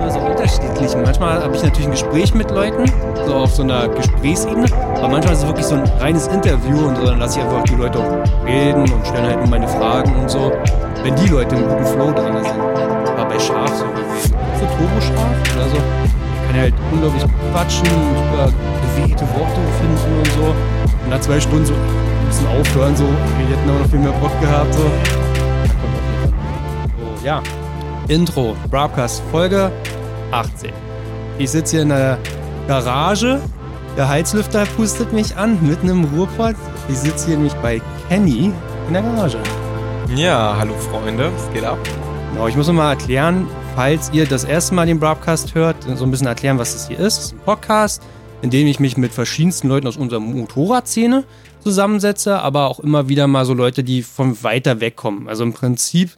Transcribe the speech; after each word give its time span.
Also 0.00 0.18
unterschiedlich. 0.18 0.96
Manchmal 0.96 1.42
habe 1.42 1.54
ich 1.54 1.62
natürlich 1.62 1.86
ein 1.86 1.92
Gespräch 1.92 2.34
mit 2.34 2.50
Leuten, 2.50 2.84
so 3.26 3.34
auf 3.34 3.54
so 3.54 3.62
einer 3.62 3.88
Gesprächsebene. 3.88 4.66
Aber 4.96 5.08
manchmal 5.08 5.34
ist 5.34 5.40
es 5.40 5.46
wirklich 5.46 5.66
so 5.66 5.76
ein 5.76 5.84
reines 6.00 6.26
Interview 6.28 6.88
und 6.88 6.96
so, 6.96 7.06
dann 7.06 7.18
lasse 7.18 7.38
ich 7.38 7.44
einfach 7.44 7.62
die 7.64 7.74
Leute 7.74 7.98
auch 7.98 8.46
reden 8.46 8.82
und 8.82 9.06
stelle 9.06 9.28
halt 9.28 9.38
nur 9.38 9.48
meine 9.48 9.68
Fragen 9.68 10.14
und 10.16 10.30
so. 10.30 10.52
Wenn 11.02 11.16
die 11.16 11.28
Leute 11.28 11.56
im 11.56 11.68
guten 11.68 11.86
Flow 11.86 12.12
drin 12.12 12.34
sind. 12.42 12.60
Aber 13.16 13.28
bei 13.28 13.38
Schaf 13.38 13.68
so, 13.70 13.84
so 13.84 14.66
Turbo-Scharf 14.66 15.56
oder 15.56 15.68
so, 15.68 15.76
kann 16.46 16.60
halt 16.60 16.74
unglaublich 16.92 17.24
quatschen 17.52 17.86
und 17.86 18.16
super 18.18 18.52
bewegte 18.96 19.24
Worte 19.34 19.60
finden 19.80 20.18
und 20.18 20.26
so. 20.32 20.54
Und 21.04 21.10
nach 21.10 21.20
zwei 21.20 21.40
Stunden 21.40 21.66
so 21.66 21.74
bisschen 22.32 22.46
aufhören, 22.48 22.96
so, 22.96 23.04
wir 23.04 23.46
hätten 23.46 23.70
auch 23.70 23.78
noch 23.80 23.90
viel 23.90 23.98
mehr 23.98 24.12
Bock 24.12 24.40
gehabt, 24.40 24.72
so. 24.72 24.90
So, 26.98 27.26
ja. 27.26 27.42
Intro, 28.08 28.56
Broadcast, 28.70 29.22
Folge 29.30 29.70
18. 30.30 30.72
Ich 31.38 31.50
sitze 31.50 31.76
hier 31.76 31.82
in 31.82 31.90
der 31.90 32.18
Garage. 32.66 33.38
Der 33.98 34.08
Heizlüfter 34.08 34.64
pustet 34.76 35.12
mich 35.12 35.36
an, 35.36 35.58
mitten 35.60 35.90
im 35.90 36.04
Ruhrpott. 36.04 36.56
Ich 36.88 36.98
sitze 36.98 37.26
hier 37.26 37.36
nämlich 37.36 37.54
bei 37.54 37.82
Kenny 38.08 38.50
in 38.88 38.92
der 38.92 39.02
Garage. 39.02 39.38
Ja, 40.16 40.56
hallo 40.58 40.72
Freunde, 40.90 41.30
was 41.34 41.52
geht 41.52 41.64
ab? 41.64 41.78
Genau, 42.32 42.48
ich 42.48 42.56
muss 42.56 42.66
noch 42.66 42.74
mal 42.74 42.92
erklären, 42.92 43.46
falls 43.76 44.10
ihr 44.14 44.24
das 44.24 44.44
erste 44.44 44.74
Mal 44.74 44.86
den 44.86 44.98
Broadcast 44.98 45.54
hört, 45.54 45.76
so 45.96 46.04
ein 46.04 46.10
bisschen 46.10 46.28
erklären, 46.28 46.58
was 46.58 46.72
das 46.72 46.88
hier 46.88 46.98
ist. 46.98 47.18
Es 47.18 47.24
ist 47.26 47.32
ein 47.34 47.40
Podcast, 47.40 48.02
in 48.40 48.48
dem 48.48 48.66
ich 48.66 48.80
mich 48.80 48.96
mit 48.96 49.12
verschiedensten 49.12 49.68
Leuten 49.68 49.86
aus 49.86 49.98
unserer 49.98 50.20
Motorradszene 50.20 51.24
zusammensetze, 51.62 52.40
aber 52.40 52.68
auch 52.68 52.80
immer 52.80 53.08
wieder 53.08 53.26
mal 53.26 53.44
so 53.44 53.54
Leute, 53.54 53.84
die 53.84 54.02
von 54.02 54.42
weiter 54.42 54.80
weg 54.80 54.96
kommen. 54.96 55.28
Also 55.28 55.44
im 55.44 55.52
Prinzip 55.52 56.16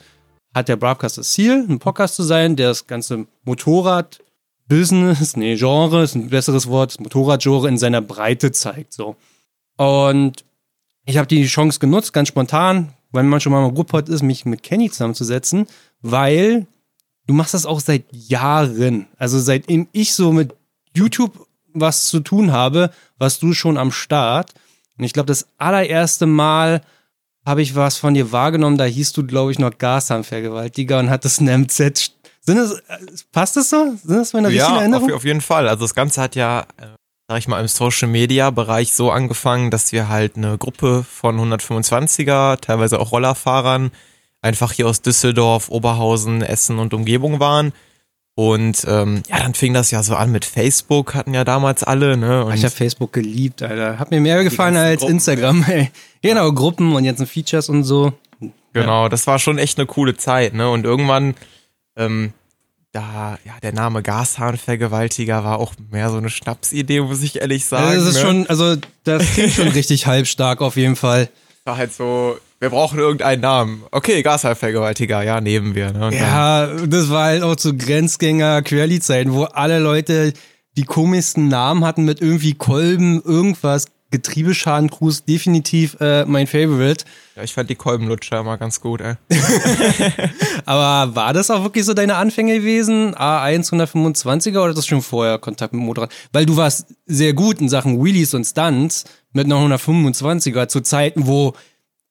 hat 0.55 0.69
der 0.69 0.77
Broadcast 0.77 1.19
das 1.19 1.33
Ziel, 1.33 1.67
ein 1.69 1.79
Podcast 1.79 2.17
zu 2.17 2.23
sein, 2.23 2.57
der 2.57 2.69
das 2.69 2.87
ganze 2.87 3.27
Motorrad 3.45 4.21
Business, 4.67 5.37
nee, 5.37 5.57
Genre 5.57 6.03
ist 6.03 6.15
ein 6.15 6.31
besseres 6.31 6.69
Wort, 6.69 6.99
Motorradgenre 6.99 7.69
in 7.69 7.77
seiner 7.77 8.01
Breite 8.01 8.51
zeigt, 8.51 8.95
so. 8.95 9.17
Und 9.77 10.45
ich 11.05 11.19
habe 11.19 11.27
die 11.27 11.45
Chance 11.47 11.81
genutzt, 11.81 12.13
ganz 12.13 12.29
spontan, 12.29 12.95
wenn 13.13 13.29
man 13.29 13.41
schon 13.41 13.53
mal 13.53 13.67
im 13.67 13.75
Ruhrpott 13.75 14.09
ist, 14.09 14.23
mich 14.23 14.47
mit 14.47 14.63
Kenny 14.63 14.91
zusammenzusetzen, 14.91 15.67
weil 16.01 16.67
du 17.27 17.35
machst 17.35 17.55
das 17.55 17.67
auch 17.67 17.81
seit 17.81 18.05
Jahren. 18.11 19.07
Also 19.19 19.39
seitdem 19.39 19.89
ich 19.93 20.15
so 20.15 20.33
mit 20.33 20.55
YouTube 20.95 21.47
was 21.75 22.07
zu 22.07 22.21
tun 22.21 22.53
habe, 22.53 22.91
warst 23.19 23.43
du 23.43 23.53
schon 23.53 23.77
am 23.77 23.93
Start. 23.93 24.55
Und 24.99 25.05
ich 25.05 25.13
glaube, 25.13 25.27
das 25.27 25.47
allererste 25.59 26.27
Mal 26.27 26.83
habe 27.47 27.63
ich 27.63 27.75
was 27.75 27.97
von 27.99 28.15
dir 28.15 28.33
wahrgenommen, 28.33 28.79
da 28.79 28.85
hieß 28.85 29.13
du, 29.13 29.27
glaube 29.27 29.53
ich, 29.53 29.59
noch 29.59 29.77
Gashandvergewaltiger 29.77 30.99
und 30.99 31.11
hattest 31.11 31.41
ein 31.41 31.63
MZ. 31.63 32.13
Sind 32.41 32.57
das, 32.57 32.83
passt 33.33 33.57
das 33.57 33.71
so? 33.71 33.97
Sind 34.03 34.17
das 34.17 34.33
meine 34.33 34.51
ja, 34.51 34.65
richtigen 34.65 34.81
Erinnerungen? 34.81 35.13
Auf, 35.13 35.19
auf 35.19 35.25
jeden 35.25 35.41
Fall. 35.41 35.69
Also 35.69 35.85
das 35.85 35.95
Ganze 35.95 36.21
hat 36.23 36.37
ja, 36.37 36.61
äh, 36.79 36.87
sag 37.29 37.39
ich 37.39 37.49
mal, 37.49 37.61
im 37.61 37.69
Social 37.69 38.09
Media 38.09 38.51
Bereich 38.51 38.95
so 38.95 39.11
angefangen, 39.11 39.71
dass 39.71 39.93
wir 39.93 40.09
halt 40.09 40.37
eine 40.37 40.59
Gruppe 40.59 41.05
von 41.05 41.39
125er, 41.39 42.61
teilweise 42.61 42.99
auch 42.99 43.13
Rollerfahrern, 43.13 43.93
einfach 44.41 44.73
hier 44.73 44.89
aus 44.89 45.03
Düsseldorf, 45.03 45.71
Oberhausen, 45.71 46.43
Essen 46.43 46.79
und 46.79 46.95
Umgebung 46.95 47.41
waren. 47.41 47.73
Und 48.37 48.85
ähm, 48.89 49.23
ja, 49.29 49.39
dann 49.39 49.55
fing 49.55 49.75
das 49.75 49.93
ja 49.93 50.03
so 50.03 50.17
an 50.17 50.33
mit 50.33 50.45
Facebook, 50.45 51.15
hatten 51.15 51.35
ja 51.35 51.45
damals 51.45 51.85
alle, 51.85 52.17
ne? 52.17 52.45
Und 52.45 52.55
ich 52.55 52.65
habe 52.65 52.75
Facebook 52.75 53.13
geliebt, 53.13 53.63
Alter. 53.63 53.99
Hat 54.01 54.11
mir 54.11 54.21
mehr 54.21 54.43
gefallen 54.43 54.77
als 54.77 55.01
Gruppen. 55.01 55.15
Instagram, 55.15 55.65
ey. 55.69 55.91
Genau, 56.21 56.51
Gruppen 56.53 56.97
und 56.97 57.05
jetzt 57.05 57.21
ein 57.21 57.29
Features 57.29 57.69
und 57.69 57.85
so. 57.85 58.13
Genau, 58.73 59.09
das 59.09 59.29
war 59.29 59.39
schon 59.39 59.59
echt 59.59 59.79
eine 59.79 59.87
coole 59.87 60.17
Zeit, 60.17 60.53
ne? 60.53 60.69
Und 60.69 60.85
irgendwann, 60.85 61.37
ähm, 61.97 62.33
da, 62.91 63.39
ja, 63.45 63.53
der 63.63 63.73
Name 63.73 64.03
Gashahnvergewaltiger 64.03 65.45
war 65.45 65.61
auch 65.61 65.75
mehr 65.93 66.11
so 66.11 66.17
eine 66.17 66.29
Schnapsidee, 66.29 67.03
muss 67.03 67.23
ich 67.23 67.41
ehrlich 67.41 67.65
sagen. 67.65 67.85
Also 67.85 68.07
das 68.07 68.17
ist 68.17 68.23
ne? 68.23 68.29
schon, 68.29 68.47
also 68.49 68.77
das 69.05 69.33
klingt 69.35 69.53
schon 69.53 69.69
richtig 69.75 70.09
halbstark 70.09 70.61
auf 70.61 70.77
jeden 70.77 70.97
Fall. 70.97 71.29
war 71.65 71.77
halt 71.77 71.93
so, 71.93 72.37
wir 72.65 72.71
brauchen 72.71 72.99
irgendeinen 72.99 73.43
Namen. 73.43 73.83
Okay, 73.91 74.23
Gashahnvergewaltiger, 74.23 75.23
ja, 75.23 75.43
nehmen 75.43 75.75
wir. 75.75 75.93
Ne? 75.93 76.17
Ja, 76.17 76.67
das 76.87 77.11
war 77.11 77.25
halt 77.25 77.43
auch 77.43 77.57
zu 77.57 77.77
Grenzgänger 77.77 78.63
Querli-Zeiten, 78.63 79.35
wo 79.35 79.45
alle 79.45 79.81
Leute 79.81 80.33
die 80.79 80.85
komischsten 80.85 81.49
Namen 81.49 81.85
hatten 81.85 82.07
mit 82.07 82.23
irgendwie 82.23 82.55
Kolben, 82.55 83.21
irgendwas. 83.23 83.85
Getriebeschadencruise, 84.11 85.25
definitiv 85.29 85.97
äh, 86.01 86.25
mein 86.25 86.47
Favorite. 86.47 87.05
ja, 87.37 87.43
ich 87.43 87.53
fand 87.53 87.69
die 87.69 87.75
Kolbenlutscher 87.75 88.41
immer 88.41 88.57
ganz 88.57 88.81
gut, 88.81 89.03
ey. 89.03 89.17
Aber 90.65 91.15
war 91.17 91.33
das 91.33 91.51
auch 91.51 91.65
wirklich 91.65 91.85
so 91.85 91.93
deine 91.95 92.15
Anfänge 92.15 92.61
gewesen? 92.61 93.15
A1 93.15 93.73
125er 93.73 94.63
oder 94.63 94.73
das 94.73 94.87
schon 94.87 95.03
vorher 95.03 95.39
Kontakt 95.39 95.75
mit 95.75 95.83
dem 95.83 95.87
Motorrad? 95.87 96.13
Weil 96.33 96.47
du 96.47 96.57
warst 96.57 96.95
sehr 97.07 97.35
gut 97.35 97.61
in 97.61 97.69
Sachen 97.69 98.03
Wheelies 98.03 98.33
und 98.33 98.45
Stunts 98.45 99.05
mit 99.33 99.47
einer 99.47 99.57
125er 99.57 100.69
zu 100.69 100.81
Zeiten, 100.81 101.27
wo 101.27 101.55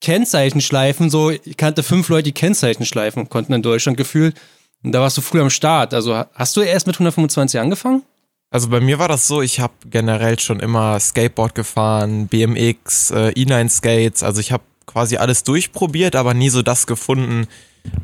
Kennzeichenschleifen 0.03 1.09
so, 1.09 1.31
ich 1.31 1.57
kannte 1.57 1.81
fünf 1.81 2.09
Leute, 2.09 2.23
die 2.23 2.33
Kennzeichenschleifen 2.33 3.29
konnten 3.29 3.53
in 3.53 3.61
Deutschland 3.61 3.97
gefühlt. 3.97 4.35
Und 4.83 4.91
da 4.91 4.99
warst 4.99 5.17
du 5.17 5.21
früh 5.21 5.39
am 5.39 5.49
Start. 5.49 5.93
Also 5.93 6.25
hast 6.35 6.57
du 6.57 6.61
erst 6.61 6.87
mit 6.87 6.97
125 6.97 7.59
angefangen? 7.59 8.03
Also 8.51 8.69
bei 8.69 8.81
mir 8.81 8.99
war 8.99 9.07
das 9.07 9.27
so, 9.27 9.41
ich 9.41 9.61
habe 9.61 9.73
generell 9.89 10.37
schon 10.37 10.59
immer 10.59 10.99
Skateboard 10.99 11.55
gefahren, 11.55 12.27
BMX, 12.27 13.11
äh, 13.11 13.29
E9 13.29 13.69
Skates, 13.69 14.21
also 14.21 14.41
ich 14.41 14.51
habe 14.51 14.63
quasi 14.85 15.17
alles 15.17 15.43
durchprobiert, 15.43 16.15
aber 16.15 16.35
nie 16.35 16.49
so 16.49 16.61
das 16.61 16.85
gefunden, 16.85 17.47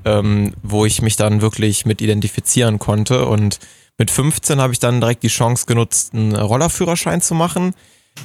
ähm, 0.06 0.54
wo 0.64 0.86
ich 0.86 1.02
mich 1.04 1.18
dann 1.18 1.42
wirklich 1.42 1.86
mit 1.86 2.02
identifizieren 2.02 2.80
konnte. 2.80 3.26
Und 3.26 3.60
mit 3.98 4.10
15 4.10 4.62
habe 4.62 4.74
ich 4.74 4.80
dann 4.80 5.02
direkt 5.02 5.22
die 5.22 5.28
Chance 5.28 5.66
genutzt, 5.68 6.14
einen 6.14 6.36
Rollerführerschein 6.36 7.22
zu 7.22 7.36
machen. 7.36 7.76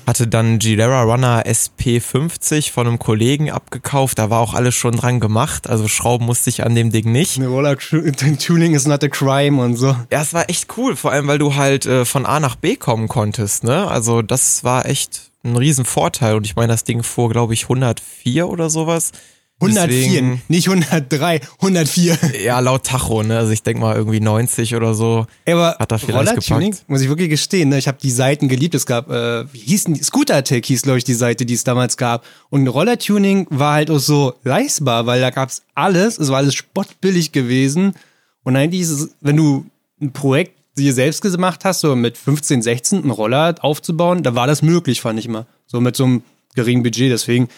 Hatte 0.07 0.27
dann 0.27 0.59
Gilera 0.59 1.03
Runner 1.03 1.45
SP50 1.47 2.71
von 2.73 2.87
einem 2.87 2.99
Kollegen 2.99 3.51
abgekauft. 3.51 4.19
Da 4.19 4.31
war 4.31 4.41
auch 4.41 4.55
alles 4.55 4.75
schon 4.75 4.97
dran 4.97 5.21
gemacht. 5.21 5.69
Also 5.69 5.89
schrauben 5.89 6.27
musste 6.27 6.51
ich 6.51 6.65
an 6.65 6.75
dem 6.75 6.91
Ding 6.91 7.11
nicht. 7.11 7.37
Eine 7.37 7.49
Roller 7.49 7.77
Tuning 8.39 8.75
is 8.75 8.87
not 8.87 9.03
a 9.03 9.09
crime 9.09 9.63
und 9.63 9.77
so. 9.77 9.97
Ja, 10.11 10.23
es 10.23 10.35
war 10.35 10.49
echt 10.51 10.77
cool, 10.77 10.97
vor 10.97 11.13
allem 11.13 11.27
weil 11.27 11.39
du 11.39 11.55
halt 11.55 11.87
äh, 11.87 12.05
von 12.05 12.27
A 12.27 12.41
nach 12.41 12.57
B 12.57 12.77
kommen 12.77 13.09
konntest, 13.09 13.65
ne? 13.65 13.89
Also 13.89 14.23
das 14.23 14.65
war 14.65 14.87
echt 14.87 15.31
ein 15.45 15.57
riesen 15.57 15.85
Vorteil 15.85 16.37
und 16.37 16.47
ich 16.47 16.57
meine, 16.57 16.73
das 16.73 16.85
Ding 16.85 17.03
fuhr, 17.03 17.29
glaube 17.29 17.55
ich, 17.55 17.65
104 17.65 18.49
oder 18.49 18.71
sowas. 18.71 19.13
104, 19.61 19.87
Deswegen- 19.87 20.43
nicht 20.49 20.69
103, 20.69 21.41
104. 21.61 22.19
Ja, 22.45 22.59
laut 22.61 22.85
Tacho, 22.85 23.23
ne? 23.23 23.39
Also 23.39 23.53
ich 23.53 23.63
denke 23.63 23.81
mal 23.81 23.97
irgendwie 23.97 24.21
90 24.21 24.75
oder 24.75 24.95
so. 24.95 25.27
Aber 25.49 25.77
Hat 25.79 25.91
er 25.93 25.99
vielleicht 25.99 26.19
Roller-Tuning, 26.31 26.71
gepackt. 26.73 26.89
muss 26.91 27.01
ich 27.01 27.09
wirklich 27.09 27.31
gestehen, 27.31 27.69
ne? 27.71 27.79
ich 27.79 27.89
habe 27.89 27.97
die 28.03 28.11
Seiten 28.11 28.49
geliebt. 28.49 28.75
Es 28.75 28.85
gab, 28.85 29.11
äh, 29.11 29.51
wie 29.53 29.59
hießen 29.59 29.95
die? 29.95 30.03
Scooter 30.03 30.37
Attack 30.37 30.67
hieß, 30.67 30.83
glaube 30.83 30.99
ich, 30.99 31.05
die 31.05 31.15
Seite, 31.15 31.47
die 31.47 31.55
es 31.55 31.65
damals 31.65 31.97
gab. 31.97 32.25
Und 32.51 32.67
Roller-Tuning 32.67 33.47
war 33.51 33.75
halt 33.75 33.91
auch 33.91 33.99
so 34.01 34.35
leistbar, 34.43 35.07
weil 35.07 35.21
da 35.21 35.31
gab's 35.31 35.63
alles, 35.75 36.19
es 36.19 36.29
war 36.29 36.39
alles 36.39 36.55
spottbillig 36.55 37.33
gewesen. 37.33 37.95
Und 38.43 38.57
eigentlich 38.57 38.83
ist 38.83 38.91
es, 38.91 39.11
wenn 39.21 39.37
du 39.37 39.65
ein 40.03 40.13
Projekt 40.13 40.53
dir 40.77 40.93
selbst 40.93 41.23
gemacht 41.23 41.65
hast, 41.65 41.81
so 41.81 41.95
mit 41.95 42.19
15, 42.19 42.61
16 42.61 43.03
einen 43.03 43.11
Roller 43.13 43.55
aufzubauen, 43.61 44.23
da 44.25 44.35
war 44.35 44.47
das 44.49 44.61
möglich, 44.61 45.01
fand 45.01 45.19
ich 45.21 45.27
immer. 45.27 45.47
So 45.67 45.81
mit 45.81 45.95
so 45.97 46.05
einem 46.05 46.23
geringen 46.57 46.83
Budget. 46.83 47.13
Deswegen, 47.13 47.49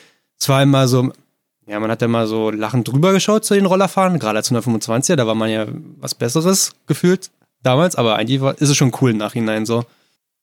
immer 0.48 0.86
so, 0.86 1.10
ja, 1.66 1.80
man 1.80 1.90
hat 1.90 2.02
ja 2.02 2.08
mal 2.08 2.26
so 2.26 2.50
lachend 2.50 2.88
drüber 2.88 3.12
geschaut 3.12 3.44
zu 3.44 3.54
den 3.54 3.66
Rollerfahren, 3.66 4.18
gerade 4.18 4.38
als 4.38 4.50
125er, 4.50 5.16
da 5.16 5.26
war 5.26 5.34
man 5.34 5.50
ja 5.50 5.66
was 5.98 6.14
Besseres 6.14 6.72
gefühlt 6.86 7.30
damals, 7.62 7.96
aber 7.96 8.16
eigentlich 8.16 8.40
war, 8.40 8.56
ist 8.58 8.68
es 8.68 8.76
schon 8.76 8.92
cool 9.00 9.10
im 9.10 9.16
Nachhinein 9.18 9.66
so. 9.66 9.84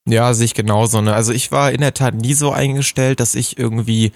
Ja, 0.05 0.33
sehe 0.33 0.45
ich 0.45 0.53
genauso, 0.53 1.01
ne? 1.01 1.13
Also 1.13 1.31
ich 1.31 1.51
war 1.51 1.71
in 1.71 1.79
der 1.79 1.93
Tat 1.93 2.13
nie 2.13 2.33
so 2.33 2.51
eingestellt, 2.51 3.21
dass 3.21 3.35
ich 3.35 3.57
irgendwie 3.57 4.11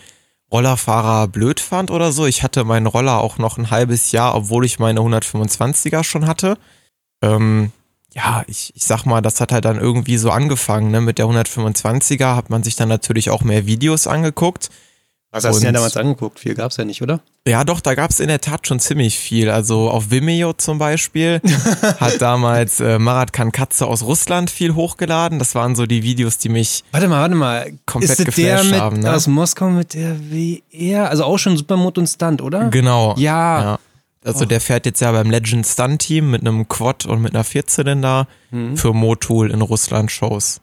Rollerfahrer 0.52 1.28
blöd 1.30 1.62
fand 1.62 1.92
oder 1.92 2.12
so. 2.12 2.26
Ich 2.26 2.44
hatte 2.44 2.66
meinen 2.66 2.88
Roller 2.88 3.20
auch 3.20 3.38
noch 3.38 3.58
ein 3.58 3.72
halbes 3.72 4.12
Jahr, 4.12 4.36
obwohl 4.36 4.66
ich 4.66 4.80
meine 4.80 5.00
125er 5.00 6.04
schon 6.04 6.28
hatte. 6.28 6.58
Ähm, 7.22 7.72
ja, 8.14 8.44
ich, 8.48 8.74
ich 8.76 8.84
sag 8.86 9.06
mal, 9.06 9.22
das 9.22 9.40
hat 9.40 9.54
halt 9.54 9.66
dann 9.66 9.80
irgendwie 9.80 10.18
so 10.18 10.32
angefangen, 10.32 10.92
ne? 10.92 11.00
Mit 11.00 11.20
der 11.20 11.28
125er 11.28 12.36
hat 12.36 12.50
man 12.50 12.64
sich 12.64 12.76
dann 12.76 12.90
natürlich 12.90 13.30
auch 13.30 13.44
mehr 13.44 13.66
Videos 13.66 14.08
angeguckt. 14.08 14.70
Was 15.32 15.44
hast 15.44 15.60
du 15.60 15.66
ja 15.66 15.72
damals 15.74 15.98
angeguckt? 15.98 16.40
Viel 16.40 16.56
gab's 16.56 16.78
ja 16.78 16.86
nicht, 16.86 17.02
oder? 17.02 17.20
Ja, 17.46 17.64
doch, 17.66 17.82
da 17.82 17.96
gab's 17.96 18.20
in 18.22 18.30
der 18.30 18.40
Tat 18.40 18.66
schon 18.66 18.80
ziemlich 18.80 19.18
viel. 19.20 19.50
Also 19.50 19.90
auf 19.90 20.10
Vimeo 20.10 20.54
zum 20.54 20.80
Beispiel 20.80 21.42
hat 22.00 22.22
damals 22.22 22.80
äh, 22.80 22.98
Marat 22.98 23.34
Kankatze 23.34 23.86
aus 23.88 24.04
Russland 24.04 24.50
viel 24.50 24.74
hochgeladen. 24.74 25.38
Das 25.38 25.54
waren 25.54 25.76
so 25.76 25.86
die 25.86 26.02
Videos, 26.02 26.38
die 26.38 26.50
mich 26.50 26.84
Warte 26.92 27.08
mal, 27.10 27.22
warte 27.22 27.36
mal. 27.36 27.74
Komplett 27.86 28.12
ist 28.20 28.28
das 28.28 28.36
der 28.36 28.56
geflasht 28.56 28.72
mit, 28.72 28.80
haben, 28.80 29.00
ne? 29.02 29.14
aus 29.14 29.28
Moskau 29.28 29.70
mit 29.70 29.94
der 29.94 30.16
WR? 30.32 31.10
Also 31.10 31.26
auch 31.26 31.38
schon 31.38 31.58
Supermod 31.58 31.98
und 31.98 32.08
Stunt, 32.08 32.42
oder? 32.42 32.70
Genau. 32.70 33.14
Ja. 33.18 33.62
ja. 33.62 33.80
Also 34.24 34.44
Oh. 34.44 34.48
der 34.48 34.60
fährt 34.62 34.86
jetzt 34.86 35.02
ja 35.02 35.12
beim 35.12 35.30
Legend 35.30 35.66
Stunt 35.68 36.02
Team 36.02 36.32
mit 36.32 36.42
einem 36.42 36.68
Quad 36.68 37.06
und 37.06 37.22
mit 37.22 37.34
einer 37.36 37.44
Vierzylinder 37.44 38.28
Mhm. 38.52 38.78
für 38.78 38.94
Motul 38.94 39.52
in 39.52 39.62
Russland 39.62 40.10
Shows. 40.12 40.62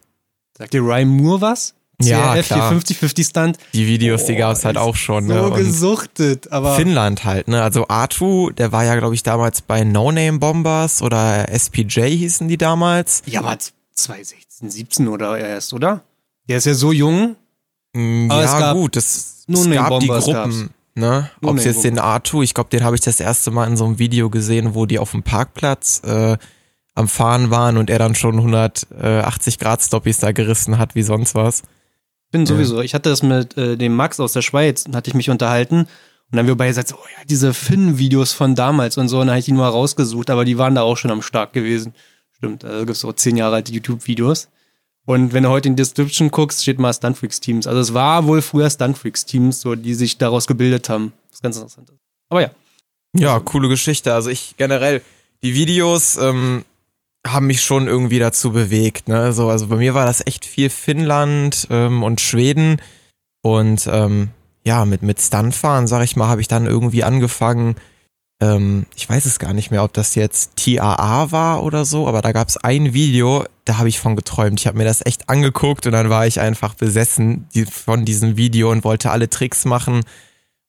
Sagt 0.57 0.73
dir 0.73 0.81
Ryan 0.81 1.07
Moore 1.07 1.41
was? 1.41 1.73
Ja, 2.01 2.41
klar. 2.41 2.73
50-50 2.73 3.29
Stunt. 3.29 3.57
Die 3.73 3.87
Videos, 3.87 4.25
die 4.25 4.35
gab 4.35 4.53
es 4.53 4.65
halt 4.65 4.77
auch 4.77 4.95
schon. 4.95 5.27
So 5.27 5.49
ne? 5.49 5.55
Gesuchtet, 5.55 6.51
aber. 6.51 6.75
Finnland 6.75 7.23
halt, 7.23 7.47
ne? 7.47 7.61
Also 7.63 7.87
Artu, 7.87 8.51
der 8.51 8.71
war 8.71 8.83
ja, 8.83 8.95
glaube 8.95 9.15
ich, 9.15 9.23
damals 9.23 9.61
bei 9.61 9.83
No 9.83 10.11
Name 10.11 10.39
Bombers 10.39 11.01
oder 11.01 11.47
SPJ 11.49 12.01
hießen 12.01 12.47
die 12.47 12.57
damals. 12.57 13.23
ja, 13.25 13.39
aber 13.39 13.57
2016, 13.93 14.69
17 14.69 15.07
oder 15.07 15.37
erst, 15.37 15.73
oder? 15.73 16.01
Der 16.49 16.57
ist 16.57 16.65
ja 16.65 16.73
so 16.73 16.91
jung. 16.91 17.35
Mm, 17.93 18.29
ja, 18.29 18.73
gut, 18.73 18.97
es, 18.97 19.45
No 19.47 19.59
es 19.61 19.71
gab 19.71 19.99
die 19.99 20.07
Gruppen, 20.07 20.71
ne? 20.95 21.29
No 21.39 21.49
Ob 21.49 21.57
es 21.57 21.63
jetzt 21.63 21.83
den 21.83 21.97
Artu, 21.97 22.41
ich 22.43 22.53
glaube, 22.53 22.69
den 22.69 22.83
habe 22.83 22.95
ich 22.95 23.01
das 23.01 23.19
erste 23.19 23.51
Mal 23.51 23.67
in 23.67 23.77
so 23.77 23.85
einem 23.85 23.99
Video 23.99 24.29
gesehen, 24.29 24.75
wo 24.75 24.85
die 24.85 24.99
auf 24.99 25.11
dem 25.11 25.23
Parkplatz 25.23 26.01
äh, 26.05 26.37
am 26.93 27.07
Fahren 27.07 27.51
waren 27.51 27.77
und 27.77 27.89
er 27.89 27.99
dann 27.99 28.15
schon 28.15 28.35
180 28.35 29.59
Grad 29.59 29.81
Stoppies 29.81 30.19
da 30.19 30.31
gerissen 30.31 30.77
hat, 30.77 30.95
wie 30.95 31.03
sonst 31.03 31.35
was. 31.35 31.63
Bin 32.31 32.45
sowieso. 32.45 32.81
Ich 32.81 32.93
hatte 32.93 33.09
das 33.09 33.23
mit 33.23 33.57
äh, 33.57 33.77
dem 33.77 33.95
Max 33.95 34.19
aus 34.19 34.33
der 34.33 34.41
Schweiz, 34.41 34.85
hatte 34.93 35.09
ich 35.09 35.13
mich 35.13 35.29
unterhalten. 35.29 35.79
Und 35.81 35.87
dann 36.31 36.39
haben 36.39 36.47
wir 36.47 36.55
beide 36.55 36.71
gesagt, 36.71 36.89
so, 36.89 36.95
oh 36.95 37.07
ja, 37.17 37.23
diese 37.25 37.53
Finn-Videos 37.53 38.33
von 38.33 38.55
damals 38.55 38.97
und 38.97 39.07
so. 39.07 39.19
Und 39.19 39.27
dann 39.27 39.31
habe 39.31 39.39
ich 39.39 39.45
die 39.45 39.51
nur 39.51 39.67
rausgesucht, 39.67 40.29
aber 40.29 40.43
die 40.43 40.57
waren 40.57 40.75
da 40.75 40.81
auch 40.81 40.97
schon 40.97 41.11
am 41.11 41.21
Start 41.21 41.53
gewesen. 41.53 41.93
Stimmt, 42.31 42.65
also 42.65 42.79
gibt 42.79 42.91
es 42.91 42.99
so 42.99 43.11
zehn 43.13 43.37
Jahre 43.37 43.55
alte 43.55 43.71
YouTube-Videos. 43.71 44.49
Und 45.05 45.33
wenn 45.33 45.43
du 45.43 45.49
heute 45.49 45.69
in 45.69 45.75
die 45.75 45.81
Description 45.81 46.31
guckst, 46.31 46.63
steht 46.63 46.79
mal 46.79 46.91
Stuntfreaks-Teams. 46.91 47.67
Also 47.67 47.79
es 47.79 47.93
war 47.93 48.25
wohl 48.25 48.41
früher 48.41 48.69
Stuntfreaks-Teams, 48.69 49.61
so, 49.61 49.75
die 49.75 49.93
sich 49.93 50.17
daraus 50.17 50.47
gebildet 50.47 50.89
haben. 50.89 51.13
Das 51.29 51.37
ist 51.37 51.43
ganz 51.43 51.57
interessant. 51.57 51.91
Aber 52.29 52.41
ja. 52.41 52.49
Ja, 53.13 53.39
coole 53.39 53.69
Geschichte. 53.69 54.13
Also 54.13 54.29
ich 54.29 54.55
generell, 54.57 55.01
die 55.43 55.53
Videos 55.53 56.17
ähm, 56.17 56.65
haben 57.25 57.47
mich 57.47 57.61
schon 57.61 57.87
irgendwie 57.87 58.19
dazu 58.19 58.51
bewegt. 58.51 59.07
Ne? 59.07 59.33
So, 59.33 59.49
also 59.49 59.67
bei 59.67 59.77
mir 59.77 59.93
war 59.93 60.05
das 60.05 60.25
echt 60.25 60.45
viel 60.45 60.69
Finnland 60.69 61.67
ähm, 61.69 62.03
und 62.03 62.21
Schweden. 62.21 62.81
Und 63.41 63.87
ähm, 63.91 64.29
ja, 64.65 64.85
mit, 64.85 65.03
mit 65.03 65.21
Stuntfahren, 65.21 65.87
sag 65.87 66.03
ich 66.03 66.15
mal, 66.15 66.27
habe 66.27 66.41
ich 66.41 66.47
dann 66.47 66.65
irgendwie 66.65 67.03
angefangen. 67.03 67.75
Ähm, 68.41 68.85
ich 68.95 69.07
weiß 69.07 69.25
es 69.25 69.39
gar 69.39 69.53
nicht 69.53 69.71
mehr, 69.71 69.83
ob 69.83 69.93
das 69.93 70.15
jetzt 70.15 70.55
TAA 70.55 71.31
war 71.31 71.63
oder 71.63 71.85
so, 71.85 72.07
aber 72.07 72.21
da 72.21 72.31
gab 72.31 72.47
es 72.49 72.57
ein 72.57 72.93
Video, 72.93 73.45
da 73.63 73.77
habe 73.77 73.89
ich 73.89 73.99
von 73.99 74.15
geträumt. 74.15 74.59
Ich 74.59 74.67
habe 74.67 74.77
mir 74.77 74.83
das 74.83 75.05
echt 75.05 75.29
angeguckt 75.29 75.85
und 75.85 75.93
dann 75.93 76.09
war 76.09 76.27
ich 76.27 76.39
einfach 76.39 76.73
besessen 76.73 77.47
von 77.71 78.05
diesem 78.05 78.37
Video 78.37 78.71
und 78.71 78.83
wollte 78.83 79.11
alle 79.11 79.29
Tricks 79.29 79.65
machen. 79.65 80.01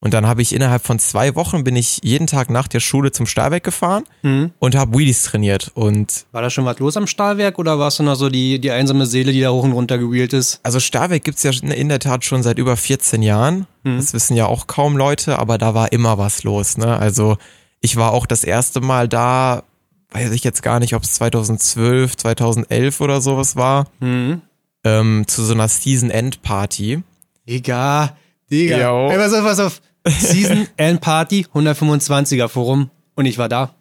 Und 0.01 0.13
dann 0.13 0.27
habe 0.27 0.43
ich 0.43 0.55
innerhalb 0.55 0.85
von 0.87 0.99
zwei 0.99 1.35
Wochen 1.37 1.65
bin 1.65 1.75
ich 1.75 2.01
jeden 2.05 2.27
Tag 2.27 2.51
nach 2.51 2.69
der 2.69 2.81
Schule 2.81 3.13
zum 3.13 3.25
Stahlwerk 3.27 3.65
gefahren 3.65 4.05
Mhm. 4.23 4.53
und 4.59 4.75
habe 4.77 4.97
Wheelies 4.97 5.23
trainiert. 5.23 5.71
Und 5.75 6.27
War 6.33 6.43
da 6.43 6.51
schon 6.51 6.67
was 6.67 6.79
los 6.79 6.97
am 6.99 7.07
Stahlwerk 7.07 7.59
oder 7.59 7.79
warst 7.79 7.99
du 7.99 8.03
noch 8.03 8.15
so 8.15 8.29
die, 8.29 8.61
die 8.61 8.71
einsame 8.71 9.07
Seele, 9.07 9.33
die 9.33 9.41
da 9.41 9.51
hoch 9.51 9.65
und 9.65 9.73
runter 9.73 9.97
gewheelt 9.99 10.33
ist? 10.35 10.61
also 10.63 10.81
Stahlwerk 10.81 11.25
gibt's 11.25 11.43
ja 11.43 11.51
in 11.51 11.89
der 11.89 11.99
Tat 11.99 12.25
schon 12.27 12.43
seit 12.43 12.59
über 12.59 12.77
14 12.77 13.23
Jahren. 13.23 13.67
Mhm. 13.85 13.97
Das 13.97 14.13
wissen 14.13 14.37
ja 14.37 14.47
auch 14.47 14.67
kaum 14.67 14.97
Leute, 14.99 15.39
aber 15.39 15.57
da 15.57 15.73
war 15.75 15.91
immer 15.93 16.19
was 16.19 16.43
los. 16.43 16.77
Ne? 16.77 16.95
Also 16.99 17.39
ich 17.81 17.97
war 17.97 18.13
auch 18.13 18.27
das 18.27 18.45
erste 18.45 18.81
Mal 18.83 19.09
da, 19.09 19.63
weiß 20.11 20.31
ich 20.33 20.45
jetzt 20.45 20.63
gar 20.63 20.79
nicht, 20.79 20.95
ob 20.95 21.05
es 21.05 21.15
2012, 21.15 22.17
2011 22.19 23.01
oder 23.01 23.23
sowas 23.23 23.57
war, 23.57 23.87
Mhm. 24.01 24.43
ähm, 24.85 25.25
zu 25.27 25.43
so 25.43 25.55
einer 25.55 25.69
Season-End-Party. 25.69 27.03
Digga, 27.49 28.17
Digga. 28.51 29.09
Ey, 29.11 29.19
pass 29.19 29.33
auf, 29.33 29.45
pass 29.45 29.61
auf. 29.61 29.81
Season 30.07 30.67
End 30.77 31.01
Party, 31.01 31.47
125er 31.55 32.49
Forum. 32.49 32.91
Und 33.15 33.27
ich 33.27 33.39
war 33.39 33.49
da. 33.49 33.75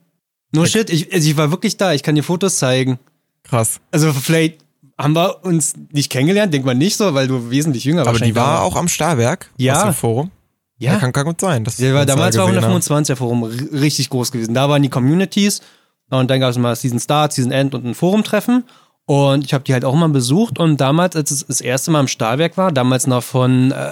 No 0.52 0.66
shit, 0.66 0.90
ich, 0.90 1.14
also 1.14 1.28
ich 1.30 1.38
war 1.38 1.52
wirklich 1.52 1.78
da. 1.78 1.94
Ich 1.94 2.02
kann 2.04 2.16
dir 2.16 2.24
Fotos 2.24 2.58
zeigen. 2.58 2.98
Krass. 3.44 3.80
Also 3.92 4.12
vielleicht 4.14 4.60
haben 4.98 5.14
wir 5.14 5.44
uns 5.44 5.74
nicht 5.92 6.10
kennengelernt, 6.12 6.54
denkt 6.54 6.66
man 6.66 6.78
nicht 6.78 6.96
so, 6.96 7.14
weil 7.14 7.28
du 7.28 7.50
wesentlich 7.52 7.84
jünger 7.84 8.08
Aber 8.08 8.18
die 8.18 8.34
war 8.36 8.60
warst. 8.62 8.64
auch 8.64 8.76
am 8.78 8.88
Stahlwerk 8.88 9.52
Ja. 9.58 9.76
aus 9.78 9.84
dem 9.84 9.94
Forum. 9.94 10.32
Ja, 10.78 10.96
kann, 10.98 11.12
kann 11.14 11.26
gut 11.26 11.40
sein. 11.40 11.66
wir 11.78 11.94
war, 11.94 12.06
damals 12.06 12.38
war 12.38 12.48
gesehen 12.48 12.64
haben. 12.64 12.82
125er 12.82 13.16
Forum 13.16 13.44
richtig 13.44 14.10
groß 14.10 14.32
gewesen. 14.32 14.54
Da 14.54 14.70
waren 14.70 14.82
die 14.82 14.90
Communities 14.90 15.62
und 16.10 16.30
dann 16.30 16.40
gab 16.40 16.50
es 16.52 16.58
mal 16.58 16.76
Season 16.76 17.00
Start, 17.00 17.34
Season 17.34 17.52
End 17.52 17.74
und 17.76 17.86
ein 17.86 17.94
Forum-Treffen. 17.94 18.64
Und 19.06 19.46
ich 19.46 19.54
habe 19.54 19.64
die 19.64 19.74
halt 19.74 19.86
auch 19.86 19.96
mal 19.96 20.10
besucht. 20.10 20.58
Und 20.60 20.82
damals, 20.82 21.16
als 21.16 21.32
es 21.32 21.46
das 21.46 21.62
erste 21.62 21.92
Mal 21.92 22.02
im 22.02 22.08
Stahlwerk 22.08 22.58
war, 22.58 22.72
damals 22.72 23.06
noch 23.08 23.24
von, 23.24 23.72
äh, 23.72 23.92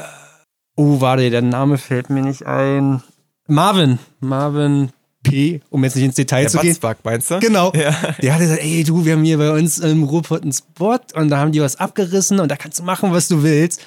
oh, 0.75 1.01
warte, 1.01 1.29
der 1.29 1.41
Name 1.41 1.77
fällt 1.77 2.09
mir 2.09 2.21
nicht 2.21 2.45
ein. 2.45 3.01
Marvin. 3.47 3.99
Marvin 4.19 4.89
P., 5.23 5.61
um 5.69 5.83
jetzt 5.83 5.95
nicht 5.95 6.05
ins 6.05 6.15
Detail 6.15 6.41
Der 6.41 6.49
zu 6.49 6.59
gehen. 6.59 6.71
Batzbach, 6.71 6.95
meinst 7.03 7.31
du? 7.31 7.39
Genau. 7.39 7.71
Ja. 7.73 7.95
Der 8.21 8.33
hat 8.33 8.39
gesagt, 8.41 8.61
ey, 8.61 8.83
du, 8.83 9.05
wir 9.05 9.13
haben 9.13 9.23
hier 9.23 9.37
bei 9.37 9.51
uns 9.51 9.79
im 9.79 10.03
Ruhrpott 10.03 10.43
einen 10.43 10.53
Spot 10.53 10.99
und 11.15 11.29
da 11.29 11.37
haben 11.37 11.51
die 11.51 11.61
was 11.61 11.77
abgerissen 11.77 12.39
und 12.39 12.49
da 12.49 12.55
kannst 12.55 12.79
du 12.79 12.83
machen, 12.83 13.11
was 13.11 13.27
du 13.27 13.43
willst. 13.43 13.81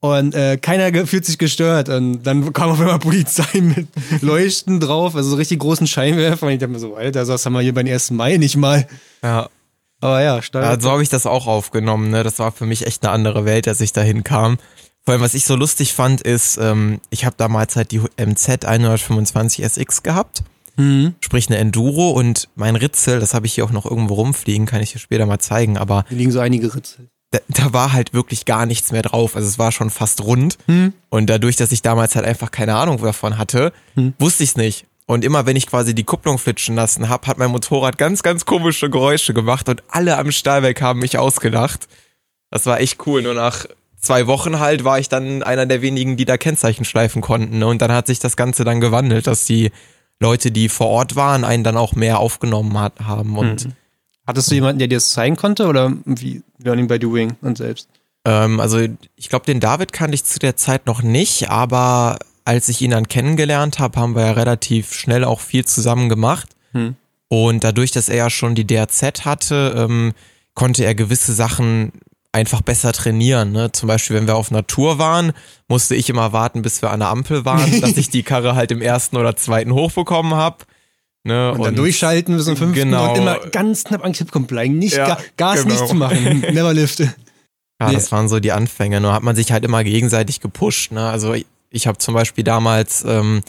Und 0.00 0.34
äh, 0.34 0.56
keiner 0.56 1.06
fühlt 1.06 1.24
sich 1.24 1.38
gestört. 1.38 1.88
Und 1.88 2.24
dann 2.24 2.52
kam 2.52 2.70
auf 2.70 2.80
einmal 2.80 2.98
Polizei 2.98 3.60
mit 3.60 3.86
Leuchten 4.20 4.80
drauf, 4.80 5.14
also 5.14 5.30
so 5.30 5.36
richtig 5.36 5.60
großen 5.60 5.86
Scheinwerfer. 5.86 6.46
Und 6.46 6.52
ich 6.52 6.58
dachte 6.58 6.72
mir 6.72 6.80
so, 6.80 6.96
Alter, 6.96 7.24
sowas 7.24 7.46
haben 7.46 7.52
wir 7.52 7.60
hier 7.60 7.72
beim 7.72 7.86
1. 7.86 8.10
Mai 8.10 8.36
nicht 8.36 8.56
mal. 8.56 8.86
ja. 9.22 9.48
Aber 10.00 10.20
ja, 10.20 10.42
steil. 10.42 10.64
Ja, 10.64 10.80
so 10.80 10.90
habe 10.90 11.04
ich 11.04 11.10
das 11.10 11.26
auch 11.26 11.46
aufgenommen. 11.46 12.10
Ne? 12.10 12.24
Das 12.24 12.40
war 12.40 12.50
für 12.50 12.66
mich 12.66 12.88
echt 12.88 13.04
eine 13.04 13.12
andere 13.12 13.44
Welt, 13.44 13.68
als 13.68 13.80
ich 13.80 13.92
dahin 13.92 14.24
kam. 14.24 14.58
Vor 15.04 15.12
allem, 15.12 15.20
was 15.22 15.34
ich 15.34 15.44
so 15.44 15.56
lustig 15.56 15.94
fand, 15.94 16.20
ist, 16.20 16.58
ähm, 16.58 17.00
ich 17.10 17.24
habe 17.24 17.34
damals 17.36 17.74
halt 17.76 17.90
die 17.90 18.00
MZ 18.16 18.64
125 18.64 19.64
SX 19.64 20.02
gehabt, 20.02 20.42
mhm. 20.76 21.14
sprich 21.20 21.48
eine 21.48 21.58
Enduro 21.58 22.10
und 22.10 22.48
mein 22.54 22.76
Ritzel, 22.76 23.18
das 23.20 23.34
habe 23.34 23.46
ich 23.46 23.54
hier 23.54 23.64
auch 23.64 23.72
noch 23.72 23.84
irgendwo 23.84 24.14
rumfliegen, 24.14 24.66
kann 24.66 24.80
ich 24.80 24.92
dir 24.92 24.98
später 25.00 25.26
mal 25.26 25.38
zeigen, 25.40 25.76
aber 25.76 26.04
Hier 26.08 26.18
liegen 26.18 26.30
so 26.30 26.38
einige 26.40 26.72
Ritzel. 26.74 27.08
da, 27.32 27.40
da 27.48 27.72
war 27.72 27.92
halt 27.92 28.12
wirklich 28.14 28.44
gar 28.44 28.64
nichts 28.66 28.92
mehr 28.92 29.02
drauf. 29.02 29.34
Also 29.34 29.48
es 29.48 29.58
war 29.58 29.72
schon 29.72 29.90
fast 29.90 30.22
rund. 30.22 30.56
Hm. 30.66 30.92
Und 31.08 31.26
dadurch, 31.30 31.56
dass 31.56 31.72
ich 31.72 31.82
damals 31.82 32.14
halt 32.14 32.24
einfach 32.26 32.50
keine 32.52 32.76
Ahnung 32.76 32.98
davon 33.02 33.38
hatte, 33.38 33.72
Hm. 33.94 34.14
wusste 34.20 34.44
ich 34.44 34.50
es 34.50 34.56
nicht. 34.56 34.86
Und 35.06 35.24
immer 35.24 35.46
wenn 35.46 35.56
ich 35.56 35.66
quasi 35.66 35.94
die 35.96 36.04
Kupplung 36.04 36.38
flitschen 36.38 36.76
lassen 36.76 37.08
habe, 37.08 37.26
hat 37.26 37.38
mein 37.38 37.50
Motorrad 37.50 37.98
ganz, 37.98 38.22
ganz 38.22 38.44
komische 38.44 38.88
Geräusche 38.88 39.34
gemacht 39.34 39.68
und 39.68 39.82
alle 39.88 40.16
am 40.16 40.30
Stahlwerk 40.30 40.80
haben 40.80 41.00
mich 41.00 41.18
ausgelacht. 41.18 41.88
Das 42.50 42.66
war 42.66 42.80
echt 42.80 43.04
cool. 43.06 43.20
Nur 43.22 43.34
nach 43.34 43.66
zwei 44.02 44.26
Wochen 44.26 44.60
halt 44.60 44.84
war 44.84 44.98
ich 44.98 45.08
dann 45.08 45.42
einer 45.42 45.64
der 45.64 45.80
wenigen, 45.80 46.18
die 46.18 46.26
da 46.26 46.36
Kennzeichen 46.36 46.84
schleifen 46.84 47.22
konnten. 47.22 47.58
ne? 47.58 47.66
Und 47.66 47.80
dann 47.80 47.92
hat 47.92 48.06
sich 48.06 48.18
das 48.18 48.36
Ganze 48.36 48.64
dann 48.64 48.80
gewandelt, 48.80 49.26
dass 49.26 49.46
die 49.46 49.70
Leute, 50.20 50.50
die 50.50 50.68
vor 50.68 50.88
Ort 50.88 51.16
waren, 51.16 51.44
einen 51.44 51.64
dann 51.64 51.76
auch 51.76 51.94
mehr 51.94 52.18
aufgenommen 52.18 52.78
hat, 52.78 53.00
haben. 53.00 53.38
Und 53.38 53.68
Hattest 54.26 54.50
du 54.50 54.54
jemanden, 54.54 54.78
der 54.78 54.88
dir 54.88 54.96
das 54.96 55.10
zeigen 55.10 55.36
konnte? 55.36 55.66
Oder 55.66 55.92
wie 56.04 56.42
Learning 56.58 56.86
by 56.86 56.98
Doing 56.98 57.34
und 57.40 57.58
selbst? 57.58 57.88
Ähm, 58.24 58.60
also 58.60 58.80
ich 59.16 59.28
glaube, 59.28 59.46
den 59.46 59.60
David 59.60 59.92
kannte 59.92 60.14
ich 60.14 60.24
zu 60.24 60.38
der 60.38 60.56
Zeit 60.56 60.86
noch 60.86 61.02
nicht, 61.02 61.50
aber 61.50 62.18
als 62.44 62.68
ich 62.68 62.82
ihn 62.82 62.92
dann 62.92 63.08
kennengelernt 63.08 63.78
habe, 63.78 63.98
haben 63.98 64.14
wir 64.14 64.26
ja 64.26 64.32
relativ 64.32 64.92
schnell 64.92 65.24
auch 65.24 65.40
viel 65.40 65.64
zusammen 65.64 66.08
gemacht. 66.08 66.50
Hm. 66.72 66.96
Und 67.28 67.64
dadurch, 67.64 67.90
dass 67.90 68.08
er 68.08 68.16
ja 68.16 68.30
schon 68.30 68.54
die 68.54 68.66
DRZ 68.66 69.24
hatte, 69.24 69.74
ähm, 69.76 70.12
konnte 70.54 70.84
er 70.84 70.94
gewisse 70.94 71.32
Sachen 71.32 71.92
einfach 72.32 72.62
besser 72.62 72.92
trainieren. 72.92 73.52
Ne? 73.52 73.72
Zum 73.72 73.86
Beispiel, 73.86 74.16
wenn 74.16 74.26
wir 74.26 74.36
auf 74.36 74.50
Tour 74.66 74.98
waren, 74.98 75.32
musste 75.68 75.94
ich 75.94 76.08
immer 76.08 76.32
warten, 76.32 76.62
bis 76.62 76.80
wir 76.82 76.90
an 76.90 77.00
der 77.00 77.10
Ampel 77.10 77.44
waren, 77.44 77.80
dass 77.80 77.96
ich 77.96 78.08
die 78.10 78.22
Karre 78.22 78.54
halt 78.54 78.72
im 78.72 78.80
ersten 78.80 79.16
oder 79.16 79.36
zweiten 79.36 79.72
hochbekommen 79.72 80.34
habe. 80.34 80.64
Ne? 81.24 81.52
Und, 81.52 81.62
dann 81.64 81.76
durchschalten 81.76 82.34
bis 82.36 82.46
zum 82.46 82.56
fünften 82.56 82.90
Genau. 82.90 83.10
und 83.12 83.18
immer 83.18 83.38
ganz 83.38 83.84
knapp 83.84 84.04
an 84.04 84.12
Kipppunkt 84.12 84.48
bleiben. 84.48 84.78
Nicht 84.78 84.96
Ja, 84.96 85.06
Ga 85.06 85.18
Gas 85.36 85.62
genau. 85.62 85.74
nicht 85.74 85.88
zu 85.88 85.94
machen. 85.94 86.40
Never 86.52 86.72
lift. 86.74 86.98
Ja, 87.00 87.08
Nee. 87.88 87.94
das 87.94 88.10
waren 88.12 88.28
so 88.28 88.40
die 88.40 88.52
Anfänge. 88.52 89.00
Nur 89.00 89.12
hat 89.12 89.22
man 89.22 89.36
sich 89.36 89.52
halt 89.52 89.64
immer 89.64 89.84
gegenseitig 89.84 90.40
gepusht. 90.40 90.90
Ne? 90.92 91.08
Also 91.08 91.34
ich, 91.34 91.46
ich 91.70 91.86
habe 91.86 91.98
zum 91.98 92.14
Beispiel 92.14 92.44
damals, 92.44 93.04
ähm, 93.04 93.42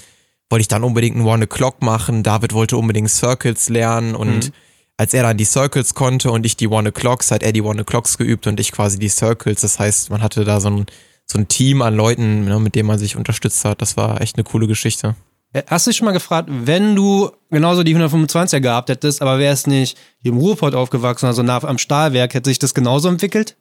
wollte 0.50 0.62
ich 0.62 0.68
dann 0.68 0.84
unbedingt 0.84 1.16
einen 1.16 1.26
One 1.26 1.46
O'Clock 1.46 1.76
machen. 1.84 2.22
David 2.22 2.54
wollte 2.54 2.78
unbedingt 2.78 3.10
Circles 3.10 3.70
lernen 3.70 4.14
und 4.16 4.48
Mhm. 4.48 4.54
Als 4.98 5.14
er 5.14 5.24
dann 5.24 5.38
die 5.38 5.46
Circles 5.46 5.94
konnte 5.94 6.32
und 6.32 6.46
ich 6.46 6.56
die 6.56 6.68
One 6.68 6.90
O'Clocks, 6.90 7.32
hat 7.32 7.44
er 7.44 7.52
die 7.52 7.62
One 7.62 7.82
O'Clocks 7.82 8.18
geübt 8.18 8.48
und 8.48 8.60
ich 8.60 8.72
quasi 8.72 9.00
die 9.00 9.10
Circles. 9.10 9.62
Das 9.62 9.80
heißt, 9.80 10.10
man 10.10 10.22
hatte 10.22 10.46
da 10.46 10.60
so 10.60 10.70
ein, 10.70 10.86
so 11.26 11.40
ein 11.40 11.48
Team 11.48 11.82
an 11.82 11.96
Leuten, 11.96 12.46
ne, 12.46 12.60
mit 12.60 12.76
dem 12.76 12.86
man 12.86 13.00
sich 13.00 13.16
unterstützt 13.16 13.66
hat. 13.66 13.82
Das 13.82 13.98
war 13.98 14.22
echt 14.22 14.38
eine 14.38 14.44
coole 14.44 14.68
Geschichte. 14.68 15.16
Äh, 15.54 15.64
Hast 15.68 15.88
du 15.88 15.92
dich 15.92 15.98
schon 15.98 16.06
mal 16.06 16.12
gefragt, 16.12 16.50
wenn 16.52 16.96
du 16.96 17.32
genauso 17.50 17.84
die 17.84 17.96
125er 17.96 18.60
gehabt 18.60 18.90
hättest, 18.90 19.22
aber 19.22 19.40
wärst 19.40 19.68
nicht 19.68 19.98
hier 20.20 20.32
im 20.32 20.38
Ruhrpott 20.38 20.76
aufgewachsen, 20.76 21.26
also 21.26 21.44
nah 21.44 21.64
am 21.64 21.78
Stahlwerk, 21.78 22.34
hätte 22.34 22.50
sich 22.50 22.60
das 22.60 22.74
genauso 22.74 23.10
entwickelt? 23.10 23.56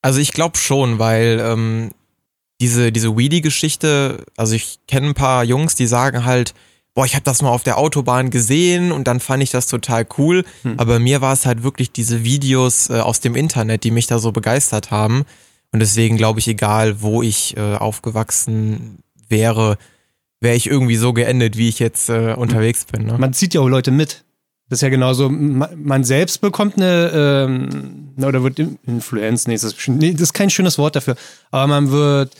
Also 0.00 0.20
ich 0.20 0.32
glaube 0.32 0.58
schon, 0.58 0.98
weil 0.98 1.40
ähm, 1.42 1.90
diese, 2.60 2.92
diese 2.92 3.16
Weedy-Geschichte, 3.16 4.24
also 4.36 4.54
ich 4.54 4.80
kenne 4.86 5.08
ein 5.08 5.14
paar 5.14 5.44
Jungs, 5.44 5.74
die 5.74 5.86
sagen 5.86 6.24
halt, 6.24 6.54
boah, 6.98 7.06
ich 7.06 7.14
habe 7.14 7.22
das 7.22 7.42
mal 7.42 7.50
auf 7.50 7.62
der 7.62 7.78
Autobahn 7.78 8.28
gesehen 8.28 8.90
und 8.90 9.06
dann 9.06 9.20
fand 9.20 9.40
ich 9.40 9.52
das 9.52 9.68
total 9.68 10.04
cool. 10.18 10.44
Hm. 10.62 10.80
Aber 10.80 10.98
mir 10.98 11.20
war 11.20 11.32
es 11.32 11.46
halt 11.46 11.62
wirklich 11.62 11.92
diese 11.92 12.24
Videos 12.24 12.90
äh, 12.90 12.94
aus 12.94 13.20
dem 13.20 13.36
Internet, 13.36 13.84
die 13.84 13.92
mich 13.92 14.08
da 14.08 14.18
so 14.18 14.32
begeistert 14.32 14.90
haben. 14.90 15.24
Und 15.70 15.78
deswegen 15.78 16.16
glaube 16.16 16.40
ich, 16.40 16.48
egal 16.48 17.00
wo 17.00 17.22
ich 17.22 17.56
äh, 17.56 17.76
aufgewachsen 17.76 18.98
wäre, 19.28 19.78
wäre 20.40 20.56
ich 20.56 20.66
irgendwie 20.66 20.96
so 20.96 21.12
geendet, 21.12 21.56
wie 21.56 21.68
ich 21.68 21.78
jetzt 21.78 22.08
äh, 22.08 22.34
unterwegs 22.36 22.86
bin. 22.86 23.06
Ne? 23.06 23.16
Man 23.16 23.32
zieht 23.32 23.54
ja 23.54 23.60
auch 23.60 23.68
Leute 23.68 23.92
mit. 23.92 24.24
Das 24.68 24.78
ist 24.78 24.82
ja 24.82 24.88
genauso, 24.88 25.28
man 25.28 26.02
selbst 26.02 26.40
bekommt 26.40 26.78
eine, 26.78 27.12
ähm, 27.14 28.14
oder 28.20 28.42
wird 28.42 28.58
Influenz, 28.58 29.46
nee 29.46 29.54
das, 29.54 29.62
ist, 29.62 29.86
nee, 29.86 30.14
das 30.14 30.22
ist 30.22 30.32
kein 30.32 30.50
schönes 30.50 30.78
Wort 30.78 30.96
dafür, 30.96 31.14
aber 31.52 31.68
man 31.68 31.92
wird, 31.92 32.36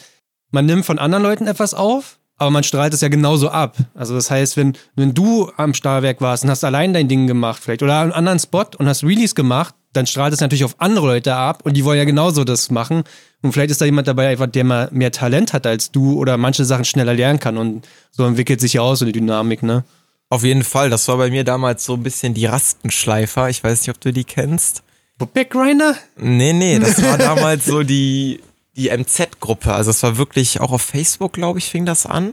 man 0.50 0.66
nimmt 0.66 0.84
von 0.84 0.98
anderen 0.98 1.22
Leuten 1.22 1.46
etwas 1.46 1.74
auf, 1.74 2.18
aber 2.38 2.50
man 2.50 2.62
strahlt 2.62 2.94
es 2.94 3.00
ja 3.00 3.08
genauso 3.08 3.50
ab. 3.50 3.76
Also 3.94 4.14
das 4.14 4.30
heißt, 4.30 4.56
wenn, 4.56 4.76
wenn 4.94 5.12
du 5.12 5.50
am 5.56 5.74
Stahlwerk 5.74 6.20
warst 6.20 6.44
und 6.44 6.50
hast 6.50 6.64
allein 6.64 6.94
dein 6.94 7.08
Ding 7.08 7.26
gemacht 7.26 7.60
vielleicht 7.62 7.82
oder 7.82 8.00
einen 8.00 8.12
anderen 8.12 8.38
Spot 8.38 8.64
und 8.78 8.88
hast 8.88 9.04
Release 9.04 9.34
gemacht, 9.34 9.74
dann 9.92 10.06
strahlt 10.06 10.32
es 10.32 10.40
natürlich 10.40 10.64
auf 10.64 10.76
andere 10.78 11.06
Leute 11.06 11.34
ab 11.34 11.62
und 11.64 11.76
die 11.76 11.84
wollen 11.84 11.98
ja 11.98 12.04
genauso 12.04 12.44
das 12.44 12.70
machen. 12.70 13.02
Und 13.42 13.52
vielleicht 13.52 13.70
ist 13.70 13.80
da 13.80 13.84
jemand 13.84 14.06
dabei, 14.06 14.34
der 14.36 14.64
mal 14.64 14.88
mehr 14.92 15.12
Talent 15.12 15.52
hat 15.52 15.66
als 15.66 15.90
du 15.90 16.18
oder 16.18 16.36
manche 16.36 16.64
Sachen 16.64 16.84
schneller 16.84 17.14
lernen 17.14 17.40
kann 17.40 17.56
und 17.56 17.86
so 18.10 18.24
entwickelt 18.24 18.60
sich 18.60 18.74
ja 18.74 18.82
auch 18.82 18.94
so 18.94 19.04
eine 19.04 19.12
Dynamik, 19.12 19.62
ne? 19.62 19.84
Auf 20.30 20.44
jeden 20.44 20.62
Fall. 20.62 20.90
Das 20.90 21.08
war 21.08 21.16
bei 21.16 21.30
mir 21.30 21.42
damals 21.42 21.84
so 21.86 21.94
ein 21.94 22.02
bisschen 22.02 22.34
die 22.34 22.44
Rastenschleifer. 22.44 23.48
Ich 23.48 23.64
weiß 23.64 23.80
nicht, 23.80 23.90
ob 23.90 24.00
du 24.00 24.12
die 24.12 24.24
kennst. 24.24 24.82
Backgrinder? 25.18 25.96
Nee, 26.16 26.52
nee, 26.52 26.78
das 26.78 27.02
war 27.02 27.18
damals 27.18 27.64
so 27.64 27.82
die, 27.82 28.40
die 28.78 28.90
MZ-Gruppe. 28.90 29.74
Also 29.74 29.90
es 29.90 30.02
war 30.02 30.16
wirklich 30.16 30.60
auch 30.60 30.72
auf 30.72 30.82
Facebook, 30.82 31.34
glaube 31.34 31.58
ich, 31.58 31.66
fing 31.66 31.84
das 31.84 32.06
an. 32.06 32.32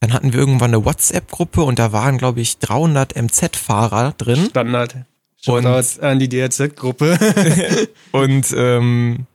Dann 0.00 0.12
hatten 0.12 0.32
wir 0.32 0.40
irgendwann 0.40 0.74
eine 0.74 0.84
WhatsApp-Gruppe 0.84 1.62
und 1.62 1.78
da 1.78 1.92
waren, 1.92 2.18
glaube 2.18 2.40
ich, 2.40 2.58
300 2.58 3.14
MZ-Fahrer 3.14 4.14
drin. 4.16 4.46
Standard. 4.50 4.96
Und 5.46 5.66
an 5.66 6.18
die 6.18 6.28
DRZ-Gruppe. 6.28 7.18
und 8.12 8.46
ähm, 8.56 9.26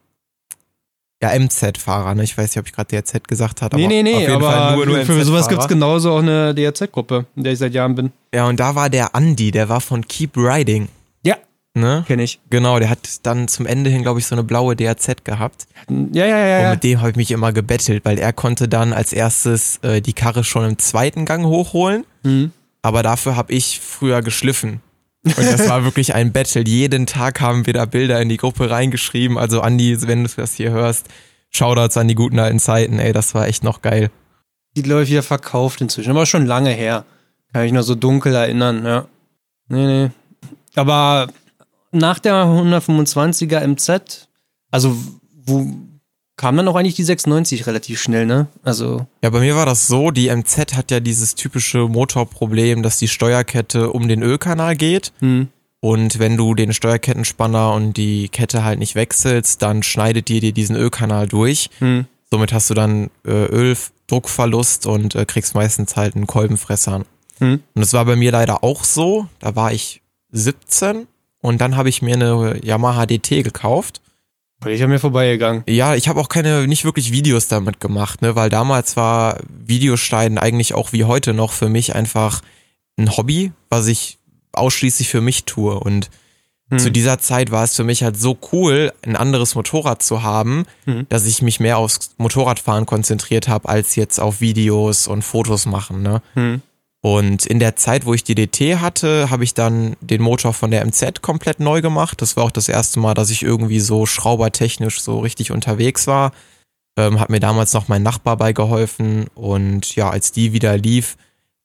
ja, 1.21 1.37
MZ-Fahrer, 1.37 2.15
ne? 2.15 2.23
Ich 2.23 2.37
weiß 2.37 2.51
nicht, 2.51 2.59
ob 2.59 2.67
ich 2.67 2.73
gerade 2.73 2.89
DRZ 2.89 3.27
gesagt 3.27 3.61
habe. 3.61 3.75
Nee, 3.75 3.87
nee, 3.87 4.03
nee, 4.03 4.27
aber 4.27 4.75
nur, 4.75 4.85
nur 4.85 5.05
für 5.05 5.23
sowas 5.25 5.47
gibt's 5.49 5.67
genauso 5.67 6.11
auch 6.11 6.19
eine 6.19 6.53
DRZ-Gruppe, 6.53 7.25
in 7.35 7.43
der 7.43 7.53
ich 7.53 7.59
seit 7.59 7.73
Jahren 7.73 7.95
bin. 7.95 8.11
Ja, 8.33 8.47
und 8.47 8.59
da 8.59 8.75
war 8.75 8.89
der 8.89 9.15
Andi, 9.15 9.51
der 9.51 9.67
war 9.67 9.81
von 9.81 10.07
Keep 10.07 10.37
Riding. 10.37 10.89
Ne? 11.79 12.03
Kenn 12.07 12.19
ich. 12.19 12.39
Genau, 12.49 12.79
der 12.79 12.89
hat 12.89 12.99
dann 13.23 13.47
zum 13.47 13.65
Ende 13.65 13.89
hin, 13.89 14.01
glaube 14.01 14.19
ich, 14.19 14.25
so 14.25 14.35
eine 14.35 14.43
blaue 14.43 14.75
DRZ 14.75 15.23
gehabt. 15.23 15.67
Ja, 15.89 16.25
ja, 16.25 16.45
ja. 16.45 16.65
Und 16.65 16.75
mit 16.75 16.83
dem 16.83 16.99
habe 16.99 17.11
ich 17.11 17.15
mich 17.15 17.31
immer 17.31 17.53
gebettelt, 17.53 18.03
weil 18.05 18.17
er 18.17 18.33
konnte 18.33 18.67
dann 18.67 18.93
als 18.93 19.13
erstes 19.13 19.77
äh, 19.83 20.01
die 20.01 20.13
Karre 20.13 20.43
schon 20.43 20.65
im 20.65 20.77
zweiten 20.79 21.25
Gang 21.25 21.45
hochholen. 21.45 22.05
Mhm. 22.23 22.51
Aber 22.81 23.03
dafür 23.03 23.35
habe 23.35 23.53
ich 23.53 23.79
früher 23.79 24.21
geschliffen. 24.21 24.81
Und 25.23 25.39
das 25.39 25.67
war 25.67 25.83
wirklich 25.83 26.13
ein 26.13 26.31
Battle. 26.31 26.63
Jeden 26.65 27.05
Tag 27.05 27.41
haben 27.41 27.65
wir 27.65 27.73
da 27.73 27.85
Bilder 27.85 28.21
in 28.21 28.29
die 28.29 28.37
Gruppe 28.37 28.69
reingeschrieben. 28.69 29.37
Also 29.37 29.61
Andi, 29.61 30.07
wenn 30.07 30.23
du 30.23 30.29
das 30.35 30.53
hier 30.53 30.71
hörst, 30.71 31.07
Shoutouts 31.49 31.97
an 31.97 32.07
die 32.07 32.15
guten 32.15 32.39
alten 32.39 32.59
Zeiten. 32.59 32.99
Ey, 32.99 33.13
das 33.13 33.35
war 33.35 33.47
echt 33.47 33.63
noch 33.63 33.81
geil. 33.81 34.09
Die 34.75 34.81
ich 34.81 35.09
wieder 35.09 35.23
verkauft 35.23 35.81
inzwischen, 35.81 36.11
aber 36.11 36.25
schon 36.25 36.45
lange 36.45 36.69
her. 36.69 37.03
Kann 37.51 37.65
ich 37.65 37.71
noch 37.71 37.81
so 37.81 37.95
dunkel 37.95 38.35
erinnern, 38.35 38.85
ja. 38.85 39.05
Nee, 39.69 39.85
nee. 39.85 40.11
Aber 40.75 41.27
nach 41.91 42.19
der 42.19 42.45
125er 42.45 43.65
MZ, 43.65 44.27
also 44.71 44.95
wo, 45.45 45.65
kam 46.37 46.55
dann 46.55 46.67
auch 46.67 46.75
eigentlich 46.75 46.95
die 46.95 47.03
96 47.03 47.65
relativ 47.65 47.99
schnell, 47.99 48.25
ne? 48.25 48.47
Also. 48.63 49.07
Ja, 49.23 49.31
bei 49.31 49.39
mir 49.39 49.55
war 49.55 49.65
das 49.65 49.87
so, 49.87 50.11
die 50.11 50.29
MZ 50.29 50.75
hat 50.75 50.91
ja 50.91 50.99
dieses 50.99 51.35
typische 51.35 51.87
Motorproblem, 51.87 52.83
dass 52.83 52.97
die 52.97 53.07
Steuerkette 53.07 53.91
um 53.91 54.07
den 54.07 54.21
Ölkanal 54.21 54.75
geht. 54.75 55.11
Hm. 55.19 55.49
Und 55.79 56.19
wenn 56.19 56.37
du 56.37 56.53
den 56.53 56.73
Steuerkettenspanner 56.73 57.73
und 57.73 57.97
die 57.97 58.29
Kette 58.29 58.63
halt 58.63 58.79
nicht 58.79 58.95
wechselst, 58.95 59.61
dann 59.61 59.83
schneidet 59.83 60.27
die 60.27 60.39
dir 60.39 60.51
diesen 60.51 60.75
Ölkanal 60.75 61.27
durch. 61.27 61.69
Hm. 61.79 62.05
Somit 62.29 62.53
hast 62.53 62.69
du 62.69 62.73
dann 62.73 63.09
äh, 63.25 63.45
Öldruckverlust 63.45 64.85
und 64.85 65.15
äh, 65.15 65.25
kriegst 65.25 65.55
meistens 65.55 65.95
halt 65.95 66.15
einen 66.15 66.27
Kolbenfresser. 66.27 67.03
Hm. 67.39 67.63
Und 67.73 67.81
das 67.81 67.93
war 67.93 68.05
bei 68.05 68.15
mir 68.15 68.31
leider 68.31 68.63
auch 68.63 68.83
so. 68.83 69.27
Da 69.39 69.55
war 69.55 69.71
ich 69.71 70.01
17 70.31 71.07
und 71.41 71.59
dann 71.61 71.75
habe 71.75 71.89
ich 71.89 72.01
mir 72.01 72.15
eine 72.15 72.59
Yamaha 72.63 73.05
DT 73.05 73.43
gekauft. 73.43 74.01
Ich 74.65 74.81
habe 74.81 74.91
mir 74.91 74.99
vorbeigegangen. 74.99 75.63
Ja, 75.67 75.93
ich 75.93 76.07
habe 76.07 76.19
auch 76.19 76.29
keine, 76.29 76.67
nicht 76.67 76.83
wirklich 76.83 77.11
Videos 77.11 77.47
damit 77.47 77.79
gemacht, 77.79 78.21
ne, 78.21 78.35
weil 78.35 78.49
damals 78.49 78.97
war 78.97 79.37
Videoschneiden 79.49 80.39
eigentlich 80.39 80.73
auch 80.73 80.93
wie 80.93 81.03
heute 81.03 81.33
noch 81.33 81.51
für 81.51 81.69
mich 81.69 81.93
einfach 81.93 82.41
ein 82.97 83.15
Hobby, 83.15 83.51
was 83.69 83.85
ich 83.85 84.17
ausschließlich 84.53 85.09
für 85.09 85.21
mich 85.21 85.45
tue. 85.45 85.79
Und 85.79 86.09
hm. 86.69 86.79
zu 86.79 86.91
dieser 86.91 87.19
Zeit 87.19 87.51
war 87.51 87.63
es 87.63 87.75
für 87.75 87.83
mich 87.83 88.01
halt 88.01 88.17
so 88.17 88.35
cool, 88.51 88.91
ein 89.03 89.15
anderes 89.15 89.53
Motorrad 89.53 90.01
zu 90.01 90.23
haben, 90.23 90.65
hm. 90.85 91.05
dass 91.09 91.27
ich 91.27 91.43
mich 91.43 91.59
mehr 91.59 91.77
aufs 91.77 92.15
Motorradfahren 92.17 92.87
konzentriert 92.87 93.47
habe, 93.47 93.69
als 93.69 93.95
jetzt 93.95 94.19
auf 94.19 94.41
Videos 94.41 95.07
und 95.07 95.21
Fotos 95.21 95.67
machen, 95.67 96.01
ne. 96.01 96.23
Hm. 96.33 96.61
Und 97.01 97.45
in 97.45 97.59
der 97.59 97.75
Zeit, 97.75 98.05
wo 98.05 98.13
ich 98.13 98.23
die 98.23 98.35
DT 98.35 98.79
hatte, 98.79 99.29
habe 99.29 99.43
ich 99.43 99.53
dann 99.53 99.95
den 100.01 100.21
Motor 100.21 100.53
von 100.53 100.71
der 100.71 100.85
MZ 100.85 101.21
komplett 101.21 101.59
neu 101.59 101.81
gemacht. 101.81 102.21
Das 102.21 102.35
war 102.35 102.43
auch 102.43 102.51
das 102.51 102.69
erste 102.69 102.99
Mal, 102.99 103.13
dass 103.13 103.29
ich 103.29 103.43
irgendwie 103.43 103.79
so 103.79 104.05
schraubertechnisch 104.05 105.01
so 105.01 105.19
richtig 105.19 105.51
unterwegs 105.51 106.07
war. 106.07 106.31
Ähm, 106.97 107.19
hat 107.19 107.29
mir 107.29 107.39
damals 107.39 107.73
noch 107.73 107.87
mein 107.87 108.01
Nachbar 108.01 108.37
beigeholfen. 108.37 109.27
Und 109.35 109.95
ja, 109.95 110.09
als 110.09 110.31
die 110.31 110.53
wieder 110.53 110.75
lief, 110.75 111.17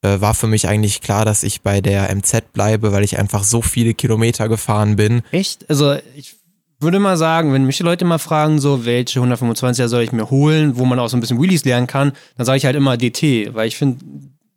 äh, 0.03 0.21
war 0.21 0.35
für 0.35 0.47
mich 0.47 0.67
eigentlich 0.67 1.01
klar, 1.01 1.25
dass 1.25 1.43
ich 1.43 1.61
bei 1.61 1.81
der 1.81 2.13
MZ 2.13 2.53
bleibe, 2.53 2.91
weil 2.91 3.03
ich 3.03 3.17
einfach 3.17 3.43
so 3.43 3.61
viele 3.63 3.95
Kilometer 3.95 4.47
gefahren 4.47 4.95
bin. 4.95 5.23
Echt? 5.31 5.67
Also 5.69 5.95
ich 6.15 6.35
würde 6.79 6.99
mal 6.99 7.17
sagen, 7.17 7.53
wenn 7.53 7.65
mich 7.65 7.77
die 7.77 7.83
Leute 7.83 8.05
mal 8.05 8.19
fragen, 8.19 8.59
so 8.59 8.85
welche 8.85 9.19
125er 9.19 9.87
soll 9.87 10.03
ich 10.03 10.11
mir 10.11 10.29
holen, 10.29 10.77
wo 10.77 10.85
man 10.85 10.99
auch 10.99 11.07
so 11.07 11.17
ein 11.17 11.21
bisschen 11.21 11.41
Wheelies 11.41 11.65
lernen 11.65 11.87
kann, 11.87 12.11
dann 12.37 12.45
sage 12.45 12.57
ich 12.57 12.65
halt 12.65 12.75
immer 12.75 12.97
DT, 12.97 13.53
weil 13.53 13.67
ich 13.67 13.77
finde, 13.77 14.05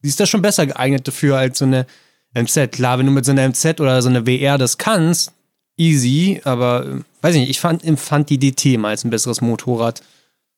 Sie 0.06 0.10
ist 0.10 0.20
da 0.20 0.26
schon 0.26 0.40
besser 0.40 0.66
geeignet 0.66 1.08
dafür 1.08 1.36
als 1.36 1.58
so 1.58 1.64
eine 1.64 1.84
MZ. 2.32 2.70
Klar, 2.70 3.00
wenn 3.00 3.06
du 3.06 3.10
mit 3.10 3.25
so 3.25 3.32
einer 3.32 3.48
MZ 3.48 3.80
oder 3.80 4.00
so 4.00 4.08
einer 4.08 4.25
WR 4.25 4.56
das 4.56 4.78
kannst, 4.78 5.32
easy, 5.76 6.40
aber 6.44 6.86
äh, 6.86 7.00
weiß 7.22 7.34
ich 7.34 7.40
nicht, 7.40 7.50
ich 7.50 7.58
fand, 7.58 7.82
empfand 7.82 8.30
die 8.30 8.38
DT 8.38 8.78
mal 8.78 8.90
als 8.90 9.02
ein 9.02 9.10
besseres 9.10 9.40
Motorrad. 9.40 10.04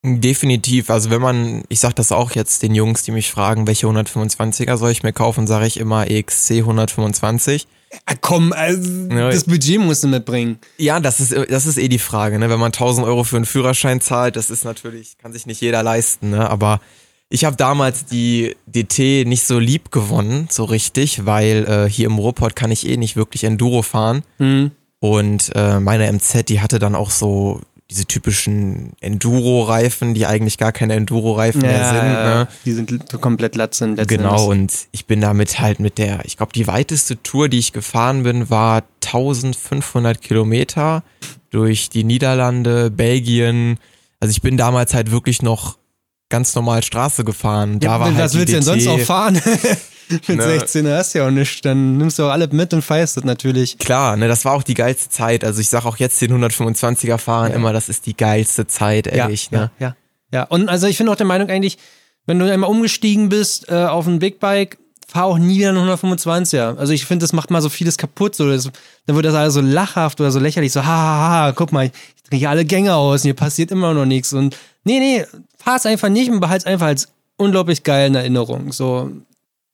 Definitiv. 0.05 0.91
Also 0.91 1.09
wenn 1.09 1.23
man, 1.23 1.63
ich 1.71 1.81
sag 1.81 1.95
das 1.95 2.13
auch 2.13 2.33
jetzt 2.33 2.63
den 2.63 2.75
Jungs, 2.75 3.05
die 3.05 3.11
mich 3.11 3.31
fragen, 3.31 3.67
welche 3.67 3.87
125er 3.87 4.77
soll 4.77 4.91
ich 4.91 5.03
mir 5.03 5.15
kaufen, 5.15 5.47
sage 5.47 5.67
ich 5.67 5.79
immer 5.79 6.11
EXC 6.11 6.59
125. 6.59 7.67
Ja, 7.91 8.17
komm, 8.21 8.53
also 8.53 9.09
das 9.09 9.45
Budget 9.45 9.81
musst 9.81 10.05
du 10.05 10.09
mitbringen. 10.09 10.59
Ja, 10.77 11.01
das 11.01 11.21
ist, 11.21 11.35
das 11.49 11.65
ist 11.65 11.79
eh 11.79 11.89
die 11.89 11.99
Frage, 11.99 12.39
ne? 12.39 12.51
Wenn 12.51 12.61
man 12.61 12.73
1000 12.73 13.07
Euro 13.07 13.25
für 13.25 13.37
einen 13.37 13.47
Führerschein 13.47 14.03
zahlt, 14.03 14.37
das 14.37 14.51
ist 14.51 14.67
natürlich, 14.67 15.17
kann 15.17 15.33
sich 15.33 15.47
nicht 15.47 15.63
jeder 15.63 15.83
leisten, 15.83 16.29
ne? 16.29 16.51
Aber 16.51 16.83
ich 17.31 17.45
habe 17.45 17.57
damals 17.57 18.07
die 18.07 18.57
DT 18.67 19.27
nicht 19.27 19.47
so 19.47 19.59
lieb 19.59 19.91
gewonnen, 19.91 20.49
so 20.51 20.65
richtig, 20.65 21.27
weil 21.27 21.67
äh, 21.69 21.91
hier 21.91 22.07
im 22.07 22.19
Ruhrpott 22.19 22.57
kann 22.57 22.71
ich 22.71 22.87
eh 22.89 22.97
nicht 22.97 23.17
wirklich 23.17 23.45
Enduro 23.45 23.83
fahren. 23.83 24.23
Mhm. 24.39 24.71
Und 25.01 25.53
äh, 25.55 25.79
meine 25.79 26.11
MZ, 26.11 26.49
die 26.49 26.61
hatte 26.61 26.79
dann 26.79 26.95
auch 26.95 27.11
so 27.11 27.61
diese 27.91 28.05
typischen 28.05 28.93
Enduro-Reifen, 29.01 30.13
die 30.13 30.27
eigentlich 30.27 30.59
gar 30.59 30.73
keine 30.73 30.95
Enduro-Reifen 30.95 31.63
ja, 31.63 31.69
mehr 31.69 31.89
sind. 31.89 32.03
Ne? 32.03 32.49
Die 32.65 32.73
sind 32.73 33.21
komplett 33.21 33.57
Latzen. 33.57 33.97
Genau, 33.97 34.51
und 34.51 34.73
ich 34.93 35.07
bin 35.07 35.23
damit 35.23 35.59
halt 35.59 35.81
mit 35.81 35.97
der, 35.97 36.25
ich 36.25 36.37
glaube, 36.37 36.53
die 36.53 36.67
weiteste 36.67 37.23
Tour, 37.23 37.49
die 37.49 37.59
ich 37.59 37.73
gefahren 37.73 38.25
bin, 38.25 38.51
war 38.51 38.83
1500 39.07 40.21
Kilometer 40.21 41.03
durch 41.51 41.89
die 41.89 42.05
Niederlande, 42.05 42.91
Belgien. 42.91 43.79
Also 44.21 44.33
ich 44.33 44.43
bin 44.43 44.59
damals 44.59 44.93
halt 44.93 45.11
wirklich 45.11 45.41
noch 45.41 45.78
ganz 46.29 46.55
normal 46.55 46.83
Straße 46.83 47.25
gefahren. 47.25 47.81
Da 47.81 47.87
ja, 47.87 48.01
war 48.01 48.11
was 48.11 48.19
halt 48.19 48.35
willst 48.35 48.49
du 48.49 48.53
denn 48.53 48.63
sonst 48.63 48.87
auch 48.87 49.01
fahren? 49.01 49.41
Mit 50.11 50.39
ne. 50.39 50.43
16 50.43 50.89
hast 50.89 51.15
du 51.15 51.19
ja 51.19 51.27
auch 51.27 51.31
nichts, 51.31 51.61
dann 51.61 51.99
nimmst 51.99 52.19
du 52.19 52.25
auch 52.25 52.31
alle 52.31 52.49
mit 52.49 52.73
und 52.73 52.81
feierst 52.81 53.19
das 53.19 53.25
natürlich. 53.25 53.77
Klar, 53.79 54.17
ne, 54.17 54.27
das 54.27 54.45
war 54.47 54.55
auch 54.55 54.63
die 54.63 54.73
geilste 54.73 55.11
Zeit. 55.11 55.45
Also 55.45 55.61
ich 55.61 55.69
sag 55.69 55.85
auch 55.85 55.99
jetzt 55.99 56.21
den 56.23 56.33
125er 56.33 57.19
fahren 57.19 57.51
ja. 57.51 57.57
immer, 57.57 57.75
das 57.75 57.91
ist 57.91 58.07
die 58.07 58.17
geilste 58.17 58.67
Zeit, 58.67 59.07
ehrlich. 59.07 59.51
Ja, 59.51 59.59
ne? 59.59 59.71
ja, 59.79 59.87
ja. 59.87 59.97
ja. 60.33 60.43
Und 60.45 60.71
also 60.71 60.87
ich 60.87 60.97
bin 60.97 61.09
auch 61.11 61.17
der 61.17 61.27
Meinung 61.27 61.51
eigentlich, 61.51 61.77
wenn 62.25 62.39
du 62.39 62.51
einmal 62.51 62.71
umgestiegen 62.71 63.29
bist 63.29 63.69
äh, 63.69 63.75
auf 63.75 64.07
ein 64.07 64.19
Big 64.19 64.41
Bike, 64.41 64.79
fahr 65.09 65.25
auch 65.25 65.39
nie 65.39 65.59
wieder 65.59 65.71
einen 65.71 65.89
125er. 65.89 66.77
Also 66.77 66.93
ich 66.93 67.07
finde, 67.07 67.25
das 67.25 67.33
macht 67.33 67.51
mal 67.51 67.63
so 67.63 67.71
vieles 67.71 67.97
kaputt. 67.97 68.35
So, 68.35 68.49
das, 68.49 68.71
dann 69.07 69.17
wird 69.17 69.25
das 69.27 69.35
alles 69.35 69.55
so 69.55 69.61
lachhaft 69.61 70.21
oder 70.21 70.31
so 70.31 70.39
lächerlich. 70.39 70.73
So, 70.73 70.85
ha, 70.85 70.87
ha, 70.87 71.31
ha, 71.31 71.53
guck 71.53 71.73
mal, 71.73 71.87
ich 71.87 72.23
drehe 72.29 72.49
alle 72.49 72.65
Gänge 72.65 72.95
aus 72.95 73.23
und 73.23 73.29
hier 73.29 73.35
passiert 73.35 73.71
immer 73.71 73.95
noch 73.95 74.05
nichts. 74.05 74.35
Und 74.35 74.57
nee, 74.85 74.99
nee, 74.99 75.25
fahr's 75.57 75.87
einfach 75.87 76.11
nicht 76.11 76.31
und 76.31 76.41
behalt's 76.41 76.67
einfach 76.67 76.87
als 76.87 77.09
unglaublich 77.39 77.85
geilen 77.85 78.15
Erinnerung. 78.15 78.73
So, 78.73 79.11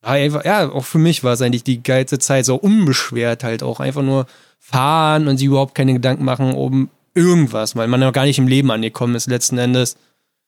einfach, 0.03 0.45
ja, 0.45 0.71
auch 0.71 0.85
für 0.85 0.99
mich 0.99 1.25
war 1.25 1.33
es 1.33 1.43
eigentlich 1.43 1.65
die 1.65 1.83
geilste 1.83 2.21
Zeit, 2.21 2.45
so 2.45 2.55
unbeschwert 2.55 3.43
halt 3.43 3.65
auch. 3.65 3.81
Einfach 3.81 4.03
nur 4.03 4.27
fahren 4.61 5.27
und 5.27 5.39
sich 5.39 5.49
überhaupt 5.49 5.75
keine 5.75 5.95
Gedanken 5.95 6.25
machen 6.25 6.55
um 6.55 6.91
irgendwas, 7.15 7.75
weil 7.77 7.89
man 7.89 8.01
noch 8.01 8.13
gar 8.13 8.25
nicht 8.25 8.39
im 8.39 8.49
Leben 8.49 8.71
angekommen 8.71 9.15
ist 9.15 9.27
letzten 9.27 9.59
Endes. 9.59 9.97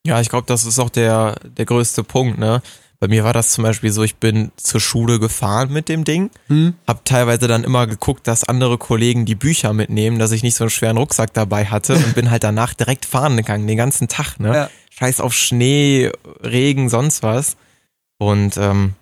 Ja, 0.06 0.20
ich 0.20 0.28
glaube, 0.28 0.46
das 0.46 0.64
ist 0.64 0.78
auch 0.78 0.90
der, 0.90 1.34
der 1.44 1.64
größte 1.64 2.04
Punkt, 2.04 2.38
ne? 2.38 2.62
Bei 2.98 3.08
mir 3.08 3.24
war 3.24 3.32
das 3.32 3.50
zum 3.50 3.64
Beispiel 3.64 3.92
so, 3.92 4.02
ich 4.02 4.16
bin 4.16 4.52
zur 4.56 4.80
Schule 4.80 5.18
gefahren 5.18 5.72
mit 5.72 5.88
dem 5.88 6.04
Ding, 6.04 6.30
hm. 6.48 6.74
hab 6.86 7.04
teilweise 7.04 7.46
dann 7.46 7.64
immer 7.64 7.86
geguckt, 7.86 8.26
dass 8.26 8.44
andere 8.44 8.78
Kollegen 8.78 9.26
die 9.26 9.34
Bücher 9.34 9.72
mitnehmen, 9.72 10.18
dass 10.18 10.32
ich 10.32 10.42
nicht 10.42 10.54
so 10.54 10.64
einen 10.64 10.70
schweren 10.70 10.96
Rucksack 10.96 11.34
dabei 11.34 11.66
hatte 11.66 11.94
und 11.96 12.14
bin 12.14 12.30
halt 12.30 12.44
danach 12.44 12.74
direkt 12.74 13.04
fahren 13.04 13.36
gegangen, 13.36 13.66
den 13.66 13.76
ganzen 13.76 14.08
Tag, 14.08 14.40
ne? 14.40 14.54
Ja. 14.54 14.70
Scheiß 14.98 15.20
auf 15.20 15.34
Schnee, 15.34 16.10
Regen, 16.42 16.88
sonst 16.88 17.22
was. 17.22 17.58
Und 18.16 18.56
ähm, 18.56 18.94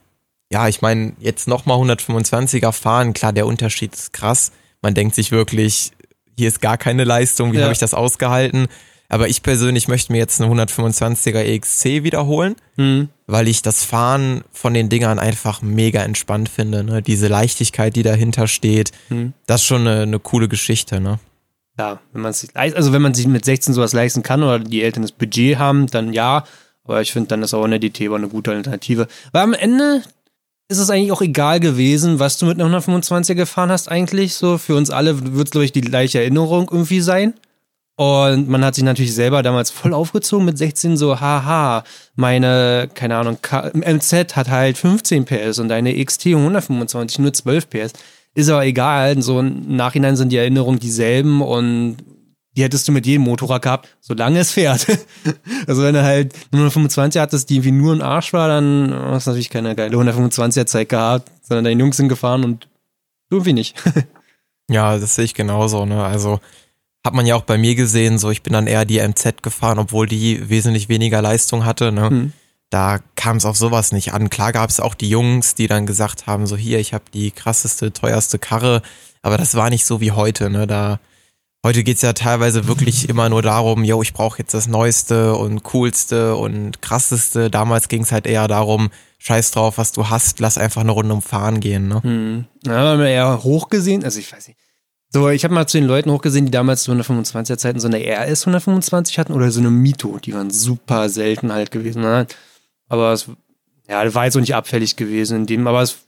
ja, 0.51 0.67
ich 0.67 0.83
meine, 0.83 1.13
jetzt 1.21 1.47
nochmal 1.47 1.79
125er 1.79 2.73
fahren, 2.73 3.13
klar, 3.13 3.33
der 3.33 3.47
Unterschied 3.47 3.95
ist 3.95 4.13
krass. 4.13 4.51
Man 4.83 4.95
denkt 4.95 5.15
sich 5.15 5.31
wirklich, 5.31 5.93
hier 6.37 6.49
ist 6.49 6.61
gar 6.61 6.79
keine 6.79 7.05
Leistung, 7.05 7.53
wie 7.53 7.59
ja. 7.59 7.63
habe 7.63 7.73
ich 7.73 7.79
das 7.79 7.95
ausgehalten? 7.95 8.67
Aber 9.15 9.29
ich 9.29 9.45
persönlich 9.45 9.87
möchte 9.87 10.11
mir 10.11 10.19
jetzt 10.19 10.41
eine 10.41 10.53
125er 10.53 11.39
EXC 11.39 12.03
wiederholen, 12.03 12.57
mhm. 12.75 13.11
weil 13.29 13.47
ich 13.47 13.63
das 13.63 13.85
Fahren 13.85 14.43
von 14.51 14.75
den 14.75 14.89
Dingern 14.89 15.21
einfach 15.21 15.63
mega 15.63 16.03
entspannt 16.03 16.49
finde. 16.49 16.83
Ne? 16.83 17.01
Diese 17.01 17.29
Leichtigkeit, 17.29 17.95
die 17.95 18.03
dahinter 18.03 18.49
steht, 18.49 18.91
mhm. 19.11 19.33
das 19.47 19.61
ist 19.61 19.69
schon 19.69 19.83
eine, 19.83 20.03
eine 20.03 20.19
coole 20.19 20.49
Geschichte. 20.49 21.01
Ne? 21.01 21.21
Ja, 21.79 22.01
wenn 22.13 22.23
man 22.23 22.33
sich 22.33 22.51
also 22.57 22.93
wenn 22.93 23.03
man 23.03 23.15
sich 23.15 23.29
mit 23.29 23.45
16 23.45 23.73
sowas 23.73 23.93
leisten 23.93 24.25
kann 24.25 24.43
oder 24.43 24.59
die 24.59 24.83
Eltern 24.83 25.03
das 25.03 25.13
Budget 25.13 25.59
haben, 25.59 25.87
dann 25.87 26.13
ja. 26.13 26.43
Aber 26.83 27.01
ich 27.01 27.13
finde, 27.13 27.29
dann 27.29 27.45
ist 27.45 27.55
auch 27.55 27.63
eine 27.63 27.79
DT 27.79 28.13
eine 28.13 28.27
gute 28.27 28.51
Alternative. 28.51 29.07
Weil 29.31 29.43
am 29.43 29.53
Ende 29.53 30.03
ist 30.67 30.79
es 30.79 30.91
eigentlich 30.91 31.13
auch 31.13 31.23
egal 31.23 31.61
gewesen, 31.61 32.19
was 32.19 32.39
du 32.39 32.47
mit 32.47 32.61
einer 32.61 32.81
125er 32.81 33.37
gefahren 33.37 33.71
hast 33.71 33.89
eigentlich. 33.89 34.35
So 34.35 34.59
für 34.59 34.75
uns 34.75 34.91
alle 34.91 35.37
wird 35.37 35.47
es, 35.47 35.51
glaube 35.53 35.67
ich, 35.67 35.73
die 35.73 35.83
gleiche 35.83 36.19
Erinnerung 36.19 36.69
irgendwie 36.69 37.01
sein. 37.01 37.35
Und 37.97 38.49
man 38.49 38.65
hat 38.65 38.75
sich 38.75 38.83
natürlich 38.83 39.15
selber 39.15 39.43
damals 39.43 39.71
voll 39.71 39.95
aufgezogen 39.95 40.45
mit 40.45 40.59
16, 40.59 40.97
so, 40.97 41.21
haha, 41.21 41.85
meine, 42.17 42.89
keine 42.93 43.17
Ahnung, 43.17 43.39
MZ 43.73 44.35
hat 44.35 44.49
halt 44.49 44.77
15 44.77 45.25
PS 45.25 45.61
und 45.61 45.69
deine 45.69 46.05
XT 46.05 46.27
125 46.27 47.21
nur 47.21 47.33
12 47.33 47.71
PS. 47.71 47.93
Ist 48.35 48.49
aber 48.49 48.67
egal, 48.67 49.23
so 49.23 49.39
im 49.39 49.77
Nachhinein 49.77 50.17
sind 50.17 50.31
die 50.31 50.39
Erinnerungen 50.39 50.81
dieselben 50.81 51.41
und 51.41 51.99
die 52.57 52.65
hättest 52.65 52.87
du 52.89 52.93
mit 52.93 53.07
jedem 53.07 53.23
Motorrad 53.23 53.63
gehabt, 53.63 53.89
solange 54.01 54.41
es 54.41 54.51
fährt. 54.51 54.87
also 55.69 55.83
wenn 55.83 55.95
du 55.95 56.03
halt 56.03 56.35
125 56.53 57.21
hattest, 57.21 57.49
die 57.49 57.57
irgendwie 57.57 57.73
nur 57.73 57.95
ein 57.95 58.03
Arsch 58.03 58.33
war, 58.33 58.49
dann 58.49 58.93
hast 58.93 59.27
du 59.27 59.31
natürlich 59.31 59.51
keine 59.51 59.77
geile 59.77 59.97
125er 59.97 60.67
Zeit 60.67 60.89
gehabt, 60.89 61.31
sondern 61.43 61.65
deine 61.65 61.81
Jungs 61.81 61.97
sind 61.97 62.09
gefahren 62.09 62.45
und 62.45 62.69
du 63.31 63.37
irgendwie 63.37 63.53
nicht. 63.53 63.77
ja, 64.69 64.99
das 64.99 65.15
sehe 65.15 65.25
ich 65.25 65.35
genauso, 65.35 65.85
ne? 65.85 66.03
Also 66.03 66.41
hat 67.05 67.15
man 67.15 67.27
ja 67.27 67.37
auch 67.37 67.43
bei 67.43 67.59
mir 67.59 67.75
gesehen, 67.75 68.19
so 68.19 68.31
ich 68.31 68.43
bin 68.43 68.53
dann 68.53 68.67
eher 68.67 68.85
die 68.85 69.01
MZ 69.01 69.43
gefahren, 69.43 69.79
obwohl 69.79 70.07
die 70.07 70.49
wesentlich 70.49 70.89
weniger 70.89 71.21
Leistung 71.23 71.65
hatte, 71.65 71.93
ne? 71.93 72.11
Mhm. 72.11 72.33
Da 72.71 72.99
kam 73.15 73.37
es 73.37 73.45
auf 73.45 73.57
sowas 73.57 73.93
nicht 73.93 74.15
an. 74.15 74.31
Klar 74.31 74.53
gab 74.53 74.69
es 74.69 74.81
auch 74.81 74.95
die 74.95 75.09
Jungs, 75.09 75.55
die 75.55 75.69
dann 75.69 75.87
gesagt 75.87 76.27
haben, 76.27 76.47
so 76.47 76.57
hier, 76.57 76.81
ich 76.81 76.93
habe 76.93 77.05
die 77.13 77.31
krasseste, 77.31 77.93
teuerste 77.93 78.39
Karre, 78.39 78.83
aber 79.23 79.37
das 79.39 79.55
war 79.55 79.71
nicht 79.71 79.87
so 79.87 80.01
wie 80.01 80.13
heute, 80.13 80.51
ne? 80.51 80.67
Da 80.67 80.99
Heute 81.65 81.83
geht's 81.83 82.03
ja 82.03 82.13
teilweise 82.13 82.69
wirklich 82.69 83.09
immer 83.09 83.31
nur 83.31 83.41
darum, 83.41 83.85
yo, 83.85 84.03
ich 84.03 84.13
brauche 84.13 84.39
jetzt 84.39 84.53
das 84.53 84.67
Neueste 84.67 85.35
und 85.35 85.63
Coolste 85.63 86.37
und 86.37 86.83
Krasseste. 86.83 87.49
Damals 87.49 87.89
ging's 87.89 88.13
halt 88.13 88.27
eher 88.27 88.47
darum, 88.49 88.91
scheiß 89.17 89.53
drauf, 89.53 89.79
was 89.79 89.93
du 89.93 90.11
hast, 90.11 90.41
lass 90.41 90.59
einfach 90.59 90.83
eine 90.83 90.93
Runde 90.93 91.15
umfahren 91.15 91.61
gehen. 91.61 91.89
Ne? 91.89 92.03
Hm. 92.03 92.45
Ja, 92.67 92.77
haben 92.77 92.99
wir 92.99 93.09
eher 93.09 93.43
hochgesehen, 93.43 94.05
also 94.05 94.19
ich 94.19 94.31
weiß 94.31 94.49
nicht. 94.49 94.61
So, 95.15 95.29
ich 95.29 95.45
habe 95.45 95.55
mal 95.55 95.69
zu 95.69 95.79
den 95.79 95.87
Leuten 95.87 96.11
hochgesehen, 96.11 96.47
die 96.47 96.51
damals 96.51 96.83
zu 96.83 96.91
125er 96.91 97.57
Zeiten 97.57 97.79
so 97.79 97.87
eine 97.87 97.99
RS 97.99 98.49
125 98.49 99.21
hatten 99.21 99.33
oder 99.33 99.49
so 99.53 99.61
eine 99.61 99.71
Mito, 99.71 100.19
die 100.19 100.35
waren 100.35 100.51
super 100.51 101.09
selten 101.09 101.53
halt 101.53 101.71
gewesen. 101.71 102.03
Ne? 102.03 102.27
Aber 102.89 103.13
es 103.13 103.29
ja, 103.89 104.13
war 104.13 104.25
jetzt 104.25 104.37
auch 104.37 104.41
nicht 104.41 104.57
abfällig 104.57 104.97
gewesen 104.97 105.37
in 105.37 105.47
dem, 105.47 105.69
aber 105.69 105.83
es, 105.83 105.99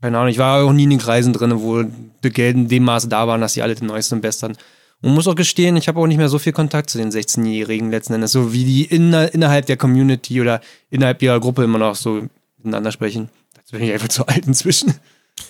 keine 0.00 0.18
Ahnung, 0.18 0.30
ich 0.30 0.38
war 0.38 0.62
auch 0.62 0.72
nie 0.72 0.84
in 0.84 0.90
den 0.90 1.00
Kreisen 1.00 1.32
drin, 1.32 1.62
wo 1.62 1.82
die 1.82 2.30
Geld 2.30 2.54
in 2.54 2.68
dem 2.68 2.84
Maße 2.84 3.08
da 3.08 3.26
waren, 3.26 3.40
dass 3.40 3.54
die 3.54 3.62
alle 3.62 3.74
den 3.74 3.88
neuesten 3.88 4.14
und 4.14 4.20
besten 4.20 4.56
und 5.02 5.14
muss 5.14 5.26
auch 5.26 5.34
gestehen, 5.34 5.74
ich 5.74 5.88
habe 5.88 5.98
auch 5.98 6.06
nicht 6.06 6.18
mehr 6.18 6.28
so 6.28 6.38
viel 6.38 6.52
Kontakt 6.52 6.90
zu 6.90 6.98
den 6.98 7.10
16-Jährigen 7.10 7.90
letzten 7.90 8.14
Endes, 8.14 8.30
so 8.30 8.52
wie 8.52 8.64
die 8.64 8.84
inner, 8.84 9.34
innerhalb 9.34 9.66
der 9.66 9.78
Community 9.78 10.40
oder 10.40 10.60
innerhalb 10.90 11.20
ihrer 11.22 11.40
Gruppe 11.40 11.64
immer 11.64 11.78
noch 11.78 11.96
so 11.96 12.28
miteinander 12.58 12.92
sprechen. 12.92 13.30
Da 13.56 13.78
bin 13.78 13.88
ich 13.88 13.92
einfach 13.92 14.06
zu 14.06 14.24
alt 14.28 14.46
inzwischen. 14.46 14.94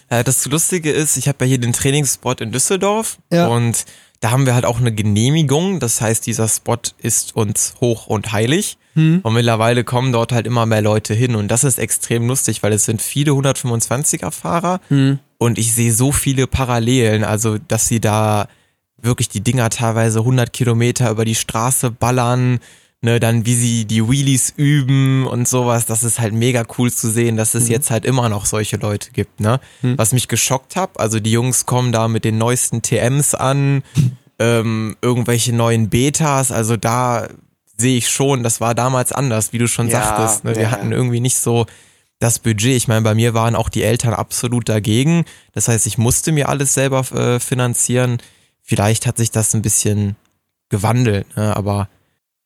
Äh, 0.09 0.25
das 0.25 0.45
Lustige 0.47 0.91
ist, 0.91 1.17
ich 1.17 1.29
habe 1.29 1.45
ja 1.45 1.51
hier 1.51 1.59
den 1.59 1.73
Trainingsspot 1.73 2.41
in 2.41 2.53
Düsseldorf 2.53 3.19
ja. 3.33 3.49
und 3.49 3.85
da 4.21 4.31
haben 4.31 4.47
wir 4.47 4.55
halt 4.55 4.65
auch 4.65 4.81
eine 4.81 4.95
Genehmigung. 4.95 5.81
Das 5.81 6.01
heißt, 6.01 6.27
dieser 6.27 6.49
Spot 6.49 6.79
ist 6.99 7.37
uns 7.37 7.75
hoch 7.83 8.07
und 8.07 8.33
heilig. 8.33 8.79
Hm. 8.95 9.21
Und 9.23 9.35
mittlerweile 9.35 9.85
kommen 9.85 10.13
dort 10.13 10.33
halt 10.33 10.47
immer 10.47 10.65
mehr 10.65 10.81
Leute 10.81 11.13
hin. 11.13 11.35
Und 11.35 11.49
das 11.49 11.63
ist 11.63 11.79
extrem 11.79 12.27
lustig, 12.27 12.63
weil 12.63 12.73
es 12.73 12.87
sind 12.87 13.03
viele 13.03 13.33
125er 13.33 14.31
Fahrer 14.31 14.81
hm. 14.89 15.19
und 15.37 15.59
ich 15.59 15.75
sehe 15.75 15.93
so 15.93 16.11
viele 16.11 16.47
Parallelen. 16.47 17.23
Also, 17.23 17.59
dass 17.59 17.87
sie 17.87 18.01
da 18.01 18.49
wirklich 18.97 19.29
die 19.29 19.43
Dinger 19.43 19.69
teilweise 19.69 20.21
100 20.21 20.55
Kilometer 20.55 21.11
über 21.11 21.27
die 21.27 21.35
Straße 21.35 21.91
ballern, 21.91 22.61
ne, 23.05 23.21
dann 23.21 23.47
wie 23.47 23.55
sie 23.55 23.85
die 23.85 24.09
Wheelies 24.09 24.53
üben 24.57 25.27
und 25.27 25.47
sowas. 25.47 25.87
Das 25.87 26.03
ist 26.03 26.19
halt 26.19 26.33
mega 26.33 26.65
cool 26.79 26.91
zu 26.91 27.11
sehen, 27.11 27.37
dass 27.37 27.55
es 27.55 27.67
mhm. 27.67 27.71
jetzt 27.71 27.91
halt 27.91 28.05
immer 28.05 28.29
noch 28.29 28.47
solche 28.47 28.79
Leute 28.79 29.11
gibt, 29.13 29.41
ne. 29.41 29.61
Mhm. 29.83 29.99
Was 29.99 30.13
mich 30.13 30.27
geschockt 30.27 30.75
hat, 30.75 30.99
also 30.99 31.21
die 31.21 31.31
Jungs 31.31 31.67
kommen 31.67 31.93
da 31.93 32.09
mit 32.09 32.25
den 32.25 32.39
neuesten 32.39 32.83
TMs 32.83 33.35
an, 33.35 33.83
ähm, 34.39 34.97
irgendwelche 35.03 35.55
neuen 35.55 35.91
Betas, 35.91 36.51
also 36.51 36.77
da 36.77 37.29
sehe 37.77 37.99
ich 37.99 38.09
schon, 38.09 38.43
das 38.43 38.61
war 38.61 38.75
damals 38.75 39.13
anders, 39.13 39.53
wie 39.53 39.59
du 39.59 39.69
schon 39.69 39.89
ja, 39.89 40.03
sagtest. 40.03 40.45
Ne? 40.45 40.57
Wir 40.57 40.63
ja. 40.63 40.71
hatten 40.71 40.91
irgendwie 40.91 41.21
nicht 41.21 41.37
so 41.37 41.67
das 42.21 42.39
Budget. 42.39 42.77
Ich 42.77 42.89
meine, 42.89 43.03
bei 43.03 43.15
mir 43.15 43.35
waren 43.35 43.57
auch 43.57 43.69
die 43.69 43.83
Eltern 43.83 44.15
absolut 44.15 44.69
dagegen. 44.69 45.25
Das 45.53 45.69
heißt, 45.69 45.87
ich 45.87 45.99
musste 45.99 46.33
mir 46.33 46.49
alles 46.49 46.73
selber 46.73 47.01
äh, 47.13 47.41
finanzieren. 47.41 48.19
Vielleicht 48.63 49.07
hat 49.07 49.17
sich 49.17 49.33
das 49.33 49.55
ein 49.55 49.63
bisschen 49.63 50.15
gewandelt, 50.69 51.37
ne? 51.37 51.55
aber 51.57 51.89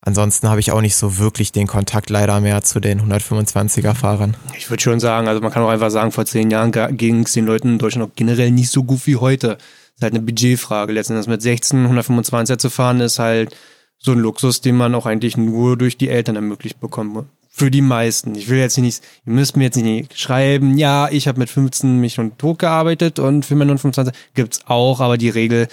ansonsten 0.08 0.48
habe 0.48 0.60
ich 0.60 0.72
auch 0.72 0.80
nicht 0.80 0.96
so 0.96 1.18
wirklich 1.18 1.52
den 1.52 1.66
Kontakt 1.66 2.10
leider 2.10 2.40
mehr 2.40 2.62
zu 2.62 2.80
den 2.80 3.00
125er 3.00 3.94
Fahrern. 3.94 4.36
Ich 4.56 4.68
würde 4.68 4.82
schon 4.82 5.00
sagen, 5.00 5.28
also 5.28 5.40
man 5.40 5.52
kann 5.52 5.62
auch 5.62 5.68
einfach 5.68 5.90
sagen, 5.90 6.10
vor 6.10 6.26
zehn 6.26 6.50
Jahren 6.50 6.72
ging 6.96 7.22
es 7.22 7.32
den 7.32 7.46
Leuten 7.46 7.68
in 7.68 7.78
Deutschland 7.78 8.10
auch 8.10 8.14
generell 8.16 8.50
nicht 8.50 8.70
so 8.70 8.82
gut 8.82 9.06
wie 9.06 9.16
heute. 9.16 9.48
Das 9.48 9.58
ist 9.96 10.02
halt 10.02 10.14
eine 10.14 10.22
Budgetfrage. 10.22 10.92
Letztendlich 10.92 11.28
mit 11.28 11.42
16 11.42 11.86
125er 11.86 12.58
zu 12.58 12.70
fahren 12.70 13.00
ist 13.00 13.18
halt 13.18 13.56
so 13.98 14.12
ein 14.12 14.18
Luxus, 14.18 14.60
den 14.60 14.76
man 14.76 14.94
auch 14.94 15.06
eigentlich 15.06 15.36
nur 15.36 15.76
durch 15.76 15.96
die 15.96 16.08
Eltern 16.08 16.36
ermöglicht 16.36 16.80
bekommt. 16.80 17.26
Für 17.50 17.70
die 17.70 17.82
meisten. 17.82 18.34
Ich 18.34 18.48
will 18.48 18.58
jetzt 18.58 18.74
hier 18.74 18.84
nicht, 18.84 19.02
ihr 19.26 19.32
müsst 19.32 19.56
mir 19.56 19.64
jetzt 19.64 19.76
nicht 19.76 20.18
schreiben, 20.18 20.78
ja, 20.78 21.08
ich 21.10 21.26
habe 21.26 21.40
mit 21.40 21.50
15 21.50 21.98
mich 21.98 22.14
schon 22.14 22.38
tot 22.38 22.60
gearbeitet 22.60 23.18
und 23.18 23.44
für 23.44 23.54
meine 23.56 23.72
125 23.72 24.14
gibt's 24.34 24.60
auch, 24.66 25.00
aber 25.00 25.18
die 25.18 25.30
Regel 25.30 25.68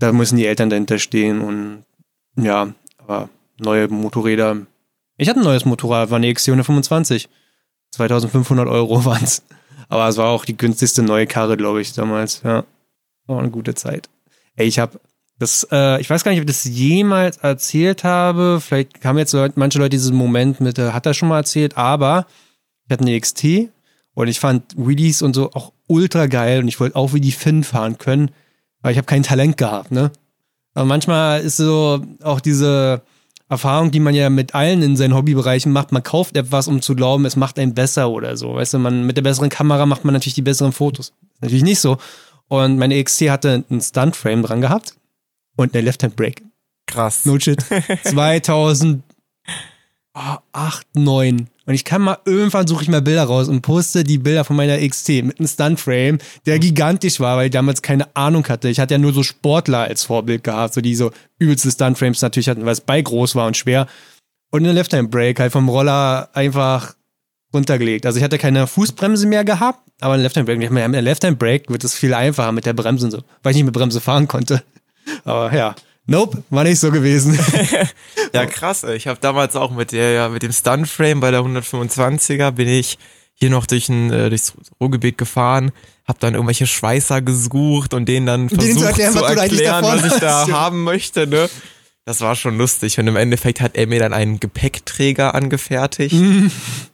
da 0.00 0.12
müssen 0.12 0.36
die 0.36 0.46
Eltern 0.46 0.70
dahinter 0.70 0.98
stehen 0.98 1.40
und 1.40 1.84
ja, 2.36 2.72
aber 2.98 3.28
neue 3.60 3.88
Motorräder. 3.88 4.66
Ich 5.16 5.28
hatte 5.28 5.40
ein 5.40 5.44
neues 5.44 5.64
Motorrad, 5.64 6.10
war 6.10 6.16
eine 6.16 6.28
XC125. 6.28 7.28
2500 7.92 8.68
Euro 8.68 9.04
waren 9.04 9.22
es. 9.22 9.42
Aber 9.88 10.08
es 10.08 10.16
war 10.16 10.28
auch 10.28 10.44
die 10.44 10.56
günstigste 10.56 11.02
neue 11.02 11.26
Karre, 11.26 11.56
glaube 11.56 11.80
ich, 11.80 11.92
damals. 11.92 12.42
Ja, 12.44 12.64
war 13.26 13.38
eine 13.38 13.50
gute 13.50 13.74
Zeit. 13.74 14.08
Ey, 14.56 14.66
ich 14.66 14.78
habe 14.78 15.00
das, 15.40 15.66
äh, 15.72 16.00
ich 16.00 16.08
weiß 16.10 16.22
gar 16.22 16.32
nicht, 16.32 16.40
ob 16.40 16.48
ich 16.48 16.54
das 16.54 16.64
jemals 16.64 17.38
erzählt 17.38 18.04
habe. 18.04 18.60
Vielleicht 18.60 19.04
haben 19.04 19.18
jetzt 19.18 19.32
Leute, 19.32 19.54
manche 19.56 19.78
Leute 19.78 19.90
diesen 19.90 20.14
Moment 20.14 20.60
mit, 20.60 20.78
äh, 20.78 20.92
hat 20.92 21.06
er 21.06 21.14
schon 21.14 21.30
mal 21.30 21.38
erzählt, 21.38 21.78
aber 21.78 22.26
ich 22.84 22.92
hatte 22.92 23.04
eine 23.04 23.18
XT 23.18 23.70
und 24.14 24.28
ich 24.28 24.38
fand 24.38 24.74
Wheelies 24.76 25.22
und 25.22 25.34
so 25.34 25.50
auch 25.52 25.72
ultra 25.86 26.26
geil 26.26 26.60
und 26.60 26.68
ich 26.68 26.78
wollte 26.78 26.94
auch 26.94 27.14
wie 27.14 27.22
die 27.22 27.32
Finn 27.32 27.64
fahren 27.64 27.96
können. 27.96 28.30
Aber 28.82 28.92
ich 28.92 28.98
habe 28.98 29.06
kein 29.06 29.22
Talent 29.22 29.56
gehabt, 29.56 29.90
ne? 29.92 30.10
Aber 30.74 30.84
manchmal 30.84 31.40
ist 31.40 31.56
so 31.56 32.04
auch 32.22 32.40
diese 32.40 33.02
Erfahrung, 33.50 33.90
die 33.90 33.98
man 33.98 34.14
ja 34.14 34.30
mit 34.30 34.54
allen 34.54 34.80
in 34.80 34.96
seinen 34.96 35.14
Hobbybereichen 35.14 35.72
macht, 35.72 35.90
man 35.90 36.04
kauft 36.04 36.36
etwas, 36.36 36.68
um 36.68 36.80
zu 36.80 36.94
glauben, 36.94 37.24
es 37.24 37.34
macht 37.34 37.58
einen 37.58 37.74
besser 37.74 38.08
oder 38.08 38.36
so. 38.36 38.54
Weißt 38.54 38.74
du, 38.74 38.78
man, 38.78 39.04
mit 39.04 39.16
der 39.16 39.22
besseren 39.22 39.48
Kamera 39.48 39.86
macht 39.86 40.04
man 40.04 40.14
natürlich 40.14 40.36
die 40.36 40.42
besseren 40.42 40.72
Fotos. 40.72 41.12
Natürlich 41.40 41.64
nicht 41.64 41.80
so. 41.80 41.98
Und 42.46 42.78
meine 42.78 43.02
XT 43.02 43.22
hatte 43.22 43.64
einen 43.68 43.80
Stuntframe 43.80 44.42
dran 44.44 44.60
gehabt 44.60 44.94
und 45.56 45.74
eine 45.74 45.82
Left-Hand 45.82 46.14
Brake. 46.14 46.42
Krass. 46.86 47.26
No 47.26 47.38
shit. 47.40 47.60
2008, 48.04 49.02
9. 50.94 51.49
Und 51.70 51.74
ich 51.74 51.84
kann 51.84 52.02
mal, 52.02 52.18
irgendwann 52.24 52.66
suche 52.66 52.82
ich 52.82 52.88
mal 52.88 53.00
Bilder 53.00 53.22
raus 53.22 53.46
und 53.46 53.62
poste 53.62 54.02
die 54.02 54.18
Bilder 54.18 54.42
von 54.42 54.56
meiner 54.56 54.76
XT 54.76 55.22
mit 55.22 55.38
einem 55.38 55.46
Stuntframe, 55.46 56.18
der 56.44 56.58
gigantisch 56.58 57.20
war, 57.20 57.36
weil 57.36 57.44
ich 57.44 57.52
damals 57.52 57.80
keine 57.80 58.16
Ahnung 58.16 58.44
hatte. 58.48 58.68
Ich 58.68 58.80
hatte 58.80 58.94
ja 58.94 58.98
nur 58.98 59.12
so 59.12 59.22
Sportler 59.22 59.82
als 59.82 60.02
Vorbild 60.02 60.42
gehabt, 60.42 60.74
so 60.74 60.80
die 60.80 60.96
so 60.96 61.12
übelste 61.38 61.70
Stuntframes 61.70 62.22
natürlich 62.22 62.48
hatten, 62.48 62.64
weil 62.64 62.72
es 62.72 62.80
bei 62.80 63.00
groß 63.00 63.36
war 63.36 63.46
und 63.46 63.56
schwer. 63.56 63.86
Und 64.50 64.64
eine 64.64 64.72
Left-Hand-Brake 64.72 65.40
halt 65.40 65.52
vom 65.52 65.68
Roller 65.68 66.28
einfach 66.32 66.96
runtergelegt. 67.54 68.04
Also 68.04 68.18
ich 68.18 68.24
hatte 68.24 68.38
keine 68.38 68.66
Fußbremse 68.66 69.28
mehr 69.28 69.44
gehabt, 69.44 69.78
aber 70.00 70.14
eine 70.14 70.24
Left-Hand-Brake. 70.24 70.58
Mit 70.58 70.82
einer 70.82 71.02
Left-Hand-Brake 71.02 71.72
wird 71.72 71.84
es 71.84 71.94
viel 71.94 72.14
einfacher 72.14 72.50
mit 72.50 72.66
der 72.66 72.72
Bremse 72.72 73.04
und 73.04 73.12
so, 73.12 73.22
weil 73.44 73.52
ich 73.52 73.58
nicht 73.58 73.66
mit 73.66 73.74
Bremse 73.74 74.00
fahren 74.00 74.26
konnte. 74.26 74.64
Aber 75.24 75.54
ja, 75.54 75.76
Nope, 76.10 76.42
war 76.50 76.64
nicht 76.64 76.80
so 76.80 76.90
gewesen. 76.90 77.38
ja, 78.34 78.44
krass. 78.44 78.82
Ich 78.82 79.06
habe 79.06 79.20
damals 79.20 79.54
auch 79.54 79.70
mit 79.70 79.92
der, 79.92 80.10
ja, 80.10 80.28
mit 80.28 80.42
dem 80.42 80.50
Stuntframe 80.50 81.20
bei 81.20 81.30
der 81.30 81.42
125er 81.42 82.50
bin 82.50 82.66
ich 82.66 82.98
hier 83.32 83.48
noch 83.48 83.64
durch 83.64 83.88
ein, 83.88 84.12
äh, 84.12 84.28
durchs 84.28 84.54
Ruhrgebiet 84.80 85.18
gefahren, 85.18 85.70
habe 86.08 86.18
dann 86.18 86.34
irgendwelche 86.34 86.66
Schweißer 86.66 87.22
gesucht 87.22 87.94
und 87.94 88.08
denen 88.08 88.26
dann 88.26 88.48
versucht 88.48 88.68
den 88.68 88.78
zu 88.78 88.84
erklären, 88.86 89.12
zu 89.12 89.22
erklären 89.22 89.84
was, 89.84 90.02
was 90.02 90.14
ich 90.14 90.18
da 90.18 90.48
haben 90.48 90.82
möchte. 90.82 91.28
Ne? 91.28 91.48
Das 92.06 92.20
war 92.20 92.34
schon 92.34 92.58
lustig 92.58 92.98
und 92.98 93.06
im 93.06 93.14
Endeffekt 93.14 93.60
hat 93.60 93.76
er 93.76 93.86
mir 93.86 94.00
dann 94.00 94.12
einen 94.12 94.40
Gepäckträger 94.40 95.36
angefertigt 95.36 96.16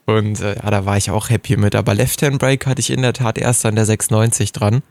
und 0.04 0.40
äh, 0.42 0.56
ja, 0.56 0.70
da 0.70 0.84
war 0.84 0.98
ich 0.98 1.10
auch 1.10 1.30
happy 1.30 1.56
mit. 1.56 1.74
Aber 1.74 1.94
Left-Hand 1.94 2.38
Brake 2.38 2.68
hatte 2.68 2.80
ich 2.80 2.90
in 2.90 3.00
der 3.00 3.14
Tat 3.14 3.38
erst 3.38 3.64
an 3.64 3.76
der 3.76 3.86
690 3.86 4.52
dran. 4.52 4.82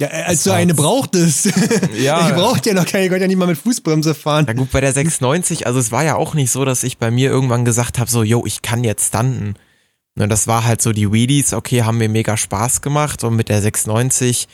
Ja, 0.00 0.08
als 0.08 0.44
du 0.44 0.52
eine 0.52 0.74
brauchtest. 0.74 1.46
Ja. 1.98 2.28
Ich 2.28 2.34
brauchte 2.34 2.68
ja 2.70 2.74
noch 2.74 2.86
keine, 2.86 3.04
ich 3.04 3.10
konnte 3.10 3.22
ja 3.24 3.28
nicht 3.28 3.36
mal 3.36 3.46
mit 3.46 3.58
Fußbremse 3.58 4.14
fahren. 4.14 4.44
Ja 4.46 4.52
gut, 4.52 4.70
bei 4.70 4.80
der 4.80 4.92
690, 4.92 5.66
also 5.66 5.80
es 5.80 5.90
war 5.90 6.04
ja 6.04 6.14
auch 6.14 6.34
nicht 6.34 6.50
so, 6.52 6.64
dass 6.64 6.84
ich 6.84 6.98
bei 6.98 7.10
mir 7.10 7.30
irgendwann 7.30 7.64
gesagt 7.64 7.98
habe, 7.98 8.08
so, 8.10 8.22
yo, 8.22 8.44
ich 8.46 8.62
kann 8.62 8.84
jetzt 8.84 9.08
standen. 9.08 9.54
Und 10.16 10.28
das 10.28 10.46
war 10.46 10.64
halt 10.64 10.82
so 10.82 10.92
die 10.92 11.10
Wheelies, 11.12 11.52
okay, 11.52 11.82
haben 11.82 11.98
mir 11.98 12.08
mega 12.08 12.36
Spaß 12.36 12.80
gemacht 12.82 13.24
und 13.24 13.34
mit 13.36 13.48
der 13.48 13.60
690, 13.62 14.46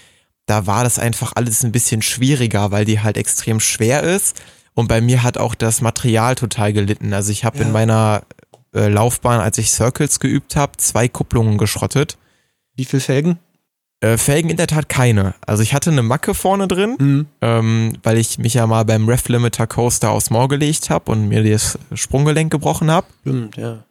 da 0.47 0.67
war 0.67 0.85
das 0.85 0.99
einfach 0.99 1.33
alles 1.37 1.63
ein 1.65 1.73
bisschen 1.73 2.03
schwieriger, 2.03 2.71
weil 2.71 2.85
die 2.85 3.01
halt 3.01 3.17
extrem 3.17 3.61
schwer 3.61 4.03
ist 4.03 4.37
und 4.75 4.89
bei 4.89 5.01
mir 5.01 5.23
hat 5.23 5.39
auch 5.39 5.55
das 5.55 5.81
Material 5.81 6.35
total 6.35 6.73
gelitten. 6.73 7.13
Also 7.15 7.33
ich 7.33 7.45
habe 7.45 7.59
Ja. 7.59 7.65
in 7.65 7.73
meiner 7.73 8.23
äh, 8.75 8.89
Laufbahn, 8.89 9.41
als 9.41 9.57
ich 9.59 9.71
Circles 9.73 10.21
geübt 10.21 10.57
habe, 10.57 10.77
zwei 10.79 11.09
Kupplungen 11.09 11.57
geschrottet. 11.59 12.19
Wie 12.77 12.85
viel 12.85 13.01
Felgen? 13.01 13.39
Äh, 14.01 14.19
Felgen 14.19 14.51
in 14.51 14.57
der 14.57 14.67
Tat 14.67 14.89
keine. 14.89 15.35
Also 15.47 15.63
ich 15.63 15.73
hatte 15.73 15.91
eine 15.91 16.03
Macke 16.03 16.35
vorne 16.35 16.69
drin, 16.69 16.97
Mhm. 16.99 17.27
ähm, 17.41 17.93
weil 18.03 18.19
ich 18.19 18.39
mich 18.39 18.55
ja 18.55 18.67
mal 18.67 18.85
beim 18.85 19.09
Ref 19.09 19.29
Limiter 19.29 19.67
Coaster 19.67 20.11
aufs 20.11 20.31
Maul 20.31 20.49
gelegt 20.49 20.91
habe 20.91 21.11
und 21.11 21.29
mir 21.29 21.43
das 21.43 21.79
Sprunggelenk 21.95 22.51
gebrochen 22.51 22.91
habe. 22.91 23.07
Stimmt, 23.23 23.57
ja. 23.57 23.85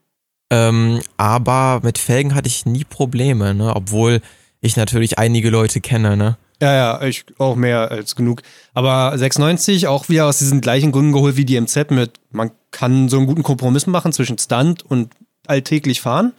Ähm, 0.51 1.01
aber 1.17 1.79
mit 1.83 1.97
Felgen 1.97 2.35
hatte 2.35 2.47
ich 2.47 2.65
nie 2.65 2.83
Probleme, 2.83 3.53
ne? 3.55 3.75
Obwohl 3.75 4.21
ich 4.61 4.75
natürlich 4.77 5.17
einige 5.17 5.49
Leute 5.49 5.81
kenne, 5.81 6.15
ne? 6.15 6.37
Ja, 6.61 6.73
ja, 6.73 7.01
ich 7.01 7.25
auch 7.39 7.55
mehr 7.55 7.89
als 7.91 8.15
genug. 8.15 8.43
Aber 8.73 9.17
690 9.17 9.87
auch 9.87 10.09
wieder 10.09 10.27
aus 10.27 10.37
diesen 10.37 10.61
gleichen 10.61 10.91
Gründen 10.91 11.11
geholt 11.11 11.35
wie 11.37 11.45
die 11.45 11.59
MZ 11.59 11.89
mit, 11.91 12.11
man 12.31 12.51
kann 12.71 13.09
so 13.09 13.17
einen 13.17 13.25
guten 13.25 13.43
Kompromiss 13.43 13.87
machen 13.87 14.13
zwischen 14.13 14.37
Stunt 14.37 14.83
und 14.83 15.11
alltäglich 15.47 16.01
fahren. 16.01 16.33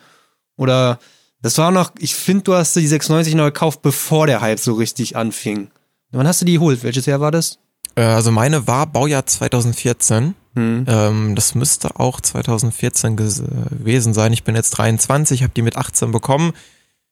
Oder 0.56 0.98
das 1.44 1.58
war 1.58 1.70
noch, 1.70 1.92
ich 1.98 2.14
finde, 2.14 2.44
du 2.44 2.54
hast 2.54 2.74
die 2.74 2.86
690 2.86 3.34
noch 3.34 3.44
gekauft, 3.44 3.82
bevor 3.82 4.26
der 4.26 4.40
Hype 4.40 4.58
so 4.58 4.72
richtig 4.72 5.14
anfing. 5.16 5.68
Wann 6.10 6.26
hast 6.26 6.40
du 6.40 6.46
die 6.46 6.54
geholt? 6.54 6.82
Welches 6.82 7.04
Jahr 7.06 7.20
war 7.20 7.30
das? 7.30 7.58
Äh, 7.96 8.02
also 8.02 8.30
meine 8.30 8.66
war 8.66 8.86
Baujahr 8.86 9.26
2014. 9.26 10.34
Hm. 10.56 10.84
Ähm, 10.88 11.34
das 11.34 11.54
müsste 11.54 11.98
auch 12.00 12.20
2014 12.20 13.16
ges- 13.18 13.42
äh, 13.44 13.76
gewesen 13.76 14.14
sein. 14.14 14.32
Ich 14.32 14.44
bin 14.44 14.54
jetzt 14.54 14.70
23, 14.70 15.42
habe 15.42 15.52
die 15.54 15.62
mit 15.62 15.76
18 15.76 16.12
bekommen. 16.12 16.52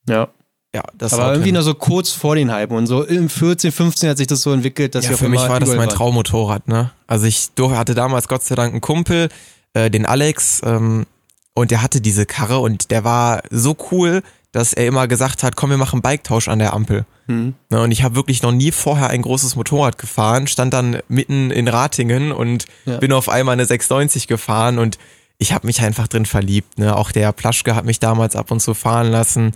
Ja. 0.09 0.29
Ja, 0.75 0.83
das 0.97 1.12
Aber 1.12 1.25
haut 1.25 1.31
irgendwie 1.33 1.49
hin. 1.49 1.57
noch 1.57 1.62
so 1.62 1.75
kurz 1.75 2.12
vor 2.12 2.35
den 2.35 2.51
Hype 2.51 2.71
und 2.71 2.87
so 2.87 3.03
im 3.03 3.29
14, 3.29 3.71
15 3.73 4.09
hat 4.09 4.16
sich 4.16 4.27
das 4.29 4.40
so 4.40 4.53
entwickelt, 4.53 4.95
dass 4.95 5.05
ja, 5.05 5.16
für 5.18 5.29
mich 5.29 5.40
war 5.42 5.61
das 5.61 5.68
mein. 5.75 5.90
Traummotorrad, 5.90 6.66
ne? 6.66 6.92
Also 7.07 7.27
ich 7.27 7.51
hatte 7.59 7.95
damals 7.95 8.27
Gott 8.27 8.42
sei 8.42 8.55
Dank 8.55 8.73
einen 8.73 8.81
Kumpel, 8.81 9.29
äh, 9.75 9.90
den 9.90 10.07
Alex, 10.07 10.62
ähm, 10.64 11.05
und 11.55 11.71
der 11.71 11.83
hatte 11.83 12.01
diese 12.01 12.27
Karre 12.27 12.59
und 12.59 12.91
der 12.91 13.05
war 13.05 13.43
so 13.51 13.77
cool, 13.91 14.23
dass 14.53 14.73
er 14.75 14.87
immer 14.87 15.09
gesagt 15.09 15.43
hat, 15.43 15.57
komm, 15.57 15.71
wir 15.71 15.77
machen 15.79 16.03
Biketausch 16.03 16.49
an 16.49 16.59
der 16.59 16.75
Ampel. 16.75 17.07
Hm. 17.27 17.55
Ne, 17.71 17.81
und 17.81 17.91
ich 17.91 18.03
habe 18.03 18.15
wirklich 18.17 18.43
noch 18.43 18.53
nie 18.53 18.71
vorher 18.73 19.09
ein 19.09 19.23
großes 19.23 19.57
Motorrad 19.57 19.97
gefahren, 19.97 20.47
stand 20.47 20.75
dann 20.75 20.99
mitten 21.09 21.51
in 21.51 21.69
Ratingen 21.69 22.33
und 22.33 22.67
Ja. 22.85 22.99
bin 22.99 23.12
auf 23.12 23.29
einmal 23.29 23.55
eine 23.55 23.65
690 23.65 24.27
gefahren 24.29 24.79
und 24.79 24.99
ich 25.38 25.53
habe 25.53 25.67
mich 25.67 25.81
einfach 25.81 26.07
drin 26.09 26.27
verliebt. 26.27 26.79
Ne? 26.79 26.95
Auch 26.95 27.12
der 27.12 27.33
Plaschke 27.33 27.75
hat 27.75 27.85
mich 27.85 27.99
damals 27.99 28.37
ab 28.37 28.51
und 28.51 28.61
zu 28.61 28.75
fahren 28.75 29.11
lassen. 29.11 29.53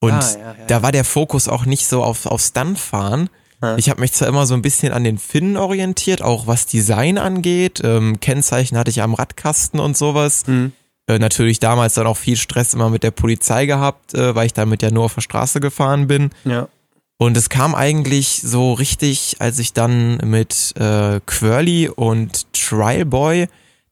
Und 0.00 0.12
Ah, 0.12 0.20
ja, 0.32 0.38
ja. 0.38 0.54
da 0.66 0.82
war 0.82 0.92
der 0.92 1.04
Fokus 1.04 1.48
auch 1.48 1.64
nicht 1.64 1.86
so 1.86 2.02
auf, 2.02 2.26
auf 2.26 2.40
Stuntfahren. 2.42 3.30
Ich 3.78 3.88
habe 3.88 4.02
mich 4.02 4.12
zwar 4.12 4.28
immer 4.28 4.44
so 4.44 4.52
ein 4.52 4.60
bisschen 4.60 4.92
an 4.92 5.04
den 5.04 5.16
Finnen 5.16 5.56
orientiert, 5.56 6.20
auch 6.20 6.46
was 6.46 6.66
Design 6.66 7.16
angeht. 7.16 7.80
Ähm, 7.82 8.20
Kennzeichen 8.20 8.76
hatte 8.76 8.90
ich 8.90 9.00
am 9.00 9.14
Radkasten 9.14 9.80
und 9.80 9.96
sowas. 9.96 10.42
Hm. 10.44 10.72
Äh, 11.06 11.18
natürlich 11.18 11.60
damals 11.60 11.94
dann 11.94 12.06
auch 12.06 12.16
viel 12.16 12.36
Stress 12.36 12.74
immer 12.74 12.88
mit 12.88 13.02
der 13.02 13.10
Polizei 13.10 13.66
gehabt, 13.66 14.14
äh, 14.14 14.34
weil 14.34 14.46
ich 14.46 14.54
damit 14.54 14.82
ja 14.82 14.90
nur 14.90 15.04
auf 15.04 15.14
der 15.14 15.20
Straße 15.20 15.60
gefahren 15.60 16.06
bin. 16.06 16.30
Ja. 16.44 16.68
Und 17.16 17.36
es 17.36 17.48
kam 17.48 17.74
eigentlich 17.74 18.42
so 18.42 18.72
richtig, 18.72 19.36
als 19.38 19.58
ich 19.58 19.72
dann 19.72 20.16
mit 20.24 20.74
äh, 20.78 21.20
Quirly 21.26 21.88
und 21.88 22.52
Trialboy 22.52 23.46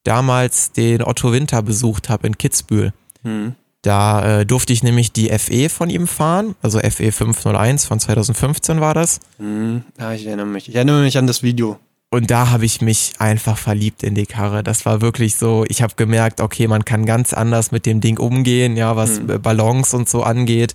damals 0.04 0.72
den 0.72 1.02
Otto 1.02 1.32
Winter 1.32 1.62
besucht 1.62 2.08
habe 2.08 2.26
in 2.26 2.36
Kitzbühel. 2.36 2.92
Hm. 3.22 3.54
Da 3.82 4.40
äh, 4.40 4.46
durfte 4.46 4.72
ich 4.72 4.82
nämlich 4.82 5.12
die 5.12 5.28
FE 5.38 5.68
von 5.68 5.90
ihm 5.90 6.06
fahren, 6.06 6.54
also 6.62 6.78
FE 6.78 7.12
501 7.12 7.84
von 7.84 8.00
2015 8.00 8.80
war 8.80 8.94
das. 8.94 9.20
Hm. 9.38 9.82
Ja, 9.98 10.12
ich 10.12 10.26
erinnere 10.26 10.46
mich. 10.46 10.68
Ich 10.68 10.74
erinnere 10.74 11.02
mich 11.02 11.18
an 11.18 11.26
das 11.26 11.42
Video. 11.42 11.78
Und 12.12 12.30
da 12.30 12.50
habe 12.50 12.66
ich 12.66 12.82
mich 12.82 13.14
einfach 13.20 13.56
verliebt 13.56 14.02
in 14.02 14.14
die 14.14 14.26
Karre. 14.26 14.62
Das 14.62 14.84
war 14.84 15.00
wirklich 15.00 15.36
so, 15.36 15.64
ich 15.68 15.80
habe 15.80 15.94
gemerkt, 15.96 16.42
okay, 16.42 16.68
man 16.68 16.84
kann 16.84 17.06
ganz 17.06 17.32
anders 17.32 17.72
mit 17.72 17.86
dem 17.86 18.02
Ding 18.02 18.18
umgehen, 18.18 18.76
ja, 18.76 18.96
was 18.96 19.18
Mhm. 19.20 19.30
äh, 19.30 19.38
Ballons 19.38 19.94
und 19.94 20.10
so 20.10 20.22
angeht. 20.22 20.74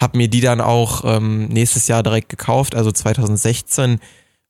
Hab 0.00 0.16
mir 0.16 0.28
die 0.28 0.40
dann 0.40 0.62
auch 0.62 1.04
ähm, 1.04 1.48
nächstes 1.48 1.86
Jahr 1.86 2.02
direkt 2.02 2.30
gekauft, 2.30 2.74
also 2.74 2.90
2016. 2.92 4.00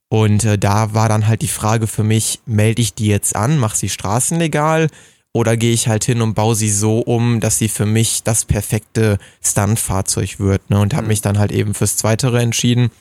Und 0.09 0.45
äh, 0.45 0.57
da 0.57 0.95
war 0.95 1.09
dann 1.09 1.27
halt 1.27 1.43
die 1.43 1.49
Frage 1.49 1.89
für 1.89 2.05
mich, 2.05 2.39
melde 2.47 2.81
ich 2.81 2.95
die 2.95 3.09
jetzt 3.09 3.35
an, 3.35 3.59
mach 3.59 3.75
sie 3.75 3.89
straßenlegal 3.89 4.87
oder 5.33 5.57
gehe 5.57 5.73
ich 5.73 5.89
halt 5.89 6.05
hin 6.05 6.23
und 6.23 6.35
baue 6.35 6.55
sie 6.55 6.71
so 6.71 7.01
um, 7.01 7.41
dass 7.41 7.59
sie 7.59 7.69
für 7.69 7.87
mich 7.87 8.23
das 8.23 8.45
perfekte 8.45 9.19
Stuntfahrzeug 9.45 10.39
wird. 10.39 10.71
Ne? 10.71 10.79
Und 10.79 10.95
habe 10.95 11.03
Mhm. 11.03 11.09
mich 11.09 11.23
dann 11.23 11.41
halt 11.41 11.51
eben 11.51 11.75
fürs 11.75 11.97
Zweitere 11.97 12.41
entschieden. 12.41 12.93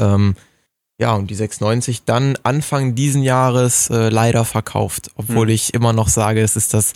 Ähm, 0.00 0.36
ja, 1.02 1.12
und 1.14 1.28
die 1.30 1.34
690 1.34 2.04
dann 2.04 2.36
Anfang 2.44 2.94
diesen 2.94 3.22
Jahres 3.22 3.90
äh, 3.90 4.08
leider 4.08 4.44
verkauft, 4.44 5.10
obwohl 5.16 5.48
Hm. 5.48 5.54
ich 5.54 5.74
immer 5.74 5.92
noch 5.92 6.08
sage, 6.08 6.40
es 6.42 6.56
ist 6.56 6.72
das 6.74 6.92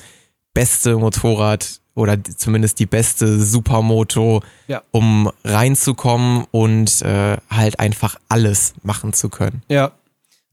beste 0.54 0.96
Motorrad 0.96 1.80
oder 1.94 2.16
zumindest 2.24 2.78
die 2.78 2.86
beste 2.86 3.40
Supermoto, 3.42 4.42
Ja. 4.68 4.82
um 4.90 5.30
reinzukommen 5.44 6.44
und 6.50 7.02
äh, 7.02 7.36
halt 7.50 7.80
einfach 7.80 8.16
alles 8.28 8.74
machen 8.82 9.12
zu 9.12 9.28
können. 9.28 9.62
Ja. 9.68 9.92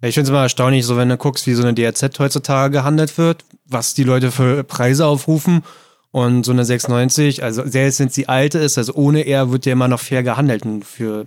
Ich 0.02 0.16
finde 0.16 0.24
es 0.26 0.30
immer 0.30 0.42
erstaunlich, 0.42 0.86
so 0.86 0.98
wenn 0.98 1.08
du 1.08 1.16
guckst, 1.16 1.48
wie 1.48 1.54
so 1.54 1.64
eine 1.64 1.74
DRZ 1.74 2.20
heutzutage 2.20 2.72
gehandelt 2.74 3.18
wird, 3.18 3.46
was 3.66 3.94
die 3.94 4.04
Leute 4.04 4.32
für 4.32 4.64
Preise 4.66 5.06
aufrufen. 5.06 5.64
Und 6.12 6.46
so 6.46 6.52
eine 6.52 6.64
690, 6.66 7.42
also 7.42 7.64
selbst 7.66 8.00
wenn 8.00 8.08
es 8.08 8.14
die 8.14 8.28
alte 8.30 8.60
ist, 8.60 8.78
also 8.78 8.94
ohne 8.96 9.26
R 9.26 9.50
wird 9.52 9.66
ja 9.66 9.72
immer 9.74 9.88
noch 9.88 10.00
fair 10.02 10.22
gehandelt. 10.22 10.64
Und 10.66 10.84
für, 10.86 11.26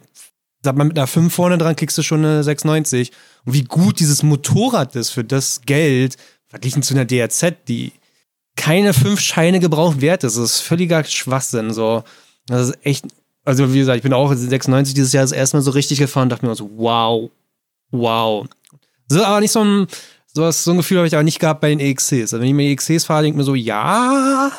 sag 0.62 0.76
mal, 0.76 0.84
mit 0.84 0.98
einer 0.98 1.06
5 1.06 1.32
vorne 1.32 1.58
dran 1.58 1.76
kriegst 1.76 1.96
du 1.96 2.02
schon 2.02 2.24
eine 2.24 2.42
690. 2.42 3.12
Und 3.44 3.52
wie 3.54 3.64
gut 3.64 4.00
dieses 4.00 4.22
Motorrad 4.22 4.96
ist 4.96 5.10
für 5.10 5.24
das 5.24 5.62
Geld, 5.64 6.16
verglichen 6.48 6.82
zu 6.82 6.94
einer 6.94 7.04
DRZ, 7.04 7.54
die 7.68 7.92
keine 8.56 8.94
fünf 8.94 9.20
Scheine 9.20 9.60
gebraucht 9.60 10.00
wert 10.00 10.24
ist. 10.24 10.36
Das 10.36 10.44
ist 10.44 10.60
völliger 10.60 11.04
Schwachsinn. 11.04 11.72
So. 11.72 12.02
Das 12.46 12.68
ist 12.68 12.78
echt, 12.84 13.04
also 13.44 13.72
wie 13.72 13.78
gesagt, 13.78 13.98
ich 13.98 14.02
bin 14.02 14.12
auch 14.12 14.32
96 14.32 14.94
dieses 14.94 15.12
Jahr 15.12 15.24
das 15.24 15.32
erste 15.32 15.56
Mal 15.56 15.62
so 15.62 15.70
richtig 15.72 15.98
gefahren 15.98 16.24
und 16.24 16.30
dachte 16.30 16.46
mir 16.46 16.54
so, 16.54 16.70
wow, 16.76 17.30
wow. 17.90 18.46
So, 19.08 19.22
aber 19.22 19.40
nicht 19.40 19.52
so 19.52 19.62
ein, 19.62 19.86
sowas, 20.26 20.64
so 20.64 20.72
ein 20.72 20.78
Gefühl 20.78 20.98
habe 20.98 21.06
ich 21.06 21.14
aber 21.14 21.22
nicht 21.22 21.38
gehabt 21.38 21.60
bei 21.60 21.68
den 21.68 21.80
EXCs. 21.80 22.12
Also 22.12 22.40
wenn 22.40 22.48
ich 22.48 22.54
mir 22.54 22.70
EXCs 22.70 23.04
fahre, 23.04 23.22
denke 23.22 23.36
ich 23.36 23.38
mir 23.38 23.44
so, 23.44 23.54
ja, 23.54 24.50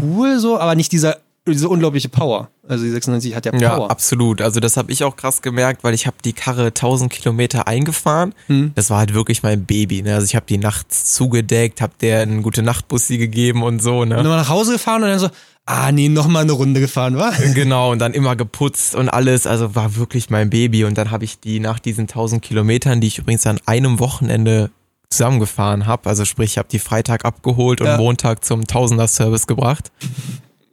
cool, 0.00 0.38
so, 0.38 0.58
aber 0.58 0.74
nicht 0.74 0.92
dieser, 0.92 1.18
diese 1.46 1.68
unglaubliche 1.68 2.08
Power. 2.08 2.50
Also 2.68 2.84
die 2.84 2.90
96 2.90 3.34
hat 3.34 3.46
ja 3.46 3.52
Ja, 3.58 3.76
Power. 3.76 3.90
absolut. 3.90 4.40
Also 4.40 4.60
das 4.60 4.76
habe 4.76 4.92
ich 4.92 5.02
auch 5.02 5.16
krass 5.16 5.42
gemerkt, 5.42 5.82
weil 5.82 5.92
ich 5.94 6.06
habe 6.06 6.16
die 6.24 6.32
Karre 6.32 6.66
1000 6.66 7.12
Kilometer 7.12 7.66
eingefahren. 7.66 8.34
Hm. 8.46 8.72
Das 8.76 8.90
war 8.90 8.98
halt 8.98 9.12
wirklich 9.14 9.42
mein 9.42 9.64
Baby. 9.64 10.02
Ne? 10.02 10.14
Also 10.14 10.24
ich 10.26 10.36
habe 10.36 10.46
die 10.46 10.58
nachts 10.58 11.12
zugedeckt, 11.14 11.80
habe 11.80 11.92
der 12.00 12.20
einen 12.20 12.42
gute 12.42 12.62
Nachtbussi 12.62 13.18
gegeben 13.18 13.62
und 13.64 13.82
so. 13.82 14.04
Ne? 14.04 14.16
Und 14.18 14.24
dann 14.24 14.36
nach 14.36 14.48
Hause 14.48 14.74
gefahren 14.74 15.02
und 15.02 15.08
dann 15.08 15.18
so, 15.18 15.30
ah 15.66 15.90
nee, 15.90 16.08
noch 16.08 16.28
mal 16.28 16.40
eine 16.40 16.52
Runde 16.52 16.78
gefahren, 16.80 17.16
wa? 17.16 17.32
Genau, 17.54 17.90
und 17.90 17.98
dann 17.98 18.14
immer 18.14 18.36
geputzt 18.36 18.94
und 18.94 19.08
alles. 19.08 19.46
Also 19.48 19.74
war 19.74 19.96
wirklich 19.96 20.30
mein 20.30 20.48
Baby. 20.50 20.84
Und 20.84 20.96
dann 20.96 21.10
habe 21.10 21.24
ich 21.24 21.40
die 21.40 21.58
nach 21.58 21.80
diesen 21.80 22.02
1000 22.02 22.40
Kilometern, 22.40 23.00
die 23.00 23.08
ich 23.08 23.18
übrigens 23.18 23.46
an 23.46 23.58
einem 23.66 23.98
Wochenende 23.98 24.70
zusammengefahren 25.10 25.86
habe, 25.86 26.08
also 26.08 26.24
sprich, 26.24 26.52
ich 26.52 26.58
habe 26.58 26.68
die 26.70 26.78
Freitag 26.78 27.24
abgeholt 27.26 27.80
und 27.82 27.86
Ja. 27.86 27.98
Montag 27.98 28.44
zum 28.46 28.66
Tausender-Service 28.66 29.46
gebracht. 29.46 29.92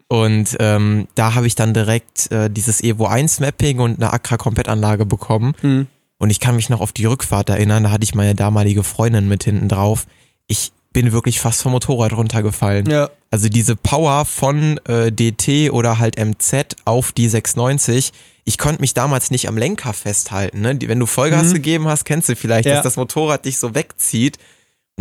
Und 0.09 0.57
ähm, 0.59 1.07
da 1.15 1.35
habe 1.35 1.45
ich 1.47 1.53
dann 1.55 1.73
direkt 1.73 2.31
äh, 2.31 2.49
dieses 2.49 2.83
Evo 2.83 3.05
1 3.05 3.39
Mapping 3.39 3.79
und 3.79 4.01
eine 4.01 4.11
Accra-Komplettanlage 4.11 5.05
bekommen. 5.05 5.53
Hm. 5.61 5.87
Und 6.17 6.29
ich 6.31 6.39
kann 6.39 6.55
mich 6.55 6.69
noch 6.69 6.81
auf 6.81 6.91
die 6.91 7.05
Rückfahrt 7.05 7.49
erinnern, 7.49 7.83
da 7.83 7.91
hatte 7.91 8.03
ich 8.03 8.15
meine 8.15 8.35
damalige 8.35 8.83
Freundin 8.83 9.27
mit 9.27 9.43
hinten 9.43 9.69
drauf. 9.69 10.05
Ich 10.47 10.71
bin 10.91 11.11
wirklich 11.11 11.39
fast 11.39 11.61
vom 11.61 11.71
Motorrad 11.73 12.13
runtergefallen. 12.13 12.89
Ja. 12.89 13.09
Also 13.29 13.47
diese 13.47 13.75
Power 13.75 14.25
von 14.25 14.79
äh, 14.85 15.11
DT 15.11 15.69
oder 15.71 15.99
halt 15.99 16.17
MZ 16.17 16.75
auf 16.85 17.11
die 17.11 17.29
690. 17.29 18.11
Ich 18.45 18.57
konnte 18.57 18.81
mich 18.81 18.95
damals 18.95 19.29
nicht 19.29 19.47
am 19.47 19.55
Lenker 19.57 19.93
festhalten. 19.93 20.61
Ne? 20.61 20.77
Wenn 20.81 20.99
du 20.99 21.05
Vollgas 21.05 21.49
Mhm. 21.49 21.53
gegeben 21.53 21.87
hast, 21.87 22.05
kennst 22.05 22.27
du 22.27 22.35
vielleicht, 22.35 22.65
Ja. 22.67 22.73
dass 22.75 22.83
das 22.83 22.97
Motorrad 22.97 23.45
dich 23.45 23.59
so 23.59 23.75
wegzieht. 23.75 24.39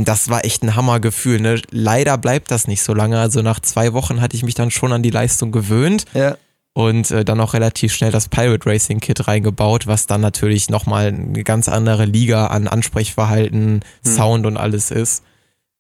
Das 0.05 0.29
war 0.29 0.45
echt 0.45 0.63
ein 0.63 0.77
Hammergefühl. 0.77 1.41
Ne? 1.41 1.61
Leider 1.71 2.17
bleibt 2.19 2.51
das 2.51 2.69
nicht 2.69 2.83
so 2.83 2.95
lange. 2.95 3.19
Also 3.19 3.43
nach 3.43 3.61
zwei 3.61 3.93
Wochen 3.93 4.21
hatte 4.21 4.37
ich 4.37 4.45
mich 4.45 4.55
dann 4.55 4.71
schon 4.71 4.93
an 4.93 5.03
die 5.03 5.11
Leistung 5.11 5.53
gewöhnt. 5.53 6.05
Ja. 6.15 6.37
und 6.73 7.11
äh, 7.11 7.25
dann 7.25 7.41
auch 7.41 7.55
relativ 7.55 7.93
schnell 7.93 8.13
das 8.13 8.29
Pirate 8.29 8.65
Racing 8.65 9.01
Kit 9.01 9.27
reingebaut, 9.27 9.89
was 9.89 10.07
dann 10.07 10.21
natürlich 10.21 10.71
nochmal 10.71 11.09
eine 11.09 11.43
ganz 11.43 11.69
andere 11.69 12.05
Liga 12.05 12.47
an 12.47 12.69
Ansprechverhalten, 12.69 13.81
hm. 14.05 14.13
Sound 14.13 14.47
und 14.47 14.57
alles 14.57 14.93
ist. 14.93 15.25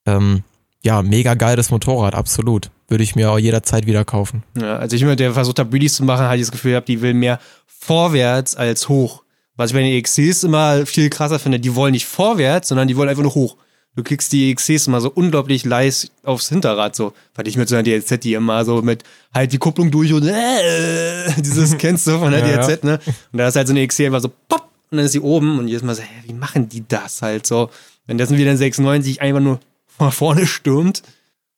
Ähm, 0.06 0.42
ja, 0.82 1.02
mega 1.02 1.34
geiles 1.34 1.70
Motorrad, 1.70 2.14
absolut. 2.14 2.70
Würde 2.88 3.04
ich 3.04 3.14
mir 3.14 3.30
auch 3.30 3.38
jederzeit 3.38 3.86
wieder 3.86 4.04
kaufen. 4.04 4.42
Ja, 4.60 4.76
also 4.78 4.96
ich 4.96 5.02
immer, 5.02 5.14
der 5.14 5.34
versucht 5.34 5.58
hat, 5.58 5.72
Wheelies 5.72 5.94
zu 5.94 6.04
machen, 6.04 6.26
hatte 6.26 6.36
ich 6.36 6.42
das 6.42 6.50
Gefühl 6.50 6.72
gehabt, 6.72 6.88
die 6.88 7.00
will 7.00 7.14
mehr 7.14 7.38
vorwärts 7.66 8.56
als 8.56 8.88
hoch. 8.88 9.22
Was 9.56 9.70
ich 9.70 9.76
bei 9.76 9.82
den 9.82 9.92
EXCs 9.92 10.44
immer 10.44 10.86
viel 10.86 11.10
krasser 11.10 11.38
finde, 11.38 11.60
die 11.60 11.74
wollen 11.74 11.92
nicht 11.92 12.06
vorwärts, 12.06 12.68
sondern 12.68 12.88
die 12.88 12.96
wollen 12.96 13.08
einfach 13.08 13.22
nur 13.22 13.34
hoch. 13.34 13.56
Du 13.98 14.04
kriegst 14.04 14.32
die 14.32 14.52
EXCs 14.52 14.86
immer 14.86 15.00
so 15.00 15.10
unglaublich 15.10 15.64
leis 15.64 16.12
aufs 16.22 16.50
Hinterrad, 16.50 16.94
so. 16.94 17.14
Weil 17.34 17.48
ich 17.48 17.56
mit 17.56 17.68
so 17.68 17.74
einer 17.74 17.82
DLZ, 17.82 18.22
die 18.22 18.34
immer 18.34 18.64
so 18.64 18.80
mit 18.80 19.02
halt 19.34 19.52
die 19.52 19.58
Kupplung 19.58 19.90
durch 19.90 20.12
und 20.12 20.24
äh, 20.24 21.32
dieses 21.38 21.76
kennst 21.78 22.06
du 22.06 22.16
von 22.16 22.30
der 22.30 22.46
ja, 22.46 22.64
DLZ, 22.64 22.84
ne? 22.84 23.00
Und 23.32 23.38
da 23.38 23.48
ist 23.48 23.56
halt 23.56 23.66
so 23.66 23.72
eine 23.72 23.80
EXC 23.80 24.02
einfach 24.02 24.20
so 24.20 24.30
pop 24.46 24.68
und 24.92 24.98
dann 24.98 25.04
ist 25.04 25.10
sie 25.10 25.20
oben 25.20 25.58
und 25.58 25.66
jedes 25.66 25.82
Mal 25.82 25.96
so, 25.96 26.02
hä, 26.02 26.22
wie 26.26 26.32
machen 26.32 26.68
die 26.68 26.84
das 26.86 27.22
halt 27.22 27.44
so? 27.44 27.70
Wenn 28.06 28.18
das 28.18 28.30
wieder 28.30 28.52
ein 28.52 28.56
96 28.56 29.20
einfach 29.20 29.40
nur 29.40 29.58
nach 29.98 30.12
vorne 30.12 30.46
stürmt. 30.46 31.02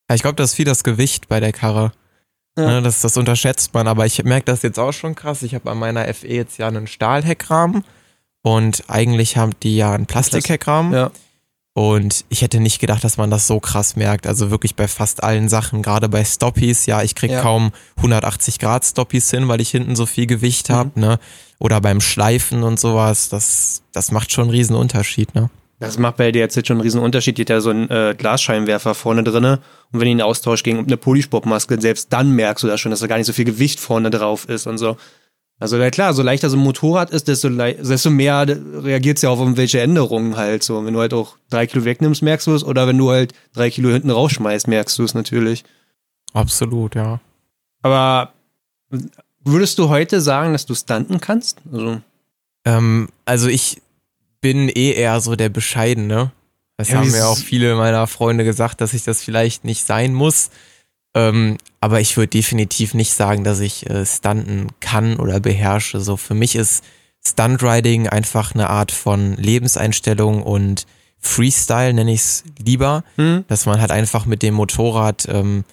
Ja, 0.08 0.14
ich 0.14 0.22
glaube, 0.22 0.36
das 0.36 0.52
ist 0.52 0.56
viel 0.56 0.64
das 0.64 0.82
Gewicht 0.82 1.28
bei 1.28 1.40
der 1.40 1.52
Karre. 1.52 1.92
Ja. 2.56 2.68
Ne, 2.68 2.80
das, 2.80 3.02
das 3.02 3.18
unterschätzt 3.18 3.74
man, 3.74 3.86
aber 3.86 4.06
ich 4.06 4.24
merke 4.24 4.46
das 4.46 4.62
jetzt 4.62 4.78
auch 4.78 4.92
schon 4.92 5.14
krass. 5.14 5.42
Ich 5.42 5.54
habe 5.54 5.70
an 5.70 5.76
meiner 5.76 6.06
FE 6.14 6.26
jetzt 6.26 6.56
ja 6.56 6.68
einen 6.68 6.86
Stahlheckrahmen 6.86 7.84
und 8.40 8.84
eigentlich 8.88 9.36
haben 9.36 9.52
die 9.62 9.76
ja 9.76 9.92
einen 9.92 10.06
Plastikheckrahmen. 10.06 10.94
Ja. 10.94 11.10
Und 11.72 12.24
ich 12.28 12.42
hätte 12.42 12.58
nicht 12.58 12.80
gedacht, 12.80 13.04
dass 13.04 13.16
man 13.16 13.30
das 13.30 13.46
so 13.46 13.60
krass 13.60 13.94
merkt. 13.94 14.26
Also 14.26 14.50
wirklich 14.50 14.74
bei 14.74 14.88
fast 14.88 15.22
allen 15.22 15.48
Sachen, 15.48 15.82
gerade 15.82 16.08
bei 16.08 16.24
Stoppies, 16.24 16.86
ja, 16.86 17.02
ich 17.02 17.14
krieg 17.14 17.30
ja. 17.30 17.40
kaum 17.42 17.70
180 17.96 18.58
Grad 18.58 18.84
Stoppies 18.84 19.30
hin, 19.30 19.46
weil 19.46 19.60
ich 19.60 19.70
hinten 19.70 19.94
so 19.94 20.06
viel 20.06 20.26
Gewicht 20.26 20.68
mhm. 20.68 20.74
habe, 20.74 21.00
ne? 21.00 21.18
Oder 21.58 21.80
beim 21.80 22.00
Schleifen 22.00 22.62
und 22.64 22.80
sowas, 22.80 23.28
das, 23.28 23.82
das 23.92 24.10
macht 24.10 24.32
schon 24.32 24.44
einen 24.44 24.50
riesen 24.50 24.74
Unterschied, 24.74 25.34
ne? 25.34 25.50
Das 25.80 25.96
macht 25.96 26.18
bei 26.18 26.30
dir 26.30 26.40
jetzt 26.40 26.54
schon 26.66 26.76
einen 26.76 26.82
riesen 26.82 27.00
Unterschied. 27.00 27.38
Die 27.38 27.42
hat 27.42 27.48
ja 27.48 27.60
so 27.62 27.70
einen 27.70 27.88
äh, 27.88 28.14
Glasscheinwerfer 28.16 28.94
vorne 28.94 29.24
drinne. 29.24 29.60
Und 29.90 30.00
wenn 30.00 30.04
die 30.06 30.10
einen 30.10 30.20
Austausch 30.20 30.62
gegen 30.62 30.80
eine 30.80 30.96
Polysportmaske, 30.98 31.80
selbst 31.80 32.12
dann 32.12 32.32
merkst 32.32 32.62
du 32.62 32.68
das 32.68 32.80
schon, 32.80 32.90
dass 32.90 33.00
da 33.00 33.06
gar 33.06 33.16
nicht 33.16 33.26
so 33.26 33.32
viel 33.32 33.46
Gewicht 33.46 33.80
vorne 33.80 34.10
drauf 34.10 34.46
ist 34.46 34.66
und 34.66 34.76
so. 34.76 34.98
Also 35.60 35.76
ja 35.76 35.90
klar, 35.90 36.14
so 36.14 36.22
leichter 36.22 36.48
so 36.48 36.56
ein 36.56 36.62
Motorrad 36.62 37.10
ist, 37.10 37.28
desto, 37.28 37.50
desto 37.50 38.10
mehr 38.10 38.46
reagiert 38.48 39.18
es 39.18 39.22
ja 39.22 39.28
auf 39.28 39.38
irgendwelche 39.38 39.80
Änderungen 39.80 40.36
halt. 40.36 40.62
So, 40.62 40.84
wenn 40.86 40.94
du 40.94 41.00
halt 41.00 41.12
auch 41.12 41.36
drei 41.50 41.66
Kilo 41.66 41.84
wegnimmst, 41.84 42.22
merkst 42.22 42.46
du 42.46 42.54
es. 42.54 42.64
Oder 42.64 42.86
wenn 42.86 42.96
du 42.96 43.10
halt 43.10 43.34
drei 43.52 43.70
Kilo 43.70 43.90
hinten 43.90 44.10
rausschmeißt, 44.10 44.68
merkst 44.68 44.98
du 44.98 45.04
es 45.04 45.12
natürlich. 45.12 45.64
Absolut, 46.32 46.94
ja. 46.94 47.20
Aber 47.82 48.32
würdest 49.44 49.78
du 49.78 49.90
heute 49.90 50.22
sagen, 50.22 50.52
dass 50.54 50.64
du 50.64 50.74
stunten 50.74 51.20
kannst? 51.20 51.58
Also, 51.70 52.00
ähm, 52.64 53.10
also 53.26 53.48
ich 53.48 53.82
bin 54.40 54.70
eh 54.70 54.92
eher 54.92 55.20
so 55.20 55.36
der 55.36 55.50
Bescheidene. 55.50 56.32
Das 56.78 56.88
ja, 56.88 56.96
haben 56.96 57.10
mir 57.10 57.26
auch 57.26 57.36
viele 57.36 57.76
meiner 57.76 58.06
Freunde 58.06 58.44
gesagt, 58.44 58.80
dass 58.80 58.94
ich 58.94 59.04
das 59.04 59.22
vielleicht 59.22 59.64
nicht 59.64 59.84
sein 59.84 60.14
muss. 60.14 60.48
Ähm, 61.14 61.58
aber 61.80 62.00
ich 62.00 62.16
würde 62.16 62.28
definitiv 62.28 62.94
nicht 62.94 63.12
sagen, 63.12 63.44
dass 63.44 63.60
ich 63.60 63.88
äh, 63.88 64.06
Stunten 64.06 64.68
kann 64.80 65.16
oder 65.16 65.40
beherrsche. 65.40 66.00
So 66.00 66.16
für 66.16 66.34
mich 66.34 66.54
ist 66.54 66.84
Stuntriding 67.24 68.08
einfach 68.08 68.54
eine 68.54 68.70
Art 68.70 68.92
von 68.92 69.36
Lebenseinstellung 69.36 70.42
und 70.42 70.86
Freestyle 71.18 71.92
nenne 71.92 72.12
ich 72.12 72.20
es 72.20 72.44
lieber, 72.58 73.04
mhm. 73.16 73.44
dass 73.48 73.66
man 73.66 73.80
halt 73.80 73.90
einfach 73.90 74.24
mit 74.24 74.42
dem 74.42 74.54
Motorrad 74.54 75.28
ähm, 75.28 75.64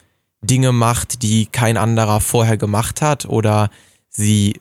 Dinge 0.42 0.72
macht, 0.72 1.24
die 1.24 1.46
kein 1.46 1.78
anderer 1.78 2.20
vorher 2.20 2.58
gemacht 2.58 3.02
hat 3.02 3.26
oder 3.26 3.70
sie 4.10 4.60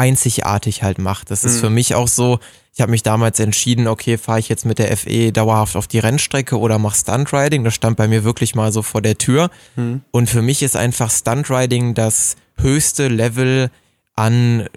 einzigartig 0.00 0.82
halt 0.82 0.98
macht. 0.98 1.30
Das 1.30 1.44
ist 1.44 1.56
mhm. 1.56 1.60
für 1.60 1.70
mich 1.70 1.94
auch 1.94 2.08
so, 2.08 2.40
ich 2.72 2.80
habe 2.80 2.90
mich 2.90 3.02
damals 3.02 3.38
entschieden, 3.38 3.86
okay, 3.86 4.16
fahre 4.16 4.38
ich 4.38 4.48
jetzt 4.48 4.64
mit 4.64 4.78
der 4.78 4.96
FE 4.96 5.30
dauerhaft 5.30 5.76
auf 5.76 5.86
die 5.86 5.98
Rennstrecke 5.98 6.58
oder 6.58 6.78
mach 6.78 6.94
Stuntriding. 6.94 7.64
Das 7.64 7.74
stand 7.74 7.98
bei 7.98 8.08
mir 8.08 8.24
wirklich 8.24 8.54
mal 8.54 8.72
so 8.72 8.82
vor 8.82 9.02
der 9.02 9.18
Tür. 9.18 9.50
Mhm. 9.76 10.00
Und 10.10 10.30
für 10.30 10.40
mich 10.40 10.62
ist 10.62 10.74
einfach 10.74 11.10
Stuntriding 11.10 11.92
das 11.92 12.36
höchste 12.56 13.08
Level 13.08 13.70
an 14.14 14.68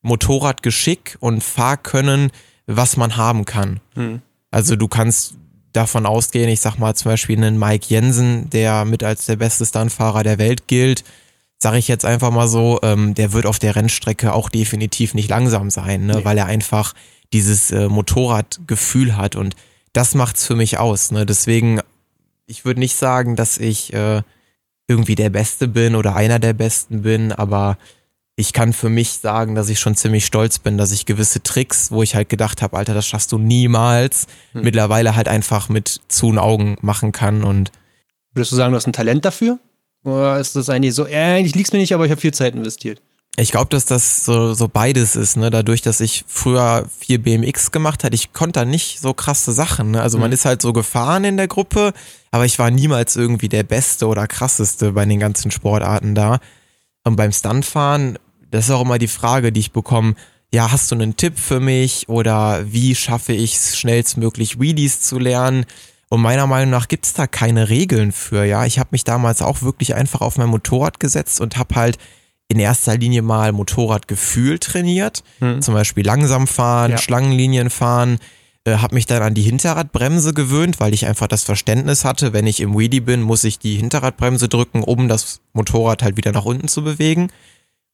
Motorradgeschick 0.00 1.18
und 1.20 1.44
Fahrkönnen, 1.44 2.30
was 2.66 2.96
man 2.96 3.18
haben 3.18 3.44
kann. 3.44 3.80
Mhm. 3.94 4.22
Also 4.50 4.76
du 4.76 4.88
kannst 4.88 5.34
davon 5.74 6.06
ausgehen, 6.06 6.48
ich 6.48 6.60
sag 6.60 6.78
mal 6.78 6.94
zum 6.94 7.10
Beispiel 7.10 7.36
einen 7.36 7.58
Mike 7.58 7.86
Jensen, 7.88 8.48
der 8.48 8.86
mit 8.86 9.04
als 9.04 9.26
der 9.26 9.36
beste 9.36 9.66
Stuntfahrer 9.66 10.22
der 10.22 10.38
Welt 10.38 10.66
gilt, 10.68 11.04
sage 11.62 11.78
ich 11.78 11.88
jetzt 11.88 12.04
einfach 12.04 12.30
mal 12.30 12.48
so, 12.48 12.80
ähm, 12.82 13.14
der 13.14 13.32
wird 13.32 13.46
auf 13.46 13.58
der 13.58 13.76
Rennstrecke 13.76 14.32
auch 14.32 14.48
definitiv 14.48 15.14
nicht 15.14 15.28
langsam 15.28 15.70
sein, 15.70 16.06
ne? 16.06 16.16
Nee. 16.16 16.24
weil 16.24 16.38
er 16.38 16.46
einfach 16.46 16.94
dieses 17.32 17.70
äh, 17.70 17.88
Motorradgefühl 17.88 19.16
hat 19.16 19.36
und 19.36 19.54
das 19.92 20.14
macht's 20.14 20.46
für 20.46 20.56
mich 20.56 20.78
aus. 20.78 21.10
Ne? 21.10 21.26
Deswegen, 21.26 21.80
ich 22.46 22.64
würde 22.64 22.80
nicht 22.80 22.96
sagen, 22.96 23.36
dass 23.36 23.58
ich 23.58 23.92
äh, 23.92 24.22
irgendwie 24.88 25.14
der 25.14 25.30
Beste 25.30 25.68
bin 25.68 25.94
oder 25.94 26.16
einer 26.16 26.38
der 26.38 26.52
Besten 26.52 27.02
bin, 27.02 27.32
aber 27.32 27.76
ich 28.36 28.52
kann 28.52 28.72
für 28.72 28.88
mich 28.88 29.12
sagen, 29.18 29.54
dass 29.54 29.68
ich 29.68 29.78
schon 29.78 29.94
ziemlich 29.94 30.24
stolz 30.24 30.58
bin, 30.58 30.78
dass 30.78 30.92
ich 30.92 31.06
gewisse 31.06 31.42
Tricks, 31.42 31.90
wo 31.92 32.02
ich 32.02 32.14
halt 32.14 32.28
gedacht 32.28 32.62
habe, 32.62 32.76
Alter, 32.76 32.94
das 32.94 33.06
schaffst 33.06 33.32
du 33.32 33.38
niemals, 33.38 34.26
hm. 34.52 34.62
mittlerweile 34.62 35.14
halt 35.14 35.28
einfach 35.28 35.68
mit 35.68 36.00
zu 36.08 36.36
Augen 36.38 36.76
machen 36.80 37.12
kann 37.12 37.44
und 37.44 37.70
Würdest 38.32 38.52
du 38.52 38.56
sagen, 38.56 38.72
du 38.72 38.76
hast 38.76 38.86
ein 38.86 38.92
Talent 38.92 39.24
dafür? 39.24 39.58
Oder 40.04 40.38
ist 40.38 40.56
das 40.56 40.68
eigentlich 40.68 40.94
so, 40.94 41.06
äh, 41.06 41.16
eigentlich 41.16 41.54
liegt's 41.54 41.72
mir 41.72 41.78
nicht, 41.78 41.94
aber 41.94 42.04
ich 42.04 42.10
habe 42.10 42.20
viel 42.20 42.32
Zeit 42.32 42.54
investiert? 42.54 43.02
Ich 43.36 43.52
glaube, 43.52 43.70
dass 43.70 43.84
das 43.84 44.24
so, 44.24 44.54
so 44.54 44.68
beides 44.68 45.16
ist, 45.16 45.36
ne? 45.36 45.50
Dadurch, 45.50 45.82
dass 45.82 46.00
ich 46.00 46.24
früher 46.26 46.86
viel 46.98 47.18
BMX 47.18 47.70
gemacht 47.70 48.04
hatte, 48.04 48.14
ich 48.14 48.32
konnte 48.32 48.60
da 48.60 48.64
nicht 48.64 49.00
so 49.00 49.14
krasse 49.14 49.52
Sachen. 49.52 49.92
Ne? 49.92 50.02
Also 50.02 50.18
mhm. 50.18 50.22
man 50.22 50.32
ist 50.32 50.44
halt 50.44 50.60
so 50.60 50.72
gefahren 50.72 51.24
in 51.24 51.36
der 51.36 51.48
Gruppe, 51.48 51.92
aber 52.32 52.44
ich 52.44 52.58
war 52.58 52.70
niemals 52.70 53.16
irgendwie 53.16 53.48
der 53.48 53.62
Beste 53.62 54.08
oder 54.08 54.26
krasseste 54.26 54.92
bei 54.92 55.04
den 55.04 55.20
ganzen 55.20 55.50
Sportarten 55.50 56.14
da. 56.14 56.40
Und 57.04 57.16
beim 57.16 57.32
Stuntfahren, 57.32 58.18
das 58.50 58.66
ist 58.66 58.72
auch 58.72 58.82
immer 58.82 58.98
die 58.98 59.08
Frage, 59.08 59.52
die 59.52 59.60
ich 59.60 59.72
bekomme, 59.72 60.16
ja, 60.52 60.72
hast 60.72 60.90
du 60.90 60.96
einen 60.96 61.16
Tipp 61.16 61.38
für 61.38 61.60
mich 61.60 62.08
oder 62.08 62.64
wie 62.72 62.94
schaffe 62.94 63.32
ich 63.32 63.54
es 63.54 63.78
schnellstmöglich 63.78 64.58
Wheelies 64.58 65.00
zu 65.00 65.18
lernen? 65.18 65.64
Und 66.10 66.20
meiner 66.20 66.48
Meinung 66.48 66.70
nach 66.70 66.88
gibt's 66.88 67.14
da 67.14 67.28
keine 67.28 67.68
Regeln 67.68 68.10
für, 68.10 68.44
ja. 68.44 68.66
Ich 68.66 68.78
habe 68.78 68.88
mich 68.90 69.04
damals 69.04 69.42
auch 69.42 69.62
wirklich 69.62 69.94
einfach 69.94 70.20
auf 70.20 70.36
mein 70.36 70.48
Motorrad 70.48 70.98
gesetzt 70.98 71.40
und 71.40 71.56
habe 71.56 71.76
halt 71.76 71.98
in 72.48 72.58
erster 72.58 72.98
Linie 72.98 73.22
mal 73.22 73.52
Motorradgefühl 73.52 74.58
trainiert, 74.58 75.22
hm. 75.38 75.62
zum 75.62 75.72
Beispiel 75.72 76.04
langsam 76.04 76.48
fahren, 76.48 76.90
ja. 76.90 76.98
Schlangenlinien 76.98 77.70
fahren, 77.70 78.18
äh, 78.64 78.78
habe 78.78 78.96
mich 78.96 79.06
dann 79.06 79.22
an 79.22 79.34
die 79.34 79.42
Hinterradbremse 79.42 80.34
gewöhnt, 80.34 80.80
weil 80.80 80.92
ich 80.92 81.06
einfach 81.06 81.28
das 81.28 81.44
Verständnis 81.44 82.04
hatte, 82.04 82.32
wenn 82.32 82.48
ich 82.48 82.58
im 82.58 82.76
Wheelie 82.76 83.00
bin, 83.00 83.22
muss 83.22 83.44
ich 83.44 83.60
die 83.60 83.76
Hinterradbremse 83.76 84.48
drücken, 84.48 84.82
um 84.82 85.06
das 85.06 85.40
Motorrad 85.52 86.02
halt 86.02 86.16
wieder 86.16 86.32
nach 86.32 86.44
unten 86.44 86.66
zu 86.66 86.82
bewegen 86.82 87.30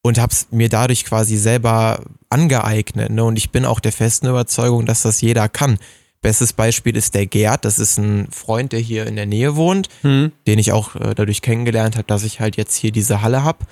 und 0.02 0.18
habe 0.18 0.32
es 0.32 0.46
mir 0.50 0.70
dadurch 0.70 1.04
quasi 1.04 1.36
selber 1.36 2.00
angeeignet. 2.30 3.10
Ne? 3.10 3.24
Und 3.24 3.36
ich 3.36 3.50
bin 3.50 3.66
auch 3.66 3.80
der 3.80 3.92
festen 3.92 4.26
Überzeugung, 4.26 4.86
dass 4.86 5.02
das 5.02 5.20
jeder 5.20 5.50
kann. 5.50 5.78
Bestes 6.26 6.52
Beispiel 6.52 6.96
ist 6.96 7.14
der 7.14 7.26
Gerd, 7.26 7.64
das 7.64 7.78
ist 7.78 7.98
ein 7.98 8.26
Freund, 8.32 8.72
der 8.72 8.80
hier 8.80 9.06
in 9.06 9.14
der 9.14 9.26
Nähe 9.26 9.54
wohnt, 9.54 9.88
hm. 10.02 10.32
den 10.48 10.58
ich 10.58 10.72
auch 10.72 10.96
äh, 10.96 11.14
dadurch 11.14 11.40
kennengelernt 11.40 11.94
habe, 11.94 12.08
dass 12.08 12.24
ich 12.24 12.40
halt 12.40 12.56
jetzt 12.56 12.74
hier 12.74 12.90
diese 12.90 13.22
Halle 13.22 13.44
habe. 13.44 13.64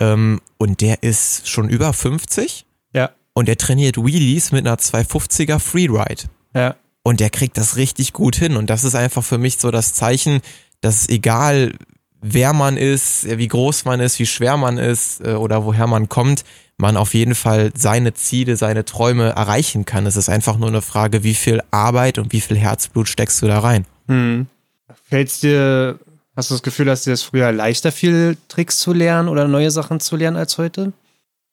Ähm, 0.00 0.40
und 0.56 0.82
der 0.82 1.02
ist 1.02 1.48
schon 1.48 1.68
über 1.68 1.92
50. 1.92 2.64
Ja. 2.94 3.10
Und 3.32 3.48
der 3.48 3.56
trainiert 3.56 3.96
Wheelies 3.96 4.52
mit 4.52 4.64
einer 4.64 4.76
250er 4.76 5.58
Freeride. 5.58 6.30
Ja. 6.54 6.76
Und 7.02 7.18
der 7.18 7.28
kriegt 7.28 7.58
das 7.58 7.74
richtig 7.74 8.12
gut 8.12 8.36
hin. 8.36 8.56
Und 8.56 8.70
das 8.70 8.84
ist 8.84 8.94
einfach 8.94 9.24
für 9.24 9.38
mich 9.38 9.58
so 9.58 9.72
das 9.72 9.92
Zeichen, 9.92 10.42
dass 10.82 11.08
egal 11.08 11.72
wer 12.20 12.52
man 12.52 12.76
ist, 12.76 13.36
wie 13.36 13.48
groß 13.48 13.84
man 13.84 13.98
ist, 13.98 14.20
wie 14.20 14.26
schwer 14.26 14.56
man 14.56 14.78
ist 14.78 15.26
äh, 15.26 15.32
oder 15.32 15.64
woher 15.64 15.88
man 15.88 16.08
kommt, 16.08 16.44
man 16.78 16.96
auf 16.96 17.14
jeden 17.14 17.34
Fall 17.34 17.72
seine 17.74 18.14
Ziele, 18.14 18.56
seine 18.56 18.84
Träume 18.84 19.30
erreichen 19.30 19.84
kann. 19.84 20.06
Es 20.06 20.16
ist 20.16 20.28
einfach 20.28 20.58
nur 20.58 20.68
eine 20.68 20.82
Frage, 20.82 21.22
wie 21.22 21.34
viel 21.34 21.62
Arbeit 21.70 22.18
und 22.18 22.32
wie 22.32 22.40
viel 22.40 22.56
Herzblut 22.56 23.08
steckst 23.08 23.40
du 23.42 23.46
da 23.46 23.60
rein. 23.60 23.86
Hm. 24.08 24.46
Fällt's 25.08 25.40
dir 25.40 25.98
Hast 26.36 26.50
du 26.50 26.54
das 26.54 26.62
Gefühl, 26.62 26.84
dass 26.84 27.02
dir 27.02 27.12
das 27.12 27.22
früher 27.22 27.50
leichter 27.50 27.90
fiel, 27.90 28.36
Tricks 28.48 28.78
zu 28.78 28.92
lernen 28.92 29.30
oder 29.30 29.48
neue 29.48 29.70
Sachen 29.70 30.00
zu 30.00 30.16
lernen 30.16 30.36
als 30.36 30.58
heute? 30.58 30.92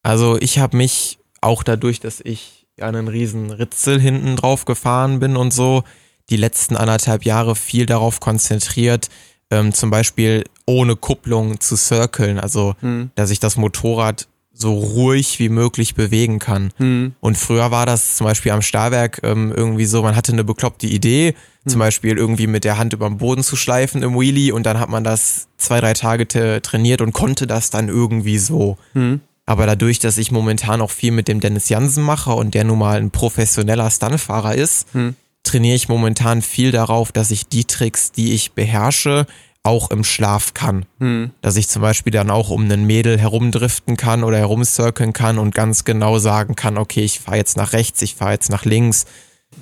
Also 0.03 0.37
ich 0.41 0.59
habe 0.59 0.75
mich 0.75 1.19
auch 1.39 1.63
dadurch, 1.63 2.01
dass 2.01 2.19
ich 2.19 2.67
einen 2.81 3.07
riesen 3.07 3.49
Ritzel 3.51 3.99
hinten 4.01 4.35
drauf 4.35 4.65
gefahren 4.65 5.19
bin 5.19 5.37
und 5.37 5.53
so, 5.53 5.83
die 6.29 6.35
letzten 6.35 6.75
anderthalb 6.75 7.23
Jahre 7.23 7.55
viel 7.55 7.85
darauf 7.85 8.19
konzentriert, 8.19 9.09
ähm, 9.49 9.73
zum 9.73 9.89
Beispiel 9.89 10.43
ohne 10.65 10.97
Kupplung 10.97 11.61
zu 11.61 11.77
circlen, 11.77 12.37
also 12.37 12.75
hm. 12.81 13.11
dass 13.15 13.29
ich 13.29 13.39
das 13.39 13.55
Motorrad 13.55 14.27
so 14.53 14.73
ruhig 14.77 15.39
wie 15.39 15.49
möglich 15.49 15.95
bewegen 15.95 16.39
kann. 16.39 16.71
Hm. 16.77 17.13
Und 17.19 17.37
früher 17.37 17.71
war 17.71 17.85
das 17.85 18.15
zum 18.15 18.25
Beispiel 18.27 18.51
am 18.51 18.61
Stahlwerk 18.61 19.19
ähm, 19.23 19.51
irgendwie 19.55 19.85
so, 19.85 20.03
man 20.03 20.15
hatte 20.15 20.31
eine 20.31 20.43
bekloppte 20.43 20.87
Idee, 20.87 21.33
hm. 21.63 21.71
zum 21.71 21.79
Beispiel 21.79 22.17
irgendwie 22.17 22.47
mit 22.47 22.63
der 22.63 22.77
Hand 22.77 22.93
über 22.93 23.09
den 23.09 23.17
Boden 23.17 23.43
zu 23.43 23.55
schleifen 23.55 24.03
im 24.03 24.17
Wheelie 24.17 24.53
und 24.53 24.63
dann 24.65 24.79
hat 24.79 24.89
man 24.89 25.03
das 25.03 25.47
zwei, 25.57 25.81
drei 25.81 25.93
Tage 25.93 26.27
trainiert 26.61 27.01
und 27.01 27.13
konnte 27.13 27.47
das 27.47 27.71
dann 27.71 27.89
irgendwie 27.89 28.37
so. 28.37 28.77
Hm. 28.93 29.21
Aber 29.45 29.65
dadurch, 29.65 29.99
dass 29.99 30.17
ich 30.17 30.31
momentan 30.31 30.81
auch 30.81 30.91
viel 30.91 31.11
mit 31.11 31.27
dem 31.27 31.41
Dennis 31.41 31.67
Jansen 31.67 32.03
mache 32.03 32.31
und 32.31 32.53
der 32.53 32.63
nun 32.63 32.79
mal 32.79 32.97
ein 32.97 33.11
professioneller 33.11 33.89
Stuntfahrer 33.89 34.55
ist, 34.55 34.87
Hm. 34.93 35.15
trainiere 35.43 35.75
ich 35.75 35.89
momentan 35.89 36.41
viel 36.41 36.71
darauf, 36.71 37.11
dass 37.11 37.31
ich 37.31 37.47
die 37.47 37.65
Tricks, 37.65 38.11
die 38.11 38.33
ich 38.33 38.53
beherrsche, 38.53 39.25
auch 39.63 39.91
im 39.91 40.03
Schlaf 40.03 40.53
kann. 40.53 40.85
Hm. 40.99 41.31
Dass 41.41 41.55
ich 41.55 41.69
zum 41.69 41.81
Beispiel 41.81 42.11
dann 42.11 42.29
auch 42.29 42.49
um 42.49 42.63
einen 42.63 42.85
Mädel 42.85 43.17
herumdriften 43.17 43.95
kann 43.97 44.23
oder 44.23 44.37
herumcirkeln 44.37 45.13
kann 45.13 45.39
und 45.39 45.55
ganz 45.55 45.85
genau 45.85 46.19
sagen 46.19 46.55
kann, 46.55 46.77
okay, 46.77 47.01
ich 47.01 47.21
fahre 47.21 47.37
jetzt 47.37 47.55
nach 47.55 47.71
rechts, 47.73 48.01
ich 48.01 48.15
fahre 48.15 48.33
jetzt 48.33 48.49
nach 48.49 48.65
links. 48.65 49.05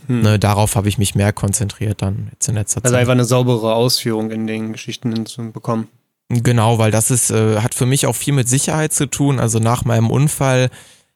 Ne, 0.07 0.39
darauf 0.39 0.77
habe 0.77 0.87
ich 0.87 0.97
mich 0.97 1.15
mehr 1.15 1.33
konzentriert 1.33 2.01
dann 2.01 2.29
jetzt 2.31 2.47
in 2.47 2.55
letzter 2.55 2.77
Also 2.83 2.93
Zeit. 2.93 3.01
einfach 3.01 3.11
eine 3.11 3.25
saubere 3.25 3.75
Ausführung 3.75 4.31
in 4.31 4.47
den 4.47 4.71
Geschichten 4.71 5.11
hinzubekommen. 5.11 5.87
Genau, 6.29 6.77
weil 6.77 6.91
das 6.91 7.11
ist, 7.11 7.29
äh, 7.29 7.59
hat 7.59 7.75
für 7.75 7.85
mich 7.85 8.07
auch 8.07 8.15
viel 8.15 8.33
mit 8.33 8.47
Sicherheit 8.47 8.93
zu 8.93 9.05
tun. 9.05 9.37
Also 9.39 9.59
nach 9.59 9.83
meinem 9.83 10.09
Unfall 10.09 10.69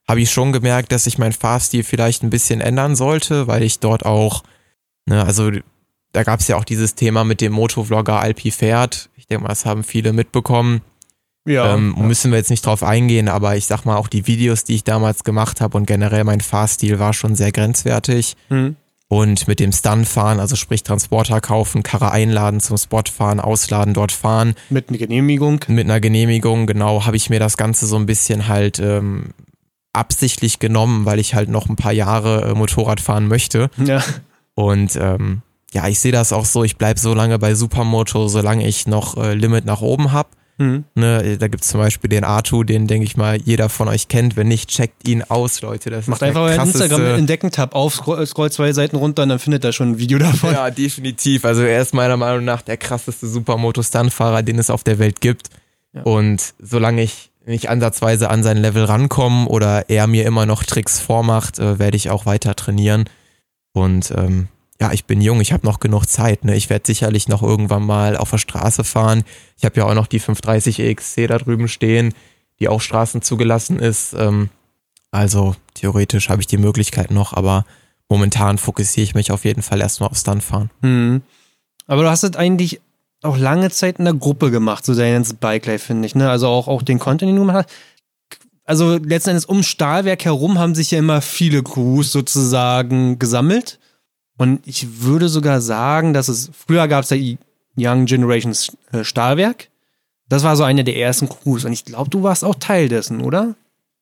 habe 0.08 0.20
ich 0.20 0.30
schon 0.30 0.52
gemerkt, 0.52 0.92
dass 0.92 1.08
ich 1.08 1.18
meinen 1.18 1.32
Fahrstil 1.32 1.84
vielleicht 1.86 2.22
ein 2.24 2.30
bisschen 2.30 2.60
ändern 2.60 2.98
sollte, 2.98 3.48
weil 3.48 3.64
ich 3.64 3.80
dort 3.80 4.06
auch, 4.06 4.44
ne, 5.06 5.24
also 5.26 5.52
da 6.16 6.24
gab 6.24 6.40
es 6.40 6.48
ja 6.48 6.56
auch 6.56 6.64
dieses 6.64 6.96
Thema 6.96 7.26
mit 7.26 7.42
dem 7.42 7.52
Motovlogger 7.52 8.20
Alpi 8.20 8.50
Pferd. 8.52 9.10
Ich 9.18 9.28
denke 9.28 9.44
mal, 9.44 9.50
das 9.50 9.66
haben 9.66 9.84
viele 9.84 10.14
mitbekommen. 10.14 10.82
Ja. 11.46 11.76
Ähm, 11.76 11.94
Müssen 11.98 12.32
wir 12.32 12.38
jetzt 12.38 12.50
nicht 12.50 12.66
drauf 12.66 12.84
eingehen, 12.84 13.28
aber 13.28 13.56
ich 13.58 13.66
sag 13.66 13.84
mal, 13.84 13.98
auch 13.98 14.08
die 14.08 14.26
Videos, 14.26 14.64
die 14.64 14.76
ich 14.76 14.84
damals 14.84 15.24
gemacht 15.26 15.60
habe 15.62 15.78
und 15.78 15.86
generell 15.86 16.24
mein 16.24 16.40
Fahrstil 16.42 17.00
war 17.00 17.14
schon 17.14 17.36
sehr 17.36 17.52
grenzwertig. 17.52 18.36
Hm. 18.48 18.78
Und 19.08 19.48
mit 19.48 19.60
dem 19.60 19.72
Stuntfahren, 19.72 20.40
also 20.40 20.56
sprich 20.56 20.82
Transporter 20.82 21.40
kaufen, 21.42 21.84
Karre 21.84 22.12
einladen 22.12 22.60
zum 22.62 22.78
Spot 22.78 23.04
fahren, 23.12 23.40
ausladen, 23.40 23.94
dort 23.94 24.12
fahren, 24.12 24.56
Mit 24.70 24.90
einer 24.90 24.98
Genehmigung. 24.98 25.60
mit 25.68 25.86
einer 25.86 26.00
Genehmigung, 26.00 26.66
genau, 26.66 27.06
habe 27.06 27.16
ich 27.16 27.30
mir 27.30 27.40
das 27.40 27.58
Ganze 27.58 27.86
so 27.86 27.98
ein 27.98 28.08
bisschen 28.08 28.48
halt 28.48 28.80
ähm, 28.80 29.34
absichtlich 29.94 30.58
genommen, 30.60 31.06
weil 31.06 31.20
ich 31.20 31.36
halt 31.36 31.50
noch 31.50 31.70
ein 31.70 31.76
paar 31.76 31.92
Jahre 31.92 32.50
äh, 32.50 32.54
Motorrad 32.56 33.00
fahren 33.02 33.28
möchte. 33.28 33.70
Ja. 33.78 34.04
Und 34.56 34.96
ähm, 34.96 35.42
ja, 35.76 35.88
ich 35.90 36.00
sehe 36.00 36.14
das 36.14 36.32
auch 36.32 36.46
so, 36.46 36.64
ich 36.64 36.78
bleib 36.78 36.98
so 36.98 37.14
lange 37.14 37.38
bei 37.38 37.54
Supermoto, 37.54 38.30
solange 38.30 38.66
ich 38.66 38.88
noch 38.88 39.18
äh, 39.18 39.34
Limit 39.34 39.66
nach 39.66 39.82
oben 39.82 40.14
hab. 40.14 40.30
Hm. 40.58 40.86
Ne, 40.96 41.38
da 41.38 41.50
gibt's 41.50 41.68
zum 41.68 41.82
Beispiel 41.82 42.10
den 42.10 42.24
Artu, 42.24 42.64
den 42.64 42.88
denke 42.88 43.04
ich 43.04 43.18
mal, 43.18 43.36
jeder 43.42 43.68
von 43.68 43.90
euch 43.90 44.08
kennt. 44.08 44.38
Wenn 44.38 44.48
nicht, 44.48 44.70
checkt 44.70 45.06
ihn 45.06 45.22
aus, 45.22 45.62
Leute. 45.62 45.90
Das 45.90 46.08
Macht 46.08 46.22
ist 46.22 46.28
einfach 46.30 46.44
euren 46.44 46.56
krasseste- 46.56 46.84
Instagram 46.86 47.16
Entdecken-Tab 47.20 47.76
auf, 47.76 47.96
scroll, 47.96 48.26
scroll 48.26 48.50
zwei 48.54 48.72
Seiten 48.72 48.96
runter 48.96 49.24
und 49.24 49.30
dann 49.30 49.40
findet 49.40 49.66
er 49.66 49.74
schon 49.74 49.92
ein 49.92 49.98
Video 49.98 50.18
davon. 50.18 50.54
Ja, 50.54 50.72
definitiv. 50.72 51.44
Also 51.44 51.64
er 51.64 51.82
ist 51.82 51.94
meiner 51.94 52.16
Meinung 52.16 52.46
nach 52.46 52.62
der 52.62 52.78
krasseste 52.78 53.28
Supermoto-Stuntfahrer, 53.28 54.44
den 54.44 54.58
es 54.58 54.70
auf 54.70 54.86
der 54.86 54.98
Welt 54.98 55.20
gibt. 55.20 55.50
Ja. 55.92 56.04
Und 56.04 56.54
solange 56.60 57.02
ich 57.02 57.32
nicht 57.46 57.70
ansatzweise 57.70 58.30
an 58.30 58.42
sein 58.42 58.56
Level 58.56 58.86
rankomme 58.86 59.48
oder 59.50 59.90
er 59.90 60.08
mir 60.08 60.26
immer 60.26 60.46
noch 60.46 60.64
Tricks 60.64 61.02
vormacht, 61.02 61.60
äh, 61.60 61.80
werde 61.80 61.98
ich 61.98 62.10
auch 62.10 62.26
weiter 62.26 62.56
trainieren. 62.56 63.10
Und 63.74 64.14
ähm, 64.16 64.48
ja, 64.80 64.92
ich 64.92 65.06
bin 65.06 65.22
jung, 65.22 65.40
ich 65.40 65.54
habe 65.54 65.66
noch 65.66 65.80
genug 65.80 66.06
Zeit. 66.06 66.44
Ne? 66.44 66.56
Ich 66.56 66.70
werde 66.70 66.86
sicherlich 66.86 67.28
noch 67.28 67.42
irgendwann 67.42 67.86
mal 67.86 68.18
auf 68.18 68.32
der 68.32 68.38
Straße 68.38 68.84
fahren. 68.84 69.24
Ich 69.58 69.64
habe 69.64 69.78
ja 69.78 69.86
auch 69.86 69.94
noch 69.94 70.08
die 70.08 70.20
530 70.20 70.80
EXC 70.80 71.28
da 71.28 71.38
drüben 71.38 71.68
stehen, 71.68 72.14
die 72.60 72.68
auch 72.68 72.82
straßenzugelassen 72.82 73.80
ist. 73.80 74.14
Ähm, 74.14 74.50
also 75.12 75.56
theoretisch 75.76 76.30
habe 76.30 76.42
ich 76.42 76.48
die 76.48 76.58
Möglichkeit 76.58 77.10
noch, 77.10 77.32
aber 77.32 77.66
momentan 78.10 78.58
fokussiere 78.58 79.06
ich 79.06 79.16
mich 79.16 79.32
auf 79.32 79.46
jeden 79.46 79.62
Fall 79.62 79.80
erstmal 79.80 80.10
auf 80.10 80.18
Stuntfahren. 80.18 80.70
Hm. 80.82 81.22
Aber 81.88 82.04
du 82.04 82.10
hast 82.10 82.24
es 82.24 82.36
eigentlich 82.36 82.82
auch 83.22 83.38
lange 83.38 83.72
Zeit 83.72 84.00
in 84.00 84.06
der 84.06 84.14
Gruppe 84.14 84.52
gemacht, 84.52 84.86
so 84.86 84.94
dein 84.94 85.26
Bike 85.40 85.66
Life, 85.68 85.86
finde 85.86 86.06
ich. 86.06 86.16
Ne? 86.16 86.30
Also 86.30 86.48
auch, 86.48 86.68
auch 86.68 86.82
den 86.82 87.00
Content, 87.00 87.30
den 87.30 87.36
du 87.36 87.42
gemacht 87.44 87.66
hast. 87.66 87.76
Also 88.66 88.98
letzten 88.98 89.30
Endes 89.30 89.46
um 89.46 89.64
Stahlwerk 89.64 90.26
herum 90.26 90.60
haben 90.60 90.76
sich 90.76 90.92
ja 90.92 91.00
immer 91.00 91.22
viele 91.22 91.64
Crews 91.64 92.12
sozusagen 92.12 93.20
gesammelt. 93.20 93.80
Und 94.38 94.68
ich 94.68 95.02
würde 95.02 95.30
sogar 95.30 95.62
sagen, 95.62 96.14
dass 96.14 96.28
es, 96.28 96.52
früher 96.54 96.88
gab 96.88 97.04
es 97.04 97.10
ja 97.10 97.18
Young 97.78 98.06
Generations 98.06 98.76
äh, 98.92 99.04
Stahlwerk. 99.04 99.70
Das 100.28 100.44
war 100.44 100.56
so 100.56 100.64
eine 100.64 100.84
der 100.84 100.98
ersten 100.98 101.30
Crews. 101.30 101.66
Und 101.66 101.74
ich 101.74 101.86
glaube, 101.86 102.10
du 102.10 102.24
warst 102.24 102.44
auch 102.44 102.56
Teil 102.56 102.90
dessen, 102.90 103.22
oder? 103.22 103.56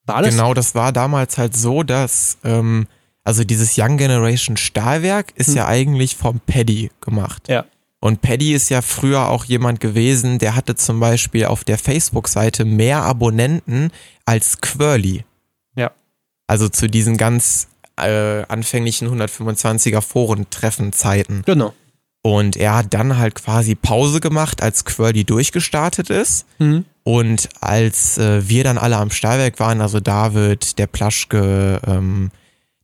War 0.05 0.21
das? 0.21 0.31
Genau, 0.31 0.53
das 0.53 0.75
war 0.75 0.91
damals 0.91 1.37
halt 1.37 1.55
so, 1.55 1.83
dass 1.83 2.37
ähm, 2.43 2.87
also 3.23 3.43
dieses 3.43 3.77
Young 3.77 3.97
Generation 3.97 4.57
Stahlwerk 4.57 5.33
ist 5.35 5.49
Hm. 5.49 5.55
ja 5.55 5.67
eigentlich 5.67 6.15
vom 6.15 6.39
Paddy 6.39 6.91
gemacht. 7.01 7.47
Ja. 7.47 7.65
Und 7.99 8.21
Paddy 8.21 8.53
ist 8.53 8.69
ja 8.69 8.81
früher 8.81 9.29
auch 9.29 9.45
jemand 9.45 9.79
gewesen, 9.79 10.37
der 10.39 10.55
hatte 10.57 10.75
zum 10.75 10.99
Beispiel 10.99 11.45
auf 11.45 11.63
der 11.63 11.77
Facebook-Seite 11.77 12.65
mehr 12.65 13.01
Abonnenten 13.03 13.91
als 14.25 14.59
Quirly. 14.59 15.23
Ja. 15.75 15.91
Also 16.45 16.67
zu 16.67 16.89
diesen 16.89 17.15
ganz 17.15 17.69
äh, 17.97 18.43
anfänglichen 18.47 19.07
125er 19.09 20.01
Foren-Treffen-Zeiten. 20.01 21.43
Genau. 21.45 21.73
Und 22.21 22.55
er 22.55 22.75
hat 22.77 22.93
dann 22.93 23.17
halt 23.17 23.35
quasi 23.35 23.75
Pause 23.75 24.21
gemacht, 24.21 24.61
als 24.61 24.85
Quirly 24.85 25.25
durchgestartet 25.25 26.09
ist. 26.09 26.45
Mhm. 26.57 26.85
Und 27.03 27.49
als 27.59 28.17
äh, 28.17 28.47
wir 28.47 28.63
dann 28.63 28.77
alle 28.77 28.95
am 28.97 29.11
Stahlwerk 29.11 29.59
waren, 29.59 29.81
also 29.81 29.99
David, 29.99 30.79
der 30.79 30.87
Plaschke, 30.87 31.81
ähm, 31.85 32.31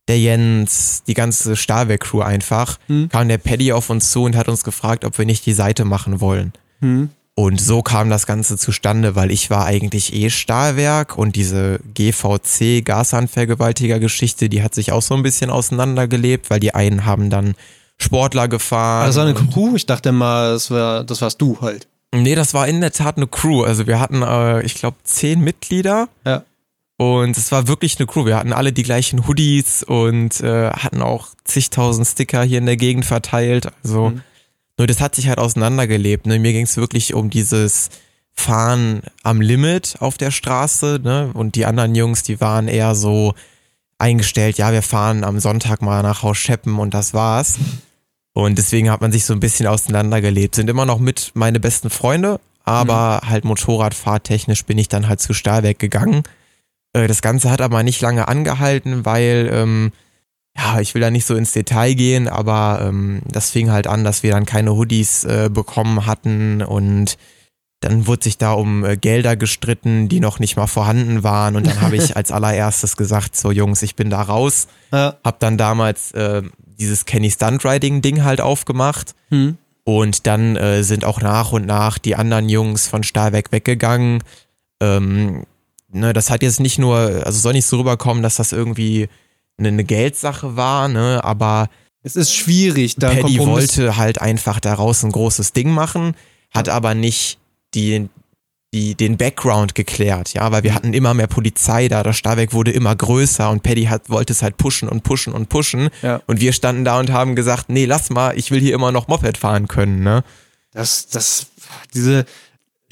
der 0.08 0.18
Jens, 0.18 1.04
die 1.06 1.14
ganze 1.14 1.56
Stahlwerk-Crew 1.56 2.20
einfach, 2.20 2.78
Mhm. 2.88 3.08
kam 3.08 3.28
der 3.28 3.38
Paddy 3.38 3.72
auf 3.72 3.88
uns 3.88 4.10
zu 4.10 4.24
und 4.24 4.36
hat 4.36 4.48
uns 4.48 4.62
gefragt, 4.62 5.04
ob 5.06 5.16
wir 5.16 5.24
nicht 5.24 5.46
die 5.46 5.54
Seite 5.54 5.86
machen 5.86 6.20
wollen. 6.20 6.52
Mhm. 6.80 7.08
Und 7.36 7.60
so 7.60 7.80
kam 7.82 8.10
das 8.10 8.26
Ganze 8.26 8.58
zustande, 8.58 9.16
weil 9.16 9.30
ich 9.30 9.48
war 9.48 9.64
eigentlich 9.64 10.12
eh 10.12 10.28
Stahlwerk 10.30 11.16
und 11.16 11.36
diese 11.36 11.80
GVC 11.94 12.84
Gashandvergewaltiger-Geschichte, 12.84 14.48
die 14.48 14.62
hat 14.62 14.74
sich 14.74 14.92
auch 14.92 15.02
so 15.02 15.14
ein 15.14 15.22
bisschen 15.22 15.50
auseinandergelebt, 15.50 16.50
weil 16.50 16.60
die 16.60 16.74
einen 16.74 17.06
haben 17.06 17.30
dann 17.30 17.54
Sportler 17.98 18.48
gefahren. 18.48 19.06
Das 19.06 19.16
war 19.16 19.24
eine 19.24 19.34
Crew. 19.34 19.76
Ich 19.76 19.86
dachte 19.86 20.12
mal, 20.12 20.52
das, 20.52 20.70
war, 20.70 21.04
das 21.04 21.22
warst 21.22 21.40
du 21.40 21.58
halt. 21.60 21.86
Nee, 22.12 22.34
das 22.34 22.54
war 22.54 22.66
in 22.66 22.80
der 22.80 22.92
Tat 22.92 23.16
eine 23.16 23.26
Crew. 23.26 23.62
Also 23.62 23.86
wir 23.86 24.00
hatten, 24.00 24.22
äh, 24.22 24.62
ich 24.62 24.74
glaube, 24.74 24.96
zehn 25.04 25.40
Mitglieder. 25.40 26.08
Ja. 26.26 26.42
Und 26.96 27.38
es 27.38 27.52
war 27.52 27.68
wirklich 27.68 27.98
eine 27.98 28.06
Crew. 28.06 28.26
Wir 28.26 28.36
hatten 28.36 28.52
alle 28.52 28.72
die 28.72 28.82
gleichen 28.82 29.26
Hoodies 29.26 29.82
und 29.82 30.40
äh, 30.40 30.70
hatten 30.70 31.00
auch 31.00 31.28
zigtausend 31.44 32.06
Sticker 32.06 32.42
hier 32.42 32.58
in 32.58 32.66
der 32.66 32.76
Gegend 32.76 33.06
verteilt. 33.06 33.68
Also 33.82 34.10
Mhm. 34.10 34.22
Nur 34.80 34.86
das 34.86 35.02
hat 35.02 35.14
sich 35.14 35.28
halt 35.28 35.36
auseinandergelebt. 35.36 36.24
Ne? 36.24 36.38
Mir 36.38 36.54
ging 36.54 36.64
es 36.64 36.78
wirklich 36.78 37.12
um 37.12 37.28
dieses 37.28 37.90
Fahren 38.32 39.02
am 39.22 39.42
Limit 39.42 39.96
auf 39.98 40.16
der 40.16 40.30
Straße. 40.30 41.00
Ne? 41.04 41.32
Und 41.34 41.54
die 41.54 41.66
anderen 41.66 41.94
Jungs, 41.94 42.22
die 42.22 42.40
waren 42.40 42.66
eher 42.66 42.94
so 42.94 43.34
eingestellt, 43.98 44.56
ja, 44.56 44.72
wir 44.72 44.80
fahren 44.80 45.22
am 45.22 45.38
Sonntag 45.38 45.82
mal 45.82 46.02
nach 46.02 46.22
Haus 46.22 46.38
Scheppen 46.38 46.78
und 46.78 46.94
das 46.94 47.12
war's. 47.12 47.58
Und 48.32 48.56
deswegen 48.56 48.90
hat 48.90 49.02
man 49.02 49.12
sich 49.12 49.26
so 49.26 49.34
ein 49.34 49.40
bisschen 49.40 49.66
auseinandergelebt. 49.66 50.54
Sind 50.54 50.70
immer 50.70 50.86
noch 50.86 50.98
mit 50.98 51.32
meine 51.34 51.60
besten 51.60 51.90
Freunde, 51.90 52.40
aber 52.64 53.20
halt 53.26 53.44
Motorradfahrtechnisch 53.44 54.64
bin 54.64 54.78
ich 54.78 54.88
dann 54.88 55.08
halt 55.08 55.20
zu 55.20 55.34
Stahlwerk 55.34 55.78
gegangen. 55.78 56.22
Äh, 56.94 57.06
Das 57.06 57.20
Ganze 57.20 57.50
hat 57.50 57.60
aber 57.60 57.82
nicht 57.82 58.00
lange 58.00 58.28
angehalten, 58.28 59.04
weil, 59.04 59.50
ähm, 59.52 59.92
ja, 60.60 60.80
ich 60.80 60.94
will 60.94 61.00
da 61.00 61.10
nicht 61.10 61.26
so 61.26 61.36
ins 61.36 61.52
Detail 61.52 61.94
gehen, 61.94 62.28
aber 62.28 62.80
ähm, 62.82 63.22
das 63.26 63.50
fing 63.50 63.70
halt 63.70 63.86
an, 63.86 64.04
dass 64.04 64.22
wir 64.22 64.32
dann 64.32 64.44
keine 64.44 64.74
Hoodies 64.74 65.24
äh, 65.24 65.48
bekommen 65.52 66.06
hatten 66.06 66.62
und 66.62 67.16
dann 67.80 68.06
wurde 68.06 68.24
sich 68.24 68.36
da 68.36 68.52
um 68.52 68.84
äh, 68.84 68.98
Gelder 68.98 69.36
gestritten, 69.36 70.10
die 70.10 70.20
noch 70.20 70.38
nicht 70.38 70.56
mal 70.56 70.66
vorhanden 70.66 71.22
waren. 71.22 71.56
Und 71.56 71.66
dann 71.66 71.80
habe 71.80 71.96
ich 71.96 72.14
als 72.16 72.30
allererstes 72.30 72.98
gesagt, 72.98 73.36
so 73.36 73.50
Jungs, 73.50 73.82
ich 73.82 73.96
bin 73.96 74.10
da 74.10 74.20
raus. 74.20 74.68
Ja. 74.92 75.16
Hab 75.24 75.40
dann 75.40 75.56
damals 75.56 76.12
äh, 76.12 76.42
dieses 76.78 77.06
Kenny 77.06 77.30
Stunt 77.30 77.64
Riding 77.64 78.02
Ding 78.02 78.22
halt 78.22 78.42
aufgemacht. 78.42 79.14
Hm. 79.30 79.56
Und 79.84 80.26
dann 80.26 80.56
äh, 80.56 80.82
sind 80.82 81.06
auch 81.06 81.22
nach 81.22 81.52
und 81.52 81.64
nach 81.64 81.96
die 81.96 82.16
anderen 82.16 82.50
Jungs 82.50 82.86
von 82.86 83.02
Stahlwerk 83.02 83.50
weggegangen. 83.50 84.22
Ähm, 84.82 85.44
ne, 85.90 86.12
das 86.12 86.28
hat 86.28 86.42
jetzt 86.42 86.60
nicht 86.60 86.78
nur, 86.78 86.98
also 87.24 87.38
soll 87.38 87.54
nicht 87.54 87.66
so 87.66 87.78
rüberkommen, 87.78 88.22
dass 88.22 88.36
das 88.36 88.52
irgendwie 88.52 89.08
eine, 89.60 89.68
eine 89.68 89.84
Geldsache 89.84 90.56
war, 90.56 90.88
ne, 90.88 91.20
aber 91.22 91.68
Es 92.02 92.16
ist 92.16 92.34
schwierig, 92.34 92.96
da 92.96 93.10
Paddy 93.10 93.36
Kompromiss- 93.36 93.78
wollte 93.78 93.96
halt 93.96 94.20
einfach 94.20 94.58
daraus 94.58 95.04
ein 95.04 95.12
großes 95.12 95.52
Ding 95.52 95.70
machen, 95.70 96.14
hat 96.50 96.68
aber 96.68 96.94
nicht 96.94 97.38
die, 97.74 98.08
die, 98.72 98.94
den 98.94 99.16
Background 99.16 99.74
geklärt, 99.74 100.32
ja, 100.32 100.48
Mhm. 100.48 100.52
weil 100.52 100.62
wir 100.62 100.74
hatten 100.74 100.94
immer 100.94 101.12
mehr 101.14 101.26
Polizei 101.26 101.88
da, 101.88 102.02
das 102.02 102.16
Stahlwerk 102.16 102.52
wurde 102.52 102.70
immer 102.70 102.94
größer 102.96 103.50
und 103.50 103.62
Paddy 103.62 103.84
hat, 103.84 104.08
wollte 104.10 104.32
es 104.32 104.42
halt 104.42 104.56
pushen 104.56 104.88
und 104.88 105.02
pushen 105.02 105.32
und 105.32 105.48
pushen 105.48 105.90
Ja. 106.02 106.20
und 106.26 106.40
wir 106.40 106.52
standen 106.52 106.84
da 106.84 106.98
und 106.98 107.10
haben 107.12 107.36
gesagt, 107.36 107.68
nee, 107.68 107.84
lass 107.84 108.10
mal, 108.10 108.36
ich 108.38 108.50
will 108.50 108.60
hier 108.60 108.74
immer 108.74 108.92
noch 108.92 109.06
Moped 109.08 109.36
fahren 109.38 109.68
können, 109.68 110.02
ne? 110.02 110.24
Das, 110.72 111.08
das, 111.08 111.46
diese 111.94 112.24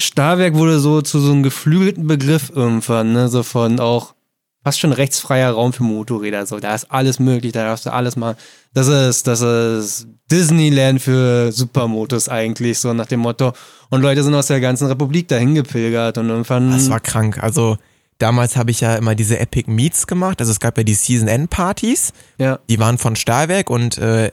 Stahlwerk 0.01 0.53
wurde 0.53 0.79
so 0.79 1.01
zu 1.01 1.19
so 1.19 1.31
einem 1.31 1.43
geflügelten 1.43 2.07
Begriff 2.07 2.51
irgendwann, 2.53 3.13
ne, 3.13 3.27
so 3.29 3.41
von 3.43 3.79
auch 3.79 4.13
fast 4.69 4.81
schon 4.81 4.91
rechtsfreier 4.91 5.49
Raum 5.49 5.73
für 5.73 5.81
Motorräder, 5.81 6.45
so, 6.45 6.59
da 6.59 6.75
ist 6.75 6.91
alles 6.91 7.17
möglich, 7.17 7.53
da 7.53 7.63
darfst 7.63 7.87
du 7.87 7.91
alles 7.91 8.15
mal, 8.15 8.35
das 8.75 8.87
ist, 8.87 9.25
das 9.25 9.41
ist 9.41 10.07
Disneyland 10.31 11.01
für 11.01 11.51
Supermotos 11.51 12.29
eigentlich, 12.29 12.77
so 12.77 12.93
nach 12.93 13.07
dem 13.07 13.21
Motto, 13.21 13.53
und 13.89 14.03
Leute 14.03 14.21
sind 14.21 14.35
aus 14.35 14.45
der 14.45 14.59
ganzen 14.59 14.85
Republik 14.85 15.27
dahin 15.27 15.55
gepilgert 15.55 16.19
und 16.19 16.29
irgendwann, 16.29 16.69
Das 16.71 16.87
war 16.91 16.99
krank. 16.99 17.41
Also 17.41 17.79
damals 18.19 18.57
habe 18.57 18.69
ich 18.69 18.81
ja 18.81 18.95
immer 18.95 19.15
diese 19.15 19.39
Epic 19.39 19.71
Meets 19.71 20.05
gemacht. 20.05 20.39
Also 20.39 20.51
es 20.51 20.59
gab 20.59 20.77
ja 20.77 20.83
die 20.83 20.93
Season-End-Partys. 20.93 22.13
Ja. 22.37 22.59
Die 22.69 22.77
waren 22.77 22.99
von 22.99 23.15
Stahlwerk 23.15 23.71
und 23.71 23.97
äh, 23.97 24.31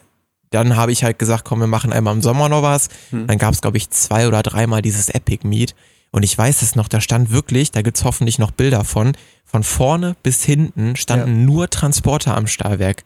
dann 0.50 0.76
habe 0.76 0.92
ich 0.92 1.02
halt 1.02 1.18
gesagt, 1.18 1.46
komm, 1.46 1.60
wir 1.60 1.66
machen 1.66 1.94
einmal 1.94 2.14
im 2.14 2.20
Sommer 2.20 2.50
noch 2.50 2.62
was. 2.62 2.90
Hm. 3.08 3.26
Dann 3.26 3.38
gab 3.38 3.54
es, 3.54 3.62
glaube 3.62 3.78
ich, 3.78 3.88
zwei 3.88 4.28
oder 4.28 4.42
dreimal 4.42 4.82
dieses 4.82 5.08
Epic 5.08 5.48
Meet. 5.48 5.74
Und 6.10 6.22
ich 6.22 6.36
weiß 6.36 6.62
es 6.62 6.76
noch, 6.76 6.88
da 6.88 7.00
stand 7.00 7.30
wirklich, 7.30 7.70
da 7.72 7.82
gibt's 7.82 8.04
hoffentlich 8.04 8.38
noch 8.38 8.50
Bilder 8.50 8.84
von, 8.84 9.16
von 9.44 9.62
vorne 9.62 10.16
bis 10.22 10.44
hinten 10.44 10.96
standen 10.96 11.44
nur 11.44 11.68
Transporter 11.68 12.36
am 12.36 12.46
Stahlwerk. 12.46 13.04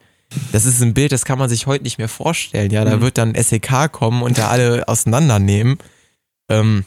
Das 0.52 0.64
ist 0.64 0.80
ein 0.80 0.94
Bild, 0.94 1.10
das 1.10 1.24
kann 1.24 1.38
man 1.38 1.48
sich 1.48 1.66
heute 1.66 1.82
nicht 1.82 1.98
mehr 1.98 2.08
vorstellen. 2.08 2.70
Ja, 2.70 2.84
da 2.84 2.96
Mhm. 2.96 3.00
wird 3.00 3.18
dann 3.18 3.34
SEK 3.34 3.90
kommen 3.90 4.22
und 4.22 4.38
da 4.38 4.48
alle 4.48 4.86
auseinandernehmen. 4.86 5.78
Ähm, 6.48 6.84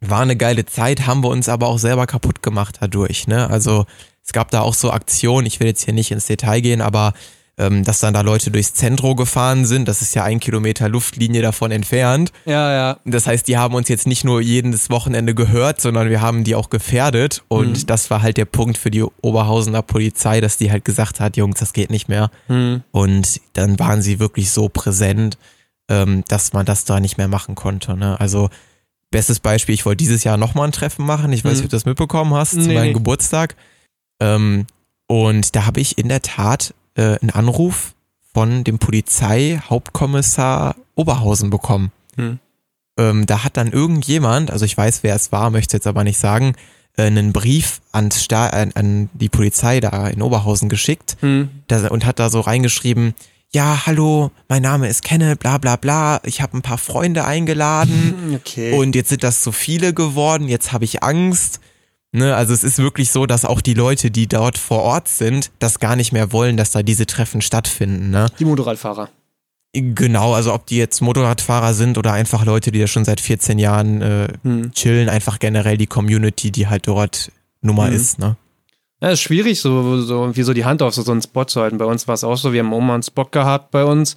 war 0.00 0.20
eine 0.20 0.36
geile 0.36 0.66
Zeit, 0.66 1.06
haben 1.06 1.24
wir 1.24 1.28
uns 1.30 1.48
aber 1.48 1.66
auch 1.68 1.78
selber 1.78 2.06
kaputt 2.06 2.42
gemacht 2.42 2.76
dadurch. 2.80 3.26
Ne? 3.26 3.48
Also 3.50 3.86
es 4.24 4.32
gab 4.32 4.50
da 4.50 4.60
auch 4.60 4.74
so 4.74 4.90
Aktionen, 4.92 5.46
ich 5.46 5.58
will 5.58 5.66
jetzt 5.66 5.84
hier 5.84 5.94
nicht 5.94 6.10
ins 6.12 6.26
Detail 6.26 6.60
gehen, 6.60 6.80
aber 6.80 7.12
ähm, 7.58 7.84
dass 7.84 8.00
dann 8.00 8.12
da 8.12 8.20
Leute 8.20 8.50
durchs 8.50 8.74
Zentro 8.74 9.14
gefahren 9.14 9.64
sind, 9.64 9.88
das 9.88 10.02
ist 10.02 10.14
ja 10.14 10.24
ein 10.24 10.40
Kilometer 10.40 10.88
Luftlinie 10.90 11.40
davon 11.40 11.70
entfernt. 11.70 12.30
Ja, 12.44 12.72
ja. 12.72 12.98
Das 13.06 13.26
heißt, 13.26 13.48
die 13.48 13.56
haben 13.56 13.74
uns 13.74 13.88
jetzt 13.88 14.06
nicht 14.06 14.24
nur 14.24 14.40
jedes 14.42 14.90
Wochenende 14.90 15.34
gehört, 15.34 15.80
sondern 15.80 16.10
wir 16.10 16.20
haben 16.20 16.44
die 16.44 16.54
auch 16.54 16.68
gefährdet. 16.68 17.42
Und 17.48 17.82
Mhm. 17.82 17.86
das 17.86 18.10
war 18.10 18.20
halt 18.20 18.36
der 18.36 18.44
Punkt 18.44 18.76
für 18.76 18.90
die 18.90 19.02
Oberhausener 19.22 19.80
Polizei, 19.82 20.40
dass 20.42 20.58
die 20.58 20.70
halt 20.70 20.84
gesagt 20.84 21.18
hat, 21.20 21.36
Jungs, 21.38 21.58
das 21.60 21.72
geht 21.72 21.90
nicht 21.90 22.08
mehr. 22.08 22.30
Hm. 22.48 22.82
Und 22.90 23.40
dann 23.54 23.78
waren 23.78 24.02
sie 24.02 24.18
wirklich 24.18 24.50
so 24.50 24.68
präsent, 24.68 25.38
ähm, 25.88 26.24
dass 26.28 26.52
man 26.52 26.66
das 26.66 26.84
da 26.84 27.00
nicht 27.00 27.16
mehr 27.16 27.28
machen 27.28 27.54
konnte. 27.54 27.96
Ne? 27.96 28.20
Also 28.20 28.50
bestes 29.10 29.40
Beispiel, 29.40 29.74
ich 29.74 29.86
wollte 29.86 29.98
dieses 30.04 30.24
Jahr 30.24 30.36
nochmal 30.36 30.66
ein 30.68 30.72
Treffen 30.72 31.06
machen. 31.06 31.32
Ich 31.32 31.42
weiß 31.44 31.52
nicht, 31.52 31.60
Mhm. 31.60 31.64
ob 31.66 31.70
du 31.70 31.76
das 31.76 31.84
mitbekommen 31.86 32.34
hast, 32.34 32.50
zu 32.50 32.58
Nee, 32.58 32.74
meinem 32.74 32.86
nee. 32.88 32.92
Geburtstag. 32.92 33.56
Ähm, 34.20 34.66
und 35.08 35.54
da 35.56 35.64
habe 35.64 35.80
ich 35.80 35.96
in 35.96 36.08
der 36.08 36.20
Tat 36.22 36.74
äh, 36.96 37.18
einen 37.20 37.30
Anruf 37.30 37.94
von 38.34 38.64
dem 38.64 38.78
Polizeihauptkommissar 38.78 40.74
Oberhausen 40.94 41.50
bekommen. 41.50 41.92
Hm. 42.16 42.38
Ähm, 42.98 43.26
da 43.26 43.44
hat 43.44 43.56
dann 43.56 43.70
irgendjemand, 43.72 44.50
also 44.50 44.64
ich 44.64 44.76
weiß, 44.76 45.02
wer 45.02 45.14
es 45.14 45.30
war, 45.32 45.50
möchte 45.50 45.76
jetzt 45.76 45.86
aber 45.86 46.02
nicht 46.04 46.18
sagen, 46.18 46.54
äh, 46.96 47.02
einen 47.04 47.32
Brief 47.32 47.80
ans 47.92 48.22
Sta 48.22 48.48
an, 48.48 48.72
an 48.74 49.10
die 49.12 49.28
Polizei 49.28 49.80
da 49.80 50.08
in 50.08 50.22
Oberhausen 50.22 50.68
geschickt 50.68 51.16
Hm. 51.20 51.50
da, 51.68 51.88
und 51.88 52.06
hat 52.06 52.18
da 52.18 52.30
so 52.30 52.40
reingeschrieben, 52.40 53.14
ja, 53.52 53.86
hallo, 53.86 54.32
mein 54.48 54.62
Name 54.62 54.88
ist 54.88 55.04
Kenneth, 55.04 55.38
bla 55.38 55.58
bla 55.58 55.76
bla, 55.76 56.20
ich 56.24 56.40
habe 56.40 56.56
ein 56.58 56.62
paar 56.62 56.78
Freunde 56.78 57.24
eingeladen 57.24 58.34
Okay. 58.34 58.72
und 58.76 58.94
jetzt 58.94 59.10
sind 59.10 59.22
das 59.22 59.42
so 59.44 59.52
viele 59.52 59.94
geworden, 59.94 60.48
jetzt 60.48 60.72
habe 60.72 60.84
ich 60.84 61.02
Angst. 61.02 61.60
Ne, 62.16 62.34
also 62.34 62.54
es 62.54 62.64
ist 62.64 62.78
wirklich 62.78 63.10
so, 63.10 63.26
dass 63.26 63.44
auch 63.44 63.60
die 63.60 63.74
Leute, 63.74 64.10
die 64.10 64.26
dort 64.26 64.56
vor 64.56 64.80
Ort 64.82 65.06
sind, 65.08 65.50
das 65.58 65.80
gar 65.80 65.96
nicht 65.96 66.12
mehr 66.12 66.32
wollen, 66.32 66.56
dass 66.56 66.70
da 66.70 66.82
diese 66.82 67.04
Treffen 67.04 67.42
stattfinden. 67.42 68.10
Ne? 68.10 68.26
die 68.38 68.46
Motorradfahrer. 68.46 69.10
Genau, 69.74 70.32
also 70.32 70.54
ob 70.54 70.64
die 70.66 70.78
jetzt 70.78 71.02
Motorradfahrer 71.02 71.74
sind 71.74 71.98
oder 71.98 72.14
einfach 72.14 72.46
Leute, 72.46 72.72
die 72.72 72.78
da 72.80 72.86
schon 72.86 73.04
seit 73.04 73.20
14 73.20 73.58
Jahren 73.58 74.00
äh, 74.00 74.28
Hm. 74.44 74.72
chillen, 74.72 75.10
einfach 75.10 75.38
generell 75.38 75.76
die 75.76 75.86
Community, 75.86 76.50
die 76.50 76.66
halt 76.68 76.88
dort 76.88 77.30
Nummer 77.60 77.88
Mhm. 77.88 77.92
ist. 77.96 78.18
Ne? 78.18 78.36
Ja, 79.02 79.10
ist 79.10 79.20
schwierig, 79.20 79.60
so, 79.60 80.00
so 80.00 80.22
irgendwie 80.22 80.42
so 80.44 80.54
die 80.54 80.64
Hand 80.64 80.80
auf 80.80 80.94
so, 80.94 81.02
so 81.02 81.12
einen 81.12 81.20
Spot 81.20 81.44
zu 81.44 81.60
halten. 81.60 81.76
Bei 81.76 81.84
uns 81.84 82.08
war 82.08 82.14
es 82.14 82.24
auch 82.24 82.38
so, 82.38 82.54
wir 82.54 82.64
haben 82.64 82.70
mal 82.70 82.94
einen 82.94 83.02
Spot 83.02 83.26
gehabt 83.26 83.70
bei 83.72 83.84
uns. 83.84 84.16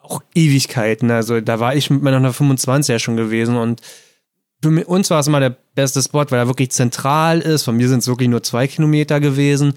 Auch 0.00 0.22
Ewigkeiten. 0.34 1.12
Also 1.12 1.40
da 1.40 1.60
war 1.60 1.76
ich 1.76 1.88
mit 1.90 2.02
meiner 2.02 2.16
125 2.16 2.92
ja 2.92 2.98
schon 2.98 3.16
gewesen 3.16 3.56
und 3.56 3.80
für 4.62 4.84
uns 4.86 5.10
war 5.10 5.20
es 5.20 5.26
immer 5.26 5.40
der 5.40 5.56
beste 5.74 6.02
Spot, 6.02 6.24
weil 6.28 6.38
er 6.38 6.48
wirklich 6.48 6.70
zentral 6.70 7.40
ist. 7.40 7.64
Von 7.64 7.76
mir 7.76 7.88
sind 7.88 8.00
es 8.00 8.08
wirklich 8.08 8.28
nur 8.28 8.42
zwei 8.42 8.66
Kilometer 8.66 9.20
gewesen. 9.20 9.74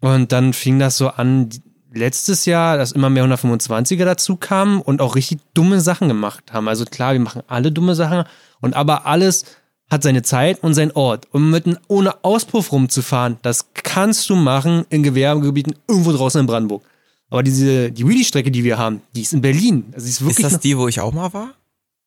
Und 0.00 0.32
dann 0.32 0.52
fing 0.52 0.78
das 0.78 0.96
so 0.96 1.08
an, 1.08 1.50
letztes 1.92 2.44
Jahr, 2.44 2.76
dass 2.76 2.92
immer 2.92 3.10
mehr 3.10 3.24
125er 3.24 4.04
dazu 4.04 4.36
kamen 4.36 4.80
und 4.80 5.00
auch 5.00 5.14
richtig 5.14 5.38
dumme 5.54 5.80
Sachen 5.80 6.08
gemacht 6.08 6.52
haben. 6.52 6.68
Also 6.68 6.84
klar, 6.84 7.12
wir 7.12 7.20
machen 7.20 7.42
alle 7.46 7.72
dumme 7.72 7.94
Sachen 7.94 8.24
und 8.60 8.74
aber 8.74 9.06
alles 9.06 9.44
hat 9.90 10.02
seine 10.02 10.22
Zeit 10.22 10.62
und 10.62 10.74
seinen 10.74 10.92
Ort. 10.92 11.28
Und 11.30 11.50
mit 11.50 11.66
einem, 11.66 11.78
ohne 11.88 12.24
Auspuff 12.24 12.72
rumzufahren, 12.72 13.36
das 13.42 13.68
kannst 13.74 14.28
du 14.28 14.34
machen 14.34 14.86
in 14.88 15.02
Gewerbegebieten 15.02 15.76
irgendwo 15.86 16.12
draußen 16.12 16.40
in 16.40 16.46
Brandenburg. 16.46 16.82
Aber 17.30 17.42
diese, 17.42 17.90
die 17.90 18.06
Wheelie-Strecke, 18.06 18.50
die 18.50 18.64
wir 18.64 18.78
haben, 18.78 19.02
die 19.14 19.22
ist 19.22 19.32
in 19.32 19.40
Berlin. 19.40 19.92
Also 19.94 20.06
ist 20.06 20.20
wirklich. 20.20 20.44
Ist 20.44 20.54
das 20.54 20.60
die, 20.60 20.76
wo 20.76 20.88
ich 20.88 21.00
auch 21.00 21.12
mal 21.12 21.32
war? 21.32 21.50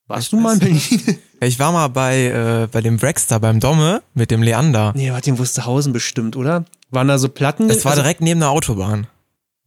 Warst 0.08 0.32
du 0.32 0.38
mal 0.39 0.53
in 0.53 0.60
Berlin? 0.60 1.18
Ich 1.39 1.60
war 1.60 1.72
mal 1.72 1.88
bei, 1.89 2.26
äh, 2.26 2.68
bei 2.72 2.82
dem 2.82 2.97
Dragster 2.97 3.39
beim 3.39 3.60
Domme 3.60 4.01
mit 4.14 4.32
dem 4.32 4.41
Leander. 4.41 4.93
nee, 4.95 5.12
warte, 5.12 5.30
in 5.30 5.38
Wusterhausen 5.38 5.93
bestimmt, 5.93 6.36
oder? 6.36 6.66
Waren 6.89 7.08
da 7.10 7.18
so 7.18 7.30
Platten? 7.30 7.68
Das 7.68 7.86
war 7.86 7.91
Also- 7.91 8.01
direkt 8.03 8.22
neben 8.22 8.39
der 8.39 8.49
Autobahn. 8.49 9.08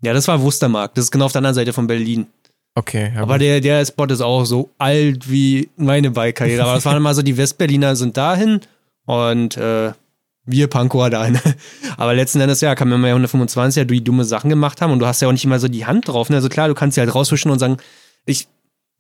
Ja, 0.03 0.13
das 0.15 0.27
war 0.29 0.41
Wustermarkt. 0.43 0.97
Das 0.97 1.05
ist 1.05 1.11
genau 1.11 1.27
auf 1.27 1.33
der 1.33 1.41
anderen 1.41 1.55
Seite 1.55 1.73
von 1.73 1.87
Berlin. 1.87 2.27
Okay, 2.75 3.13
ja, 3.15 3.23
Aber 3.23 3.35
gut. 3.35 3.43
der, 3.43 3.61
der 3.61 3.85
Spot 3.85 4.05
ist 4.07 4.21
auch 4.23 4.45
so 4.47 4.71
alt 4.79 5.31
wie 5.31 5.69
meine 5.77 6.11
Bike-Karriere. 6.11 6.63
Aber 6.65 6.75
das 6.75 6.85
waren 6.87 6.97
immer 6.97 7.13
so, 7.15 7.21
die 7.23 7.37
Westberliner 7.37 7.95
sind 7.97 8.17
dahin 8.17 8.61
und 9.07 9.57
äh, 9.59 9.93
wir 10.47 10.67
Pankower 10.69 11.11
dahin. 11.11 11.39
Aber 11.99 12.15
letzten 12.15 12.41
Endes, 12.41 12.61
ja, 12.63 12.75
kann 12.75 12.89
man 12.89 13.03
ja 13.03 13.09
125 13.11 13.87
die 13.89 14.03
dumme 14.03 14.25
Sachen 14.25 14.49
gemacht 14.49 14.81
haben 14.81 14.93
und 14.93 15.01
du 15.01 15.07
hast 15.07 15.21
ja 15.21 15.29
auch 15.29 15.33
nicht 15.33 15.45
immer 15.45 15.59
so 15.61 15.69
die 15.69 15.85
Hand 15.85 16.09
drauf. 16.09 16.31
Ne? 16.31 16.37
Also 16.37 16.49
klar, 16.49 16.69
du 16.69 16.75
kannst 16.75 16.95
sie 16.95 17.01
halt 17.03 17.15
rauswischen 17.15 17.51
und 17.51 17.59
sagen, 17.59 17.77
ich 18.25 18.49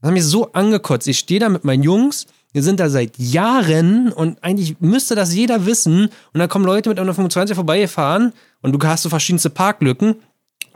das 0.00 0.08
hat 0.08 0.14
mich 0.14 0.24
so 0.24 0.52
angekotzt. 0.52 1.08
Ich 1.08 1.18
stehe 1.18 1.40
da 1.40 1.48
mit 1.48 1.64
meinen 1.64 1.82
Jungs, 1.82 2.26
wir 2.52 2.62
sind 2.62 2.80
da 2.80 2.88
seit 2.90 3.16
Jahren 3.18 4.10
und 4.12 4.42
eigentlich 4.42 4.80
müsste 4.80 5.14
das 5.14 5.32
jeder 5.34 5.66
wissen. 5.66 6.06
Und 6.32 6.40
dann 6.40 6.48
kommen 6.48 6.64
Leute 6.64 6.88
mit 6.88 6.98
einer 6.98 7.04
125 7.10 7.54
vorbeigefahren 7.54 8.32
und 8.62 8.72
du 8.72 8.86
hast 8.86 9.02
so 9.02 9.08
verschiedenste 9.08 9.50
Parklücken. 9.50 10.16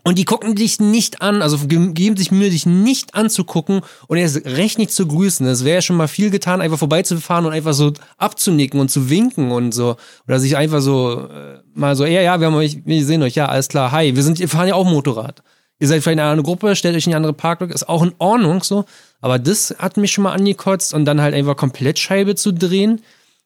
Und 0.07 0.19
die 0.19 0.27
gucken 0.27 0.55
dich 0.55 0.81
nicht 0.81 1.23
an, 1.23 1.41
also 1.41 1.57
ge- 1.67 1.93
geben 1.95 2.15
sich 2.19 2.31
Mühe, 2.31 2.51
dich 2.51 2.67
nicht 2.67 3.15
anzugucken 3.15 3.81
und 4.07 4.19
erst 4.19 4.45
recht 4.45 4.77
nicht 4.77 4.93
zu 4.93 5.07
grüßen. 5.07 5.47
Es 5.47 5.65
wäre 5.65 5.77
ja 5.77 5.81
schon 5.83 5.97
mal 5.97 6.09
viel 6.09 6.29
getan, 6.31 6.61
einfach 6.61 6.79
vorbeizufahren 6.79 7.47
und 7.47 7.53
einfach 7.55 7.73
so 7.73 7.91
abzunicken 8.19 8.79
und 8.81 8.91
zu 8.91 9.09
winken 9.09 9.51
und 9.51 9.73
so. 9.73 9.97
Oder 10.29 10.41
sich 10.41 10.59
einfach 10.59 10.83
so 10.83 11.27
äh, 11.31 11.61
mal 11.73 11.97
so, 11.97 12.05
ja, 12.05 12.21
ja, 12.21 12.39
wir 12.39 12.49
haben 12.49 12.55
euch, 12.55 12.85
wir 12.85 13.03
sehen 13.03 13.23
euch, 13.23 13.35
ja, 13.35 13.47
alles 13.47 13.69
klar, 13.69 13.93
hi, 13.93 14.15
wir 14.15 14.23
sind, 14.23 14.39
wir 14.39 14.49
fahren 14.49 14.69
ja 14.69 14.75
auch 14.75 14.85
Motorrad. 14.85 15.43
Ihr 15.85 15.89
seid 15.89 16.03
vielleicht 16.03 16.19
in 16.19 16.25
einer 16.25 16.43
Gruppe, 16.43 16.75
stellt 16.77 16.97
euch 16.97 17.07
in 17.07 17.11
eine 17.11 17.19
andere 17.19 17.35
Parklücke, 17.35 17.75
ist 17.75 17.91
auch 17.91 18.03
in 18.03 18.15
Ordnung 18.17 18.63
so. 18.63 18.87
Aber 19.21 19.39
das 19.39 19.77
hat 19.79 19.99
mich 19.99 20.13
schon 20.13 20.25
mal 20.25 20.33
angekotzt 20.33 20.95
und 20.95 21.05
dann 21.05 21.21
halt 21.21 21.35
einfach 21.35 21.59
komplett 21.59 21.99
Scheibe 21.99 22.37
zu 22.37 22.55
drehen, 22.55 23.03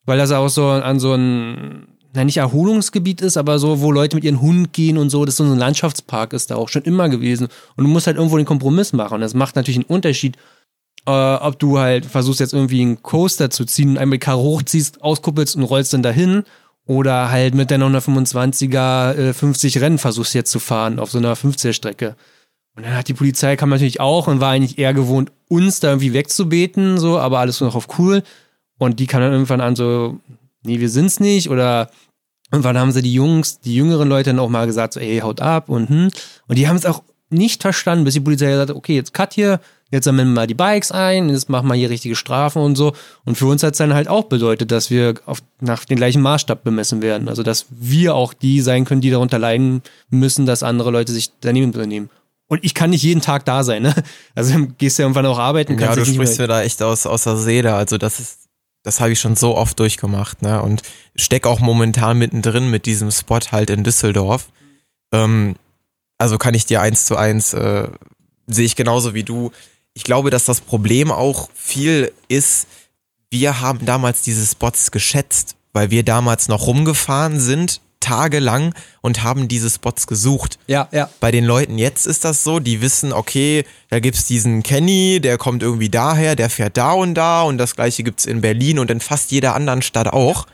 weil 0.06 0.18
das 0.18 0.30
auch 0.30 0.48
so 0.48 0.68
an 0.68 1.00
so 1.00 1.14
ein 1.14 1.88
na 2.14 2.22
nicht 2.22 2.36
Erholungsgebiet 2.36 3.22
ist, 3.22 3.36
aber 3.36 3.58
so, 3.58 3.80
wo 3.80 3.90
Leute 3.90 4.14
mit 4.14 4.24
ihren 4.24 4.40
Hunden 4.40 4.70
gehen 4.70 4.98
und 4.98 5.10
so, 5.10 5.24
das 5.24 5.32
ist 5.34 5.38
so 5.38 5.52
ein 5.52 5.58
Landschaftspark 5.58 6.32
ist 6.32 6.52
da 6.52 6.54
auch 6.54 6.68
schon 6.68 6.82
immer 6.82 7.08
gewesen. 7.08 7.48
Und 7.74 7.84
du 7.84 7.90
musst 7.90 8.06
halt 8.06 8.18
irgendwo 8.18 8.36
den 8.36 8.46
Kompromiss 8.46 8.92
machen. 8.92 9.14
Und 9.14 9.22
das 9.22 9.34
macht 9.34 9.56
natürlich 9.56 9.78
einen 9.78 9.86
Unterschied, 9.96 10.36
äh, 11.06 11.10
ob 11.10 11.58
du 11.58 11.80
halt 11.80 12.06
versuchst 12.06 12.38
jetzt 12.38 12.54
irgendwie 12.54 12.82
einen 12.82 13.02
Coaster 13.02 13.50
zu 13.50 13.64
ziehen, 13.64 13.98
einmal 13.98 14.18
die 14.18 14.24
Karre 14.24 14.38
hochziehst, 14.38 15.02
auskuppelst 15.02 15.56
und 15.56 15.64
rollst 15.64 15.92
dann 15.92 16.04
dahin. 16.04 16.44
Oder 16.88 17.30
halt 17.30 17.54
mit 17.54 17.70
deiner 17.70 17.86
125er 17.86 19.14
äh, 19.14 19.32
50 19.34 19.80
Rennen 19.80 19.98
versuchst 19.98 20.34
jetzt 20.34 20.50
zu 20.50 20.58
fahren 20.58 20.98
auf 20.98 21.10
so 21.10 21.18
einer 21.18 21.36
50er 21.36 21.74
Strecke. 21.74 22.16
Und 22.74 22.86
dann 22.86 22.96
hat 22.96 23.08
die 23.08 23.14
Polizei 23.14 23.56
kam 23.56 23.68
natürlich 23.68 24.00
auch 24.00 24.26
und 24.26 24.40
war 24.40 24.52
eigentlich 24.52 24.78
eher 24.78 24.94
gewohnt, 24.94 25.30
uns 25.48 25.80
da 25.80 25.88
irgendwie 25.88 26.14
wegzubeten, 26.14 26.98
so, 26.98 27.18
aber 27.18 27.40
alles 27.40 27.60
noch 27.60 27.74
auf 27.74 27.98
cool. 27.98 28.22
Und 28.78 29.00
die 29.00 29.06
kam 29.06 29.20
dann 29.20 29.32
irgendwann 29.32 29.60
an 29.60 29.76
so, 29.76 30.18
nee, 30.62 30.80
wir 30.80 30.88
sind's 30.88 31.20
nicht. 31.20 31.50
Oder 31.50 31.90
irgendwann 32.50 32.78
haben 32.78 32.92
sie 32.92 33.02
die 33.02 33.12
Jungs, 33.12 33.60
die 33.60 33.74
jüngeren 33.74 34.08
Leute 34.08 34.30
dann 34.30 34.38
auch 34.38 34.48
mal 34.48 34.66
gesagt, 34.66 34.94
so, 34.94 35.00
ey, 35.00 35.18
haut 35.18 35.40
ab 35.42 35.68
und 35.68 35.90
hm. 35.90 36.10
Und 36.46 36.56
die 36.56 36.68
haben 36.68 36.76
es 36.76 36.86
auch 36.86 37.02
nicht 37.30 37.62
verstanden, 37.62 38.04
bis 38.04 38.14
die 38.14 38.20
Polizei 38.20 38.46
gesagt 38.46 38.70
hat, 38.70 38.76
okay, 38.76 38.94
jetzt 38.94 39.12
cut 39.12 39.34
hier, 39.34 39.60
jetzt 39.90 40.04
sammeln 40.04 40.28
wir 40.28 40.34
mal 40.34 40.46
die 40.46 40.54
Bikes 40.54 40.92
ein, 40.92 41.28
jetzt 41.30 41.48
machen 41.48 41.68
wir 41.68 41.74
hier 41.74 41.90
richtige 41.90 42.16
Strafen 42.16 42.62
und 42.62 42.76
so. 42.76 42.94
Und 43.24 43.36
für 43.36 43.46
uns 43.46 43.62
hat 43.62 43.72
es 43.72 43.78
dann 43.78 43.94
halt 43.94 44.08
auch 44.08 44.24
bedeutet, 44.24 44.70
dass 44.70 44.90
wir 44.90 45.14
auf, 45.26 45.38
nach 45.60 45.84
dem 45.84 45.96
gleichen 45.96 46.22
Maßstab 46.22 46.64
bemessen 46.64 47.02
werden. 47.02 47.28
Also, 47.28 47.42
dass 47.42 47.66
wir 47.70 48.14
auch 48.14 48.34
die 48.34 48.60
sein 48.60 48.84
können, 48.84 49.00
die 49.00 49.10
darunter 49.10 49.38
leiden 49.38 49.82
müssen, 50.10 50.46
dass 50.46 50.62
andere 50.62 50.90
Leute 50.90 51.12
sich 51.12 51.30
daneben 51.40 51.72
benehmen. 51.72 52.10
Und 52.48 52.64
ich 52.64 52.74
kann 52.74 52.90
nicht 52.90 53.02
jeden 53.02 53.20
Tag 53.20 53.44
da 53.44 53.62
sein, 53.62 53.82
ne? 53.82 53.94
Also 54.34 54.54
gehst 54.78 54.98
ja 54.98 55.04
irgendwann 55.04 55.26
auch 55.26 55.38
arbeiten, 55.38 55.72
Ja, 55.72 55.78
kannst 55.78 55.96
du 55.96 56.00
dich 56.00 56.08
nicht 56.08 56.16
sprichst 56.16 56.38
mir 56.38 56.48
da 56.48 56.62
echt 56.62 56.82
aus, 56.82 57.06
aus 57.06 57.24
der 57.24 57.36
Seele. 57.36 57.74
Also 57.74 57.98
das 57.98 58.20
ist, 58.20 58.48
das 58.82 59.00
habe 59.00 59.12
ich 59.12 59.20
schon 59.20 59.36
so 59.36 59.54
oft 59.54 59.78
durchgemacht, 59.78 60.40
ne? 60.40 60.62
Und 60.62 60.82
steck 61.14 61.46
auch 61.46 61.60
momentan 61.60 62.18
mittendrin 62.18 62.70
mit 62.70 62.86
diesem 62.86 63.10
Spot 63.10 63.40
halt 63.52 63.68
in 63.68 63.84
Düsseldorf. 63.84 64.48
Ähm, 65.12 65.56
also 66.18 66.36
kann 66.36 66.54
ich 66.54 66.66
dir 66.66 66.80
eins 66.80 67.06
zu 67.06 67.16
eins, 67.16 67.54
äh, 67.54 67.88
sehe 68.46 68.66
ich 68.66 68.76
genauso 68.76 69.14
wie 69.14 69.24
du. 69.24 69.52
Ich 69.94 70.04
glaube, 70.04 70.30
dass 70.30 70.44
das 70.44 70.60
Problem 70.60 71.10
auch 71.10 71.48
viel 71.54 72.12
ist, 72.28 72.66
wir 73.30 73.60
haben 73.60 73.84
damals 73.84 74.22
diese 74.22 74.46
Spots 74.46 74.90
geschätzt, 74.90 75.56
weil 75.72 75.90
wir 75.90 76.02
damals 76.02 76.48
noch 76.48 76.66
rumgefahren 76.66 77.40
sind, 77.40 77.80
tagelang 78.00 78.74
und 79.00 79.22
haben 79.22 79.48
diese 79.48 79.68
Spots 79.68 80.06
gesucht. 80.06 80.58
Ja, 80.66 80.88
ja. 80.92 81.10
Bei 81.20 81.30
den 81.30 81.44
Leuten 81.44 81.78
jetzt 81.78 82.06
ist 82.06 82.24
das 82.24 82.44
so, 82.44 82.58
die 82.58 82.80
wissen, 82.80 83.12
okay, 83.12 83.64
da 83.90 84.00
gibt's 84.00 84.24
diesen 84.26 84.62
Kenny, 84.62 85.20
der 85.20 85.36
kommt 85.36 85.62
irgendwie 85.62 85.88
daher, 85.88 86.36
der 86.36 86.48
fährt 86.48 86.76
da 86.76 86.92
und 86.92 87.14
da 87.14 87.42
und 87.42 87.58
das 87.58 87.74
gleiche 87.74 88.02
gibt's 88.02 88.24
in 88.24 88.40
Berlin 88.40 88.78
und 88.78 88.90
in 88.90 89.00
fast 89.00 89.30
jeder 89.30 89.54
anderen 89.54 89.82
Stadt 89.82 90.08
auch. 90.08 90.46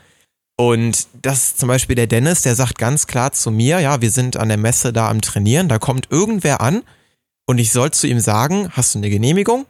Und 0.57 1.07
das 1.21 1.49
ist 1.49 1.59
zum 1.59 1.67
Beispiel 1.67 1.95
der 1.95 2.07
Dennis, 2.07 2.43
der 2.43 2.55
sagt 2.55 2.77
ganz 2.77 3.07
klar 3.07 3.33
zu 3.33 3.51
mir, 3.51 3.79
ja, 3.79 4.01
wir 4.01 4.11
sind 4.11 4.37
an 4.37 4.47
der 4.47 4.57
Messe 4.57 4.93
da 4.93 5.09
am 5.09 5.21
Trainieren, 5.21 5.67
da 5.67 5.79
kommt 5.79 6.07
irgendwer 6.11 6.61
an 6.61 6.83
und 7.45 7.57
ich 7.57 7.71
soll 7.71 7.91
zu 7.91 8.07
ihm 8.07 8.19
sagen, 8.19 8.69
hast 8.71 8.95
du 8.95 8.99
eine 8.99 9.09
Genehmigung? 9.09 9.65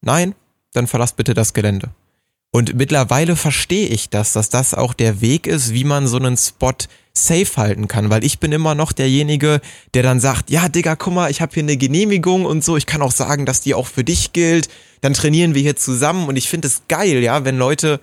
Nein, 0.00 0.34
dann 0.72 0.86
verlass 0.86 1.12
bitte 1.12 1.34
das 1.34 1.52
Gelände. 1.52 1.90
Und 2.50 2.74
mittlerweile 2.74 3.36
verstehe 3.36 3.88
ich 3.88 4.10
das, 4.10 4.32
dass 4.32 4.50
das 4.50 4.74
auch 4.74 4.92
der 4.92 5.20
Weg 5.20 5.46
ist, 5.46 5.72
wie 5.72 5.84
man 5.84 6.06
so 6.06 6.18
einen 6.18 6.36
Spot 6.36 6.72
safe 7.14 7.56
halten 7.56 7.88
kann, 7.88 8.10
weil 8.10 8.24
ich 8.24 8.40
bin 8.40 8.52
immer 8.52 8.74
noch 8.74 8.92
derjenige, 8.92 9.60
der 9.94 10.02
dann 10.02 10.20
sagt, 10.20 10.50
ja, 10.50 10.68
Digga, 10.68 10.96
guck 10.96 11.14
mal, 11.14 11.30
ich 11.30 11.40
habe 11.40 11.52
hier 11.52 11.62
eine 11.62 11.76
Genehmigung 11.76 12.46
und 12.46 12.64
so, 12.64 12.76
ich 12.76 12.86
kann 12.86 13.02
auch 13.02 13.12
sagen, 13.12 13.46
dass 13.46 13.60
die 13.60 13.74
auch 13.74 13.86
für 13.86 14.04
dich 14.04 14.32
gilt, 14.32 14.68
dann 15.02 15.14
trainieren 15.14 15.54
wir 15.54 15.62
hier 15.62 15.76
zusammen 15.76 16.28
und 16.28 16.36
ich 16.36 16.48
finde 16.48 16.68
es 16.68 16.82
geil, 16.88 17.22
ja, 17.22 17.44
wenn 17.44 17.58
Leute 17.58 18.00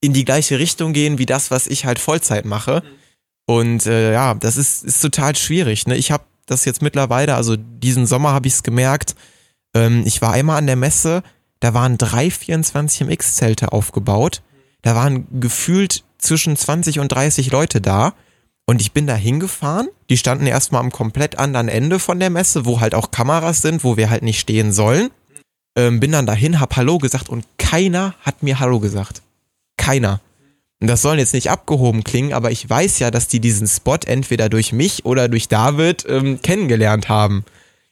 in 0.00 0.12
die 0.12 0.24
gleiche 0.24 0.58
Richtung 0.58 0.92
gehen 0.92 1.18
wie 1.18 1.26
das, 1.26 1.50
was 1.50 1.66
ich 1.66 1.84
halt 1.84 1.98
Vollzeit 1.98 2.44
mache. 2.44 2.82
Und 3.46 3.86
äh, 3.86 4.12
ja, 4.12 4.34
das 4.34 4.56
ist, 4.56 4.84
ist 4.84 5.00
total 5.00 5.36
schwierig. 5.36 5.86
Ne? 5.86 5.96
Ich 5.96 6.10
habe 6.10 6.24
das 6.46 6.64
jetzt 6.64 6.82
mittlerweile, 6.82 7.34
also 7.34 7.56
diesen 7.56 8.06
Sommer 8.06 8.32
habe 8.32 8.46
ich 8.46 8.54
es 8.54 8.62
gemerkt. 8.62 9.14
Ähm, 9.74 10.02
ich 10.06 10.22
war 10.22 10.32
einmal 10.32 10.58
an 10.58 10.66
der 10.66 10.76
Messe, 10.76 11.22
da 11.60 11.74
waren 11.74 11.98
drei 11.98 12.30
24 12.30 13.06
MX-Zelte 13.06 13.72
aufgebaut. 13.72 14.42
Da 14.82 14.94
waren 14.94 15.26
gefühlt 15.40 16.04
zwischen 16.18 16.56
20 16.56 17.00
und 17.00 17.08
30 17.08 17.50
Leute 17.50 17.80
da. 17.80 18.14
Und 18.66 18.80
ich 18.80 18.92
bin 18.92 19.06
da 19.06 19.14
hingefahren. 19.14 19.88
Die 20.08 20.16
standen 20.16 20.46
erstmal 20.46 20.80
am 20.80 20.92
komplett 20.92 21.38
anderen 21.38 21.68
Ende 21.68 21.98
von 21.98 22.20
der 22.20 22.30
Messe, 22.30 22.64
wo 22.64 22.80
halt 22.80 22.94
auch 22.94 23.10
Kameras 23.10 23.62
sind, 23.62 23.84
wo 23.84 23.96
wir 23.96 24.10
halt 24.10 24.22
nicht 24.22 24.40
stehen 24.40 24.72
sollen. 24.72 25.10
Ähm, 25.76 26.00
bin 26.00 26.12
dann 26.12 26.26
dahin, 26.26 26.60
hab 26.60 26.76
Hallo 26.76 26.98
gesagt 26.98 27.28
und 27.28 27.44
keiner 27.58 28.14
hat 28.20 28.42
mir 28.42 28.60
Hallo 28.60 28.80
gesagt. 28.80 29.22
Keiner. 29.80 30.20
Und 30.80 30.88
das 30.88 31.02
soll 31.02 31.18
jetzt 31.18 31.34
nicht 31.34 31.50
abgehoben 31.50 32.04
klingen, 32.04 32.32
aber 32.32 32.50
ich 32.50 32.68
weiß 32.68 32.98
ja, 33.00 33.10
dass 33.10 33.28
die 33.28 33.40
diesen 33.40 33.66
Spot 33.66 33.98
entweder 34.06 34.48
durch 34.48 34.72
mich 34.72 35.04
oder 35.04 35.28
durch 35.28 35.48
David 35.48 36.06
ähm, 36.08 36.40
kennengelernt 36.42 37.08
haben. 37.08 37.44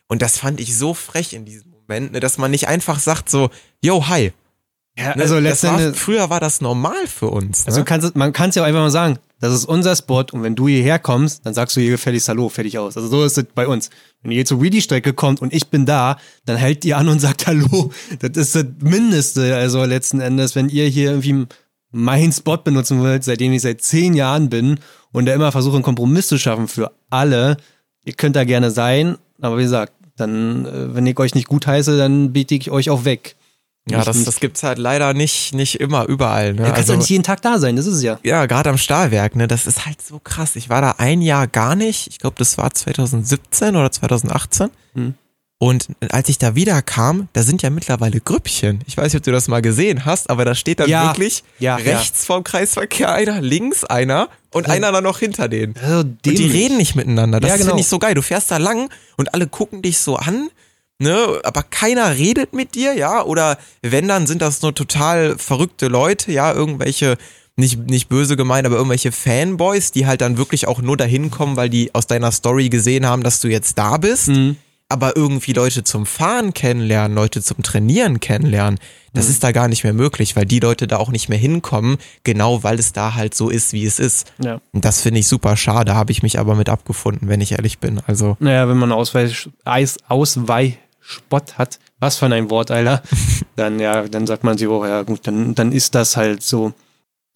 Und 0.07 0.23
das 0.23 0.39
fand 0.39 0.61
ich 0.61 0.77
so 0.77 0.95
frech 0.95 1.35
in 1.35 1.45
diesem 1.45 1.71
Moment, 1.71 2.13
ne, 2.13 2.21
dass 2.21 2.39
man 2.39 2.51
nicht 2.51 2.69
einfach 2.69 2.99
sagt 2.99 3.29
so, 3.29 3.51
yo, 3.83 4.09
hi. 4.09 4.33
Ja, 4.99 5.15
Ne, 5.15 5.23
also 5.23 5.35
war, 5.35 5.41
letztendlich, 5.43 5.97
früher 5.97 6.29
war 6.31 6.41
das 6.41 6.61
normal 6.61 7.07
für 7.07 7.29
uns. 7.29 7.61
Ne? 7.61 7.69
also 7.69 7.85
kannst, 7.85 8.17
man 8.17 8.33
kann 8.33 8.51
es 8.51 8.57
ja 8.57 8.63
auch 8.63 8.67
einfach 8.67 8.81
mal 8.81 8.91
sagen, 8.91 9.19
das 9.39 9.53
ist 9.53 9.67
unser 9.67 9.95
Spot 9.95 10.25
und 10.33 10.43
wenn 10.43 10.57
du 10.57 10.67
hierher 10.67 10.99
kommst, 10.99 11.47
dann 11.47 11.55
sagst 11.55 11.77
du 11.77 11.81
hier 11.81 11.91
gefälligst 11.91 12.29
Hallo, 12.29 12.49
fertig 12.49 12.79
aus. 12.79 12.97
Also 12.97 13.09
so 13.09 13.25
ist 13.25 13.39
es 13.39 13.45
bei 13.55 13.69
uns. 13.69 13.91
Wenn 14.23 14.33
ihr 14.33 14.45
zur 14.45 14.61
Wheelie-Strecke 14.61 15.13
kommt 15.13 15.41
und 15.41 15.53
ich 15.53 15.69
bin 15.69 15.87
da, 15.87 16.17
dann 16.45 16.57
hält 16.57 16.85
ihr 16.85 16.97
an 16.97 17.09
und 17.09 17.21
sagt 17.21 17.47
Hallo. 17.47 17.93
Das 18.19 18.31
ist 18.37 18.55
das 18.57 18.65
Mindeste. 18.81 19.55
Also 19.55 19.85
letzten 19.85 20.21
Endes, 20.21 20.57
wenn 20.57 20.69
ihr 20.69 20.89
hier 20.89 21.11
irgendwie 21.11 21.47
meinen 21.91 22.33
Spot 22.33 22.59
benutzen 22.59 23.01
wollt, 23.01 23.25
seitdem 23.25 23.53
ich 23.53 23.63
seit 23.63 23.81
zehn 23.83 24.15
Jahren 24.15 24.51
bin 24.51 24.79
und 25.13 25.27
da 25.27 25.35
immer 25.35 25.53
versuche, 25.53 25.77
einen 25.77 25.83
Kompromiss 25.83 26.29
zu 26.29 26.39
schaffen 26.39 26.69
für 26.69 26.93
alle, 27.11 27.57
ihr 28.05 28.13
könnt 28.13 28.37
da 28.37 28.45
gerne 28.45 28.71
sein, 28.71 29.17
aber 29.41 29.59
wie 29.59 29.63
gesagt, 29.63 29.93
dann, 30.17 30.67
äh, 30.67 30.95
wenn 30.95 31.07
ich 31.07 31.19
euch 31.19 31.35
nicht 31.35 31.49
gut 31.49 31.67
heiße, 31.67 31.97
dann 31.97 32.33
biete 32.33 32.55
ich 32.55 32.71
euch 32.71 32.91
auch 32.91 33.05
weg. 33.05 33.37
ja, 33.89 34.05
das, 34.05 34.25
das 34.25 34.41
gibt's 34.41 34.63
halt 34.63 34.79
leider 34.79 35.15
nicht, 35.15 35.55
nicht 35.55 35.81
immer 35.81 36.07
überall. 36.07 36.53
Ne? 36.53 36.63
Ja, 36.63 36.67
kannst 36.67 36.81
also, 36.81 36.93
ja 36.93 36.99
nicht 36.99 37.11
jeden 37.11 37.25
Tag 37.25 37.41
da 37.41 37.59
sein, 37.59 37.77
das 37.77 37.87
ist 37.87 37.95
es 37.95 38.03
ja. 38.03 38.19
ja, 38.23 38.47
gerade 38.47 38.69
am 38.69 38.79
Stahlwerk, 38.79 39.37
ne, 39.37 39.49
das 39.49 39.67
ist 39.67 39.87
halt 39.87 40.03
so 40.03 40.19
krass. 40.19 40.57
Ich 40.57 40.69
war 40.69 40.83
da 40.83 40.97
ein 40.99 41.23
Jahr 41.23 41.47
gar 41.47 41.75
nicht. 41.75 42.09
Ich 42.09 42.19
glaube, 42.19 42.37
das 42.39 42.59
war 42.59 42.73
2017 42.73 43.77
oder 43.77 43.91
2018. 43.91 44.71
Hm. 44.95 45.15
Und 45.61 45.89
als 46.11 46.29
ich 46.29 46.39
da 46.39 46.55
wieder 46.55 46.81
kam, 46.83 47.29
da 47.33 47.43
sind 47.43 47.63
ja 47.63 47.71
mittlerweile 47.71 48.21
Grüppchen. 48.21 48.81
Ich 48.87 48.97
weiß 48.97 49.07
nicht, 49.13 49.17
ob 49.17 49.23
du 49.25 49.33
das 49.33 49.49
mal 49.49 49.61
gesehen 49.61 50.05
hast, 50.05 50.31
aber 50.31 50.45
da 50.45 50.55
steht 50.55 50.79
dann 50.79 50.89
Ja. 50.89 51.09
wirklich 51.09 51.43
Ja, 51.59 51.75
rechts 51.75 52.27
vom 52.27 52.45
Kreisverkehr 52.45 53.13
einer, 53.13 53.41
links 53.41 53.83
einer 53.83 54.29
und 54.53 54.69
Ja. 54.69 54.75
einer 54.75 54.93
dann 54.93 55.03
noch 55.03 55.19
hinter 55.19 55.49
denen. 55.49 55.75
Also 55.83 56.01
Und 56.01 56.25
die 56.25 56.47
reden 56.47 56.77
nicht 56.77 56.95
miteinander. 56.95 57.41
Das 57.41 57.51
Ja, 57.51 57.57
genau. 57.57 57.71
finde 57.71 57.81
ich 57.81 57.89
so 57.89 57.99
geil. 57.99 58.15
Du 58.15 58.23
fährst 58.23 58.53
da 58.53 58.59
lang 58.59 58.89
und 59.17 59.35
alle 59.35 59.49
gucken 59.49 59.83
dich 59.83 59.99
so 59.99 60.15
an, 60.15 60.49
ne? 61.01 61.41
Aber 61.43 61.65
keiner 61.65 62.17
redet 62.17 62.53
mit 62.53 62.77
dir, 62.77 62.95
ja? 62.95 63.25
Oder 63.25 63.59
wenn, 63.83 64.07
dann 64.07 64.29
sind 64.29 64.41
das 64.43 64.63
nur 64.63 64.77
total 64.77 65.37
verrückte 65.39 65.89
Leute, 65.89 66.31
ja? 66.31 66.53
Irgendwelche, 66.53 67.19
nicht, 67.57 67.81
nicht 67.91 68.09
böse 68.09 68.37
gemeint, 68.37 68.65
aber 68.65 68.77
irgendwelche 68.77 69.11
Fanboys, 69.11 69.91
die 69.91 70.07
halt 70.07 70.21
dann 70.21 70.39
wirklich 70.39 70.69
auch 70.69 70.81
nur 70.81 70.97
dahin 70.97 71.33
kommen, 71.33 71.57
weil 71.57 71.69
die 71.69 71.93
aus 71.97 72.07
deiner 72.07 72.31
Story 72.31 72.69
gesehen 72.69 73.07
haben, 73.07 73.25
dass 73.25 73.41
du 73.41 73.49
jetzt 73.49 73.77
da 73.77 73.97
bist. 73.97 74.29
Mhm. 74.29 74.57
Aber 74.91 75.17
irgendwie 75.17 75.53
Leute 75.53 75.85
zum 75.85 76.07
Fahren 76.07 76.55
kennenlernen, 76.55 77.15
Leute 77.15 77.43
zum 77.43 77.63
Trainieren 77.63 78.21
kennenlernen, 78.21 78.79
das 79.13 79.27
Mhm. 79.27 79.31
ist 79.33 79.45
da 79.45 79.53
gar 79.53 79.69
nicht 79.69 79.85
mehr 79.85 79.93
möglich, 79.93 80.35
weil 80.35 80.47
die 80.47 80.61
Leute 80.61 80.87
da 80.87 80.97
auch 80.97 81.11
nicht 81.11 81.29
mehr 81.29 81.37
hinkommen, 81.39 81.99
genau 82.25 82.63
weil 82.63 82.79
es 82.79 82.93
da 82.95 83.15
halt 83.15 83.35
so 83.35 83.51
ist, 83.51 83.75
wie 83.75 83.85
es 83.85 83.99
ist. 83.99 84.33
Ja. 84.39 84.61
Und 84.73 84.85
das 84.87 85.03
finde 85.03 85.21
ich 85.21 85.29
super 85.29 85.57
schade, 85.59 85.95
habe 85.95 86.13
ich 86.13 86.23
mich 86.23 86.39
aber 86.39 86.55
mit 86.55 86.71
abgefunden, 86.71 87.29
wenn 87.29 87.43
ich 87.43 87.53
ehrlich 87.53 87.79
bin. 87.81 88.01
Also, 88.07 88.37
Naja, 88.41 88.67
wenn 88.69 88.79
man 88.79 88.91
Ausweich, 88.93 89.51
Eis, 89.67 89.99
Ausweichspott 90.09 91.59
hat, 91.59 91.79
was 92.01 92.17
für 92.17 92.27
ein 92.27 92.51
Wort, 92.51 92.71
Alter, 92.71 93.03
dann 93.57 93.79
ja, 93.81 94.09
dann 94.09 94.27
sagt 94.27 94.45
man 94.45 94.57
sich, 94.59 94.69
oh 94.69 94.85
ja 94.85 95.03
gut, 95.03 95.21
dann, 95.27 95.55
dann 95.55 95.73
ist 95.73 95.95
das 95.95 96.17
halt 96.17 96.43
so. 96.43 96.73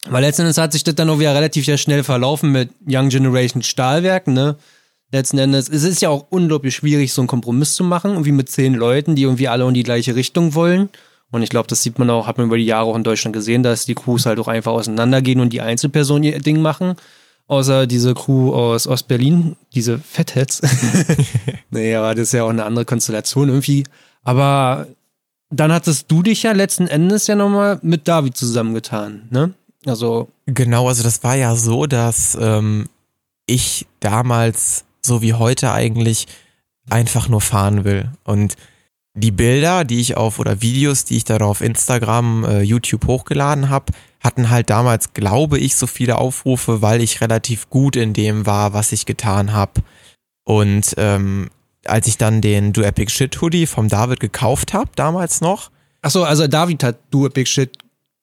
Weil 0.09 0.23
letztendlich 0.23 0.57
hat 0.57 0.73
sich 0.73 0.83
das 0.83 0.95
dann 0.95 1.09
auch 1.09 1.19
wieder 1.19 1.33
relativ 1.35 1.65
schnell 1.79 2.03
verlaufen 2.03 2.51
mit 2.51 2.71
Young 2.87 3.09
Generation 3.09 3.63
Stahlwerk, 3.63 4.27
ne? 4.27 4.57
Letzten 5.13 5.37
Endes, 5.37 5.69
es 5.69 5.83
ist 5.83 6.01
ja 6.01 6.09
auch 6.09 6.25
unglaublich 6.31 6.73
schwierig, 6.73 7.13
so 7.13 7.21
einen 7.21 7.27
Kompromiss 7.27 7.75
zu 7.75 7.83
machen, 7.83 8.11
irgendwie 8.13 8.31
mit 8.31 8.49
zehn 8.49 8.73
Leuten, 8.73 9.13
die 9.13 9.21
irgendwie 9.21 9.47
alle 9.47 9.67
in 9.67 9.75
die 9.75 9.83
gleiche 9.83 10.15
Richtung 10.15 10.55
wollen. 10.55 10.89
Und 11.29 11.43
ich 11.43 11.49
glaube, 11.49 11.67
das 11.67 11.83
sieht 11.83 11.99
man 11.99 12.09
auch, 12.09 12.25
hat 12.25 12.39
man 12.39 12.47
über 12.47 12.57
die 12.57 12.65
Jahre 12.65 12.87
auch 12.87 12.95
in 12.95 13.03
Deutschland 13.03 13.35
gesehen, 13.35 13.61
dass 13.61 13.85
die 13.85 13.93
Crews 13.93 14.25
halt 14.25 14.39
auch 14.39 14.47
einfach 14.47 14.71
auseinandergehen 14.71 15.39
und 15.39 15.53
die 15.53 15.61
Einzelpersonen 15.61 16.23
ihr 16.23 16.39
Ding 16.39 16.63
machen. 16.63 16.95
Außer 17.45 17.85
diese 17.85 18.15
Crew 18.15 18.55
aus 18.55 18.87
Ostberlin, 18.87 19.55
diese 19.75 19.99
Fettheads. 19.99 20.63
nee, 21.69 21.93
aber 21.93 22.15
das 22.15 22.23
ist 22.23 22.31
ja 22.33 22.45
auch 22.45 22.49
eine 22.49 22.65
andere 22.65 22.85
Konstellation 22.85 23.49
irgendwie. 23.49 23.83
Aber 24.23 24.87
dann 25.51 25.71
hattest 25.71 26.09
du 26.09 26.23
dich 26.23 26.41
ja 26.41 26.53
letzten 26.53 26.87
Endes 26.87 27.27
ja 27.27 27.35
nochmal 27.35 27.77
mit 27.83 28.07
David 28.07 28.35
zusammengetan, 28.35 29.27
ne? 29.29 29.53
Also, 29.85 30.29
genau, 30.47 30.87
also 30.87 31.03
das 31.03 31.23
war 31.23 31.35
ja 31.35 31.55
so, 31.55 31.85
dass 31.85 32.35
ähm, 32.41 32.87
ich 33.45 33.85
damals, 33.99 34.85
so 35.05 35.21
wie 35.21 35.33
heute 35.33 35.71
eigentlich, 35.71 36.27
einfach 36.89 37.29
nur 37.29 37.41
fahren 37.41 37.83
will. 37.83 38.11
Und 38.23 38.55
die 39.15 39.31
Bilder, 39.31 39.83
die 39.83 39.99
ich 39.99 40.17
auf, 40.17 40.39
oder 40.39 40.61
Videos, 40.61 41.05
die 41.05 41.17
ich 41.17 41.23
da 41.23 41.37
auf 41.37 41.61
Instagram, 41.61 42.45
äh, 42.45 42.61
YouTube 42.61 43.05
hochgeladen 43.07 43.69
habe, 43.69 43.93
hatten 44.19 44.49
halt 44.49 44.69
damals, 44.69 45.13
glaube 45.13 45.59
ich, 45.59 45.75
so 45.75 45.85
viele 45.85 46.17
Aufrufe, 46.17 46.81
weil 46.81 47.01
ich 47.01 47.21
relativ 47.21 47.69
gut 47.69 47.95
in 47.95 48.13
dem 48.13 48.45
war, 48.45 48.73
was 48.73 48.91
ich 48.91 49.05
getan 49.05 49.53
habe. 49.53 49.81
Und 50.45 50.95
ähm, 50.97 51.49
als 51.85 52.07
ich 52.07 52.17
dann 52.17 52.41
den 52.41 52.73
Do 52.73 52.81
Epic 52.81 53.11
Shit 53.11 53.41
Hoodie 53.41 53.67
vom 53.67 53.89
David 53.89 54.19
gekauft 54.19 54.73
habe, 54.73 54.89
damals 54.95 55.41
noch, 55.41 55.69
achso, 56.01 56.23
also 56.23 56.47
David 56.47 56.83
hat 56.83 56.99
du 57.11 57.25
a 57.25 57.29
Big 57.29 57.47
Shit 57.47 57.77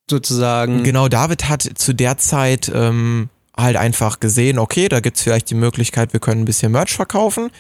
sozusagen. 0.09 0.83
Genau, 0.83 1.09
David 1.09 1.49
hat 1.49 1.63
zu 1.63 1.95
der 1.95 2.19
Zeit 2.19 2.71
ähm, 2.75 3.29
halt 3.63 3.77
einfach 3.77 4.21
gesehen, 4.21 4.59
okay, 4.59 4.89
da 4.89 5.01
gibt's 5.01 5.23
vielleicht 5.23 5.51
die 5.51 5.55
Möglichkeit, 5.55 6.13
wir 6.13 6.21
können 6.21 6.43
ein 6.43 6.47
bisschen 6.47 6.73
Merch 6.73 6.93
verkaufen. 6.93 7.51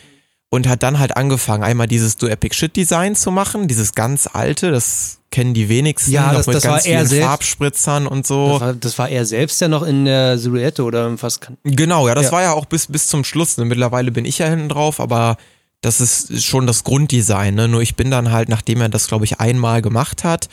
Und 0.52 0.66
hat 0.66 0.82
dann 0.82 0.98
halt 0.98 1.16
angefangen, 1.16 1.62
einmal 1.62 1.86
dieses 1.86 2.16
Do 2.16 2.26
Epic 2.26 2.56
Shit 2.56 2.74
Design 2.74 3.14
zu 3.14 3.30
machen, 3.30 3.68
dieses 3.68 3.94
ganz 3.94 4.28
alte, 4.32 4.72
das 4.72 5.20
kennen 5.30 5.54
die 5.54 5.68
wenigsten, 5.68 6.10
Ja, 6.10 6.26
noch 6.32 6.38
das- 6.38 6.46
mit 6.48 6.56
das 6.56 6.64
war 6.64 6.70
ganz 6.72 6.86
er 6.86 6.96
vielen 6.96 7.06
selbst. 7.06 7.24
Farbspritzern 7.28 8.06
und 8.08 8.26
so. 8.26 8.54
Das 8.54 8.60
war, 8.60 8.74
das 8.74 8.98
war 8.98 9.08
er 9.08 9.26
selbst 9.26 9.60
ja 9.60 9.68
noch 9.68 9.84
in 9.84 10.06
der 10.06 10.38
Silhouette 10.38 10.82
oder 10.82 11.22
was 11.22 11.38
kann. 11.38 11.56
Genau, 11.62 12.08
ja, 12.08 12.16
das 12.16 12.26
Ja. 12.26 12.32
war 12.32 12.42
ja 12.42 12.52
auch 12.52 12.64
bis, 12.64 12.88
bis 12.88 13.06
zum 13.06 13.22
Schluss. 13.22 13.58
Ne? 13.58 13.64
Mittlerweile 13.64 14.10
bin 14.10 14.24
ich 14.24 14.38
ja 14.38 14.48
hinten 14.48 14.68
drauf, 14.68 14.98
aber 14.98 15.36
das 15.82 16.00
ist 16.00 16.42
schon 16.42 16.66
das 16.66 16.82
Grunddesign. 16.82 17.54
Ne? 17.54 17.68
Nur 17.68 17.80
ich 17.80 17.94
bin 17.94 18.10
dann 18.10 18.32
halt, 18.32 18.48
nachdem 18.48 18.80
er 18.80 18.88
das, 18.88 19.06
glaube 19.06 19.26
ich, 19.26 19.38
einmal 19.38 19.82
gemacht 19.82 20.24
hat, 20.24 20.48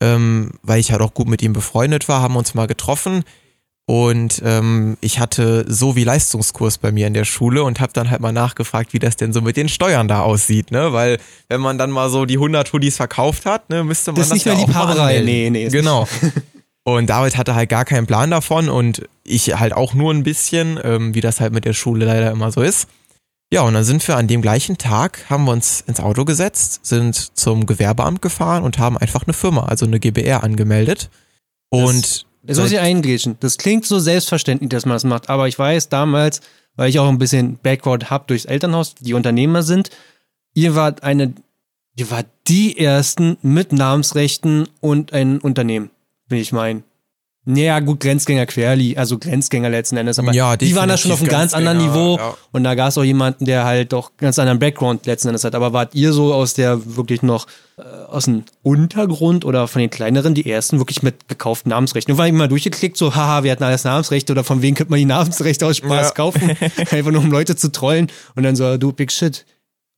ähm, 0.00 0.52
weil 0.62 0.78
ich 0.78 0.92
halt 0.92 1.02
auch 1.02 1.12
gut 1.12 1.26
mit 1.28 1.42
ihm 1.42 1.54
befreundet 1.54 2.08
war, 2.08 2.22
haben 2.22 2.34
wir 2.34 2.38
uns 2.38 2.54
mal 2.54 2.68
getroffen. 2.68 3.24
Und 3.86 4.40
ähm, 4.44 4.96
ich 5.00 5.18
hatte 5.18 5.64
so 5.68 5.96
wie 5.96 6.04
Leistungskurs 6.04 6.78
bei 6.78 6.92
mir 6.92 7.08
in 7.08 7.14
der 7.14 7.24
Schule 7.24 7.64
und 7.64 7.80
habe 7.80 7.92
dann 7.92 8.08
halt 8.10 8.20
mal 8.20 8.30
nachgefragt, 8.32 8.92
wie 8.92 9.00
das 9.00 9.16
denn 9.16 9.32
so 9.32 9.40
mit 9.40 9.56
den 9.56 9.68
Steuern 9.68 10.06
da 10.06 10.20
aussieht, 10.22 10.70
ne? 10.70 10.92
Weil 10.92 11.18
wenn 11.48 11.60
man 11.60 11.76
dann 11.76 11.90
mal 11.90 12.08
so 12.08 12.24
die 12.24 12.36
100 12.36 12.72
Hoodies 12.72 12.96
verkauft 12.96 13.46
hat, 13.46 13.68
ne, 13.68 13.82
müsste 13.82 14.12
man 14.12 14.20
Das 14.20 14.28
das, 14.28 14.38
ist 14.38 14.44
nicht 14.44 14.46
ja 14.46 14.54
mehr 14.54 14.62
auch 14.62 14.68
mal 14.68 14.80
Liebhaberei. 14.92 15.18
anmelden. 15.18 15.24
Nee, 15.26 15.50
nee, 15.50 15.68
Genau. 15.68 16.06
Und 16.82 17.10
David 17.10 17.36
hatte 17.36 17.54
halt 17.54 17.68
gar 17.68 17.84
keinen 17.84 18.06
Plan 18.06 18.30
davon 18.30 18.70
und 18.70 19.02
ich 19.22 19.54
halt 19.60 19.74
auch 19.74 19.92
nur 19.92 20.14
ein 20.14 20.22
bisschen, 20.22 20.80
ähm, 20.82 21.14
wie 21.14 21.20
das 21.20 21.38
halt 21.38 21.52
mit 21.52 21.66
der 21.66 21.74
Schule 21.74 22.06
leider 22.06 22.30
immer 22.30 22.50
so 22.50 22.62
ist. 22.62 22.88
Ja, 23.52 23.62
und 23.62 23.74
dann 23.74 23.84
sind 23.84 24.06
wir 24.08 24.16
an 24.16 24.28
dem 24.28 24.40
gleichen 24.40 24.78
Tag, 24.78 25.26
haben 25.28 25.44
wir 25.44 25.52
uns 25.52 25.82
ins 25.86 26.00
Auto 26.00 26.24
gesetzt, 26.24 26.80
sind 26.86 27.36
zum 27.36 27.66
Gewerbeamt 27.66 28.22
gefahren 28.22 28.62
und 28.64 28.78
haben 28.78 28.96
einfach 28.96 29.24
eine 29.24 29.34
Firma, 29.34 29.64
also 29.66 29.84
eine 29.84 30.00
GBR 30.00 30.42
angemeldet. 30.42 31.10
Und 31.68 32.24
Jetzt 32.50 32.58
muss 32.58 32.72
ich 32.72 32.80
eingrätschen. 32.80 33.36
Das 33.38 33.58
klingt 33.58 33.86
so 33.86 34.00
selbstverständlich, 34.00 34.70
dass 34.70 34.84
man 34.84 34.96
das 34.96 35.04
macht, 35.04 35.28
aber 35.30 35.46
ich 35.46 35.56
weiß 35.56 35.88
damals, 35.88 36.40
weil 36.74 36.90
ich 36.90 36.98
auch 36.98 37.08
ein 37.08 37.18
bisschen 37.18 37.58
Background 37.62 38.10
habe 38.10 38.24
durchs 38.26 38.44
Elternhaus, 38.44 38.96
die 38.96 39.14
Unternehmer 39.14 39.62
sind, 39.62 39.90
ihr 40.52 40.74
wart 40.74 41.04
eine, 41.04 41.32
ihr 41.94 42.10
wart 42.10 42.26
die 42.48 42.76
ersten 42.76 43.36
mit 43.42 43.72
Namensrechten 43.72 44.68
und 44.80 45.12
ein 45.12 45.38
Unternehmen, 45.38 45.90
will 46.26 46.40
ich 46.40 46.50
meinen. 46.50 46.82
Naja, 47.46 47.80
gut, 47.80 48.00
Grenzgänger 48.00 48.44
Querli, 48.44 48.98
also 48.98 49.18
Grenzgänger 49.18 49.70
letzten 49.70 49.96
Endes, 49.96 50.18
aber 50.18 50.32
Ja, 50.34 50.58
die 50.58 50.76
waren 50.76 50.90
da 50.90 50.98
schon 50.98 51.10
auf 51.10 51.20
einem 51.20 51.30
ganz 51.30 51.54
anderen 51.54 51.78
Niveau 51.78 52.18
ja. 52.18 52.36
und 52.52 52.64
da 52.64 52.74
gab 52.74 52.90
es 52.90 52.98
auch 52.98 53.02
jemanden, 53.02 53.46
der 53.46 53.64
halt 53.64 53.94
doch 53.94 54.12
ganz 54.18 54.38
anderen 54.38 54.58
Background 54.58 55.06
letzten 55.06 55.28
Endes 55.28 55.42
hat. 55.44 55.54
Aber 55.54 55.72
wart 55.72 55.94
ihr 55.94 56.12
so 56.12 56.34
aus 56.34 56.52
der 56.52 56.96
wirklich 56.96 57.22
noch 57.22 57.46
äh, 57.78 57.82
aus 57.82 58.26
dem 58.26 58.44
Untergrund 58.62 59.46
oder 59.46 59.68
von 59.68 59.80
den 59.80 59.88
kleineren, 59.88 60.34
die 60.34 60.50
ersten 60.50 60.78
wirklich 60.78 61.02
mit 61.02 61.28
gekauften 61.28 61.70
Namensrechten? 61.70 62.18
Weil 62.18 62.28
ich 62.28 62.34
mal 62.34 62.46
durchgeklickt, 62.46 62.98
so, 62.98 63.14
haha, 63.14 63.42
wir 63.42 63.52
hatten 63.52 63.64
alles 63.64 63.84
Namensrechte 63.84 64.32
oder 64.32 64.44
von 64.44 64.60
wem 64.60 64.74
könnte 64.74 64.90
man 64.90 64.98
die 64.98 65.06
Namensrechte 65.06 65.66
aus 65.66 65.78
Spaß 65.78 66.08
Ja. 66.08 66.14
kaufen? 66.14 66.50
Einfach 66.90 67.10
nur 67.10 67.22
um 67.22 67.30
Leute 67.30 67.56
zu 67.56 67.72
trollen 67.72 68.08
und 68.36 68.42
dann 68.42 68.54
so, 68.54 68.76
du, 68.76 68.92
big 68.92 69.10
shit. 69.10 69.46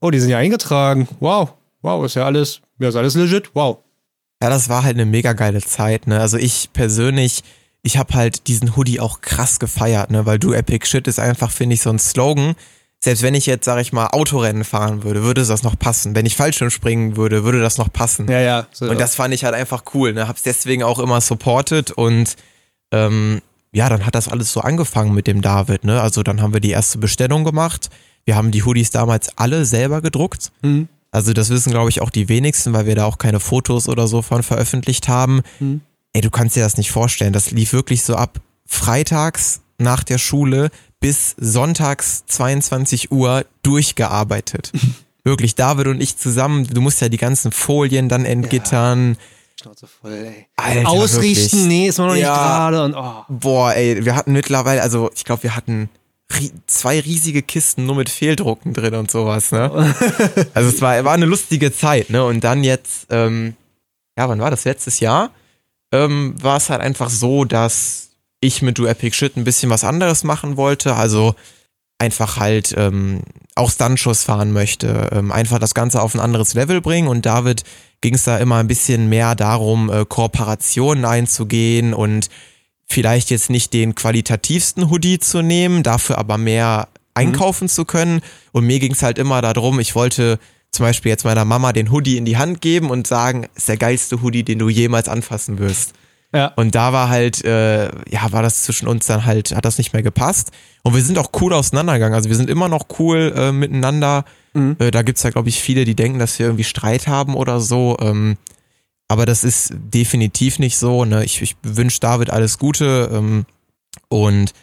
Oh, 0.01 0.11
die 0.11 0.21
sind 0.21 0.31
ja 0.31 0.39
eingetragen. 0.39 1.09
Wow. 1.19 1.55
Wow, 1.83 2.05
ist 2.05 2.15
ja 2.15 2.25
alles, 2.25 2.61
ja, 2.79 2.89
ist 2.89 2.97
alles 2.97 3.17
legit. 3.17 3.51
Wow. 3.55 3.79
Ja, 4.43 4.51
das 4.51 4.69
war 4.69 4.83
halt 4.83 4.97
eine 4.97 5.07
mega 5.07 5.35
geile 5.35 5.61
Zeit, 5.61 6.09
ne? 6.09 6.19
Also 6.19 6.37
ich 6.37 6.71
persönlich, 6.73 7.45
ich 7.83 7.97
habe 7.97 8.15
halt 8.15 8.49
diesen 8.49 8.75
Hoodie 8.75 8.99
auch 8.99 9.21
krass 9.21 9.61
gefeiert, 9.61 10.11
ne? 10.11 10.27
Weil 10.27 10.41
du 10.41 10.53
Epic 10.53 10.85
Shit 10.87 11.07
ist 11.07 11.21
einfach, 11.21 11.53
finde 11.53 11.75
ich, 11.75 11.83
so 11.83 11.91
ein 11.91 12.01
Slogan. 12.01 12.57
Selbst 12.99 13.23
wenn 13.23 13.35
ich 13.35 13.47
jetzt, 13.47 13.65
sag 13.65 13.81
ich 13.81 13.93
mal, 13.93 14.09
Autorennen 14.09 14.65
fahren 14.65 15.05
würde, 15.05 15.23
würde 15.23 15.45
das 15.45 15.63
noch 15.63 15.79
passen. 15.79 16.17
Wenn 16.17 16.27
ich 16.27 16.35
Fallschirm 16.35 16.71
springen 16.71 17.17
würde, 17.17 17.45
würde 17.45 17.61
das 17.61 17.79
noch 17.79 17.93
passen. 17.93 18.29
Ja, 18.29 18.41
ja. 18.41 18.67
So, 18.73 18.89
Und 18.91 19.01
das 19.01 19.15
fand 19.15 19.33
ich 19.33 19.45
halt 19.45 19.55
einfach 19.55 19.85
cool, 19.95 20.13
ne? 20.13 20.27
Hab's 20.27 20.43
deswegen 20.43 20.83
auch 20.83 20.99
immer 20.99 21.21
supported 21.21 21.93
und 21.93 22.37
ähm, 22.91 23.43
ja, 23.73 23.89
dann 23.89 24.05
hat 24.05 24.17
das 24.17 24.29
alles 24.29 24.53
so 24.53 24.61
angefangen 24.61 25.15
mit 25.15 25.29
dem 25.29 25.41
David, 25.41 25.85
ne? 25.85 26.01
Also 26.01 26.25
dann 26.25 26.43
haben 26.43 26.53
wir 26.53 26.61
die 26.61 26.71
erste 26.71 26.99
Bestellung 26.99 27.45
gemacht. 27.45 27.91
Wir 28.25 28.35
haben 28.35 28.51
die 28.51 28.65
Hoodies 28.65 28.91
damals 28.91 29.39
alle 29.39 29.65
selber 29.65 30.01
gedruckt. 30.01 30.51
Mhm. 30.63 30.89
Also 31.13 31.35
das 31.35 31.51
wissen, 31.51 31.71
glaube 31.71 31.91
ich, 31.91 32.01
auch 32.01 32.11
die 32.11 32.29
wenigsten, 32.29 32.73
weil 32.73 32.87
wir 32.87 32.95
da 32.95 33.05
auch 33.05 33.19
keine 33.19 33.39
Fotos 33.39 33.87
oder 33.89 34.09
so 34.09 34.23
von 34.23 34.43
veröffentlicht 34.43 35.09
haben. 35.09 35.43
Mhm. 35.61 35.83
Ey, 36.15 36.23
du 36.23 36.31
kannst 36.31 36.57
dir 36.57 36.63
das 36.63 36.79
nicht 36.79 36.91
vorstellen. 36.91 37.33
Das 37.35 37.51
lief 37.51 37.73
wirklich 37.75 38.03
so 38.03 38.17
ab 38.17 38.41
freitags 38.67 39.61
nach 39.79 40.03
der 40.05 40.19
Schule 40.19 40.71
bis 41.01 41.35
sonntags 41.39 42.25
22 42.27 43.13
Uhr 43.13 43.45
durchgearbeitet. 43.63 44.73
wirklich, 45.25 45.55
David 45.55 45.87
und 45.89 46.01
ich 46.01 46.17
zusammen. 46.17 46.67
Du 46.67 46.81
musst 46.81 47.01
ja 47.03 47.09
die 47.11 47.19
ganzen 47.19 47.53
Folien 47.53 48.09
dann 48.09 48.25
entgittern. 48.25 49.19
Schnauze 49.61 49.87
voll, 49.87 50.13
ey. 50.13 50.47
Alter, 50.57 50.89
Ausrichten, 50.89 51.59
wirklich. 51.59 51.69
nee, 51.69 51.89
ist 51.89 51.99
man 51.99 52.07
noch 52.09 52.15
nicht 52.15 52.23
Ja. 52.23 52.35
gerade 52.37 52.85
und 52.85 52.95
oh. 52.95 53.25
Boah, 53.29 53.75
ey, 53.75 54.05
wir 54.05 54.17
hatten 54.17 54.33
mittlerweile, 54.33 54.81
also 54.81 55.11
ich 55.15 55.25
glaube, 55.25 55.43
wir 55.43 55.55
hatten 55.55 55.91
zwei 56.67 57.01
riesige 57.01 57.43
Kisten 57.43 57.87
nur 57.87 57.97
mit 57.97 58.11
Fehldrucken 58.11 58.73
drin 58.73 58.95
und 58.95 59.11
sowas, 59.11 59.53
ne? 59.53 59.71
also 60.55 60.69
es 60.69 60.81
war, 60.81 61.05
war 61.05 61.15
eine 61.15 61.27
lustige 61.27 61.73
Zeit, 61.73 62.11
ne? 62.11 62.25
Und 62.25 62.45
dann 62.45 62.65
jetzt, 62.65 63.07
ähm, 63.11 63.55
ja, 64.17 64.29
wann 64.29 64.41
war 64.41 64.51
das? 64.51 64.65
Letztes 64.65 65.01
Jahr? 65.01 65.31
Ähm, 65.93 66.35
war 66.41 66.57
es 66.57 66.71
halt 66.71 66.81
einfach 66.81 67.11
so, 67.11 67.45
dass 67.45 68.11
ich 68.41 68.63
mit 68.63 68.79
Du 68.79 68.87
Epic 68.87 69.17
Shit 69.17 69.37
ein 69.37 69.45
bisschen 69.45 69.71
was 69.71 69.85
anderes 69.85 70.25
machen 70.25 70.57
wollte, 70.57 70.97
also 70.97 71.35
einfach 71.99 72.39
halt 72.39 72.75
ähm, 72.77 73.23
auch 73.55 73.71
Stuntschuss 73.71 74.25
fahren 74.25 74.53
möchte, 74.53 75.11
ähm, 75.13 75.31
einfach 75.31 75.59
das 75.59 75.75
Ganze 75.75 76.03
auf 76.03 76.15
ein 76.15 76.21
anderes 76.21 76.55
Level 76.55 76.81
bringen 76.81 77.09
und 77.09 77.25
David 77.25 77.63
ging 78.01 78.15
es 78.15 78.25
da 78.25 78.39
immer 78.39 78.57
ein 78.57 78.67
bisschen 78.67 79.09
mehr 79.09 79.35
darum, 79.37 79.91
äh, 79.91 80.05
Kooperationen 80.05 81.05
einzugehen 81.05 81.95
und 81.95 82.29
vielleicht 82.93 83.31
jetzt 83.31 83.51
nicht 83.51 83.73
den 83.73 83.95
qualitativsten 83.95 84.91
Hoodie 84.91 85.19
zu 85.19 85.43
nehmen, 85.43 85.83
dafür 85.83 86.19
aber 86.19 86.39
mehr 86.39 86.89
einkaufen 87.15 87.69
zu 87.69 87.85
können. 87.85 88.21
Und 88.53 88.67
mir 88.67 88.79
ging 88.79 88.93
es 88.93 89.03
halt 89.03 89.19
immer 89.19 89.43
darum, 89.43 89.81
ich 89.81 89.95
wollte 89.95 90.39
zum 90.71 90.87
Beispiel 90.87 91.11
jetzt 91.11 91.25
meiner 91.25 91.45
Mama 91.45 91.73
den 91.73 91.91
Hoodie 91.91 92.17
in 92.17 92.25
die 92.25 92.39
Hand 92.39 92.61
geben 92.61 92.91
und 92.91 93.07
sagen, 93.07 93.47
ist 93.55 93.69
der 93.69 93.77
geilste 93.77 94.23
Hoodie, 94.23 94.43
den 94.43 94.59
du 94.59 94.69
jemals 94.69 95.09
anfassen 95.09 95.59
wirst. 95.59 95.93
Ja. 96.35 96.47
Und 96.57 96.75
da 96.75 96.95
war 96.95 97.11
halt, 97.11 97.45
äh, 97.45 97.91
ja, 98.09 98.31
war 98.31 98.43
das 98.43 98.63
zwischen 98.63 98.89
uns 98.89 99.05
dann 99.07 99.27
halt, 99.27 99.55
hat 99.55 99.67
das 99.67 99.77
nicht 99.77 99.93
mehr 99.93 100.03
gepasst. 100.03 100.51
Und 100.83 100.95
wir 100.95 101.03
sind 101.03 101.19
auch 101.19 101.31
cool 101.41 101.53
auseinandergegangen. 101.53 102.15
Also 102.15 102.31
wir 102.31 102.37
sind 102.37 102.49
immer 102.49 102.69
noch 102.69 102.87
cool 102.99 103.35
äh, 103.37 103.53
miteinander. 103.53 104.25
Mhm. 104.55 104.77
Äh, 104.79 104.91
da 104.91 105.03
gibt's 105.03 105.23
ja, 105.23 105.31
glaube 105.31 105.51
ich, 105.51 105.61
viele, 105.61 105.85
die 105.85 105.95
denken, 105.95 106.19
dass 106.19 106.39
wir 106.39 106.47
irgendwie 106.47 106.65
Streit 106.65 107.07
haben 107.07 107.35
oder 107.35 107.61
so. 107.61 107.99
Ähm, 108.01 108.39
aber 109.13 109.27
das 109.27 109.45
ist 109.45 109.75
definitiv 109.75 110.59
nicht 110.59 110.79
so. 110.79 111.05
Ne? 111.05 111.23
Ich, 111.23 111.43
ich 111.43 111.55
wünsche 111.63 112.01
David 112.01 112.31
alles 112.31 112.59
Gute. 112.59 113.11
Ähm, 113.13 113.45
und 114.09 114.55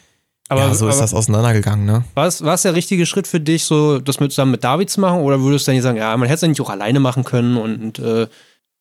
Aber, 0.48 0.62
ja, 0.62 0.74
so 0.74 0.88
ist 0.88 0.98
das 0.98 1.14
auseinandergegangen, 1.14 1.86
ne? 1.86 2.04
war 2.14 2.26
es 2.26 2.42
war 2.42 2.54
es 2.54 2.62
der 2.62 2.74
richtige 2.74 3.06
Schritt 3.06 3.28
für 3.28 3.38
dich, 3.38 3.62
so 3.62 4.00
das 4.00 4.18
mit, 4.18 4.32
zusammen 4.32 4.50
mit 4.50 4.64
David 4.64 4.90
zu 4.90 5.00
machen? 5.00 5.20
Oder 5.20 5.40
würdest 5.40 5.66
du 5.66 5.70
dann 5.70 5.76
nicht 5.76 5.84
sagen, 5.84 5.98
ja, 5.98 6.16
man 6.16 6.26
hätte 6.26 6.34
es 6.34 6.40
ja 6.42 6.48
nicht 6.48 6.60
auch 6.60 6.68
alleine 6.68 6.98
machen 6.98 7.22
können 7.22 7.56
und 7.56 8.00
äh, 8.00 8.26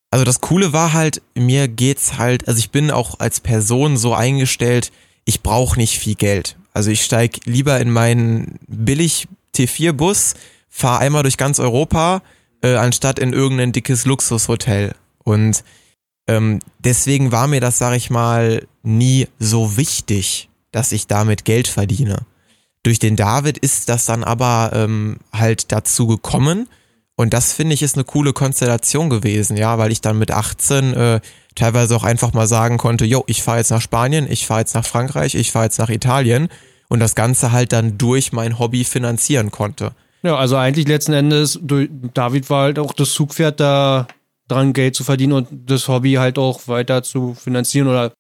Also 0.10 0.26
das 0.26 0.42
Coole 0.42 0.74
war 0.74 0.94
halt, 0.94 1.22
mir 1.36 1.68
geht's 1.68 2.18
halt, 2.18 2.48
also 2.48 2.58
ich 2.58 2.72
bin 2.72 2.90
auch 2.90 3.20
als 3.20 3.40
Person 3.40 3.96
so 3.96 4.16
eingestellt, 4.16 4.92
ich 5.26 5.44
brauche 5.44 5.78
nicht 5.78 6.00
viel 6.00 6.16
Geld. 6.16 6.58
Also 6.74 6.90
ich 6.90 7.04
steig 7.06 7.42
lieber 7.46 7.80
in 7.80 7.92
meinen 7.92 8.58
billig 8.68 9.28
T4-Bus, 9.56 10.34
fahre 10.68 11.02
einmal 11.02 11.22
durch 11.22 11.38
ganz 11.38 11.60
Europa, 11.60 12.24
äh, 12.64 12.74
anstatt 12.76 13.20
in 13.20 13.34
irgendein 13.34 13.72
dickes 13.72 14.06
Luxushotel. 14.06 14.96
Und 15.24 15.64
ähm, 16.28 16.60
deswegen 16.80 17.32
war 17.32 17.48
mir 17.48 17.62
das, 17.62 17.78
sag 17.78 17.96
ich 17.96 18.10
mal, 18.10 18.68
nie 18.84 19.28
so 19.40 19.78
wichtig, 19.78 20.50
dass 20.72 20.92
ich 20.92 21.08
damit 21.08 21.46
Geld 21.46 21.68
verdiene. 21.68 22.26
Durch 22.84 23.00
den 23.00 23.16
David 23.16 23.58
ist 23.58 23.90
das 23.90 24.06
dann 24.06 24.24
aber 24.24 24.72
ähm, 24.74 25.18
halt 25.34 25.72
dazu 25.72 26.08
gekommen. 26.08 26.68
Und 27.16 27.34
das 27.34 27.52
finde 27.52 27.74
ich 27.74 27.82
ist 27.82 27.96
eine 27.96 28.06
coole 28.06 28.32
Konstellation 28.32 29.10
gewesen, 29.10 29.58
ja, 29.58 29.78
weil 29.78 29.92
ich 29.92 30.00
dann 30.00 30.18
mit 30.18 30.32
18 30.32 30.94
äh, 30.94 31.20
teilweise 31.56 31.96
auch 31.96 32.04
einfach 32.04 32.32
mal 32.32 32.48
sagen 32.48 32.78
konnte, 32.78 33.06
yo, 33.06 33.24
ich 33.28 33.44
fahre 33.44 33.58
jetzt 33.58 33.72
nach 33.72 33.82
Spanien, 33.82 34.32
ich 34.32 34.48
fahre 34.48 34.62
jetzt 34.62 34.76
nach 34.76 34.86
Frankreich, 34.86 35.36
ich 35.36 35.52
fahre 35.52 35.66
jetzt 35.66 35.80
nach 35.80 35.90
Italien 35.90 36.48
und 36.88 37.00
das 37.02 37.16
Ganze 37.16 37.52
halt 37.52 37.74
dann 37.74 37.98
durch 37.98 38.32
mein 38.32 38.58
Hobby 38.58 38.86
finanzieren 38.86 39.52
konnte. 39.52 39.92
ja, 40.24 40.38
also 40.38 40.56
eigentlich 40.56 40.88
letzten 40.88 41.12
Endes, 41.12 41.60
David 41.62 42.50
war 42.50 42.64
halt 42.64 42.80
auch 42.80 42.94
das 42.94 43.12
Zugpferd 43.12 43.60
da 43.60 44.08
dran 44.50 44.74
Geld 44.74 44.95
zu 44.95 45.04
verdienen 45.04 45.34
und 45.34 45.47
das 45.70 45.88
Hobby 45.88 46.14
halt 46.14 46.38
auch 46.38 46.68
weiter 46.68 47.04
zu 47.04 47.34
finanzieren 47.34 47.88
oder 47.88 48.14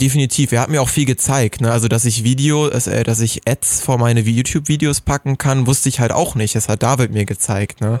Definitiv, 0.00 0.50
er 0.50 0.62
hat 0.62 0.68
mir 0.68 0.82
auch 0.82 0.88
viel 0.88 1.04
gezeigt, 1.04 1.60
ne? 1.60 1.70
Also 1.70 1.86
dass 1.86 2.04
ich 2.04 2.24
Videos, 2.24 2.88
äh, 2.88 3.04
dass 3.04 3.20
ich 3.20 3.46
Ads 3.46 3.82
vor 3.82 3.98
meine 3.98 4.20
YouTube-Videos 4.20 5.02
packen 5.02 5.38
kann, 5.38 5.68
wusste 5.68 5.88
ich 5.88 6.00
halt 6.00 6.10
auch 6.10 6.34
nicht. 6.34 6.56
Das 6.56 6.68
hat 6.68 6.82
David 6.82 7.12
mir 7.12 7.24
gezeigt, 7.24 7.80
ne? 7.80 8.00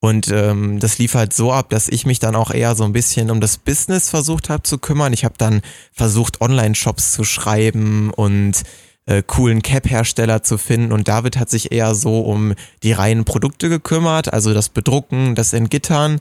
Und 0.00 0.28
ähm, 0.32 0.78
das 0.80 0.98
lief 0.98 1.14
halt 1.14 1.32
so 1.32 1.52
ab, 1.52 1.70
dass 1.70 1.88
ich 1.88 2.06
mich 2.06 2.18
dann 2.18 2.36
auch 2.36 2.50
eher 2.52 2.74
so 2.74 2.84
ein 2.84 2.92
bisschen 2.92 3.30
um 3.30 3.40
das 3.40 3.56
Business 3.56 4.10
versucht 4.10 4.48
habe 4.48 4.62
zu 4.62 4.78
kümmern. 4.78 5.12
Ich 5.12 5.24
habe 5.24 5.34
dann 5.38 5.60
versucht, 5.92 6.40
Online-Shops 6.40 7.12
zu 7.12 7.24
schreiben 7.24 8.10
und 8.10 8.62
äh, 9.06 9.22
coolen 9.26 9.62
Cap-Hersteller 9.62 10.42
zu 10.42 10.58
finden. 10.58 10.92
Und 10.92 11.08
David 11.08 11.36
hat 11.36 11.50
sich 11.50 11.72
eher 11.72 11.94
so 11.94 12.20
um 12.20 12.54
die 12.82 12.92
reinen 12.92 13.24
Produkte 13.24 13.68
gekümmert, 13.68 14.32
also 14.32 14.54
das 14.54 14.68
Bedrucken, 14.68 15.34
das 15.34 15.52
Entgittern. 15.52 16.20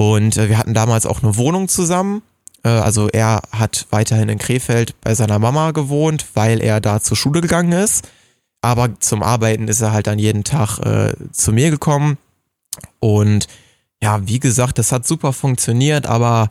Und 0.00 0.38
äh, 0.38 0.48
wir 0.48 0.56
hatten 0.56 0.72
damals 0.72 1.04
auch 1.04 1.22
eine 1.22 1.36
Wohnung 1.36 1.68
zusammen. 1.68 2.22
Äh, 2.62 2.70
also 2.70 3.10
er 3.10 3.42
hat 3.52 3.86
weiterhin 3.90 4.30
in 4.30 4.38
Krefeld 4.38 4.98
bei 5.02 5.14
seiner 5.14 5.38
Mama 5.38 5.72
gewohnt, 5.72 6.24
weil 6.32 6.62
er 6.62 6.80
da 6.80 7.02
zur 7.02 7.18
Schule 7.18 7.42
gegangen 7.42 7.72
ist. 7.72 8.08
Aber 8.62 8.98
zum 8.98 9.22
Arbeiten 9.22 9.68
ist 9.68 9.82
er 9.82 9.92
halt 9.92 10.06
dann 10.06 10.18
jeden 10.18 10.42
Tag 10.42 10.78
äh, 10.78 11.12
zu 11.32 11.52
mir 11.52 11.70
gekommen. 11.70 12.16
Und 12.98 13.46
ja, 14.02 14.26
wie 14.26 14.40
gesagt, 14.40 14.78
das 14.78 14.90
hat 14.90 15.06
super 15.06 15.34
funktioniert, 15.34 16.06
aber 16.06 16.48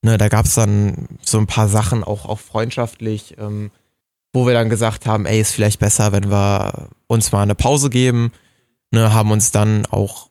ne, 0.00 0.16
da 0.16 0.30
gab 0.30 0.46
es 0.46 0.54
dann 0.54 1.08
so 1.20 1.36
ein 1.36 1.46
paar 1.46 1.68
Sachen, 1.68 2.02
auch, 2.02 2.24
auch 2.24 2.40
freundschaftlich, 2.40 3.36
ähm, 3.36 3.70
wo 4.32 4.46
wir 4.46 4.54
dann 4.54 4.70
gesagt 4.70 5.04
haben, 5.04 5.26
ey, 5.26 5.42
ist 5.42 5.52
vielleicht 5.52 5.78
besser, 5.78 6.12
wenn 6.12 6.30
wir 6.30 6.88
uns 7.06 7.32
mal 7.32 7.42
eine 7.42 7.54
Pause 7.54 7.90
geben. 7.90 8.32
Ne, 8.92 9.12
haben 9.12 9.30
uns 9.30 9.50
dann 9.50 9.84
auch, 9.84 10.27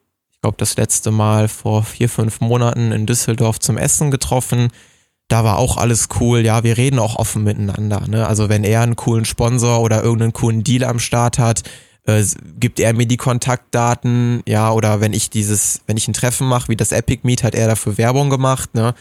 glaube, 0.48 0.58
das 0.60 0.78
letzte 0.78 1.12
Mal 1.12 1.50
vor 1.50 1.84
vier, 1.84 2.08
fünf 2.08 2.39
Monaten 2.39 2.93
in 2.93 3.06
Düsseldorf 3.06 3.60
zum 3.60 3.78
Essen 3.78 4.12
getroffen. 4.12 4.70
Da 5.28 5.43
war 5.43 5.58
auch 5.58 5.76
alles 5.76 6.08
cool. 6.22 6.39
Ja, 6.39 6.64
wir 6.64 6.78
reden 6.78 7.00
auch 7.00 7.18
offen 7.18 7.43
miteinander. 7.43 8.08
Ne? 8.08 8.26
Also 8.26 8.48
wenn 8.48 8.64
er 8.64 8.80
einen 8.80 8.95
coolen 8.95 9.26
Sponsor 9.26 9.82
oder 9.82 10.02
irgendeinen 10.02 10.32
coolen 10.32 10.64
Deal 10.64 10.86
am 10.86 11.00
Start 11.00 11.38
hat, 11.38 11.64
äh, 12.06 12.24
gibt 12.62 12.80
er 12.80 12.93
mir 12.93 13.08
die 13.08 13.18
Kontaktdaten, 13.18 14.41
ja, 14.48 14.72
oder 14.72 15.02
wenn 15.02 15.12
ich 15.12 15.30
dieses, 15.30 15.82
wenn 15.86 15.98
ich 15.98 16.08
ein 16.08 16.14
Treffen 16.14 16.48
mache, 16.48 16.70
wie 16.70 16.78
das 16.78 16.93
Epic 16.93 17.24
Meet, 17.24 17.43
hat 17.43 17.54
er 17.54 17.68
dafür 17.68 17.98
Werbung 17.98 18.30
gemacht, 18.30 18.74
ne? 18.74 18.93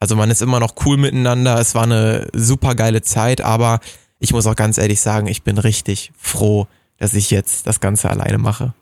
Also 0.00 0.16
man 0.16 0.30
ist 0.30 0.40
immer 0.40 0.58
noch 0.58 0.74
cool 0.86 0.96
miteinander. 0.96 1.60
Es 1.60 1.74
war 1.74 1.82
eine 1.82 2.28
super 2.32 2.74
geile 2.74 3.02
Zeit, 3.02 3.42
aber 3.42 3.80
ich 4.20 4.32
muss 4.32 4.46
auch 4.46 4.56
ganz 4.56 4.78
ehrlich 4.78 5.02
sagen, 5.02 5.26
ich 5.26 5.42
bin 5.42 5.58
richtig 5.58 6.12
froh, 6.16 6.66
dass 6.96 7.12
ich 7.12 7.30
jetzt 7.30 7.66
das 7.66 7.80
Ganze 7.80 8.08
alleine 8.08 8.38
mache. 8.38 8.72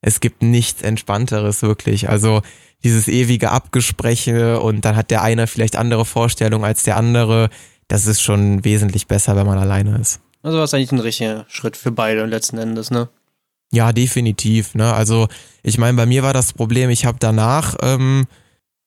Es 0.00 0.20
gibt 0.20 0.42
nichts 0.42 0.82
Entspannteres 0.82 1.62
wirklich. 1.62 2.08
Also 2.08 2.42
dieses 2.82 3.08
ewige 3.08 3.50
Abgespräche 3.50 4.60
und 4.60 4.84
dann 4.84 4.96
hat 4.96 5.10
der 5.10 5.22
eine 5.22 5.46
vielleicht 5.46 5.76
andere 5.76 6.04
Vorstellungen 6.04 6.64
als 6.64 6.82
der 6.84 6.96
andere. 6.96 7.50
Das 7.88 8.06
ist 8.06 8.22
schon 8.22 8.64
wesentlich 8.64 9.06
besser, 9.06 9.36
wenn 9.36 9.46
man 9.46 9.58
alleine 9.58 9.98
ist. 9.98 10.20
also 10.42 10.56
war 10.56 10.64
es 10.64 10.74
eigentlich 10.74 10.92
ein 10.92 11.00
richtiger 11.00 11.44
Schritt 11.48 11.76
für 11.76 11.90
beide 11.90 12.24
letzten 12.24 12.58
Endes, 12.58 12.90
ne? 12.90 13.08
Ja, 13.72 13.92
definitiv. 13.92 14.74
Ne? 14.74 14.92
Also 14.92 15.28
ich 15.62 15.78
meine, 15.78 15.96
bei 15.96 16.06
mir 16.06 16.22
war 16.22 16.32
das 16.32 16.52
Problem, 16.52 16.90
ich 16.90 17.04
habe 17.04 17.18
danach 17.20 17.76
ähm, 17.82 18.26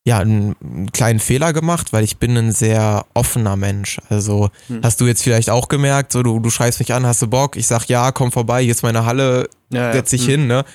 ja, 0.05 0.19
einen, 0.19 0.55
einen 0.61 0.91
kleinen 0.91 1.19
Fehler 1.19 1.53
gemacht, 1.53 1.93
weil 1.93 2.03
ich 2.03 2.17
bin 2.17 2.35
ein 2.37 2.51
sehr 2.51 3.05
offener 3.13 3.55
Mensch. 3.55 4.01
Also 4.09 4.49
hm. 4.67 4.81
hast 4.83 4.99
du 4.99 5.05
jetzt 5.05 5.23
vielleicht 5.23 5.49
auch 5.49 5.69
gemerkt, 5.69 6.11
so 6.11 6.23
du, 6.23 6.39
du 6.39 6.49
schreibst 6.49 6.79
mich 6.79 6.93
an, 6.93 7.05
hast 7.05 7.21
du 7.21 7.27
Bock? 7.27 7.55
Ich 7.55 7.67
sag 7.67 7.85
ja, 7.87 8.11
komm 8.11 8.31
vorbei, 8.31 8.63
hier 8.63 8.71
ist 8.71 8.83
meine 8.83 9.05
Halle, 9.05 9.47
ja, 9.69 9.93
setz 9.93 10.09
dich 10.09 10.23
hm. 10.23 10.29
hin, 10.29 10.47
ne? 10.47 10.65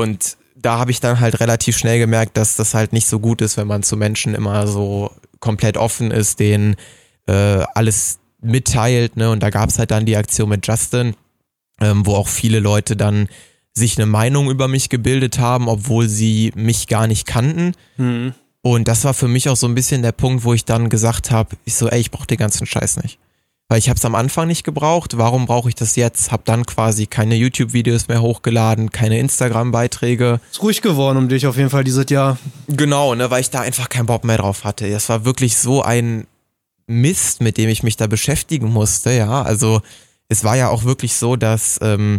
Und 0.00 0.36
da 0.56 0.78
habe 0.78 0.90
ich 0.90 1.00
dann 1.00 1.20
halt 1.20 1.40
relativ 1.40 1.76
schnell 1.76 1.98
gemerkt, 1.98 2.36
dass 2.36 2.56
das 2.56 2.74
halt 2.74 2.92
nicht 2.92 3.06
so 3.06 3.18
gut 3.20 3.40
ist, 3.40 3.56
wenn 3.56 3.66
man 3.66 3.82
zu 3.82 3.96
Menschen 3.96 4.34
immer 4.34 4.66
so 4.66 5.10
komplett 5.38 5.76
offen 5.76 6.10
ist, 6.10 6.40
denen 6.40 6.76
äh, 7.26 7.64
alles 7.74 8.18
mitteilt, 8.42 9.16
ne? 9.16 9.30
Und 9.30 9.42
da 9.42 9.50
gab 9.50 9.68
es 9.68 9.78
halt 9.78 9.90
dann 9.90 10.06
die 10.06 10.16
Aktion 10.16 10.48
mit 10.48 10.66
Justin, 10.66 11.14
ähm, 11.80 12.04
wo 12.06 12.14
auch 12.14 12.28
viele 12.28 12.60
Leute 12.60 12.96
dann 12.96 13.28
sich 13.72 13.96
eine 13.96 14.06
Meinung 14.06 14.50
über 14.50 14.68
mich 14.68 14.88
gebildet 14.88 15.38
haben, 15.38 15.68
obwohl 15.68 16.08
sie 16.08 16.52
mich 16.56 16.88
gar 16.88 17.06
nicht 17.06 17.26
kannten. 17.26 17.72
Mhm. 17.96 18.34
Und 18.62 18.88
das 18.88 19.04
war 19.04 19.14
für 19.14 19.28
mich 19.28 19.48
auch 19.48 19.56
so 19.56 19.66
ein 19.66 19.74
bisschen 19.74 20.02
der 20.02 20.12
Punkt, 20.12 20.44
wo 20.44 20.52
ich 20.52 20.64
dann 20.64 20.90
gesagt 20.90 21.30
habe, 21.30 21.56
ich 21.64 21.74
so, 21.74 21.88
ey, 21.88 22.00
ich 22.00 22.10
brauche 22.10 22.26
den 22.26 22.36
ganzen 22.36 22.66
Scheiß 22.66 22.98
nicht. 23.02 23.18
Weil 23.70 23.78
ich 23.78 23.88
habe 23.88 23.96
es 23.98 24.04
am 24.04 24.16
Anfang 24.16 24.48
nicht 24.48 24.64
gebraucht, 24.64 25.16
warum 25.16 25.46
brauche 25.46 25.68
ich 25.68 25.76
das 25.76 25.94
jetzt? 25.94 26.32
Hab 26.32 26.44
dann 26.44 26.66
quasi 26.66 27.06
keine 27.06 27.36
YouTube-Videos 27.36 28.08
mehr 28.08 28.20
hochgeladen, 28.20 28.90
keine 28.90 29.20
Instagram-Beiträge. 29.20 30.40
Ist 30.50 30.60
ruhig 30.60 30.82
geworden 30.82 31.16
um 31.18 31.28
dich 31.28 31.46
auf 31.46 31.56
jeden 31.56 31.70
Fall 31.70 31.84
dieses 31.84 32.10
Jahr. 32.10 32.36
Genau, 32.66 33.14
ne, 33.14 33.30
weil 33.30 33.42
ich 33.42 33.50
da 33.50 33.60
einfach 33.60 33.88
keinen 33.88 34.06
Bock 34.06 34.24
mehr 34.24 34.38
drauf 34.38 34.64
hatte. 34.64 34.90
Das 34.90 35.08
war 35.08 35.24
wirklich 35.24 35.56
so 35.56 35.82
ein 35.82 36.26
Mist, 36.88 37.42
mit 37.42 37.58
dem 37.58 37.68
ich 37.68 37.84
mich 37.84 37.96
da 37.96 38.08
beschäftigen 38.08 38.72
musste, 38.72 39.12
ja. 39.12 39.42
Also 39.42 39.82
es 40.28 40.42
war 40.42 40.56
ja 40.56 40.68
auch 40.68 40.82
wirklich 40.82 41.14
so, 41.14 41.36
dass 41.36 41.78
ähm, 41.80 42.18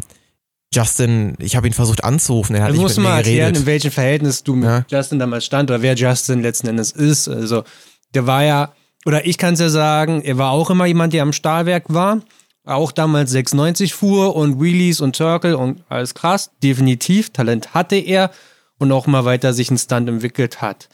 Justin, 0.73 1.35
ich 1.39 1.57
habe 1.57 1.67
ihn 1.67 1.73
versucht 1.73 2.05
anzurufen, 2.05 2.55
er 2.55 2.63
hat 2.63 2.71
du 2.73 2.79
musst 2.79 2.97
mal 2.97 3.17
erklären, 3.17 3.39
geredet. 3.39 3.57
in 3.57 3.65
welchem 3.65 3.91
Verhältnis 3.91 4.41
du 4.43 4.55
mit 4.55 4.69
Ja. 4.69 4.85
Justin 4.89 5.19
damals 5.19 5.43
stand 5.43 5.69
oder 5.69 5.81
wer 5.81 5.95
Justin 5.95 6.41
letzten 6.43 6.67
Endes 6.67 6.91
ist. 6.93 7.27
Also, 7.27 7.65
der 8.13 8.25
war 8.25 8.45
ja, 8.45 8.71
oder 9.05 9.25
ich 9.25 9.37
kann 9.37 9.55
es 9.55 9.59
ja 9.59 9.69
sagen, 9.69 10.21
er 10.21 10.37
war 10.37 10.51
auch 10.51 10.69
immer 10.69 10.85
jemand, 10.85 11.13
der 11.13 11.23
am 11.23 11.33
Stahlwerk 11.33 11.85
war. 11.87 12.19
Auch 12.63 12.91
damals 12.91 13.31
690 13.31 13.93
fuhr 13.93 14.35
und 14.35 14.61
Wheelies 14.61 15.01
und 15.01 15.15
Turtle 15.15 15.57
und 15.57 15.83
alles 15.89 16.13
krass. 16.13 16.51
Definitiv. 16.61 17.31
Talent 17.31 17.73
hatte 17.73 17.95
er 17.95 18.29
und 18.77 18.91
auch 18.91 19.07
mal 19.07 19.25
weiter 19.25 19.53
sich 19.53 19.69
einen 19.69 19.79
Stunt 19.79 20.07
entwickelt 20.07 20.61
hat. 20.61 20.89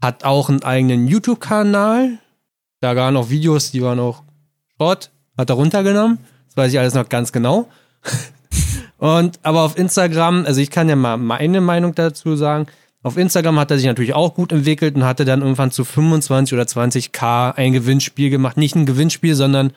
Hat 0.00 0.24
auch 0.24 0.48
einen 0.48 0.64
eigenen 0.64 1.06
YouTube-Kanal. 1.06 2.18
Da 2.80 2.96
waren 2.96 3.14
noch 3.14 3.30
Videos, 3.30 3.70
die 3.70 3.82
waren 3.82 3.98
noch 3.98 4.24
Schrott. 4.74 5.10
Hat 5.38 5.48
er 5.48 5.56
runtergenommen. 5.56 6.18
Das 6.48 6.56
weiß 6.56 6.72
ich 6.72 6.78
alles 6.80 6.94
noch 6.94 7.08
ganz 7.08 7.30
genau. 7.30 7.68
Und 8.98 9.38
aber 9.42 9.62
auf 9.62 9.78
Instagram, 9.78 10.44
also 10.46 10.60
ich 10.60 10.70
kann 10.70 10.88
ja 10.88 10.96
mal 10.96 11.16
meine 11.16 11.60
Meinung 11.60 11.94
dazu 11.94 12.36
sagen. 12.36 12.66
Auf 13.02 13.16
Instagram 13.16 13.58
hat 13.58 13.70
er 13.70 13.78
sich 13.78 13.86
natürlich 13.86 14.14
auch 14.14 14.34
gut 14.34 14.52
entwickelt 14.52 14.94
und 14.94 15.04
hatte 15.04 15.24
dann 15.24 15.42
irgendwann 15.42 15.72
zu 15.72 15.84
25 15.84 16.54
oder 16.54 16.64
20k 16.64 17.54
ein 17.54 17.72
Gewinnspiel 17.72 18.30
gemacht. 18.30 18.56
Nicht 18.56 18.76
ein 18.76 18.86
Gewinnspiel, 18.86 19.34
sondern 19.34 19.72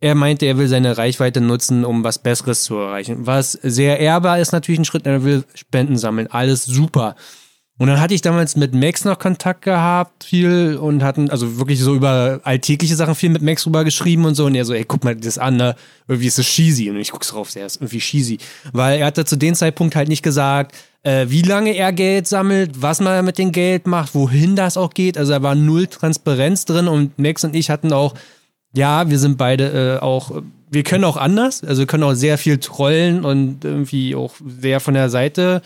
er 0.00 0.14
meinte, 0.14 0.46
er 0.46 0.58
will 0.58 0.68
seine 0.68 0.98
Reichweite 0.98 1.40
nutzen, 1.40 1.84
um 1.84 2.02
was 2.02 2.18
Besseres 2.18 2.64
zu 2.64 2.76
erreichen. 2.76 3.26
Was 3.26 3.52
sehr 3.52 4.00
ehrbar 4.00 4.40
ist, 4.40 4.52
natürlich 4.52 4.80
ein 4.80 4.84
Schritt, 4.84 5.06
er 5.06 5.24
will 5.24 5.44
Spenden 5.54 5.96
sammeln. 5.96 6.26
Alles 6.26 6.64
super. 6.64 7.14
Und 7.76 7.88
dann 7.88 8.00
hatte 8.00 8.14
ich 8.14 8.22
damals 8.22 8.54
mit 8.54 8.72
Max 8.72 9.04
noch 9.04 9.18
Kontakt 9.18 9.62
gehabt, 9.62 10.24
viel 10.24 10.76
und 10.76 11.02
hatten, 11.02 11.30
also 11.30 11.58
wirklich 11.58 11.80
so 11.80 11.94
über 11.94 12.40
alltägliche 12.44 12.94
Sachen 12.94 13.16
viel 13.16 13.30
mit 13.30 13.42
Max 13.42 13.66
rüber 13.66 13.82
geschrieben 13.82 14.24
und 14.26 14.36
so. 14.36 14.46
Und 14.46 14.54
er 14.54 14.64
so, 14.64 14.74
ey, 14.74 14.84
guck 14.84 15.02
mal 15.02 15.16
das 15.16 15.38
an, 15.38 15.56
ne? 15.56 15.74
Irgendwie 16.06 16.28
ist 16.28 16.38
es 16.38 16.46
cheesy. 16.46 16.90
Und 16.90 16.98
ich 16.98 17.10
guck's 17.10 17.28
drauf, 17.28 17.50
der 17.52 17.66
ist 17.66 17.76
irgendwie 17.76 17.98
cheesy. 17.98 18.38
Weil 18.72 19.00
er 19.00 19.06
hatte 19.06 19.24
zu 19.24 19.36
dem 19.36 19.54
Zeitpunkt 19.54 19.96
halt 19.96 20.08
nicht 20.08 20.22
gesagt, 20.22 20.74
äh, 21.04 21.26
wie 21.28 21.42
lange 21.42 21.76
er 21.76 21.92
Geld 21.92 22.26
sammelt, 22.26 22.82
was 22.82 23.00
man 23.00 23.24
mit 23.24 23.38
dem 23.38 23.52
Geld 23.52 23.86
macht, 23.86 24.14
wohin 24.14 24.56
das 24.56 24.76
auch 24.76 24.92
geht. 24.92 25.16
Also 25.16 25.32
da 25.32 25.42
war 25.42 25.54
null 25.54 25.86
Transparenz 25.86 26.64
drin 26.64 26.88
und 26.88 27.18
Max 27.18 27.44
und 27.44 27.54
ich 27.54 27.70
hatten 27.70 27.92
auch, 27.92 28.14
ja, 28.74 29.08
wir 29.08 29.18
sind 29.18 29.38
beide 29.38 29.98
äh, 29.98 30.02
auch, 30.02 30.42
wir 30.70 30.82
können 30.82 31.04
auch 31.04 31.16
anders. 31.16 31.62
Also 31.62 31.82
wir 31.82 31.86
können 31.86 32.02
auch 32.02 32.14
sehr 32.14 32.38
viel 32.38 32.58
trollen 32.58 33.24
und 33.24 33.64
irgendwie 33.64 34.16
auch 34.16 34.34
sehr 34.44 34.80
von 34.80 34.94
der 34.94 35.10
Seite 35.10 35.62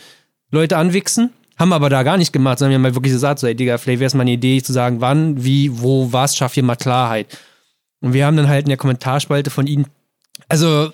Leute 0.51 0.77
anwichsen. 0.77 1.31
Haben 1.57 1.73
aber 1.73 1.89
da 1.89 2.03
gar 2.03 2.17
nicht 2.17 2.31
gemacht, 2.31 2.59
sondern 2.59 2.71
wir 2.71 2.75
haben 2.75 2.85
halt 2.85 2.95
wirklich 2.95 3.13
gesagt, 3.13 3.39
so, 3.39 3.47
ey, 3.47 3.55
Digga, 3.55 3.77
vielleicht 3.77 3.99
wäre 3.99 4.07
es 4.07 4.13
mal 4.13 4.21
eine 4.21 4.31
Idee 4.31 4.61
zu 4.61 4.71
sagen, 4.71 5.01
wann, 5.01 5.43
wie, 5.43 5.81
wo, 5.81 6.11
was, 6.13 6.37
schaff 6.37 6.53
hier 6.53 6.63
mal 6.63 6.75
Klarheit. 6.75 7.37
Und 8.01 8.13
wir 8.13 8.25
haben 8.25 8.37
dann 8.37 8.47
halt 8.47 8.63
in 8.63 8.69
der 8.69 8.77
Kommentarspalte 8.77 9.49
von 9.49 9.67
ihm, 9.67 9.85
also, 10.47 10.91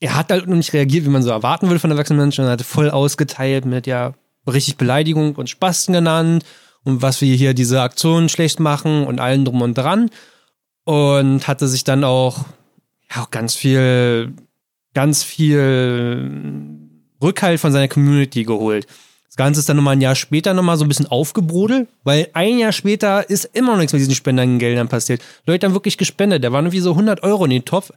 er 0.00 0.16
hat 0.16 0.30
halt 0.30 0.46
noch 0.46 0.56
nicht 0.56 0.72
reagiert, 0.72 1.04
wie 1.04 1.10
man 1.10 1.22
so 1.22 1.30
erwarten 1.30 1.66
würde 1.66 1.80
von 1.80 1.90
erwachsenen 1.90 2.20
Menschen, 2.20 2.44
und 2.44 2.50
hat 2.50 2.62
voll 2.62 2.90
ausgeteilt 2.90 3.64
mit, 3.64 3.86
ja, 3.86 4.14
richtig 4.46 4.76
Beleidigung 4.76 5.34
und 5.36 5.50
Spasten 5.50 5.92
genannt 5.92 6.44
und 6.84 7.02
was 7.02 7.20
wir 7.20 7.34
hier 7.34 7.54
diese 7.54 7.82
Aktionen 7.82 8.28
schlecht 8.28 8.60
machen 8.60 9.04
und 9.04 9.20
allen 9.20 9.44
drum 9.44 9.62
und 9.62 9.74
dran. 9.74 10.10
Und 10.84 11.46
hatte 11.46 11.68
sich 11.68 11.84
dann 11.84 12.02
auch, 12.02 12.46
ja, 13.14 13.22
auch 13.22 13.30
ganz 13.30 13.54
viel, 13.54 14.32
ganz 14.94 15.22
viel 15.22 16.78
Rückhalt 17.22 17.60
von 17.60 17.72
seiner 17.72 17.88
Community 17.88 18.44
geholt. 18.44 18.86
Das 19.26 19.36
Ganze 19.36 19.60
ist 19.60 19.68
dann 19.68 19.76
nochmal 19.76 19.96
ein 19.96 20.00
Jahr 20.00 20.14
später 20.14 20.54
nochmal 20.54 20.78
so 20.78 20.86
ein 20.86 20.88
bisschen 20.88 21.06
aufgebrodelt, 21.06 21.88
weil 22.04 22.28
ein 22.32 22.58
Jahr 22.58 22.72
später 22.72 23.28
ist 23.28 23.44
immer 23.52 23.72
noch 23.72 23.78
nichts 23.78 23.92
mit 23.92 24.00
diesen 24.00 24.14
Spendengeldern 24.14 24.88
passiert. 24.88 25.20
Leute 25.46 25.66
haben 25.66 25.74
wirklich 25.74 25.98
gespendet, 25.98 26.42
da 26.42 26.52
waren 26.52 26.64
irgendwie 26.64 26.80
so 26.80 26.92
100 26.92 27.22
Euro 27.22 27.44
in 27.44 27.50
den 27.50 27.64
Topf 27.66 27.92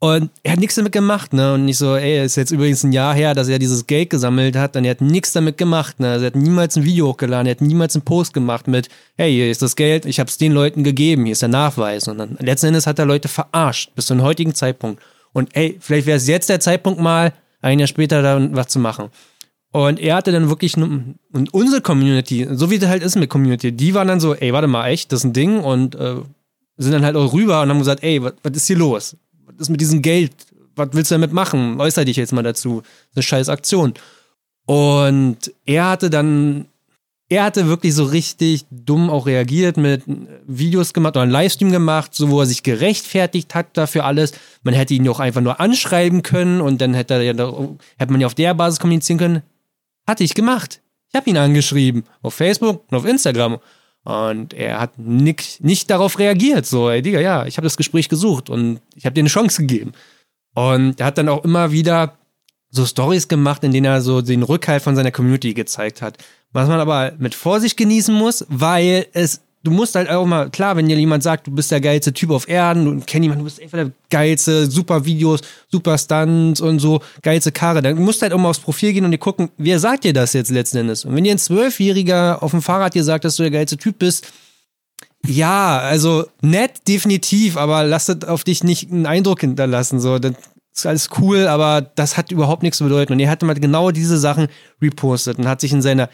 und 0.00 0.30
er 0.42 0.52
hat 0.52 0.60
nichts 0.60 0.74
damit 0.74 0.92
gemacht, 0.92 1.32
ne? 1.32 1.54
Und 1.54 1.64
nicht 1.64 1.78
so, 1.78 1.96
ey, 1.96 2.24
ist 2.24 2.36
jetzt 2.36 2.50
übrigens 2.50 2.84
ein 2.84 2.92
Jahr 2.92 3.14
her, 3.14 3.34
dass 3.34 3.48
er 3.48 3.58
dieses 3.58 3.86
Geld 3.86 4.10
gesammelt 4.10 4.56
hat 4.56 4.76
und 4.76 4.84
er 4.84 4.90
hat 4.90 5.00
nichts 5.00 5.32
damit 5.32 5.56
gemacht, 5.56 5.98
ne? 5.98 6.10
Also 6.10 6.24
er 6.24 6.26
hat 6.26 6.36
niemals 6.36 6.76
ein 6.76 6.84
Video 6.84 7.08
hochgeladen, 7.08 7.46
er 7.46 7.52
hat 7.52 7.60
niemals 7.60 7.94
einen 7.94 8.04
Post 8.04 8.34
gemacht 8.34 8.68
mit, 8.68 8.88
hey, 9.16 9.32
hier 9.32 9.50
ist 9.50 9.62
das 9.62 9.76
Geld, 9.76 10.04
ich 10.04 10.20
hab's 10.20 10.36
den 10.36 10.52
Leuten 10.52 10.84
gegeben, 10.84 11.24
hier 11.24 11.32
ist 11.32 11.42
der 11.42 11.48
Nachweis. 11.48 12.06
Und 12.08 12.18
dann 12.18 12.36
letzten 12.40 12.66
Endes 12.66 12.86
hat 12.86 12.98
er 12.98 13.06
Leute 13.06 13.28
verarscht, 13.28 13.94
bis 13.94 14.06
zum 14.06 14.20
heutigen 14.20 14.54
Zeitpunkt. 14.54 15.02
Und 15.32 15.56
ey, 15.56 15.78
vielleicht 15.80 16.06
wäre 16.06 16.18
es 16.18 16.26
jetzt 16.26 16.48
der 16.48 16.60
Zeitpunkt 16.60 17.00
mal, 17.00 17.32
ein 17.62 17.78
Jahr 17.78 17.88
später 17.88 18.20
da 18.20 18.38
was 18.52 18.68
zu 18.68 18.78
machen. 18.78 19.08
Und 19.72 19.98
er 19.98 20.16
hatte 20.16 20.30
dann 20.30 20.50
wirklich, 20.50 20.76
und 20.76 21.18
unsere 21.52 21.80
Community, 21.80 22.46
so 22.52 22.70
wie 22.70 22.78
das 22.78 22.90
halt 22.90 23.02
ist 23.02 23.16
mit 23.16 23.30
Community, 23.30 23.72
die 23.72 23.94
waren 23.94 24.06
dann 24.06 24.20
so, 24.20 24.34
ey, 24.34 24.52
warte 24.52 24.68
mal, 24.68 24.86
echt, 24.86 25.10
das 25.10 25.20
ist 25.20 25.24
ein 25.24 25.32
Ding 25.32 25.60
und 25.60 25.94
äh, 25.96 26.16
sind 26.76 26.92
dann 26.92 27.04
halt 27.04 27.16
auch 27.16 27.32
rüber 27.32 27.62
und 27.62 27.70
haben 27.70 27.78
gesagt, 27.78 28.02
ey, 28.04 28.22
was 28.22 28.34
ist 28.52 28.66
hier 28.66 28.76
los? 28.76 29.16
Ist 29.58 29.70
mit 29.70 29.80
diesem 29.80 30.02
Geld? 30.02 30.32
Was 30.76 30.88
willst 30.92 31.10
du 31.10 31.14
damit 31.14 31.32
machen? 31.32 31.80
Äußere 31.80 32.04
dich 32.04 32.16
jetzt 32.16 32.32
mal 32.32 32.42
dazu. 32.42 32.82
Eine 33.14 33.22
scheiß 33.22 33.48
Aktion. 33.48 33.94
Und 34.66 35.52
er 35.66 35.88
hatte 35.90 36.10
dann, 36.10 36.66
er 37.28 37.44
hatte 37.44 37.66
wirklich 37.68 37.94
so 37.94 38.04
richtig 38.04 38.64
dumm 38.70 39.10
auch 39.10 39.26
reagiert 39.26 39.76
mit 39.76 40.02
Videos 40.46 40.92
gemacht 40.92 41.16
oder 41.16 41.22
einen 41.22 41.32
Livestream 41.32 41.70
gemacht, 41.70 42.14
so 42.14 42.30
wo 42.30 42.40
er 42.40 42.46
sich 42.46 42.62
gerechtfertigt 42.62 43.54
hat 43.54 43.76
dafür 43.76 44.04
alles. 44.04 44.32
Man 44.62 44.74
hätte 44.74 44.94
ihn 44.94 45.08
auch 45.08 45.20
einfach 45.20 45.42
nur 45.42 45.60
anschreiben 45.60 46.22
können 46.22 46.60
und 46.60 46.80
dann 46.80 46.94
hätte, 46.94 47.14
er 47.14 47.34
hätte 47.98 48.12
man 48.12 48.20
ja 48.20 48.26
auf 48.26 48.34
der 48.34 48.54
Basis 48.54 48.80
kommunizieren 48.80 49.18
können. 49.18 49.42
Hatte 50.06 50.24
ich 50.24 50.34
gemacht. 50.34 50.80
Ich 51.10 51.14
habe 51.14 51.30
ihn 51.30 51.36
angeschrieben. 51.36 52.04
Auf 52.22 52.34
Facebook 52.34 52.84
und 52.90 52.96
auf 52.96 53.04
Instagram. 53.04 53.58
Und 54.04 54.52
er 54.52 54.80
hat 54.80 54.98
nicht, 54.98 55.64
nicht 55.64 55.90
darauf 55.90 56.18
reagiert. 56.18 56.66
So, 56.66 56.90
ey, 56.90 57.00
Digga, 57.00 57.20
ja, 57.20 57.46
ich 57.46 57.56
habe 57.56 57.64
das 57.64 57.76
Gespräch 57.76 58.08
gesucht 58.08 58.50
und 58.50 58.80
ich 58.94 59.06
habe 59.06 59.14
dir 59.14 59.20
eine 59.20 59.30
Chance 59.30 59.62
gegeben. 59.62 59.92
Und 60.54 61.00
er 61.00 61.06
hat 61.06 61.18
dann 61.18 61.28
auch 61.28 61.44
immer 61.44 61.72
wieder 61.72 62.16
so 62.70 62.84
Stories 62.84 63.28
gemacht, 63.28 63.64
in 63.64 63.72
denen 63.72 63.86
er 63.86 64.02
so 64.02 64.20
den 64.20 64.42
Rückhalt 64.42 64.82
von 64.82 64.94
seiner 64.94 65.10
Community 65.10 65.54
gezeigt 65.54 66.02
hat. 66.02 66.18
Was 66.52 66.68
man 66.68 66.80
aber 66.80 67.12
mit 67.18 67.34
Vorsicht 67.34 67.76
genießen 67.76 68.14
muss, 68.14 68.44
weil 68.48 69.06
es, 69.12 69.40
du 69.64 69.70
musst 69.70 69.94
halt 69.94 70.08
auch 70.10 70.26
mal, 70.26 70.50
klar, 70.50 70.76
wenn 70.76 70.88
dir 70.88 70.96
jemand 70.96 71.22
sagt, 71.22 71.46
du 71.46 71.50
bist 71.50 71.70
der 71.70 71.80
geilste 71.80 72.12
Typ 72.12 72.30
auf 72.30 72.48
Erden, 72.48 72.84
du 72.84 73.04
kennst 73.04 73.24
jemanden, 73.24 73.40
du 73.40 73.44
bist 73.44 73.60
einfach 73.60 73.78
der 73.78 73.90
geilste, 74.10 74.70
super 74.70 75.04
Videos, 75.04 75.40
super 75.72 75.98
Stunts 75.98 76.60
und 76.60 76.78
so, 76.78 77.00
geilste 77.22 77.50
Karre, 77.50 77.82
dann 77.82 77.98
musst 77.98 78.20
du 78.20 78.24
halt 78.24 78.34
auch 78.34 78.38
mal 78.38 78.50
aufs 78.50 78.60
Profil 78.60 78.92
gehen 78.92 79.04
und 79.04 79.10
dir 79.10 79.18
gucken, 79.18 79.48
wer 79.56 79.80
sagt 79.80 80.04
dir 80.04 80.12
das 80.12 80.34
jetzt 80.34 80.50
letzten 80.50 80.78
Endes? 80.78 81.04
Und 81.04 81.16
wenn 81.16 81.24
dir 81.24 81.32
ein 81.32 81.38
Zwölfjähriger 81.38 82.42
auf 82.42 82.50
dem 82.52 82.62
Fahrrad 82.62 82.94
dir 82.94 83.02
sagt, 83.02 83.24
dass 83.24 83.36
du 83.36 83.42
der 83.42 83.50
geilste 83.50 83.78
Typ 83.78 83.98
bist, 83.98 84.26
ja, 85.26 85.78
also 85.78 86.26
nett, 86.42 86.86
definitiv, 86.86 87.56
aber 87.56 87.84
lass 87.84 88.06
das 88.06 88.24
auf 88.24 88.44
dich 88.44 88.62
nicht 88.62 88.92
einen 88.92 89.06
Eindruck 89.06 89.40
hinterlassen. 89.40 89.98
So, 89.98 90.18
das 90.18 90.34
ist 90.76 90.84
alles 90.84 91.08
cool, 91.18 91.46
aber 91.46 91.80
das 91.80 92.18
hat 92.18 92.30
überhaupt 92.30 92.62
nichts 92.62 92.76
zu 92.76 92.84
bedeuten. 92.84 93.14
Und 93.14 93.20
er 93.20 93.30
hatte 93.30 93.46
mal 93.46 93.54
genau 93.54 93.90
diese 93.90 94.18
Sachen 94.18 94.48
repostet 94.82 95.38
und 95.38 95.48
hat 95.48 95.62
sich 95.62 95.72
in 95.72 95.80
seiner 95.80 96.10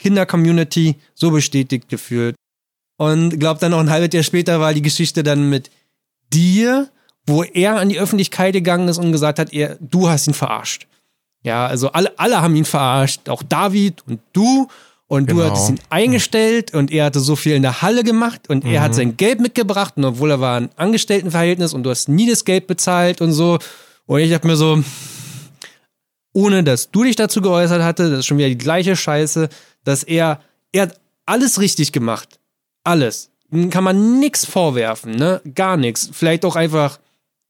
Kinder-Community 0.00 0.96
so 1.14 1.30
bestätigt 1.30 1.88
gefühlt. 1.88 2.34
Und 2.98 3.38
glaubt 3.40 3.62
dann 3.62 3.70
noch 3.70 3.78
ein 3.80 3.90
halbes 3.90 4.12
Jahr 4.12 4.24
später 4.24 4.60
war 4.60 4.74
die 4.74 4.82
Geschichte 4.82 5.22
dann 5.22 5.48
mit 5.48 5.70
dir, 6.32 6.88
wo 7.26 7.42
er 7.44 7.76
an 7.76 7.88
die 7.88 7.98
Öffentlichkeit 7.98 8.52
gegangen 8.52 8.88
ist 8.88 8.98
und 8.98 9.12
gesagt 9.12 9.38
hat, 9.38 9.52
er, 9.52 9.76
du 9.80 10.08
hast 10.08 10.26
ihn 10.26 10.34
verarscht. 10.34 10.86
Ja, 11.44 11.66
also 11.66 11.92
alle, 11.92 12.18
alle 12.18 12.42
haben 12.42 12.56
ihn 12.56 12.64
verarscht, 12.64 13.28
auch 13.28 13.42
David 13.42 14.02
und 14.06 14.20
du. 14.32 14.68
Und 15.06 15.30
du 15.30 15.36
Genau. 15.36 15.46
hattest 15.48 15.70
ihn 15.70 15.80
eingestellt 15.88 16.74
und 16.74 16.90
er 16.90 17.06
hatte 17.06 17.20
so 17.20 17.34
viel 17.34 17.54
in 17.54 17.62
der 17.62 17.80
Halle 17.80 18.04
gemacht 18.04 18.50
und 18.50 18.66
er 18.66 18.82
hat 18.82 18.94
sein 18.94 19.16
Geld 19.16 19.40
mitgebracht 19.40 19.94
und 19.96 20.04
obwohl 20.04 20.30
er 20.32 20.40
war 20.40 20.60
ein 20.60 20.68
Angestelltenverhältnis 20.76 21.72
und 21.72 21.82
du 21.84 21.88
hast 21.88 22.10
nie 22.10 22.28
das 22.28 22.44
Geld 22.44 22.66
bezahlt 22.66 23.22
und 23.22 23.32
so. 23.32 23.58
Und 24.04 24.20
ich 24.20 24.34
hab 24.34 24.44
mir 24.44 24.56
so, 24.56 24.82
ohne 26.34 26.62
dass 26.62 26.90
du 26.90 27.04
dich 27.04 27.16
dazu 27.16 27.40
geäußert 27.40 27.82
hatte, 27.82 28.10
das 28.10 28.18
ist 28.20 28.26
schon 28.26 28.36
wieder 28.38 28.48
die 28.50 28.58
gleiche 28.58 28.96
Scheiße, 28.96 29.48
dass 29.84 30.02
er, 30.02 30.42
er 30.72 30.82
hat 30.82 31.00
alles 31.24 31.58
richtig 31.60 31.92
gemacht. 31.92 32.38
Alles. 32.88 33.30
Kann 33.70 33.84
man 33.84 34.18
nichts 34.18 34.46
vorwerfen, 34.46 35.12
ne? 35.12 35.42
Gar 35.54 35.76
nichts. 35.76 36.08
Vielleicht 36.10 36.46
auch 36.46 36.56
einfach, 36.56 36.98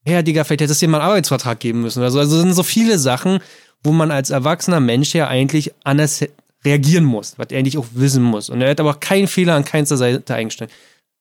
ja, 0.05 0.21
Digga, 0.21 0.43
vielleicht 0.43 0.61
hättest 0.61 0.81
du 0.81 0.85
dir 0.85 0.91
mal 0.91 0.99
einen 0.99 1.09
Arbeitsvertrag 1.09 1.59
geben 1.61 1.81
müssen 1.81 1.99
oder 1.99 2.11
so. 2.11 2.19
Also 2.19 2.37
sind 2.39 2.53
so 2.53 2.63
viele 2.63 2.99
Sachen, 2.99 3.39
wo 3.81 3.93
man 3.93 4.11
als 4.11 4.31
erwachsener 4.31 4.81
Mensch 4.81 5.15
ja 5.15 5.29
eigentlich 5.29 5.73
anders 5.85 6.25
reagieren 6.65 7.05
muss, 7.05 7.35
was 7.37 7.47
er 7.51 7.59
eigentlich 7.59 7.77
auch 7.77 7.85
wissen 7.93 8.21
muss. 8.21 8.49
Und 8.49 8.61
er 8.61 8.69
hat 8.71 8.81
aber 8.81 8.91
auch 8.91 8.99
keinen 8.99 9.27
Fehler 9.27 9.55
an 9.55 9.63
keinster 9.63 9.95
Seite 9.95 10.35
eingestellt. 10.35 10.71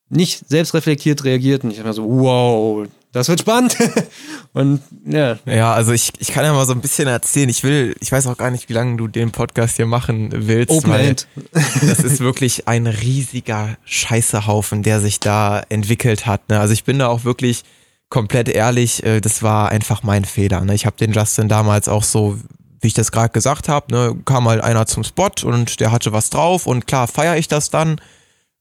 Nicht 0.09 0.49
selbstreflektiert 0.49 1.23
reagiert 1.23 1.63
und 1.63 1.71
ich 1.71 1.79
habe 1.79 1.93
so, 1.93 2.05
wow, 2.05 2.89
das 3.13 3.29
wird 3.29 3.41
spannend. 3.41 3.77
und 4.53 4.83
ja. 5.07 5.39
Ja, 5.47 5.73
also 5.73 5.93
ich, 5.93 6.13
ich 6.19 6.29
kann 6.29 6.45
ja 6.45 6.53
mal 6.53 6.67
so 6.67 6.73
ein 6.73 6.81
bisschen 6.81 7.09
erzählen. 7.09 7.49
Ich 7.49 7.63
will, 7.63 7.97
ich 8.01 8.13
weiß 8.13 8.27
auch 8.27 8.37
gar 8.37 8.51
nicht, 8.51 8.69
wie 8.69 8.75
lange 8.75 8.97
du 8.97 9.09
den 9.09 9.31
Podcast 9.31 9.77
hier 9.77 9.87
machen 9.87 10.31
willst. 10.35 10.71
Open 10.71 10.91
weil 10.91 11.09
End. 11.09 11.27
das 11.55 12.01
ist 12.01 12.21
wirklich 12.21 12.69
ein 12.69 12.87
riesiger 12.87 13.77
Scheißehaufen, 13.85 14.83
der 14.83 15.01
sich 15.01 15.21
da 15.21 15.63
entwickelt 15.69 16.27
hat. 16.27 16.49
Ne? 16.51 16.61
Also 16.61 16.75
ich 16.75 16.85
bin 16.85 16.99
da 16.99 17.09
auch 17.09 17.25
wirklich 17.25 17.65
komplett 18.11 18.49
ehrlich, 18.49 19.03
äh, 19.05 19.21
das 19.21 19.43
war 19.43 19.71
einfach 19.71 20.03
mein 20.03 20.25
Fehler. 20.25 20.61
Ne? 20.61 20.75
Ich 20.75 20.87
habe 20.87 20.97
den 20.97 21.13
Justin 21.13 21.49
damals 21.49 21.89
auch 21.89 22.03
so, 22.03 22.39
wie 22.81 22.89
ich 22.89 22.95
das 22.95 23.11
gerade 23.11 23.31
gesagt 23.31 23.69
habe, 23.69 23.93
ne, 23.93 24.17
kam 24.25 24.45
mal 24.45 24.61
einer 24.61 24.87
zum 24.87 25.03
Spot 25.03 25.31
und 25.45 25.81
der 25.81 25.93
hatte 25.93 26.13
was 26.13 26.31
drauf 26.31 26.67
und 26.67 26.87
klar 26.87 27.09
feiere 27.09 27.37
ich 27.37 27.49
das 27.49 27.71
dann. 27.71 28.01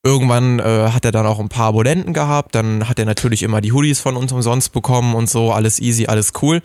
Irgendwann 0.08 0.60
äh, 0.60 0.92
hat 0.94 1.04
er 1.04 1.12
dann 1.12 1.26
auch 1.26 1.38
ein 1.40 1.50
paar 1.50 1.68
Abonnenten 1.68 2.14
gehabt, 2.14 2.56
dann 2.56 2.88
hat 2.88 2.98
er 2.98 3.04
natürlich 3.04 3.44
immer 3.44 3.60
die 3.60 3.74
Hoodies 3.74 4.00
von 4.00 4.16
uns 4.16 4.32
umsonst 4.32 4.72
bekommen 4.72 5.16
und 5.16 5.30
so, 5.30 5.52
alles 5.52 5.80
easy, 5.82 6.06
alles 6.08 6.32
cool. 6.42 6.62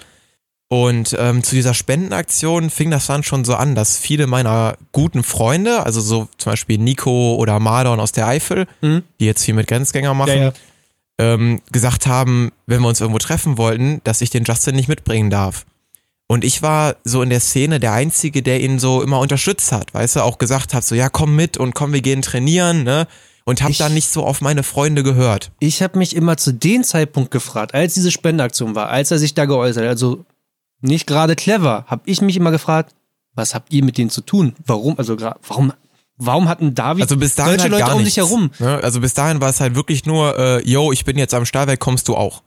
Und 0.68 1.16
ähm, 1.18 1.42
zu 1.42 1.56
dieser 1.56 1.74
Spendenaktion 1.74 2.70
fing 2.70 2.90
das 2.92 3.06
dann 3.06 3.24
schon 3.24 3.44
so 3.44 3.56
an, 3.56 3.74
dass 3.74 3.98
viele 3.98 4.28
meiner 4.28 4.76
guten 4.92 5.24
Freunde, 5.24 5.84
also 5.84 6.00
so 6.00 6.28
zum 6.38 6.52
Beispiel 6.52 6.78
Nico 6.78 7.34
oder 7.34 7.58
Mardon 7.58 7.98
aus 7.98 8.12
der 8.12 8.28
Eifel, 8.28 8.66
Mhm. 8.80 9.02
die 9.18 9.26
jetzt 9.26 9.44
viel 9.44 9.54
mit 9.54 9.66
Grenzgänger 9.66 10.14
machen, 10.14 10.30
Ja, 10.36 10.44
ja. 10.44 10.52
Ähm, 11.18 11.60
gesagt 11.72 12.06
haben, 12.06 12.52
wenn 12.66 12.80
wir 12.80 12.88
uns 12.88 13.00
irgendwo 13.00 13.18
treffen 13.18 13.58
wollten, 13.58 14.00
dass 14.04 14.20
ich 14.22 14.30
den 14.30 14.44
Justin 14.44 14.76
nicht 14.76 14.88
mitbringen 14.88 15.30
darf. 15.30 15.66
Und 16.26 16.44
ich 16.44 16.62
war 16.62 16.94
so 17.04 17.20
in 17.22 17.28
der 17.28 17.40
Szene 17.40 17.78
der 17.80 17.92
Einzige, 17.92 18.40
der 18.42 18.60
ihn 18.60 18.78
so 18.78 19.02
immer 19.02 19.18
unterstützt 19.18 19.72
hat, 19.72 19.92
weißt 19.92 20.16
du, 20.16 20.20
auch 20.20 20.38
gesagt 20.38 20.72
hat, 20.74 20.84
so 20.84 20.94
ja, 20.94 21.08
komm 21.10 21.36
mit 21.36 21.58
und 21.58 21.74
komm, 21.74 21.92
wir 21.92 22.00
gehen 22.02 22.22
trainieren, 22.22 22.84
ne? 22.84 23.06
Und 23.44 23.62
hab 23.62 23.70
Ich- 23.70 23.78
dann 23.78 23.94
nicht 23.94 24.08
so 24.12 24.24
auf 24.24 24.40
meine 24.40 24.62
Freunde 24.62 25.02
gehört. 25.02 25.50
Ich 25.58 25.82
habe 25.82 25.98
mich 25.98 26.14
immer 26.14 26.36
zu 26.36 26.52
dem 26.52 26.84
Zeitpunkt 26.84 27.30
gefragt, 27.30 27.74
als 27.74 27.94
diese 27.94 28.10
Spendenaktion 28.10 28.74
war, 28.74 28.88
als 28.88 29.10
er 29.10 29.18
sich 29.18 29.34
da 29.34 29.44
geäußert 29.46 29.82
hat, 29.84 29.90
also 29.90 30.24
nicht 30.80 31.06
gerade 31.06 31.34
clever, 31.36 31.84
habe 31.88 32.02
ich 32.06 32.20
mich 32.20 32.36
immer 32.36 32.50
gefragt, 32.50 32.94
was 33.34 33.54
habt 33.54 33.72
ihr 33.72 33.84
mit 33.84 33.98
denen 33.98 34.10
zu 34.10 34.20
tun? 34.20 34.54
Warum, 34.66 34.98
also 34.98 35.16
warum, 35.48 35.72
warum 36.16 36.48
hatten 36.48 36.74
David 36.74 37.02
Also 37.02 37.16
bis 37.16 37.34
dahin 37.34 37.58
solche 37.58 37.74
halt 37.74 37.82
Leute 37.82 37.92
um 37.94 38.02
nichts, 38.02 38.14
sich 38.14 38.24
herum? 38.24 38.50
Ne? 38.58 38.80
Also 38.82 39.00
bis 39.00 39.14
dahin 39.14 39.40
war 39.40 39.48
es 39.48 39.60
halt 39.60 39.74
wirklich 39.74 40.06
nur, 40.06 40.38
äh, 40.38 40.68
yo, 40.68 40.92
ich 40.92 41.04
bin 41.04 41.16
jetzt 41.18 41.34
am 41.34 41.44
Stahlwerk, 41.46 41.80
kommst 41.80 42.08
du 42.08 42.16
auch. 42.16 42.42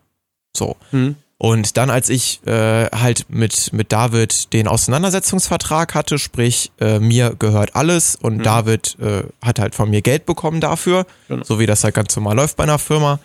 So. 0.56 0.76
Hm. 0.92 1.16
Und 1.38 1.76
dann, 1.76 1.90
als 1.90 2.08
ich 2.10 2.40
äh, 2.48 2.86
halt 2.92 3.26
mit, 3.30 3.74
mit 3.74 3.92
David 3.92 4.54
den 4.54 4.68
Auseinandersetzungsvertrag 4.70 5.94
hatte, 5.94 6.18
sprich, 6.18 6.72
äh, 6.80 7.00
mir 7.00 7.36
gehört 7.38 7.76
alles 7.76 8.16
und 8.16 8.44
David 8.46 8.98
äh, 9.02 9.24
hat 9.42 9.60
halt 9.60 9.76
von 9.76 9.90
mir 9.90 10.02
Geld 10.02 10.26
bekommen 10.26 10.62
dafür, 10.62 11.06
Genau. 11.28 11.44
so 11.44 11.60
wie 11.60 11.66
das 11.66 11.84
halt 11.84 11.94
ganz 11.96 12.16
normal 12.16 12.36
läuft 12.38 12.56
bei 12.56 12.64
einer 12.64 12.80
Firma, 12.80 13.20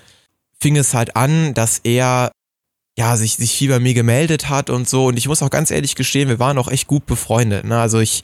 fing 0.61 0.77
es 0.77 0.93
halt 0.93 1.15
an, 1.17 1.55
dass 1.55 1.79
er 1.85 2.33
ja, 2.99 3.17
sich, 3.17 3.37
sich 3.37 3.53
viel 3.53 3.71
bei 3.71 3.79
mir 3.79 3.95
gemeldet 3.95 4.49
hat 4.49 4.69
und 4.71 4.89
so. 4.89 5.07
Und 5.07 5.17
ich 5.17 5.29
muss 5.29 5.43
auch 5.43 5.49
ganz 5.51 5.71
ehrlich 5.71 5.95
gestehen, 5.95 6.29
wir 6.29 6.41
waren 6.41 6.59
auch 6.59 6.69
echt 6.69 6.89
gut 6.89 7.07
befreundet. 7.07 7.65
Ne? 7.65 7.79
Also 7.81 8.01
ich 8.01 8.23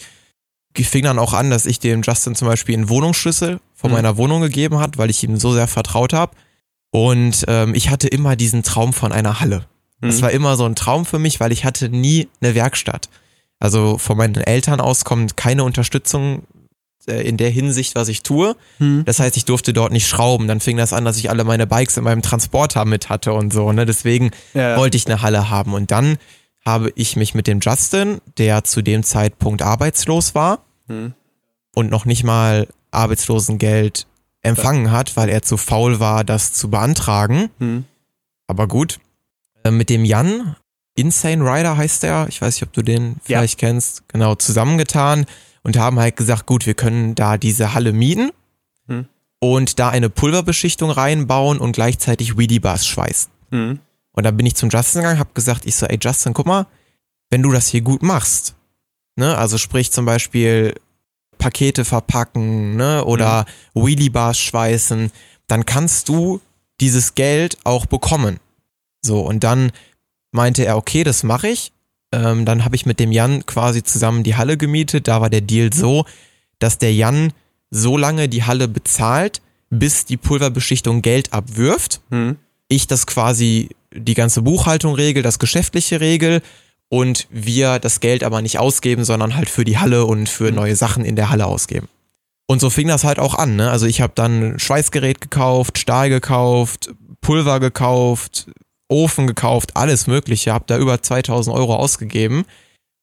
fing 0.76 1.04
dann 1.04 1.18
auch 1.20 1.32
an, 1.32 1.48
dass 1.48 1.64
ich 1.64 1.78
dem 1.78 2.02
Justin 2.02 2.34
zum 2.34 2.48
Beispiel 2.48 2.74
einen 2.74 2.88
Wohnungsschlüssel 2.88 3.60
von 3.74 3.90
Mhm. 3.90 3.96
meiner 3.96 4.16
Wohnung 4.16 4.42
gegeben 4.42 4.80
hat, 4.80 4.98
weil 4.98 5.08
ich 5.10 5.22
ihm 5.22 5.38
so 5.38 5.54
sehr 5.54 5.68
vertraut 5.68 6.12
habe. 6.12 6.36
Und 6.90 7.44
ähm, 7.48 7.74
ich 7.74 7.88
hatte 7.88 8.08
immer 8.08 8.36
diesen 8.36 8.62
Traum 8.64 8.92
von 8.92 9.12
einer 9.12 9.40
Halle. 9.40 9.66
Das 10.00 10.16
Mhm. 10.18 10.22
war 10.22 10.30
immer 10.30 10.56
so 10.56 10.64
ein 10.64 10.74
Traum 10.76 11.06
für 11.06 11.18
mich, 11.18 11.40
weil 11.40 11.52
ich 11.52 11.64
hatte 11.64 11.88
nie 11.88 12.28
eine 12.40 12.54
Werkstatt. 12.54 13.08
Also 13.58 13.96
von 13.98 14.16
meinen 14.18 14.34
Eltern 14.36 14.80
aus 14.80 15.04
kommt 15.04 15.36
keine 15.36 15.64
Unterstützung 15.64 16.42
äh, 17.08 17.26
in 17.26 17.36
der 17.36 17.50
Hinsicht, 17.50 17.94
was 17.94 18.08
ich 18.08 18.22
tue. 18.22 18.56
Hm. 18.78 19.04
Das 19.06 19.20
heißt, 19.20 19.36
ich 19.36 19.44
durfte 19.44 19.72
dort 19.72 19.92
nicht 19.92 20.08
schrauben. 20.08 20.48
Dann 20.48 20.60
fing 20.60 20.76
das 20.76 20.92
an, 20.92 21.04
dass 21.04 21.16
ich 21.18 21.30
alle 21.30 21.44
meine 21.44 21.66
Bikes 21.66 21.96
in 21.96 22.04
meinem 22.04 22.20
Transporter 22.20 22.84
mit 22.84 23.08
hatte 23.08 23.32
und 23.32 23.52
so. 23.52 23.70
Ne? 23.72 23.86
Deswegen 23.86 24.32
Ja. 24.54 24.76
wollte 24.76 24.96
ich 24.96 25.06
eine 25.06 25.22
Halle 25.22 25.48
haben. 25.48 25.72
Und 25.72 25.90
dann 25.92 26.18
habe 26.66 26.92
ich 26.96 27.14
mich 27.16 27.32
mit 27.34 27.46
dem 27.46 27.60
Justin, 27.60 28.20
der 28.38 28.64
zu 28.64 28.82
dem 28.82 29.04
Zeitpunkt 29.04 29.62
arbeitslos 29.62 30.34
war 30.34 30.64
Hm. 30.88 31.14
und 31.74 31.90
noch 31.90 32.04
nicht 32.06 32.24
mal 32.24 32.66
Arbeitslosengeld 32.90 34.06
empfangen 34.42 34.90
hat, 34.90 35.16
weil 35.16 35.28
er 35.28 35.42
zu 35.42 35.56
faul 35.56 36.00
war, 36.00 36.22
das 36.24 36.52
zu 36.52 36.70
beantragen. 36.70 37.50
Hm. 37.58 37.84
Aber 38.46 38.68
gut. 38.68 38.98
Äh, 39.66 39.70
Mit 39.70 39.90
dem 39.90 40.04
Jan, 40.04 40.56
Insane 40.94 41.42
Rider 41.44 41.76
heißt 41.76 42.04
er, 42.04 42.26
ich 42.28 42.40
weiß 42.40 42.54
nicht, 42.54 42.62
ob 42.62 42.72
du 42.72 42.82
den 42.82 43.12
Ja. 43.14 43.38
vielleicht 43.40 43.58
kennst, 43.58 44.08
genau, 44.08 44.34
zusammengetan 44.34 45.26
und 45.62 45.76
haben 45.76 45.98
halt 45.98 46.16
gesagt, 46.16 46.46
gut, 46.46 46.64
wir 46.66 46.74
können 46.74 47.14
da 47.14 47.36
diese 47.36 47.74
Halle 47.74 47.92
mieten 47.92 48.30
Hm. 48.88 49.06
und 49.40 49.78
da 49.78 49.88
eine 49.90 50.08
Pulverbeschichtung 50.08 50.90
reinbauen 50.90 51.58
und 51.58 51.72
gleichzeitig 51.72 52.38
Weedy 52.38 52.60
Bars 52.60 52.86
schweißen. 52.86 53.30
Hm. 53.50 53.80
Und 54.12 54.24
dann 54.24 54.36
bin 54.36 54.46
ich 54.46 54.54
zum 54.54 54.70
Justin 54.70 55.02
gegangen, 55.02 55.18
hab 55.18 55.34
gesagt, 55.34 55.66
ich 55.66 55.76
so, 55.76 55.84
ey 55.86 55.98
Justin, 56.00 56.32
guck 56.32 56.46
mal, 56.46 56.66
wenn 57.30 57.42
du 57.42 57.52
das 57.52 57.66
hier 57.68 57.82
gut 57.82 58.02
machst, 58.02 58.54
ne, 59.16 59.36
also 59.36 59.58
sprich 59.58 59.90
zum 59.92 60.06
Beispiel 60.06 60.74
Pakete 61.38 61.84
verpacken, 61.84 62.76
ne, 62.76 63.04
oder 63.04 63.44
Wheelie 63.74 64.08
Bars 64.10 64.38
schweißen, 64.38 65.10
dann 65.48 65.66
kannst 65.66 66.08
du 66.08 66.40
dieses 66.80 67.14
Geld 67.14 67.58
auch 67.64 67.84
bekommen. 67.86 68.38
So, 69.02 69.20
und 69.20 69.44
dann 69.44 69.72
meinte 70.32 70.64
er, 70.64 70.76
okay, 70.76 71.04
das 71.04 71.22
mache 71.22 71.48
ich. 71.48 71.72
Ähm, 72.12 72.44
dann 72.44 72.64
habe 72.64 72.76
ich 72.76 72.86
mit 72.86 73.00
dem 73.00 73.12
Jan 73.12 73.46
quasi 73.46 73.82
zusammen 73.82 74.22
die 74.22 74.36
Halle 74.36 74.56
gemietet. 74.56 75.08
Da 75.08 75.20
war 75.20 75.30
der 75.30 75.40
Deal 75.40 75.72
so, 75.72 76.04
dass 76.58 76.78
der 76.78 76.94
Jan 76.94 77.32
so 77.70 77.96
lange 77.96 78.28
die 78.28 78.44
Halle 78.44 78.68
bezahlt, 78.68 79.42
bis 79.70 80.04
die 80.04 80.16
Pulverbeschichtung 80.16 81.02
Geld 81.02 81.32
abwirft 81.32 82.00
Hm. 82.10 82.36
ich 82.68 82.86
das 82.86 83.06
quasi 83.06 83.70
die 83.92 84.14
ganze 84.14 84.42
Buchhaltung 84.42 84.94
regel, 84.94 85.22
das 85.22 85.38
geschäftliche 85.38 86.00
regel 86.00 86.42
und 86.88 87.26
wir 87.30 87.78
das 87.78 88.00
Geld 88.00 88.22
aber 88.22 88.42
nicht 88.42 88.58
ausgeben, 88.58 89.04
sondern 89.04 89.34
halt 89.34 89.48
für 89.48 89.64
die 89.64 89.78
Halle 89.78 90.04
und 90.04 90.28
für 90.28 90.52
neue 90.52 90.76
Sachen 90.76 91.04
in 91.04 91.16
der 91.16 91.30
Halle 91.30 91.46
ausgeben. 91.46 91.88
Und 92.46 92.60
so 92.60 92.70
fing 92.70 92.86
das 92.86 93.02
halt 93.02 93.18
auch 93.18 93.34
an. 93.34 93.56
Ne? 93.56 93.70
Also 93.70 93.86
ich 93.86 94.00
habe 94.00 94.12
dann 94.14 94.58
Schweißgerät 94.58 95.20
gekauft, 95.20 95.78
Stahl 95.78 96.08
gekauft, 96.08 96.94
Pulver 97.20 97.58
gekauft, 97.58 98.46
Ofen 98.88 99.26
gekauft, 99.26 99.76
alles 99.76 100.06
Mögliche. 100.06 100.52
Habe 100.52 100.64
da 100.66 100.78
über 100.78 101.02
2000 101.02 101.54
Euro 101.54 101.76
ausgegeben. 101.76 102.44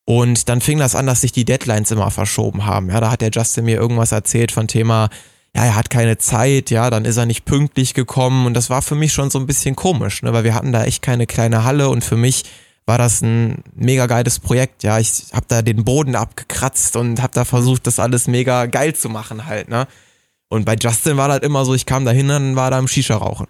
Und 0.06 0.50
dann 0.50 0.62
fing 0.62 0.80
das 0.80 0.96
an, 0.96 1.06
dass 1.06 1.22
sich 1.22 1.32
die 1.32 1.46
Deadlines 1.46 1.92
immer 1.92 2.12
verschoben 2.12 2.66
haben. 2.66 2.90
Ja, 2.90 3.00
da 3.00 3.12
hat 3.12 3.22
der 3.22 3.32
Justin 3.32 3.66
mir 3.66 3.78
irgendwas 3.78 4.12
erzählt 4.12 4.52
von 4.52 4.68
Thema, 4.68 5.10
ja, 5.56 5.66
er 5.66 5.76
hat 5.76 5.90
keine 5.90 6.18
Zeit, 6.18 6.72
ja, 6.72 6.90
dann 6.90 7.06
ist 7.06 7.18
er 7.18 7.26
nicht 7.26 7.46
pünktlich 7.46 7.94
gekommen 7.94 8.46
und 8.46 8.54
das 8.56 8.70
war 8.70 8.82
für 8.82 8.96
mich 8.96 9.14
schon 9.14 9.30
so 9.30 9.40
ein 9.40 9.46
bisschen 9.46 9.76
komisch, 9.76 10.24
ne, 10.24 10.34
weil 10.34 10.44
wir 10.44 10.56
hatten 10.56 10.72
da 10.72 10.84
echt 10.84 11.02
keine 11.02 11.28
kleine 11.28 11.64
Halle 11.64 11.90
und 11.90 12.04
für 12.04 12.18
mich 12.18 12.44
war 12.86 12.98
das 12.98 13.22
ein 13.22 13.64
mega 13.76 14.08
geiles 14.08 14.40
Projekt, 14.40 14.84
ja, 14.84 15.00
ich 15.00 15.26
habe 15.32 15.46
da 15.48 15.62
den 15.62 15.86
Boden 15.86 16.16
abgekratzt 16.16 16.96
und 16.96 17.22
habe 17.22 17.34
da 17.34 17.46
versucht, 17.46 17.88
das 17.88 18.00
alles 18.00 18.28
mega 18.28 18.66
geil 18.66 18.96
zu 18.96 19.10
machen 19.10 19.46
halt, 19.46 19.70
ne. 19.70 19.88
Und 20.50 20.66
bei 20.66 20.76
Justin 20.76 21.18
war 21.18 21.28
das 21.28 21.40
immer 21.40 21.66
so, 21.66 21.74
ich 21.74 21.86
kam 21.86 22.06
da 22.06 22.12
hin, 22.12 22.28
dann 22.28 22.56
war 22.56 22.70
da 22.70 22.78
im 22.78 22.88
Shisha 22.88 23.16
rauchen. 23.16 23.48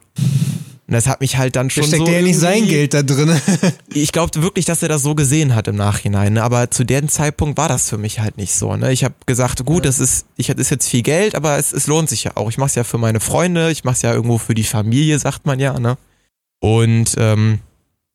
Und 0.86 0.94
das 0.94 1.08
hat 1.08 1.22
mich 1.22 1.38
halt 1.38 1.56
dann 1.56 1.68
Da 1.68 1.74
schon 1.74 1.86
steckt 1.86 2.06
so 2.06 2.12
ja 2.12 2.22
nicht 2.22 2.38
sein 2.38 2.68
Geld 2.68 2.94
da 2.94 3.04
drin. 3.04 3.40
ich 3.94 4.12
glaube 4.12 4.42
wirklich, 4.42 4.66
dass 4.66 4.84
er 4.84 4.90
das 4.90 5.02
so 5.02 5.16
gesehen 5.16 5.56
hat 5.56 5.70
im 5.70 5.76
Nachhinein, 5.78 6.34
ne? 6.34 6.44
aber 6.44 6.72
zu 6.72 6.84
dem 6.84 7.08
Zeitpunkt 7.08 7.58
war 7.58 7.70
das 7.70 7.90
für 7.90 7.98
mich 7.98 8.20
halt 8.20 8.38
nicht 8.38 8.54
so. 8.54 8.76
Ne? 8.76 8.92
Ich 8.92 9.06
habe 9.06 9.16
gesagt, 9.26 9.64
gut, 9.66 9.86
das 9.86 10.00
ist, 10.00 10.26
ich 10.36 10.48
das 10.48 10.58
ist 10.58 10.72
jetzt 10.72 10.90
viel 10.90 11.02
Geld, 11.02 11.36
aber 11.36 11.58
es, 11.58 11.72
es 11.72 11.88
lohnt 11.88 12.10
sich 12.10 12.26
ja 12.26 12.32
auch. 12.36 12.50
Ich 12.50 12.58
mache 12.58 12.68
es 12.68 12.76
ja 12.76 12.84
für 12.84 12.98
meine 12.98 13.22
Freunde, 13.22 13.72
ich 13.72 13.86
mache 13.86 13.96
es 13.96 14.02
ja 14.02 14.14
irgendwo 14.14 14.38
für 14.38 14.56
die 14.56 14.66
Familie, 14.66 15.18
sagt 15.20 15.46
man 15.46 15.58
ja. 15.60 15.80
Ne? 15.80 15.98
Und 16.60 17.16
ähm, 17.18 17.60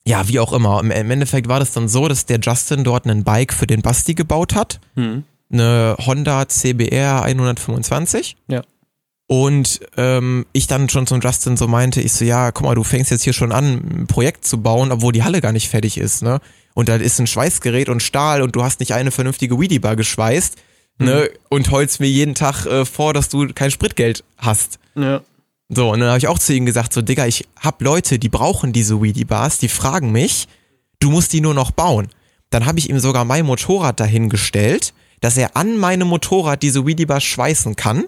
ja, 0.06 0.28
wie 0.28 0.38
auch 0.38 0.52
immer. 0.52 0.80
Im, 0.80 0.90
Im 0.90 1.10
Endeffekt 1.10 1.48
war 1.48 1.60
das 1.60 1.72
dann 1.72 1.88
so, 1.88 2.06
dass 2.06 2.26
der 2.26 2.38
Justin 2.40 2.84
dort 2.84 3.06
einen 3.06 3.24
Bike 3.24 3.54
für 3.54 3.66
den 3.66 3.80
Basti 3.82 4.14
gebaut 4.14 4.54
hat, 4.54 4.78
Hm. 4.94 5.24
eine 5.50 5.96
Honda 6.04 6.48
CBR 6.48 7.22
125. 7.22 8.36
Ja. 8.48 8.62
Und 9.30 9.80
ähm, 9.98 10.46
ich 10.52 10.68
dann 10.68 10.88
schon 10.88 11.06
zum 11.06 11.20
Justin 11.20 11.58
so 11.58 11.68
meinte, 11.68 12.00
ich 12.00 12.14
so, 12.14 12.24
ja, 12.24 12.50
guck 12.50 12.64
mal, 12.64 12.74
du 12.74 12.82
fängst 12.82 13.10
jetzt 13.10 13.24
hier 13.24 13.34
schon 13.34 13.52
an, 13.52 13.74
ein 13.74 14.06
Projekt 14.06 14.46
zu 14.46 14.62
bauen, 14.62 14.90
obwohl 14.90 15.12
die 15.12 15.22
Halle 15.22 15.42
gar 15.42 15.52
nicht 15.52 15.68
fertig 15.68 15.98
ist, 15.98 16.22
ne? 16.22 16.40
Und 16.72 16.88
da 16.88 16.96
ist 16.96 17.18
ein 17.20 17.26
Schweißgerät 17.26 17.90
und 17.90 18.02
Stahl 18.02 18.40
und 18.40 18.56
du 18.56 18.62
hast 18.62 18.80
nicht 18.80 18.94
eine 18.94 19.10
vernünftige 19.10 19.60
Weedy-Bar 19.60 19.96
geschweißt, 19.96 20.56
ne? 20.98 21.30
Und 21.50 21.70
heulst 21.70 22.00
mir 22.00 22.06
jeden 22.06 22.34
Tag 22.34 22.64
äh, 22.64 22.86
vor, 22.86 23.12
dass 23.12 23.28
du 23.28 23.46
kein 23.52 23.70
Spritgeld 23.70 24.24
hast. 24.38 24.78
Ja. 24.94 25.20
So, 25.68 25.92
und 25.92 26.00
dann 26.00 26.08
habe 26.08 26.18
ich 26.18 26.28
auch 26.28 26.38
zu 26.38 26.54
ihm 26.54 26.64
gesagt, 26.64 26.94
so, 26.94 27.02
Digga, 27.02 27.26
ich 27.26 27.46
hab 27.60 27.82
Leute, 27.82 28.18
die 28.18 28.30
brauchen 28.30 28.72
diese 28.72 29.02
Weedy-Bars, 29.02 29.58
die 29.58 29.68
fragen 29.68 30.10
mich, 30.10 30.48
du 31.00 31.10
musst 31.10 31.34
die 31.34 31.42
nur 31.42 31.52
noch 31.52 31.70
bauen. 31.70 32.08
Dann 32.48 32.64
habe 32.64 32.78
ich 32.78 32.88
ihm 32.88 32.98
sogar 32.98 33.26
mein 33.26 33.44
Motorrad 33.44 34.00
dahingestellt, 34.00 34.94
dass 35.20 35.36
er 35.36 35.54
an 35.54 35.76
meinem 35.76 36.08
Motorrad 36.08 36.62
diese 36.62 36.86
Weedy-Bars 36.86 37.24
schweißen 37.24 37.76
kann. 37.76 38.06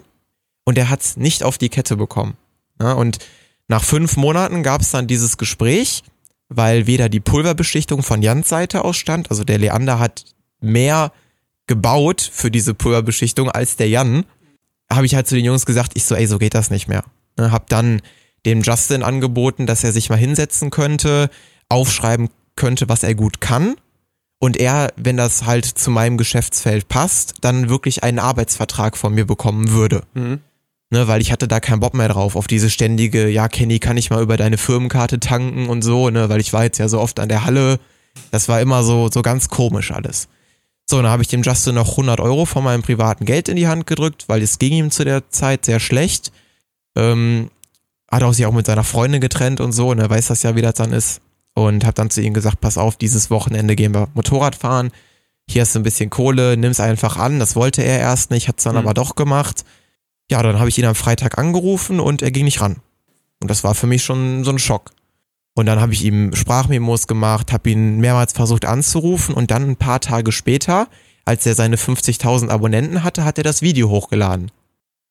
Und 0.65 0.77
er 0.77 0.89
hat 0.89 1.01
es 1.01 1.17
nicht 1.17 1.43
auf 1.43 1.57
die 1.57 1.69
Kette 1.69 1.95
bekommen. 1.95 2.37
Ja, 2.79 2.93
und 2.93 3.19
nach 3.67 3.83
fünf 3.83 4.17
Monaten 4.17 4.63
gab 4.63 4.81
es 4.81 4.91
dann 4.91 5.07
dieses 5.07 5.37
Gespräch, 5.37 6.03
weil 6.49 6.87
weder 6.87 7.09
die 7.09 7.19
Pulverbeschichtung 7.19 8.03
von 8.03 8.21
Jans 8.21 8.49
Seite 8.49 8.83
aus 8.83 8.97
stand, 8.97 9.29
also 9.31 9.43
der 9.43 9.57
Leander 9.57 9.99
hat 9.99 10.25
mehr 10.59 11.11
gebaut 11.67 12.21
für 12.21 12.51
diese 12.51 12.73
Pulverbeschichtung 12.73 13.49
als 13.49 13.77
der 13.77 13.87
Jan, 13.87 14.25
habe 14.91 15.05
ich 15.05 15.15
halt 15.15 15.27
zu 15.27 15.35
den 15.35 15.45
Jungs 15.45 15.65
gesagt, 15.65 15.91
ich 15.95 16.03
so, 16.03 16.15
ey, 16.15 16.27
so 16.27 16.37
geht 16.37 16.53
das 16.53 16.69
nicht 16.69 16.87
mehr. 16.87 17.03
Ne, 17.37 17.51
hab 17.51 17.69
dann 17.69 18.01
dem 18.45 18.61
Justin 18.61 19.03
angeboten, 19.03 19.67
dass 19.67 19.83
er 19.83 19.91
sich 19.93 20.09
mal 20.09 20.17
hinsetzen 20.17 20.69
könnte, 20.69 21.29
aufschreiben 21.69 22.29
könnte, 22.55 22.89
was 22.89 23.03
er 23.03 23.15
gut 23.15 23.39
kann. 23.39 23.75
Und 24.39 24.57
er, 24.57 24.91
wenn 24.97 25.17
das 25.17 25.45
halt 25.45 25.65
zu 25.65 25.91
meinem 25.91 26.17
Geschäftsfeld 26.17 26.89
passt, 26.89 27.35
dann 27.41 27.69
wirklich 27.69 28.03
einen 28.03 28.19
Arbeitsvertrag 28.19 28.97
von 28.97 29.13
mir 29.13 29.25
bekommen 29.25 29.69
würde. 29.69 30.03
Mhm. 30.13 30.41
Ne, 30.93 31.07
weil 31.07 31.21
ich 31.21 31.31
hatte 31.31 31.47
da 31.47 31.61
keinen 31.61 31.79
Bock 31.79 31.93
mehr 31.93 32.09
drauf, 32.09 32.35
auf 32.35 32.47
diese 32.47 32.69
ständige, 32.69 33.29
ja, 33.29 33.47
Kenny, 33.47 33.79
kann 33.79 33.95
ich 33.95 34.09
mal 34.09 34.21
über 34.21 34.35
deine 34.35 34.57
Firmenkarte 34.57 35.21
tanken 35.21 35.69
und 35.69 35.83
so, 35.83 36.09
ne, 36.09 36.27
weil 36.27 36.41
ich 36.41 36.51
war 36.51 36.65
jetzt 36.65 36.79
ja 36.79 36.89
so 36.89 36.99
oft 36.99 37.21
an 37.21 37.29
der 37.29 37.45
Halle. 37.45 37.79
Das 38.29 38.49
war 38.49 38.59
immer 38.59 38.83
so, 38.83 39.09
so 39.09 39.21
ganz 39.21 39.47
komisch 39.47 39.91
alles. 39.91 40.27
So, 40.89 41.01
dann 41.01 41.09
habe 41.09 41.23
ich 41.23 41.29
dem 41.29 41.43
Justin 41.43 41.75
noch 41.75 41.91
100 41.91 42.19
Euro 42.19 42.43
von 42.43 42.65
meinem 42.65 42.81
privaten 42.81 43.23
Geld 43.23 43.47
in 43.47 43.55
die 43.55 43.69
Hand 43.69 43.87
gedrückt, 43.87 44.25
weil 44.27 44.41
es 44.41 44.59
ging 44.59 44.73
ihm 44.73 44.91
zu 44.91 45.05
der 45.05 45.29
Zeit 45.29 45.63
sehr 45.63 45.79
schlecht. 45.79 46.33
Ähm, 46.97 47.49
hat 48.11 48.23
auch 48.23 48.33
sich 48.33 48.45
auch 48.45 48.51
mit 48.51 48.65
seiner 48.65 48.83
Freundin 48.83 49.21
getrennt 49.21 49.61
und 49.61 49.71
so, 49.71 49.93
ne, 49.93 50.09
weiß 50.09 50.27
das 50.27 50.43
ja, 50.43 50.57
wie 50.57 50.61
das 50.61 50.73
dann 50.73 50.91
ist. 50.91 51.21
Und 51.53 51.85
habe 51.85 51.93
dann 51.93 52.09
zu 52.09 52.21
ihm 52.21 52.33
gesagt, 52.33 52.59
pass 52.59 52.77
auf, 52.77 52.97
dieses 52.97 53.29
Wochenende 53.29 53.77
gehen 53.77 53.93
wir 53.93 54.09
Motorrad 54.13 54.57
fahren. 54.57 54.91
Hier 55.47 55.61
hast 55.61 55.73
du 55.73 55.79
ein 55.79 55.83
bisschen 55.83 56.09
Kohle, 56.09 56.57
nimm's 56.57 56.81
einfach 56.81 57.15
an. 57.15 57.39
Das 57.39 57.55
wollte 57.55 57.81
er 57.81 57.99
erst 57.99 58.29
nicht, 58.29 58.49
hat's 58.49 58.63
dann 58.63 58.73
mhm. 58.73 58.79
aber 58.79 58.93
doch 58.93 59.15
gemacht. 59.15 59.63
Ja, 60.31 60.41
dann 60.41 60.59
habe 60.59 60.69
ich 60.69 60.77
ihn 60.77 60.85
am 60.85 60.95
Freitag 60.95 61.37
angerufen 61.37 61.99
und 61.99 62.21
er 62.21 62.31
ging 62.31 62.45
nicht 62.45 62.61
ran. 62.61 62.77
Und 63.41 63.51
das 63.51 63.65
war 63.65 63.75
für 63.75 63.85
mich 63.85 64.01
schon 64.01 64.45
so 64.45 64.51
ein 64.51 64.59
Schock. 64.59 64.91
Und 65.55 65.65
dann 65.65 65.81
habe 65.81 65.91
ich 65.91 66.05
ihm 66.05 66.33
Sprachmemos 66.33 67.05
gemacht, 67.05 67.51
habe 67.51 67.69
ihn 67.69 67.99
mehrmals 67.99 68.31
versucht 68.31 68.63
anzurufen 68.63 69.35
und 69.35 69.51
dann 69.51 69.71
ein 69.71 69.75
paar 69.75 69.99
Tage 69.99 70.31
später, 70.31 70.87
als 71.25 71.45
er 71.45 71.55
seine 71.55 71.75
50.000 71.75 72.47
Abonnenten 72.47 73.03
hatte, 73.03 73.25
hat 73.25 73.39
er 73.39 73.43
das 73.43 73.61
Video 73.61 73.89
hochgeladen. 73.89 74.51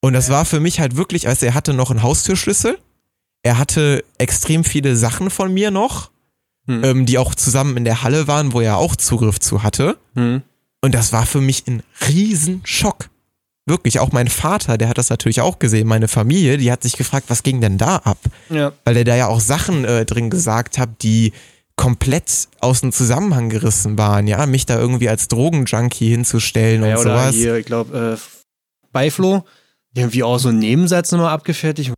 Und 0.01 0.15
das 0.15 0.31
war 0.31 0.47
für 0.47 0.59
mich 0.59 0.81
halt 0.81 0.97
wirklich, 0.97 1.29
also 1.29 1.45
er 1.45 1.53
hatte 1.53 1.75
noch 1.75 1.91
einen 1.91 2.03
Haustürschlüssel, 2.03 2.79
er 3.43 3.59
hatte 3.59 4.03
extrem 4.17 4.65
viele 4.65 4.97
Sachen 4.97 5.29
von 5.29 5.53
mir 5.53 5.71
noch, 5.71 6.11
hm. 6.67 6.83
ähm, 6.83 7.07
die 7.07 7.19
auch 7.19 7.35
zusammen 7.35 7.77
in 7.77 7.85
der 7.85 8.03
Halle 8.03 8.27
waren, 8.27 8.55
wo 8.55 8.63
er 8.63 8.79
auch 8.79 8.97
Zugriff 8.97 9.39
zu 9.39 9.63
hatte. 9.63 9.99
Hm. 10.15 10.41
Und 10.81 10.95
das 10.95 11.13
war 11.13 11.27
für 11.27 11.43
mich 11.43 11.67
ein 11.67 11.83
Riesenschock. 12.09 13.11
Wirklich, 13.67 14.01
auch 14.01 14.11
mein 14.13 14.29
Vater, 14.29 14.79
der 14.79 14.89
hat 14.89 14.99
das 14.99 15.11
natürlich 15.11 15.41
auch 15.41 15.59
gesehen, 15.59 15.87
meine 15.87 16.09
Familie, 16.09 16.57
die 16.57 16.73
hat 16.73 16.83
sich 16.83 16.97
gefragt, 16.97 17.27
was 17.29 17.43
ging 17.43 17.61
denn 17.61 17.79
da 17.79 17.97
ab? 17.97 18.19
Ja. 18.49 18.73
Weil 18.85 18.97
er 18.97 19.05
da 19.05 19.17
ja 19.17 19.27
auch 19.27 19.41
Sachen 19.41 19.85
äh, 19.85 20.05
drin 20.05 20.31
gesagt 20.31 20.79
hat, 20.79 21.03
die 21.03 21.33
komplett 21.77 22.49
aus 22.61 22.81
dem 22.81 22.93
Zusammenhang 22.93 23.49
gerissen 23.49 23.97
waren, 23.97 24.27
ja, 24.27 24.45
mich 24.47 24.67
da 24.67 24.79
irgendwie 24.79 25.09
als 25.09 25.29
Drogenjunkie 25.29 26.11
hinzustellen 26.11 26.83
ja, 26.83 26.97
und 26.97 27.03
oder 27.03 27.21
sowas. 27.21 27.35
Hier, 27.35 27.57
ich 27.57 27.67
glaube, 27.67 28.19
äh, 28.19 28.49
Beiflo, 28.93 29.45
irgendwie 29.95 30.23
auch 30.23 30.39
so 30.39 30.49
einen 30.49 30.59
Nebensatz 30.59 31.13
nochmal 31.13 31.33
abgefertigt. 31.33 31.93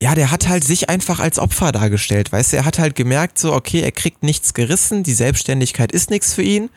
Ja, 0.00 0.14
der 0.14 0.30
hat 0.30 0.48
halt 0.48 0.62
sich 0.62 0.88
einfach 0.88 1.18
als 1.18 1.38
Opfer 1.38 1.72
dargestellt, 1.72 2.30
weißt 2.30 2.52
du, 2.52 2.58
er 2.58 2.64
hat 2.64 2.78
halt 2.78 2.94
gemerkt, 2.94 3.38
so, 3.38 3.52
okay, 3.52 3.80
er 3.80 3.92
kriegt 3.92 4.22
nichts 4.22 4.54
gerissen, 4.54 5.02
die 5.02 5.14
Selbstständigkeit 5.14 5.90
ist 5.90 6.10
nichts 6.10 6.34
für 6.34 6.42
ihn 6.42 6.70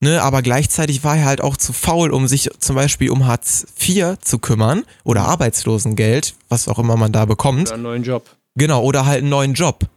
Ne, 0.00 0.22
aber 0.22 0.42
gleichzeitig 0.42 1.04
war 1.04 1.16
er 1.16 1.24
halt 1.24 1.40
auch 1.40 1.56
zu 1.56 1.72
faul, 1.72 2.10
um 2.10 2.28
sich 2.28 2.50
zum 2.58 2.76
Beispiel 2.76 3.10
um 3.10 3.26
Hartz 3.26 3.66
IV 3.80 4.18
zu 4.20 4.38
kümmern 4.38 4.82
oder 5.04 5.22
mhm. 5.22 5.28
Arbeitslosengeld, 5.28 6.34
was 6.50 6.68
auch 6.68 6.78
immer 6.78 6.96
man 6.96 7.12
da 7.12 7.24
bekommt. 7.24 7.68
Oder 7.68 7.74
einen 7.74 7.82
neuen 7.82 8.02
Job. 8.02 8.36
Genau, 8.56 8.82
oder 8.82 9.06
halt 9.06 9.20
einen 9.20 9.30
neuen 9.30 9.54
Job. 9.54 9.88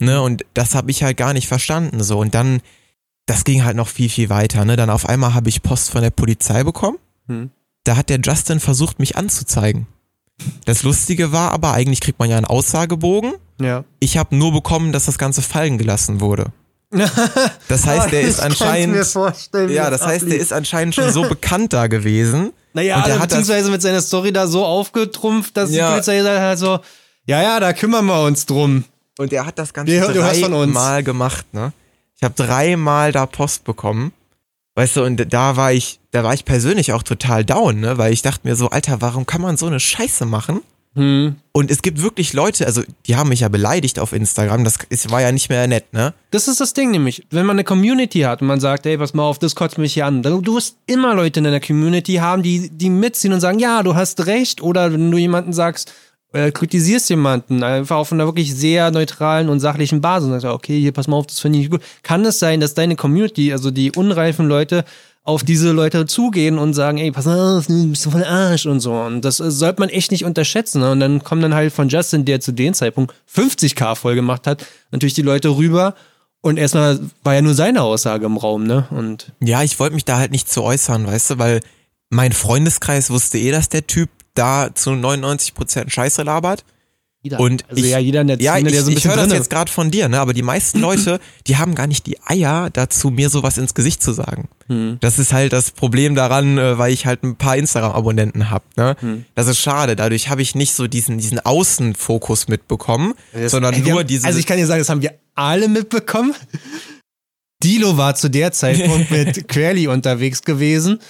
Ne, 0.00 0.20
und 0.22 0.44
das 0.54 0.74
habe 0.74 0.90
ich 0.90 1.02
halt 1.02 1.16
gar 1.16 1.34
nicht 1.34 1.46
verstanden. 1.46 2.02
So, 2.02 2.18
und 2.18 2.34
dann, 2.34 2.60
das 3.26 3.44
ging 3.44 3.64
halt 3.64 3.76
noch 3.76 3.88
viel, 3.88 4.08
viel 4.08 4.30
weiter. 4.30 4.64
Ne? 4.64 4.76
Dann 4.76 4.90
auf 4.90 5.08
einmal 5.08 5.34
habe 5.34 5.48
ich 5.48 5.62
Post 5.62 5.90
von 5.90 6.02
der 6.02 6.10
Polizei 6.10 6.64
bekommen. 6.64 6.98
Hm. 7.28 7.50
Da 7.84 7.96
hat 7.96 8.08
der 8.08 8.20
Justin 8.20 8.60
versucht, 8.60 8.98
mich 8.98 9.16
anzuzeigen. 9.16 9.86
Das 10.64 10.82
Lustige 10.82 11.32
war 11.32 11.52
aber, 11.52 11.72
eigentlich 11.72 12.00
kriegt 12.00 12.18
man 12.18 12.30
ja 12.30 12.36
einen 12.36 12.46
Aussagebogen. 12.46 13.34
Ja. 13.60 13.84
Ich 14.00 14.16
habe 14.16 14.34
nur 14.34 14.52
bekommen, 14.52 14.92
dass 14.92 15.04
das 15.04 15.18
Ganze 15.18 15.42
fallen 15.42 15.78
gelassen 15.78 16.20
wurde. 16.20 16.46
Das 17.68 17.86
heißt, 17.86 18.12
der 18.12 18.22
ist 18.22 18.40
anscheinend. 18.40 18.96
ja, 19.70 19.90
das 19.90 20.04
heißt, 20.04 20.26
der 20.28 20.38
ist 20.38 20.52
anscheinend 20.52 20.94
schon 20.94 21.10
so 21.12 21.22
bekannt 21.28 21.72
da 21.72 21.86
gewesen. 21.86 22.52
Naja, 22.72 22.96
und 22.96 23.06
der 23.06 23.14
hat 23.14 23.28
beziehungsweise 23.28 23.70
mit 23.70 23.82
seiner 23.82 24.00
Story 24.00 24.32
da 24.32 24.46
so 24.46 24.64
aufgetrumpft, 24.64 25.56
dass 25.56 25.70
ja. 25.70 25.86
die 25.86 25.92
Polizei 25.92 26.18
gesagt 26.18 26.40
hat 26.40 26.58
so, 26.58 26.80
ja, 27.26 27.42
ja, 27.42 27.60
da 27.60 27.72
kümmern 27.72 28.04
wir 28.06 28.22
uns 28.22 28.46
drum. 28.46 28.84
Und 29.18 29.32
der 29.32 29.46
hat 29.46 29.58
das 29.58 29.72
Ganze 29.72 29.92
dreimal 30.00 31.02
gemacht, 31.02 31.46
ne? 31.52 31.72
Ich 32.16 32.22
habe 32.22 32.34
dreimal 32.34 33.12
da 33.12 33.26
Post 33.26 33.64
bekommen. 33.64 34.12
Weißt 34.74 34.96
du, 34.96 35.04
und 35.04 35.32
da 35.32 35.56
war 35.56 35.72
ich, 35.72 36.00
da 36.10 36.24
war 36.24 36.34
ich 36.34 36.44
persönlich 36.44 36.92
auch 36.92 37.04
total 37.04 37.44
down, 37.44 37.80
ne? 37.80 37.96
Weil 37.96 38.12
ich 38.12 38.22
dachte 38.22 38.40
mir 38.46 38.56
so, 38.56 38.70
Alter, 38.70 39.00
warum 39.00 39.24
kann 39.24 39.40
man 39.40 39.56
so 39.56 39.66
eine 39.66 39.78
Scheiße 39.78 40.26
machen? 40.26 40.60
Hm. 40.96 41.36
Und 41.50 41.70
es 41.70 41.82
gibt 41.82 42.02
wirklich 42.02 42.32
Leute, 42.32 42.66
also 42.66 42.82
die 43.06 43.16
haben 43.16 43.28
mich 43.28 43.40
ja 43.40 43.48
beleidigt 43.48 43.98
auf 43.98 44.12
Instagram, 44.12 44.62
das 44.62 44.78
ist, 44.90 45.10
war 45.10 45.20
ja 45.20 45.32
nicht 45.32 45.48
mehr 45.48 45.66
nett, 45.66 45.92
ne? 45.92 46.14
Das 46.30 46.46
ist 46.46 46.60
das 46.60 46.72
Ding 46.72 46.92
nämlich, 46.92 47.26
wenn 47.30 47.46
man 47.46 47.56
eine 47.56 47.64
Community 47.64 48.20
hat 48.20 48.42
und 48.42 48.48
man 48.48 48.60
sagt, 48.60 48.86
ey, 48.86 48.96
pass 48.96 49.12
mal 49.12 49.24
auf, 49.24 49.38
das 49.38 49.56
kotzt 49.56 49.78
mich 49.78 49.94
hier 49.94 50.06
an. 50.06 50.22
Du 50.22 50.54
wirst 50.54 50.76
immer 50.86 51.14
Leute 51.14 51.40
in 51.40 51.44
deiner 51.44 51.60
Community 51.60 52.14
haben, 52.14 52.42
die, 52.42 52.70
die 52.70 52.90
mitziehen 52.90 53.32
und 53.32 53.40
sagen, 53.40 53.58
ja, 53.58 53.82
du 53.82 53.94
hast 53.96 54.26
recht. 54.26 54.62
Oder 54.62 54.92
wenn 54.92 55.10
du 55.10 55.18
jemanden 55.18 55.52
sagst, 55.52 55.92
äh, 56.32 56.50
kritisierst 56.50 57.10
jemanden, 57.10 57.62
einfach 57.62 57.96
auf 57.96 58.12
einer 58.12 58.26
wirklich 58.26 58.54
sehr 58.54 58.90
neutralen 58.90 59.48
und 59.48 59.60
sachlichen 59.60 60.00
Basis 60.00 60.26
und 60.26 60.40
sagst, 60.40 60.54
okay, 60.54 60.78
hier, 60.80 60.92
pass 60.92 61.08
mal 61.08 61.16
auf, 61.16 61.26
das 61.26 61.40
finde 61.40 61.58
ich 61.58 61.70
gut. 61.70 61.82
Kann 62.02 62.24
es 62.24 62.38
sein, 62.38 62.60
dass 62.60 62.74
deine 62.74 62.96
Community, 62.96 63.52
also 63.52 63.70
die 63.70 63.92
unreifen 63.92 64.46
Leute, 64.46 64.84
auf 65.24 65.42
diese 65.42 65.72
Leute 65.72 66.04
zugehen 66.04 66.58
und 66.58 66.74
sagen, 66.74 66.98
ey, 66.98 67.10
pass 67.10 67.26
auf, 67.26 67.66
du 67.66 67.88
bist 67.88 68.04
voll 68.04 68.24
Arsch 68.24 68.66
und 68.66 68.80
so. 68.80 68.92
Und 68.92 69.22
das 69.22 69.40
äh, 69.40 69.50
sollte 69.50 69.80
man 69.80 69.88
echt 69.88 70.12
nicht 70.12 70.24
unterschätzen. 70.24 70.80
Ne? 70.80 70.92
Und 70.92 71.00
dann 71.00 71.24
kommen 71.24 71.40
dann 71.40 71.54
halt 71.54 71.72
von 71.72 71.88
Justin, 71.88 72.26
der 72.26 72.40
zu 72.40 72.52
dem 72.52 72.74
Zeitpunkt 72.74 73.14
50k 73.34 73.96
voll 73.96 74.14
gemacht 74.14 74.46
hat, 74.46 74.66
natürlich 74.92 75.14
die 75.14 75.22
Leute 75.22 75.48
rüber. 75.56 75.94
Und 76.42 76.58
erstmal 76.58 77.00
war 77.22 77.34
ja 77.34 77.40
nur 77.40 77.54
seine 77.54 77.80
Aussage 77.80 78.26
im 78.26 78.36
Raum, 78.36 78.64
ne? 78.64 78.86
Und 78.90 79.32
ja, 79.40 79.62
ich 79.62 79.80
wollte 79.80 79.94
mich 79.94 80.04
da 80.04 80.18
halt 80.18 80.30
nicht 80.30 80.50
zu 80.50 80.62
äußern, 80.62 81.06
weißt 81.06 81.30
du, 81.30 81.38
weil 81.38 81.60
mein 82.10 82.32
Freundeskreis 82.32 83.08
wusste 83.08 83.38
eh, 83.38 83.50
dass 83.50 83.70
der 83.70 83.86
Typ 83.86 84.10
da 84.34 84.74
zu 84.74 84.90
99% 84.90 85.88
Scheiße 85.88 86.22
labert. 86.22 86.62
Jeder. 87.24 87.40
Und 87.40 87.64
also 87.70 87.82
ich, 87.82 87.90
ja, 87.90 87.98
jeder 87.98 88.20
in 88.20 88.26
der 88.26 88.36
Szene, 88.36 88.44
ja, 88.44 88.58
ich, 88.58 88.64
der 88.64 88.82
so 88.82 88.90
ein 88.90 88.96
ich 88.98 89.08
höre 89.08 89.16
das 89.16 89.32
jetzt 89.32 89.48
gerade 89.48 89.72
von 89.72 89.90
dir, 89.90 90.10
ne? 90.10 90.20
Aber 90.20 90.34
die 90.34 90.42
meisten 90.42 90.78
Leute, 90.78 91.20
die 91.46 91.56
haben 91.56 91.74
gar 91.74 91.86
nicht 91.86 92.06
die 92.06 92.20
Eier 92.22 92.68
dazu, 92.70 93.08
mir 93.08 93.30
sowas 93.30 93.56
ins 93.56 93.72
Gesicht 93.72 94.02
zu 94.02 94.12
sagen. 94.12 94.50
Hm. 94.66 94.98
Das 95.00 95.18
ist 95.18 95.32
halt 95.32 95.54
das 95.54 95.70
Problem 95.70 96.14
daran, 96.14 96.58
äh, 96.58 96.76
weil 96.76 96.92
ich 96.92 97.06
halt 97.06 97.22
ein 97.22 97.36
paar 97.36 97.56
Instagram-Abonnenten 97.56 98.50
habe. 98.50 98.66
Ne? 98.76 98.96
Hm. 99.00 99.24
Das 99.34 99.46
ist 99.46 99.58
schade. 99.58 99.96
Dadurch 99.96 100.28
habe 100.28 100.42
ich 100.42 100.54
nicht 100.54 100.74
so 100.74 100.86
diesen, 100.86 101.16
diesen 101.16 101.40
Außenfokus 101.40 102.48
mitbekommen, 102.48 103.14
das, 103.32 103.52
sondern 103.52 103.72
ey, 103.72 103.80
nur 103.80 104.04
diese. 104.04 104.26
Also 104.26 104.38
ich 104.38 104.44
kann 104.44 104.58
dir 104.58 104.66
sagen, 104.66 104.80
das 104.80 104.90
haben 104.90 105.00
wir 105.00 105.14
alle 105.34 105.68
mitbekommen. 105.68 106.34
Dilo 107.62 107.96
war 107.96 108.14
zu 108.16 108.28
der 108.28 108.52
Zeitpunkt 108.52 109.10
mit 109.10 109.48
Querly 109.48 109.88
unterwegs 109.88 110.42
gewesen 110.42 111.00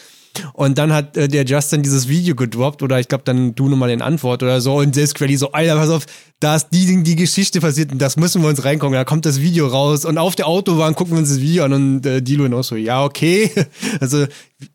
und 0.52 0.78
dann 0.78 0.92
hat 0.92 1.16
äh, 1.16 1.28
der 1.28 1.44
Justin 1.44 1.82
dieses 1.82 2.08
Video 2.08 2.34
gedroppt 2.34 2.82
oder 2.82 2.98
ich 3.00 3.08
glaube 3.08 3.24
dann 3.24 3.54
du 3.54 3.68
nochmal 3.68 3.88
den 3.88 4.02
Antwort 4.02 4.42
oder 4.42 4.60
so 4.60 4.76
und 4.78 4.94
selbst 4.94 5.14
Quelly 5.14 5.36
so, 5.36 5.52
Alter, 5.52 5.76
pass 5.76 5.90
auf, 5.90 6.06
da 6.40 6.56
ist 6.56 6.68
die, 6.72 7.02
die 7.02 7.16
Geschichte 7.16 7.60
passiert 7.60 7.92
und 7.92 7.98
das 7.98 8.16
müssen 8.16 8.42
wir 8.42 8.48
uns 8.48 8.64
reingucken. 8.64 8.94
Da 8.94 9.04
kommt 9.04 9.24
das 9.24 9.40
Video 9.40 9.66
raus 9.66 10.04
und 10.04 10.18
auf 10.18 10.34
der 10.34 10.46
Autobahn 10.46 10.94
gucken 10.94 11.14
wir 11.14 11.20
uns 11.20 11.30
das 11.30 11.40
Video 11.40 11.64
an 11.64 11.72
und 11.72 12.06
äh, 12.06 12.20
Dilo 12.20 12.44
auch 12.58 12.62
so, 12.62 12.76
ja, 12.76 13.04
okay. 13.04 13.50
Also 14.00 14.26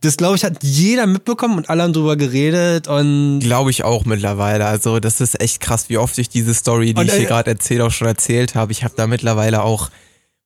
das 0.02 0.18
glaube 0.18 0.36
ich 0.36 0.44
hat 0.44 0.64
jeder 0.64 1.06
mitbekommen 1.08 1.58
und 1.58 1.70
alle 1.70 1.84
haben 1.84 1.94
drüber 1.94 2.16
geredet 2.16 2.88
und 2.88 3.40
glaube 3.40 3.72
ich 3.72 3.84
auch 3.84 4.06
mittlerweile. 4.06 4.66
Also 4.66 5.00
das 5.00 5.22
ist 5.22 5.40
echt 5.40 5.60
krass, 5.60 5.90
wie 5.90 5.98
oft 5.98 6.18
ich 6.18 6.30
diese 6.30 6.54
Story, 6.54 6.94
die 6.94 7.02
und, 7.02 7.08
ich 7.08 7.14
hier 7.14 7.24
äh, 7.24 7.28
gerade 7.28 7.52
erzählt, 7.52 7.82
auch 7.82 7.92
schon 7.92 8.08
erzählt 8.08 8.56
habe. 8.56 8.72
Ich 8.72 8.84
habe 8.84 8.94
da 8.96 9.08
mittlerweile 9.08 9.64
auch 9.64 9.90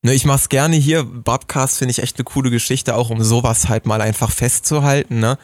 Ne, 0.05 0.13
ich 0.13 0.25
mach's 0.25 0.49
gerne 0.49 0.75
hier. 0.75 1.03
Bobcast 1.05 1.77
finde 1.77 1.91
ich 1.91 1.99
echt 1.99 2.17
eine 2.17 2.25
coole 2.25 2.51
Geschichte, 2.51 2.95
auch 2.95 3.09
um 3.09 3.23
sowas 3.23 3.69
halt 3.69 3.85
mal 3.85 4.01
einfach 4.01 4.31
festzuhalten, 4.31 5.19
ne? 5.19 5.37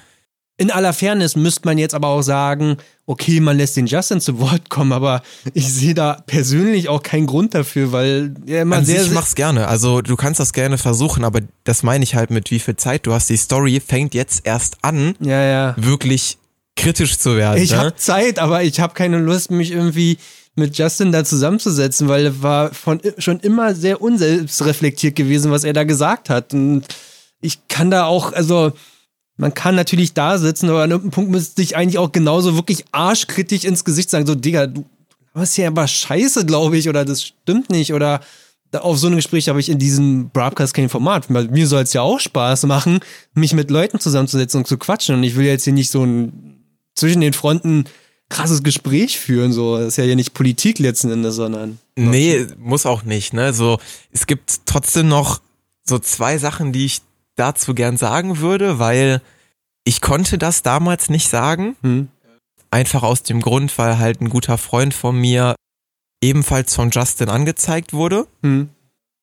In 0.57 0.71
aller 0.71 0.91
Fairness 0.91 1.37
müsste 1.37 1.61
man 1.63 1.77
jetzt 1.77 1.95
aber 1.95 2.09
auch 2.09 2.21
sagen, 2.21 2.75
okay, 3.05 3.39
man 3.39 3.55
lässt 3.55 3.77
den 3.77 3.87
Justin 3.87 4.19
zu 4.19 4.41
Wort 4.41 4.69
kommen, 4.69 4.91
aber 4.91 5.21
ich 5.53 5.71
sehe 5.71 5.93
da 5.93 6.21
persönlich 6.27 6.89
auch 6.89 7.01
keinen 7.01 7.27
Grund 7.27 7.55
dafür, 7.55 7.93
weil 7.93 8.35
er 8.45 8.63
immer 8.63 8.75
An 8.75 8.85
sehr. 8.85 9.01
Ich 9.01 9.11
mach's 9.11 9.35
gerne. 9.35 9.69
Also 9.69 10.01
du 10.01 10.17
kannst 10.17 10.41
das 10.41 10.51
gerne 10.51 10.77
versuchen, 10.77 11.23
aber 11.23 11.39
das 11.63 11.81
meine 11.81 12.03
ich 12.03 12.15
halt 12.15 12.29
mit 12.29 12.51
wie 12.51 12.59
viel 12.59 12.75
Zeit 12.75 13.07
du 13.07 13.13
hast. 13.13 13.29
Die 13.29 13.37
Story 13.37 13.79
fängt 13.79 14.13
jetzt 14.13 14.45
erst 14.45 14.79
an, 14.81 15.15
ja, 15.21 15.41
ja. 15.41 15.75
wirklich 15.77 16.37
kritisch 16.75 17.17
zu 17.17 17.37
werden. 17.37 17.63
Ich 17.63 17.71
ne? 17.71 17.77
habe 17.77 17.95
Zeit, 17.95 18.37
aber 18.37 18.61
ich 18.63 18.81
habe 18.81 18.93
keine 18.93 19.19
Lust, 19.19 19.51
mich 19.51 19.71
irgendwie 19.71 20.17
mit 20.55 20.77
Justin 20.77 21.11
da 21.11 21.23
zusammenzusetzen, 21.23 22.07
weil 22.07 22.25
er 22.25 22.43
war 22.43 22.73
von, 22.73 23.01
schon 23.17 23.39
immer 23.39 23.75
sehr 23.75 24.01
unselbstreflektiert 24.01 25.15
gewesen, 25.15 25.51
was 25.51 25.63
er 25.63 25.73
da 25.73 25.83
gesagt 25.83 26.29
hat. 26.29 26.53
Und 26.53 26.83
ich 27.41 27.67
kann 27.67 27.91
da 27.91 28.05
auch, 28.05 28.33
also 28.33 28.73
man 29.37 29.53
kann 29.53 29.75
natürlich 29.75 30.13
da 30.13 30.37
sitzen, 30.37 30.69
aber 30.69 30.83
an 30.83 30.91
irgendeinem 30.91 31.11
Punkt 31.11 31.31
müsste 31.31 31.61
ich 31.61 31.77
eigentlich 31.77 31.97
auch 31.97 32.11
genauso 32.11 32.55
wirklich 32.55 32.85
arschkritisch 32.91 33.63
ins 33.63 33.85
Gesicht 33.85 34.09
sagen, 34.09 34.25
so, 34.25 34.35
Digga, 34.35 34.67
du 34.67 34.85
hast 35.33 35.55
ja 35.55 35.67
aber 35.67 35.87
scheiße, 35.87 36.45
glaube 36.45 36.77
ich, 36.77 36.89
oder 36.89 37.05
das 37.05 37.23
stimmt 37.23 37.69
nicht, 37.69 37.93
oder 37.93 38.19
auf 38.77 38.99
so 38.99 39.07
ein 39.07 39.15
Gespräch 39.15 39.49
habe 39.49 39.59
ich 39.59 39.69
in 39.69 39.79
diesem 39.79 40.29
Broadcast 40.29 40.73
kein 40.73 40.89
Format. 40.89 41.29
Mir 41.29 41.67
soll 41.67 41.83
es 41.83 41.93
ja 41.93 42.01
auch 42.01 42.19
Spaß 42.19 42.65
machen, 42.65 42.99
mich 43.33 43.53
mit 43.53 43.71
Leuten 43.71 43.99
zusammenzusetzen 43.99 44.59
und 44.59 44.67
zu 44.67 44.77
quatschen. 44.77 45.15
Und 45.15 45.23
ich 45.23 45.35
will 45.35 45.45
jetzt 45.45 45.63
hier 45.63 45.73
nicht 45.73 45.89
so 45.89 46.03
ein 46.03 46.63
zwischen 46.93 47.21
den 47.21 47.33
Fronten 47.33 47.85
krasses 48.29 48.63
Gespräch 48.63 49.19
führen. 49.19 49.51
So, 49.51 49.77
das 49.77 49.87
ist 49.87 49.97
ja 49.97 50.03
hier 50.03 50.15
nicht 50.15 50.33
Politik 50.33 50.79
letzten 50.79 51.11
Endes, 51.11 51.35
sondern. 51.35 51.79
Nee, 51.95 52.47
muss 52.57 52.85
auch 52.85 53.03
nicht, 53.03 53.33
ne? 53.33 53.53
So, 53.53 53.79
es 54.11 54.27
gibt 54.27 54.61
trotzdem 54.65 55.07
noch 55.07 55.41
so 55.83 55.99
zwei 55.99 56.37
Sachen, 56.37 56.71
die 56.71 56.85
ich 56.85 57.01
dazu 57.35 57.73
gern 57.73 57.97
sagen 57.97 58.39
würde, 58.39 58.79
weil 58.79 59.21
ich 59.83 60.01
konnte 60.01 60.37
das 60.37 60.61
damals 60.61 61.09
nicht 61.09 61.29
sagen. 61.29 61.75
Hm. 61.81 62.09
Einfach 62.71 63.01
aus 63.01 63.23
dem 63.23 63.41
Grund, 63.41 63.75
weil 63.79 63.97
halt 63.97 64.21
ein 64.21 64.29
guter 64.29 64.59
Freund 64.59 64.93
von 64.93 65.19
mir 65.19 65.55
ebenfalls 66.21 66.75
von 66.75 66.91
Justin 66.91 67.29
angezeigt 67.29 67.93
wurde. 67.93 68.27
Hm. 68.43 68.69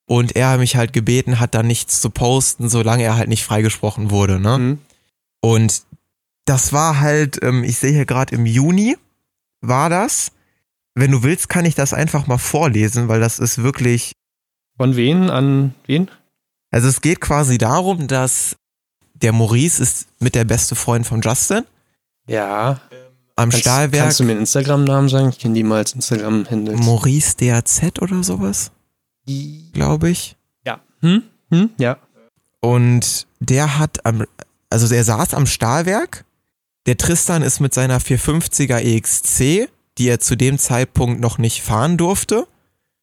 Und 0.09 0.37
er 0.37 0.59
mich 0.59 0.77
halt 0.77 0.93
gebeten 0.93 1.41
hat, 1.41 1.55
da 1.55 1.63
nichts 1.63 2.01
zu 2.01 2.11
posten, 2.11 2.69
solange 2.69 3.05
er 3.05 3.17
halt 3.17 3.29
nicht 3.29 3.45
freigesprochen 3.45 4.11
wurde. 4.11 4.41
Ne? 4.41 4.55
Hm. 4.55 4.79
Und 5.41 5.83
das 6.47 6.73
war 6.73 7.01
halt, 7.01 7.43
ähm, 7.43 7.63
ich 7.65 7.79
sehe 7.79 7.93
hier 7.93 8.07
gerade 8.07 8.35
im 8.35 8.47
Juni 8.47 8.97
war 9.61 9.91
das. 9.91 10.33
Wenn 10.95 11.11
du 11.11 11.23
willst, 11.23 11.51
kann 11.51 11.67
ich 11.67 11.75
das 11.75 11.93
einfach 11.93 12.27
mal 12.27 12.39
vorlesen, 12.39 13.09
weil 13.09 13.21
das 13.21 13.39
ist 13.39 13.63
wirklich. 13.63 14.13
Von 14.79 14.97
wen 14.97 15.29
an 15.29 15.75
wen? 15.87 16.11
Also 16.71 16.89
es 16.89 17.01
geht 17.01 17.21
quasi 17.21 17.59
darum, 17.59 18.07
dass 18.07 18.57
der 19.15 19.33
Maurice 19.33 19.83
ist 19.83 20.09
mit 20.21 20.35
der 20.35 20.45
beste 20.45 20.75
Freund 20.75 21.07
von 21.07 21.21
Justin. 21.21 21.65
Ja. 22.29 22.81
Am 23.35 23.51
kannst, 23.51 23.59
Stahlwerk. 23.59 24.05
Kannst 24.05 24.21
du 24.21 24.25
mir 24.25 24.33
einen 24.33 24.41
Instagram-Namen 24.41 25.09
sagen? 25.09 25.29
Ich 25.31 25.39
kenne 25.39 25.55
die 25.55 25.63
mal 25.63 25.79
als 25.79 25.93
Instagram-Handle. 25.93 26.77
Maurice 26.77 27.37
DAZ 27.37 28.01
oder 28.01 28.23
sowas? 28.23 28.73
Glaube 29.73 30.11
ich. 30.11 30.37
Ja. 30.65 30.81
Hm? 31.01 31.23
Hm? 31.51 31.71
Ja. 31.79 31.99
Und 32.61 33.27
der 33.41 33.79
hat 33.79 34.05
am, 34.05 34.25
also 34.71 34.95
er 34.95 35.05
saß 35.05 35.35
am 35.35 35.47
Stahlwerk. 35.47 36.25
Der 36.87 36.97
Tristan 36.97 37.43
ist 37.43 37.61
mit 37.61 37.75
seiner 37.75 38.01
450er 38.01 38.79
EXC, 38.79 39.69
die 39.99 40.09
er 40.09 40.21
zu 40.21 40.37
dem 40.37 40.59
Zeitpunkt 40.59 41.21
noch 41.21 41.39
nicht 41.39 41.63
fahren 41.63 41.97
durfte, 41.97 42.47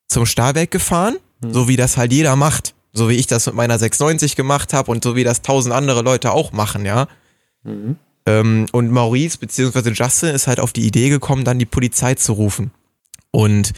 zum 0.08 0.26
Stahlwerk 0.26 0.72
gefahren, 0.72 1.18
hm. 1.42 1.54
so 1.54 1.68
wie 1.68 1.76
das 1.76 1.98
halt 1.98 2.14
jeder 2.14 2.36
macht. 2.36 2.74
So 2.96 3.10
wie 3.10 3.16
ich 3.16 3.26
das 3.26 3.48
mit 3.48 3.56
meiner 3.56 3.80
690 3.80 4.36
gemacht 4.36 4.72
habe 4.72 4.92
und 4.92 5.04
so 5.04 5.16
wie 5.16 5.24
das 5.24 5.42
tausend 5.42 5.74
andere 5.74 6.04
Leute 6.04 6.32
auch 6.32 6.52
machen, 6.52 6.86
ja. 6.86 7.08
Mhm. 7.64 7.96
Ähm, 8.28 8.68
und 8.72 8.92
Maurice 8.92 9.40
bzw. 9.40 9.90
Justin 9.94 10.30
ist 10.30 10.46
halt 10.46 10.60
auf 10.60 10.74
die 10.74 10.86
Idee 10.86 11.10
gekommen, 11.10 11.44
dann 11.44 11.58
die 11.58 11.66
Polizei 11.66 12.14
zu 12.14 12.34
rufen. 12.34 12.70
Und 13.32 13.74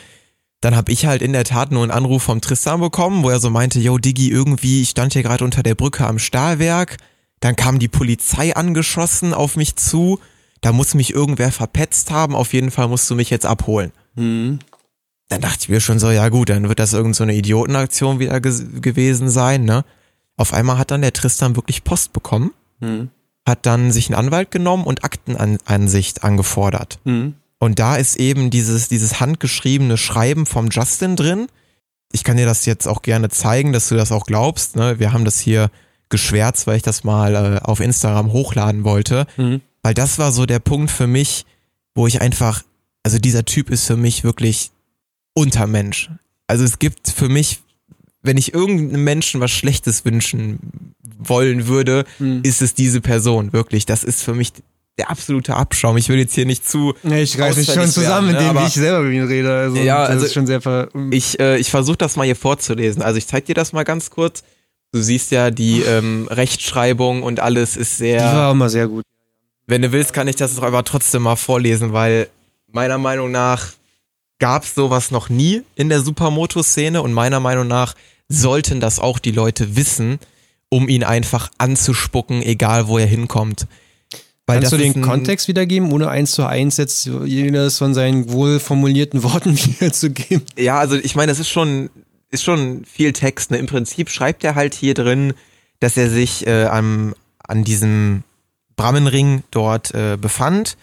dann 0.59 0.75
habe 0.75 0.91
ich 0.91 1.05
halt 1.05 1.21
in 1.21 1.31
der 1.31 1.45
Tat 1.45 1.71
nur 1.71 1.81
einen 1.81 1.91
Anruf 1.91 2.23
vom 2.23 2.41
Tristan 2.41 2.81
bekommen, 2.81 3.23
wo 3.23 3.29
er 3.29 3.39
so 3.39 3.49
meinte, 3.49 3.79
yo 3.79 3.97
Diggi, 3.97 4.29
irgendwie, 4.29 4.81
ich 4.81 4.89
stand 4.89 5.13
hier 5.13 5.23
gerade 5.23 5.45
unter 5.45 5.63
der 5.63 5.75
Brücke 5.75 6.05
am 6.05 6.19
Stahlwerk, 6.19 6.97
dann 7.39 7.55
kam 7.55 7.79
die 7.79 7.87
Polizei 7.87 8.55
angeschossen 8.55 9.33
auf 9.33 9.55
mich 9.55 9.75
zu, 9.75 10.19
da 10.61 10.71
muss 10.71 10.93
mich 10.93 11.13
irgendwer 11.13 11.51
verpetzt 11.51 12.11
haben, 12.11 12.35
auf 12.35 12.53
jeden 12.53 12.71
Fall 12.71 12.87
musst 12.87 13.09
du 13.09 13.15
mich 13.15 13.29
jetzt 13.29 13.45
abholen. 13.45 13.91
Mhm 14.15 14.59
dann 15.27 15.41
dachte 15.41 15.59
ich 15.61 15.69
mir 15.69 15.81
schon 15.81 15.99
so, 15.99 16.11
ja 16.11 16.29
gut, 16.29 16.49
dann 16.49 16.69
wird 16.69 16.79
das 16.79 16.93
irgend 16.93 17.15
so 17.15 17.23
eine 17.23 17.35
Idiotenaktion 17.35 18.19
wieder 18.19 18.39
gewesen 18.39 19.29
sein, 19.29 19.63
ne? 19.65 19.83
Auf 20.37 20.53
einmal 20.53 20.77
hat 20.77 20.91
dann 20.91 21.01
der 21.01 21.13
Tristan 21.13 21.55
wirklich 21.55 21.83
Post 21.83 22.13
bekommen, 22.13 22.51
mhm. 22.79 23.09
hat 23.45 23.65
dann 23.65 23.91
sich 23.91 24.07
einen 24.07 24.19
Anwalt 24.19 24.51
genommen 24.51 24.83
und 24.83 25.03
Aktenansicht 25.03 26.23
angefordert. 26.23 26.99
Mhm. 27.05 27.35
Und 27.57 27.79
da 27.79 27.95
ist 27.95 28.17
eben 28.17 28.49
dieses, 28.49 28.89
dieses 28.89 29.19
handgeschriebene 29.19 29.97
Schreiben 29.97 30.45
vom 30.45 30.69
Justin 30.69 31.15
drin. 31.15 31.47
Ich 32.11 32.23
kann 32.23 32.37
dir 32.37 32.45
das 32.45 32.65
jetzt 32.65 32.85
auch 32.85 33.01
gerne 33.01 33.29
zeigen, 33.29 33.71
dass 33.71 33.87
du 33.87 33.95
das 33.95 34.11
auch 34.11 34.25
glaubst. 34.25 34.75
Ne? 34.75 34.99
Wir 34.99 35.13
haben 35.13 35.25
das 35.25 35.39
hier 35.39 35.71
geschwärzt, 36.09 36.67
weil 36.67 36.77
ich 36.77 36.83
das 36.83 37.03
mal 37.03 37.35
äh, 37.35 37.59
auf 37.61 37.79
Instagram 37.79 38.31
hochladen 38.31 38.83
wollte. 38.83 39.27
Mhm. 39.37 39.61
Weil 39.81 39.93
das 39.93 40.17
war 40.17 40.31
so 40.31 40.45
der 40.45 40.59
Punkt 40.59 40.91
für 40.91 41.07
mich, 41.07 41.45
wo 41.93 42.07
ich 42.07 42.21
einfach, 42.21 42.63
also 43.03 43.19
dieser 43.19 43.45
Typ 43.45 43.69
ist 43.69 43.85
für 43.85 43.97
mich 43.97 44.23
wirklich 44.23 44.71
Untermensch. 45.33 46.09
Also 46.47 46.63
es 46.63 46.79
gibt 46.79 47.09
für 47.09 47.29
mich, 47.29 47.61
wenn 48.21 48.37
ich 48.37 48.53
irgendeinem 48.53 49.03
Menschen 49.03 49.41
was 49.41 49.51
Schlechtes 49.51 50.05
wünschen 50.05 50.93
wollen 51.17 51.67
würde, 51.67 52.05
mhm. 52.19 52.41
ist 52.43 52.61
es 52.61 52.73
diese 52.73 53.01
Person, 53.01 53.53
wirklich. 53.53 53.85
Das 53.85 54.03
ist 54.03 54.23
für 54.23 54.33
mich 54.33 54.53
der 54.97 55.09
absolute 55.09 55.55
Abschaum. 55.55 55.97
Ich 55.97 56.09
will 56.09 56.17
jetzt 56.17 56.33
hier 56.35 56.45
nicht 56.45 56.67
zu. 56.67 56.93
Ja, 57.03 57.17
ich 57.17 57.37
reiße 57.37 57.59
mich 57.59 57.71
schon 57.71 57.89
zusammen, 57.89 58.33
werden, 58.33 58.47
indem 58.47 58.61
ne? 58.61 58.67
ich 58.67 58.73
selber 58.73 59.01
mit 59.01 59.13
ihm 59.13 59.27
rede. 59.27 59.53
Also, 59.53 59.77
ja, 59.77 60.03
also 60.03 60.27
schon 60.27 60.47
sehr 60.47 60.61
ver 60.61 60.89
ich, 61.11 61.39
äh, 61.39 61.57
ich 61.57 61.69
versuche 61.69 61.97
das 61.97 62.15
mal 62.15 62.23
hier 62.23 62.35
vorzulesen. 62.35 63.01
Also 63.01 63.17
ich 63.17 63.27
zeig 63.27 63.45
dir 63.45 63.55
das 63.55 63.73
mal 63.73 63.83
ganz 63.83 64.09
kurz. 64.09 64.43
Du 64.91 65.01
siehst 65.01 65.31
ja, 65.31 65.51
die 65.51 65.81
ähm, 65.81 66.27
Rechtschreibung 66.29 67.23
und 67.23 67.39
alles 67.39 67.75
ist 67.75 67.97
sehr. 67.97 68.17
Die 68.17 68.35
war 68.35 68.53
mal 68.53 68.69
sehr 68.69 68.87
gut. 68.87 69.03
Wenn 69.67 69.81
du 69.81 69.91
willst, 69.91 70.13
kann 70.13 70.27
ich 70.27 70.35
das 70.35 70.57
aber 70.59 70.83
trotzdem 70.83 71.23
mal 71.23 71.35
vorlesen, 71.35 71.91
weil 71.91 72.29
meiner 72.71 72.97
Meinung 72.97 73.31
nach 73.31 73.73
gab 74.39 74.63
es 74.63 74.75
sowas 74.75 75.11
noch 75.11 75.29
nie 75.29 75.63
in 75.75 75.89
der 75.89 76.01
Supermoto-Szene 76.01 77.01
und 77.01 77.13
meiner 77.13 77.39
Meinung 77.39 77.67
nach 77.67 77.95
sollten 78.27 78.79
das 78.79 78.99
auch 78.99 79.19
die 79.19 79.31
Leute 79.31 79.75
wissen, 79.75 80.19
um 80.69 80.89
ihn 80.89 81.03
einfach 81.03 81.49
anzuspucken, 81.57 82.41
egal 82.41 82.87
wo 82.87 82.97
er 82.97 83.05
hinkommt. 83.05 83.67
Weil 84.47 84.59
Kannst 84.59 84.73
du 84.73 84.77
den 84.77 85.01
Kontext 85.01 85.47
wiedergeben, 85.47 85.91
ohne 85.91 86.09
eins 86.09 86.31
zu 86.31 86.45
eins 86.45 86.77
jetzt 86.77 87.09
jedes 87.25 87.79
von 87.79 87.95
seinen 87.95 88.31
wohl 88.31 88.59
formulierten 88.59 89.23
Worten 89.23 89.57
wiederzugeben? 89.57 90.43
Ja, 90.57 90.77
also 90.77 90.95
ich 90.95 91.15
meine, 91.15 91.31
das 91.31 91.39
ist 91.39 91.49
schon, 91.49 91.89
ist 92.31 92.43
schon 92.43 92.85
viel 92.85 93.13
Text. 93.13 93.51
Ne? 93.51 93.57
Im 93.57 93.67
Prinzip 93.67 94.09
schreibt 94.09 94.43
er 94.43 94.55
halt 94.55 94.73
hier 94.73 94.93
drin, 94.93 95.33
dass 95.79 95.97
er 95.97 96.09
sich 96.09 96.45
äh, 96.47 96.65
am, 96.65 97.15
an 97.39 97.63
diesem 97.63 98.23
Brammenring 98.75 99.43
dort 99.51 99.93
äh, 99.93 100.17
befand 100.19 100.77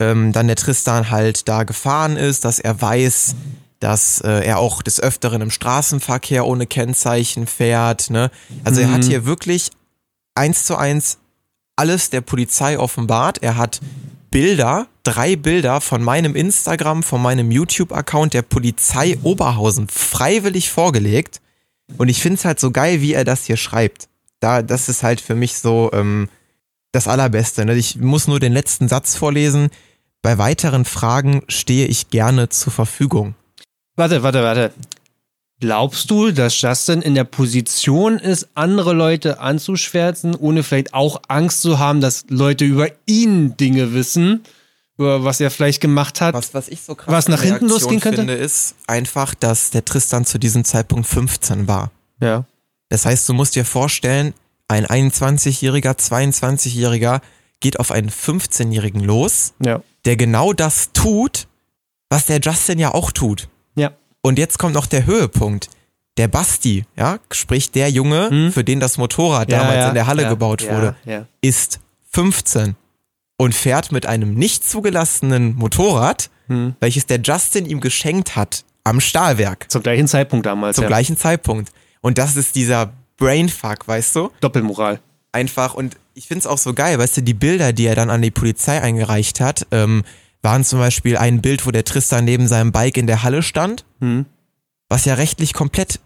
ähm, 0.00 0.32
dann 0.32 0.46
der 0.46 0.56
Tristan 0.56 1.10
halt 1.10 1.48
da 1.48 1.64
gefahren 1.64 2.16
ist, 2.16 2.44
dass 2.44 2.58
er 2.58 2.80
weiß, 2.80 3.34
dass 3.80 4.20
äh, 4.20 4.44
er 4.44 4.58
auch 4.58 4.82
des 4.82 5.00
Öfteren 5.00 5.40
im 5.40 5.50
Straßenverkehr 5.50 6.46
ohne 6.46 6.66
Kennzeichen 6.66 7.46
fährt. 7.46 8.10
Ne? 8.10 8.30
Also 8.64 8.80
mhm. 8.80 8.86
er 8.86 8.92
hat 8.92 9.02
mhm. 9.02 9.08
hier 9.08 9.24
wirklich 9.24 9.70
eins 10.34 10.64
zu 10.64 10.76
eins 10.76 11.18
alles 11.76 12.10
der 12.10 12.20
Polizei 12.20 12.78
offenbart. 12.78 13.42
Er 13.42 13.56
hat 13.56 13.80
Bilder, 14.30 14.86
drei 15.02 15.36
Bilder 15.36 15.80
von 15.80 16.02
meinem 16.02 16.34
Instagram, 16.34 17.02
von 17.02 17.22
meinem 17.22 17.50
YouTube-Account 17.50 18.34
der 18.34 18.42
Polizei 18.42 19.18
Oberhausen 19.22 19.88
freiwillig 19.88 20.70
vorgelegt. 20.70 21.40
Und 21.96 22.08
ich 22.08 22.20
finde 22.20 22.38
es 22.38 22.44
halt 22.44 22.60
so 22.60 22.70
geil, 22.70 23.00
wie 23.00 23.14
er 23.14 23.24
das 23.24 23.44
hier 23.44 23.56
schreibt. 23.56 24.08
Da, 24.40 24.62
das 24.62 24.88
ist 24.88 25.02
halt 25.02 25.20
für 25.20 25.34
mich 25.34 25.58
so 25.58 25.90
ähm, 25.92 26.28
das 26.92 27.08
Allerbeste. 27.08 27.64
Ne? 27.64 27.74
Ich 27.74 27.96
muss 27.96 28.28
nur 28.28 28.40
den 28.40 28.52
letzten 28.52 28.88
Satz 28.88 29.16
vorlesen. 29.16 29.70
Bei 30.22 30.38
weiteren 30.38 30.84
Fragen 30.84 31.42
stehe 31.48 31.86
ich 31.86 32.10
gerne 32.10 32.48
zur 32.48 32.72
Verfügung. 32.72 33.34
Warte, 33.96 34.22
warte, 34.22 34.42
warte. 34.42 34.72
Glaubst 35.60 36.10
du, 36.10 36.30
dass 36.30 36.60
Justin 36.60 37.02
in 37.02 37.14
der 37.14 37.24
Position 37.24 38.18
ist, 38.18 38.48
andere 38.54 38.92
Leute 38.92 39.40
anzuschwärzen, 39.40 40.34
ohne 40.34 40.62
vielleicht 40.62 40.94
auch 40.94 41.22
Angst 41.28 41.62
zu 41.62 41.78
haben, 41.78 42.00
dass 42.00 42.26
Leute 42.28 42.64
über 42.64 42.88
ihn 43.06 43.56
Dinge 43.56 43.92
wissen, 43.92 44.44
über 44.96 45.24
was 45.24 45.40
er 45.40 45.50
vielleicht 45.50 45.80
gemacht 45.80 46.20
hat? 46.20 46.34
Was, 46.34 46.54
was 46.54 46.68
ich 46.68 46.82
so 46.82 46.94
krass 46.94 47.12
was 47.12 47.28
nach 47.28 47.40
hinten 47.40 47.66
Reaktion 47.66 47.70
losgehen 47.70 48.00
könnte? 48.00 48.18
finde, 48.18 48.34
ist 48.34 48.76
einfach, 48.86 49.34
dass 49.34 49.70
der 49.70 49.84
Tristan 49.84 50.24
zu 50.24 50.38
diesem 50.38 50.64
Zeitpunkt 50.64 51.08
15 51.08 51.66
war. 51.66 51.90
Ja. 52.20 52.44
Das 52.88 53.04
heißt, 53.04 53.28
du 53.28 53.34
musst 53.34 53.56
dir 53.56 53.64
vorstellen, 53.64 54.34
ein 54.68 54.86
21-Jähriger, 54.86 55.96
22-Jähriger 55.98 57.20
geht 57.60 57.80
auf 57.80 57.90
einen 57.90 58.10
15-Jährigen 58.10 59.00
los. 59.00 59.54
Ja 59.64 59.80
der 60.08 60.16
genau 60.16 60.54
das 60.54 60.92
tut, 60.94 61.46
was 62.08 62.24
der 62.24 62.40
Justin 62.40 62.78
ja 62.78 62.94
auch 62.94 63.12
tut. 63.12 63.48
Und 64.22 64.38
jetzt 64.38 64.58
kommt 64.58 64.74
noch 64.74 64.86
der 64.86 65.06
Höhepunkt. 65.06 65.68
Der 66.16 66.28
Basti, 66.28 66.84
ja, 66.96 67.18
sprich 67.30 67.70
der 67.70 67.90
Junge, 67.90 68.30
hm? 68.30 68.52
für 68.52 68.64
den 68.64 68.80
das 68.80 68.98
Motorrad 68.98 69.50
ja, 69.50 69.58
damals 69.58 69.76
ja, 69.76 69.88
in 69.88 69.94
der 69.94 70.06
Halle 70.08 70.22
ja, 70.22 70.28
gebaut 70.28 70.68
wurde, 70.68 70.96
ist 71.40 71.78
15 72.10 72.74
und 73.36 73.54
fährt 73.54 73.92
mit 73.92 74.06
einem 74.06 74.34
nicht 74.34 74.68
zugelassenen 74.68 75.54
Motorrad, 75.54 76.30
hm. 76.48 76.74
welches 76.80 77.06
der 77.06 77.20
Justin 77.20 77.66
ihm 77.66 77.80
geschenkt 77.80 78.34
hat, 78.34 78.64
am 78.82 79.00
Stahlwerk. 79.00 79.66
Zum 79.70 79.82
gleichen 79.82 80.08
Zeitpunkt 80.08 80.46
damals. 80.46 80.76
Zum 80.76 80.86
gleichen 80.86 81.16
Zeitpunkt. 81.16 81.70
Und 82.00 82.18
das 82.18 82.36
ist 82.36 82.56
dieser 82.56 82.92
Brainfuck, 83.16 83.86
weißt 83.86 84.16
du? 84.16 84.30
Doppelmoral. 84.40 85.00
Einfach 85.30 85.74
und 85.74 85.96
ich 86.14 86.26
finde 86.26 86.40
es 86.40 86.46
auch 86.46 86.58
so 86.58 86.74
geil, 86.74 86.98
weißt 86.98 87.18
du, 87.18 87.22
die 87.22 87.34
Bilder, 87.34 87.72
die 87.72 87.86
er 87.86 87.94
dann 87.94 88.10
an 88.10 88.22
die 88.22 88.30
Polizei 88.30 88.80
eingereicht 88.80 89.40
hat, 89.40 89.66
ähm, 89.70 90.02
waren 90.42 90.64
zum 90.64 90.78
Beispiel 90.78 91.16
ein 91.16 91.40
Bild, 91.40 91.66
wo 91.66 91.70
der 91.70 91.84
Tristan 91.84 92.24
neben 92.24 92.46
seinem 92.46 92.72
Bike 92.72 92.96
in 92.96 93.06
der 93.06 93.22
Halle 93.22 93.42
stand, 93.42 93.84
hm. 94.00 94.26
was 94.88 95.04
ja 95.04 95.14
rechtlich 95.14 95.52
komplett 95.52 96.00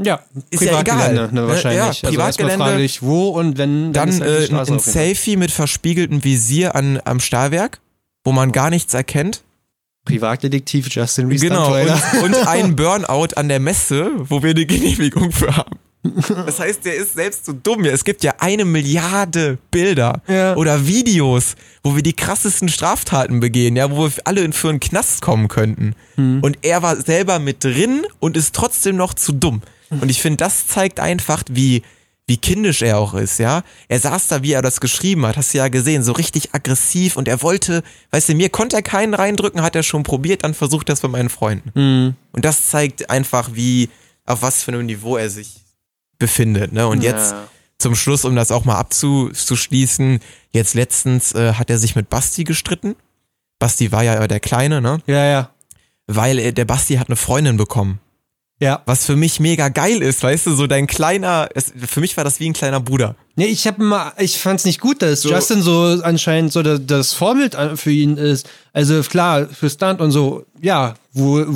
Ja, 0.00 0.20
Ist 0.50 0.62
ja 0.62 0.80
egal. 0.80 1.14
Ne, 1.14 1.30
Ja, 1.40 1.48
wahrscheinlich. 1.48 1.78
ja, 1.78 1.86
also 1.88 2.06
Privatgelände. 2.08 2.64
frage 2.64 2.82
ich, 2.82 3.02
wo 3.02 3.28
und 3.28 3.58
wenn 3.58 3.92
Dann 3.92 4.10
halt 4.20 4.50
die 4.50 4.54
äh, 4.54 4.58
ein. 4.58 4.78
Selfie 4.78 5.36
mit 5.36 5.50
verspiegeltem 5.50 6.24
Visier 6.24 6.74
an, 6.74 7.00
am 7.04 7.20
Stahlwerk, 7.20 7.80
wo 8.24 8.32
man 8.32 8.52
gar 8.52 8.70
nichts 8.70 8.94
erkennt. 8.94 9.42
Privatdetektiv 10.04 10.88
Justin 10.90 11.28
Reese 11.28 11.48
Genau. 11.48 11.74
Und, 11.74 12.22
und 12.22 12.34
ein 12.46 12.76
Burnout 12.76 13.34
an 13.36 13.48
der 13.48 13.60
Messe, 13.60 14.10
wo 14.16 14.42
wir 14.42 14.50
eine 14.50 14.64
Genehmigung 14.64 15.32
für 15.32 15.54
haben. 15.56 15.78
Das 16.02 16.60
heißt, 16.60 16.84
der 16.84 16.96
ist 16.96 17.14
selbst 17.14 17.44
so 17.44 17.52
dumm. 17.52 17.84
Es 17.84 18.04
gibt 18.04 18.22
ja 18.22 18.34
eine 18.38 18.64
Milliarde 18.64 19.58
Bilder 19.70 20.22
Ja. 20.28 20.56
oder 20.56 20.86
Videos, 20.86 21.56
wo 21.82 21.96
wir 21.96 22.02
die 22.02 22.12
krassesten 22.12 22.68
Straftaten 22.68 23.40
begehen, 23.40 23.76
ja, 23.76 23.90
wo 23.90 24.04
wir 24.04 24.12
alle 24.24 24.42
in 24.42 24.52
für 24.52 24.68
einen 24.68 24.80
Knast 24.80 25.22
kommen 25.22 25.48
könnten. 25.48 25.94
Hm. 26.14 26.40
Und 26.42 26.58
er 26.62 26.82
war 26.82 26.96
selber 26.96 27.38
mit 27.38 27.64
drin 27.64 28.06
und 28.20 28.36
ist 28.36 28.54
trotzdem 28.54 28.96
noch 28.96 29.14
zu 29.14 29.32
dumm. 29.32 29.62
Und 29.90 30.10
ich 30.10 30.20
finde, 30.20 30.36
das 30.36 30.66
zeigt 30.66 31.00
einfach, 31.00 31.42
wie, 31.50 31.82
wie 32.26 32.36
kindisch 32.36 32.82
er 32.82 32.98
auch 32.98 33.14
ist, 33.14 33.38
ja. 33.38 33.62
Er 33.88 33.98
saß 33.98 34.28
da, 34.28 34.42
wie 34.42 34.52
er 34.52 34.60
das 34.62 34.80
geschrieben 34.80 35.24
hat, 35.26 35.36
hast 35.38 35.54
du 35.54 35.58
ja 35.58 35.68
gesehen, 35.68 36.02
so 36.04 36.12
richtig 36.12 36.54
aggressiv 36.54 37.16
und 37.16 37.26
er 37.26 37.42
wollte, 37.42 37.82
weißt 38.10 38.28
du, 38.28 38.34
mir 38.34 38.50
konnte 38.50 38.76
er 38.76 38.82
keinen 38.82 39.14
reindrücken, 39.14 39.62
hat 39.62 39.74
er 39.74 39.82
schon 39.82 40.02
probiert, 40.02 40.44
dann 40.44 40.52
versucht 40.54 40.90
er 40.90 40.92
es 40.92 41.00
bei 41.00 41.08
meinen 41.08 41.30
Freunden. 41.30 41.72
Hm. 41.74 42.14
Und 42.32 42.44
das 42.44 42.68
zeigt 42.68 43.08
einfach, 43.08 43.50
wie, 43.54 43.88
auf 44.26 44.42
was 44.42 44.62
für 44.62 44.72
einem 44.72 44.84
Niveau 44.86 45.16
er 45.16 45.30
sich 45.30 45.62
befindet, 46.18 46.72
ne. 46.72 46.86
Und 46.88 47.02
jetzt, 47.02 47.32
Ja. 47.32 47.48
zum 47.78 47.94
Schluss, 47.94 48.24
um 48.24 48.34
das 48.34 48.50
auch 48.50 48.64
mal 48.64 48.76
abzuschließen, 48.78 50.20
jetzt 50.52 50.74
letztens 50.74 51.32
äh, 51.34 51.54
hat 51.54 51.70
er 51.70 51.78
sich 51.78 51.94
mit 51.96 52.08
Basti 52.10 52.44
gestritten. 52.44 52.96
Basti 53.58 53.92
war 53.92 54.02
ja 54.04 54.26
der 54.26 54.40
Kleine, 54.40 54.80
ne? 54.80 55.00
Ja, 55.06 55.24
ja. 55.24 55.50
Weil 56.06 56.38
äh, 56.38 56.52
der 56.52 56.64
Basti 56.64 56.94
hat 56.96 57.08
eine 57.08 57.16
Freundin 57.16 57.56
bekommen. 57.56 58.00
Ja. 58.60 58.82
Was 58.86 59.06
für 59.06 59.14
mich 59.14 59.38
mega 59.38 59.68
geil 59.68 60.02
ist, 60.02 60.20
weißt 60.24 60.46
du, 60.46 60.56
so 60.56 60.66
dein 60.66 60.88
kleiner, 60.88 61.48
es, 61.54 61.72
für 61.86 62.00
mich 62.00 62.16
war 62.16 62.24
das 62.24 62.40
wie 62.40 62.46
ein 62.48 62.54
kleiner 62.54 62.80
Bruder. 62.80 63.14
Nee, 63.36 63.46
ich 63.46 63.64
hab 63.68 63.78
immer, 63.78 64.12
ich 64.18 64.38
fand's 64.38 64.64
nicht 64.64 64.80
gut, 64.80 65.00
dass 65.00 65.22
So- 65.22 65.30
Justin 65.30 65.62
so 65.62 65.84
anscheinend 66.02 66.52
so 66.52 66.62
das, 66.64 66.80
das 66.84 67.12
Vorbild 67.12 67.54
an- 67.54 67.76
für 67.76 67.92
ihn 67.92 68.16
ist. 68.16 68.48
Also 68.72 69.00
klar, 69.04 69.46
für 69.46 69.70
Stunt 69.70 70.00
und 70.00 70.10
so, 70.10 70.44
ja, 70.60 70.94
wo, 71.12 71.46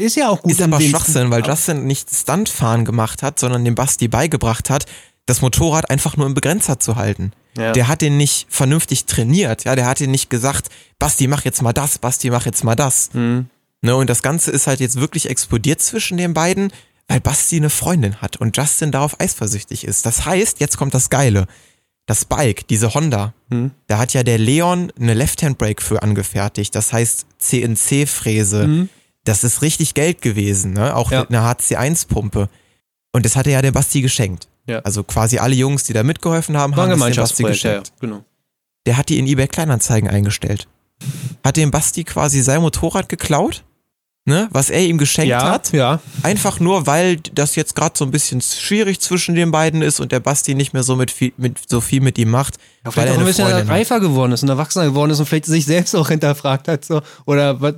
ist 0.00 0.16
ja 0.16 0.28
auch 0.28 0.42
gut 0.42 0.52
Ist 0.52 0.62
aber 0.62 0.78
dem- 0.78 0.90
Schwachsinn, 0.90 1.30
weil 1.30 1.44
Justin 1.46 1.86
nicht 1.86 2.08
Stuntfahren 2.14 2.84
gemacht 2.84 3.22
hat, 3.22 3.38
sondern 3.38 3.64
dem 3.64 3.74
Basti 3.74 4.08
beigebracht 4.08 4.70
hat, 4.70 4.86
das 5.26 5.40
Motorrad 5.42 5.90
einfach 5.90 6.16
nur 6.16 6.26
im 6.26 6.34
Begrenzer 6.34 6.80
zu 6.80 6.96
halten. 6.96 7.32
Ja. 7.56 7.72
Der 7.72 7.86
hat 7.88 8.00
den 8.00 8.16
nicht 8.16 8.46
vernünftig 8.48 9.04
trainiert, 9.04 9.64
ja, 9.64 9.76
der 9.76 9.86
hat 9.86 10.00
den 10.00 10.10
nicht 10.10 10.30
gesagt, 10.30 10.68
Basti, 10.98 11.26
mach 11.26 11.44
jetzt 11.44 11.60
mal 11.62 11.72
das, 11.72 11.98
Basti, 11.98 12.30
mach 12.30 12.46
jetzt 12.46 12.64
mal 12.64 12.74
das. 12.74 13.10
Hm. 13.12 13.46
Ne, 13.82 13.94
und 13.96 14.08
das 14.08 14.22
Ganze 14.22 14.50
ist 14.50 14.66
halt 14.66 14.80
jetzt 14.80 14.96
wirklich 15.00 15.28
explodiert 15.28 15.82
zwischen 15.82 16.16
den 16.16 16.32
beiden, 16.34 16.72
weil 17.08 17.20
Basti 17.20 17.56
eine 17.56 17.68
Freundin 17.68 18.22
hat 18.22 18.36
und 18.36 18.56
Justin 18.56 18.90
darauf 18.92 19.20
eisversüchtig 19.20 19.84
ist. 19.84 20.06
Das 20.06 20.24
heißt, 20.24 20.60
jetzt 20.60 20.78
kommt 20.78 20.94
das 20.94 21.10
Geile. 21.10 21.46
Das 22.06 22.24
Bike, 22.24 22.66
diese 22.68 22.94
Honda, 22.94 23.34
Hm. 23.50 23.72
da 23.88 23.98
hat 23.98 24.12
ja 24.14 24.22
der 24.22 24.38
Leon 24.38 24.92
eine 24.98 25.14
Left-Hand-Brake 25.14 25.82
für 25.82 26.02
angefertigt. 26.02 26.74
Das 26.74 26.92
heißt 26.92 27.26
CNC-Fräse. 27.38 28.64
Hm. 28.64 28.88
Das 29.24 29.44
ist 29.44 29.62
richtig 29.62 29.94
Geld 29.94 30.20
gewesen, 30.22 30.72
ne? 30.72 30.96
Auch 30.96 31.10
Ja. 31.12 31.20
mit 31.20 31.30
einer 31.30 31.42
HC1-Pumpe. 31.48 32.48
Und 33.12 33.24
das 33.24 33.36
hat 33.36 33.46
er 33.46 33.52
ja 33.54 33.62
der 33.62 33.72
Basti 33.72 34.00
geschenkt. 34.00 34.48
Ja. 34.66 34.78
Also 34.80 35.04
quasi 35.04 35.38
alle 35.38 35.54
Jungs, 35.54 35.84
die 35.84 35.92
da 35.92 36.02
mitgeholfen 36.02 36.56
haben, 36.56 36.76
War 36.76 36.84
haben 36.84 36.90
das 36.90 36.98
dem 36.98 37.00
Basti 37.16 37.42
Gemeinschaftsprojekt, 37.42 37.62
ja, 37.64 37.70
geschenkt. 37.80 37.92
genau. 38.00 38.24
Der 38.86 38.96
hat 38.96 39.08
die 39.08 39.18
in 39.18 39.26
eBay 39.26 39.46
Kleinanzeigen 39.48 40.08
eingestellt. 40.10 40.66
Hat 41.44 41.56
dem 41.56 41.70
Basti 41.70 42.04
quasi 42.04 42.40
sein 42.42 42.62
Motorrad 42.62 43.08
geklaut, 43.08 43.64
ne? 44.24 44.48
Was 44.50 44.70
er 44.70 44.80
ihm 44.82 44.98
geschenkt 44.98 45.30
Ja, 45.30 45.50
hat. 45.50 45.72
ja. 45.72 46.00
Einfach 46.22 46.58
nur, 46.60 46.86
weil 46.86 47.16
das 47.16 47.54
jetzt 47.56 47.74
gerade 47.74 47.96
so 47.98 48.04
ein 48.04 48.10
bisschen 48.12 48.40
schwierig 48.40 49.00
zwischen 49.00 49.34
den 49.34 49.50
beiden 49.50 49.82
ist 49.82 50.00
und 50.00 50.10
der 50.12 50.20
Basti 50.20 50.54
nicht 50.54 50.72
mehr 50.72 50.82
so 50.84 50.96
mit 50.96 51.10
viel, 51.10 51.32
mit 51.36 51.58
so 51.68 51.80
viel 51.80 52.00
mit 52.00 52.18
ihm 52.18 52.30
macht. 52.30 52.56
Ja, 52.84 52.96
weil 52.96 53.08
er 53.08 53.14
ein 53.18 53.24
bisschen 53.24 53.44
Freundin 53.46 53.68
hat. 53.68 53.74
reifer 53.74 54.00
geworden 54.00 54.32
ist 54.32 54.42
und 54.42 54.48
erwachsener 54.48 54.86
geworden 54.86 55.10
ist 55.10 55.20
und 55.20 55.26
vielleicht 55.26 55.46
sich 55.46 55.64
selbst 55.66 55.94
auch 55.94 56.08
hinterfragt 56.08 56.66
hat, 56.68 56.84
so, 56.84 57.02
oder 57.26 57.60
was 57.60 57.74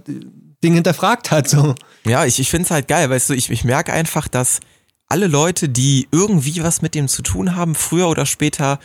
Ding 0.65 0.75
hinterfragt 0.75 1.31
hat, 1.31 1.49
so. 1.49 1.75
Ja, 2.07 2.25
ich, 2.25 2.41
ich 2.41 2.51
finde 2.51 2.65
es 2.65 2.71
halt 2.71 2.89
geil, 2.89 3.09
weißt 3.11 3.31
du, 3.31 3.35
ich, 3.35 3.51
ich 3.51 3.65
merke 3.65 3.93
einfach, 3.93 4.27
dass 4.29 4.61
alle 5.07 5.27
Leute, 5.27 5.69
die 5.69 6.09
irgendwie 6.11 6.63
was 6.63 6.83
mit 6.83 6.95
dem 6.95 7.09
zu 7.09 7.23
tun 7.23 7.55
haben, 7.55 7.75
früher 7.75 8.09
oder 8.09 8.27
später 8.27 8.79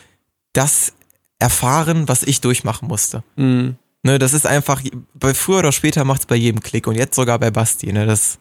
das 0.52 0.92
erfahren, 1.38 2.06
was 2.08 2.22
ich 2.22 2.40
durchmachen 2.40 2.86
musste. 2.88 3.22
Mhm. 3.36 3.76
Ne, 4.02 4.18
das 4.18 4.32
ist 4.32 4.46
einfach, 4.46 4.80
bei 5.14 5.34
früher 5.34 5.58
oder 5.58 5.72
später 5.72 6.04
macht's 6.04 6.26
bei 6.26 6.36
jedem 6.36 6.60
Klick 6.62 6.86
und 6.86 6.94
jetzt 6.96 7.14
sogar 7.16 7.38
bei 7.38 7.50
Basti, 7.50 7.92
ne, 7.92 8.06
das, 8.06 8.38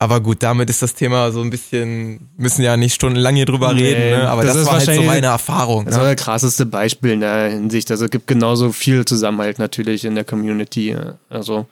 aber 0.00 0.20
gut, 0.20 0.42
damit 0.42 0.70
ist 0.70 0.82
das 0.82 0.94
Thema 0.94 1.30
so 1.32 1.40
ein 1.40 1.50
bisschen, 1.50 2.28
müssen 2.36 2.62
ja 2.62 2.76
nicht 2.76 2.94
stundenlang 2.94 3.34
hier 3.36 3.46
drüber 3.46 3.72
Nee, 3.74 3.82
reden, 3.94 4.20
ne, 4.22 4.28
aber 4.28 4.42
das 4.44 4.54
das, 4.54 4.62
ist 4.62 4.68
war 4.68 4.78
halt 4.78 4.96
so 4.96 5.02
meine 5.02 5.26
Erfahrung. 5.28 5.84
Das 5.86 5.96
war 5.96 6.04
Ne? 6.04 6.14
das 6.14 6.24
krasseste 6.24 6.66
Beispiel 6.66 7.12
in 7.12 7.20
der 7.20 7.50
Hinsicht. 7.50 7.90
Also 7.90 8.04
es 8.06 8.10
gibt 8.10 8.26
genauso 8.28 8.72
viel 8.72 9.04
Zusammenhalt 9.04 9.58
natürlich 9.58 10.04
in 10.04 10.14
der 10.16 10.24
Community. 10.24 10.96
Also 11.28 11.66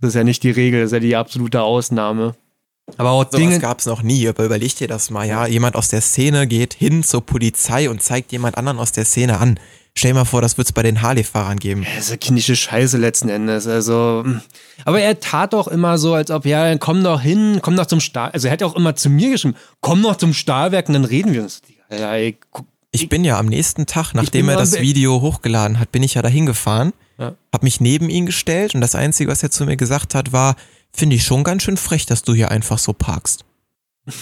das 0.00 0.08
ist 0.08 0.14
ja 0.14 0.24
nicht 0.24 0.42
die 0.42 0.50
Regel, 0.50 0.80
das 0.80 0.88
ist 0.88 0.92
ja 0.94 1.00
die 1.00 1.16
absolute 1.16 1.62
Ausnahme. 1.62 2.34
Aber 2.96 3.10
auch 3.10 3.24
Sowas 3.24 3.36
Dinge. 3.38 3.58
gab's 3.60 3.86
noch 3.86 4.02
nie, 4.02 4.26
aber 4.28 4.44
überleg 4.44 4.74
dir 4.76 4.88
das 4.88 5.10
mal, 5.10 5.26
ja. 5.26 5.46
Jemand 5.46 5.76
aus 5.76 5.88
der 5.88 6.00
Szene 6.00 6.46
geht 6.46 6.74
hin 6.74 7.02
zur 7.04 7.24
Polizei 7.24 7.88
und 7.88 8.02
zeigt 8.02 8.32
jemand 8.32 8.58
anderen 8.58 8.78
aus 8.78 8.92
der 8.92 9.04
Szene 9.04 9.38
an. 9.38 9.60
Stell 9.94 10.12
dir 10.12 10.16
mal 10.18 10.24
vor, 10.24 10.40
das 10.40 10.56
wird's 10.56 10.72
bei 10.72 10.82
den 10.82 11.02
Harley-Fahrern 11.02 11.58
geben. 11.58 11.84
Das 11.96 12.04
ist 12.04 12.10
ja 12.10 12.16
kindische 12.16 12.56
Scheiße 12.56 12.96
letzten 12.96 13.28
Endes. 13.28 13.66
Also, 13.66 14.24
aber 14.84 15.00
er 15.00 15.20
tat 15.20 15.52
doch 15.52 15.68
immer 15.68 15.98
so, 15.98 16.14
als 16.14 16.30
ob, 16.30 16.46
ja, 16.46 16.64
dann 16.64 16.78
komm 16.78 17.02
doch 17.04 17.20
hin, 17.20 17.58
komm 17.62 17.76
doch 17.76 17.86
zum 17.86 18.00
Stahl. 18.00 18.30
Also 18.30 18.48
er 18.48 18.52
hat 18.52 18.60
ja 18.60 18.66
auch 18.66 18.76
immer 18.76 18.94
zu 18.96 19.10
mir 19.10 19.30
geschrieben, 19.30 19.56
komm 19.80 20.02
doch 20.02 20.16
zum 20.16 20.32
Stahlwerk 20.32 20.88
und 20.88 20.94
dann 20.94 21.04
reden 21.04 21.32
wir 21.32 21.42
uns. 21.42 21.60
Ja, 21.90 22.14
ey, 22.14 22.38
guck, 22.50 22.66
Ich 22.92 23.08
bin 23.08 23.24
ja 23.24 23.38
am 23.38 23.46
nächsten 23.46 23.86
Tag, 23.86 24.14
nachdem 24.14 24.48
er 24.48 24.56
das 24.56 24.80
Video 24.80 25.20
hochgeladen 25.20 25.78
hat, 25.80 25.90
bin 25.92 26.02
ich 26.04 26.14
ja 26.14 26.22
dahin 26.22 26.46
gefahren, 26.46 26.92
Ja. 27.20 27.34
hab 27.52 27.62
mich 27.62 27.80
neben 27.80 28.08
ihn 28.08 28.24
gestellt 28.26 28.74
und 28.74 28.80
das 28.80 28.94
Einzige, 28.94 29.30
was 29.30 29.42
er 29.42 29.50
zu 29.50 29.66
mir 29.66 29.76
gesagt 29.76 30.14
hat, 30.14 30.32
war, 30.32 30.56
finde 30.92 31.16
ich 31.16 31.24
schon 31.24 31.44
ganz 31.44 31.62
schön 31.62 31.76
frech, 31.76 32.06
dass 32.06 32.22
du 32.22 32.34
hier 32.34 32.50
einfach 32.50 32.78
so 32.78 32.92
parkst. 32.92 33.44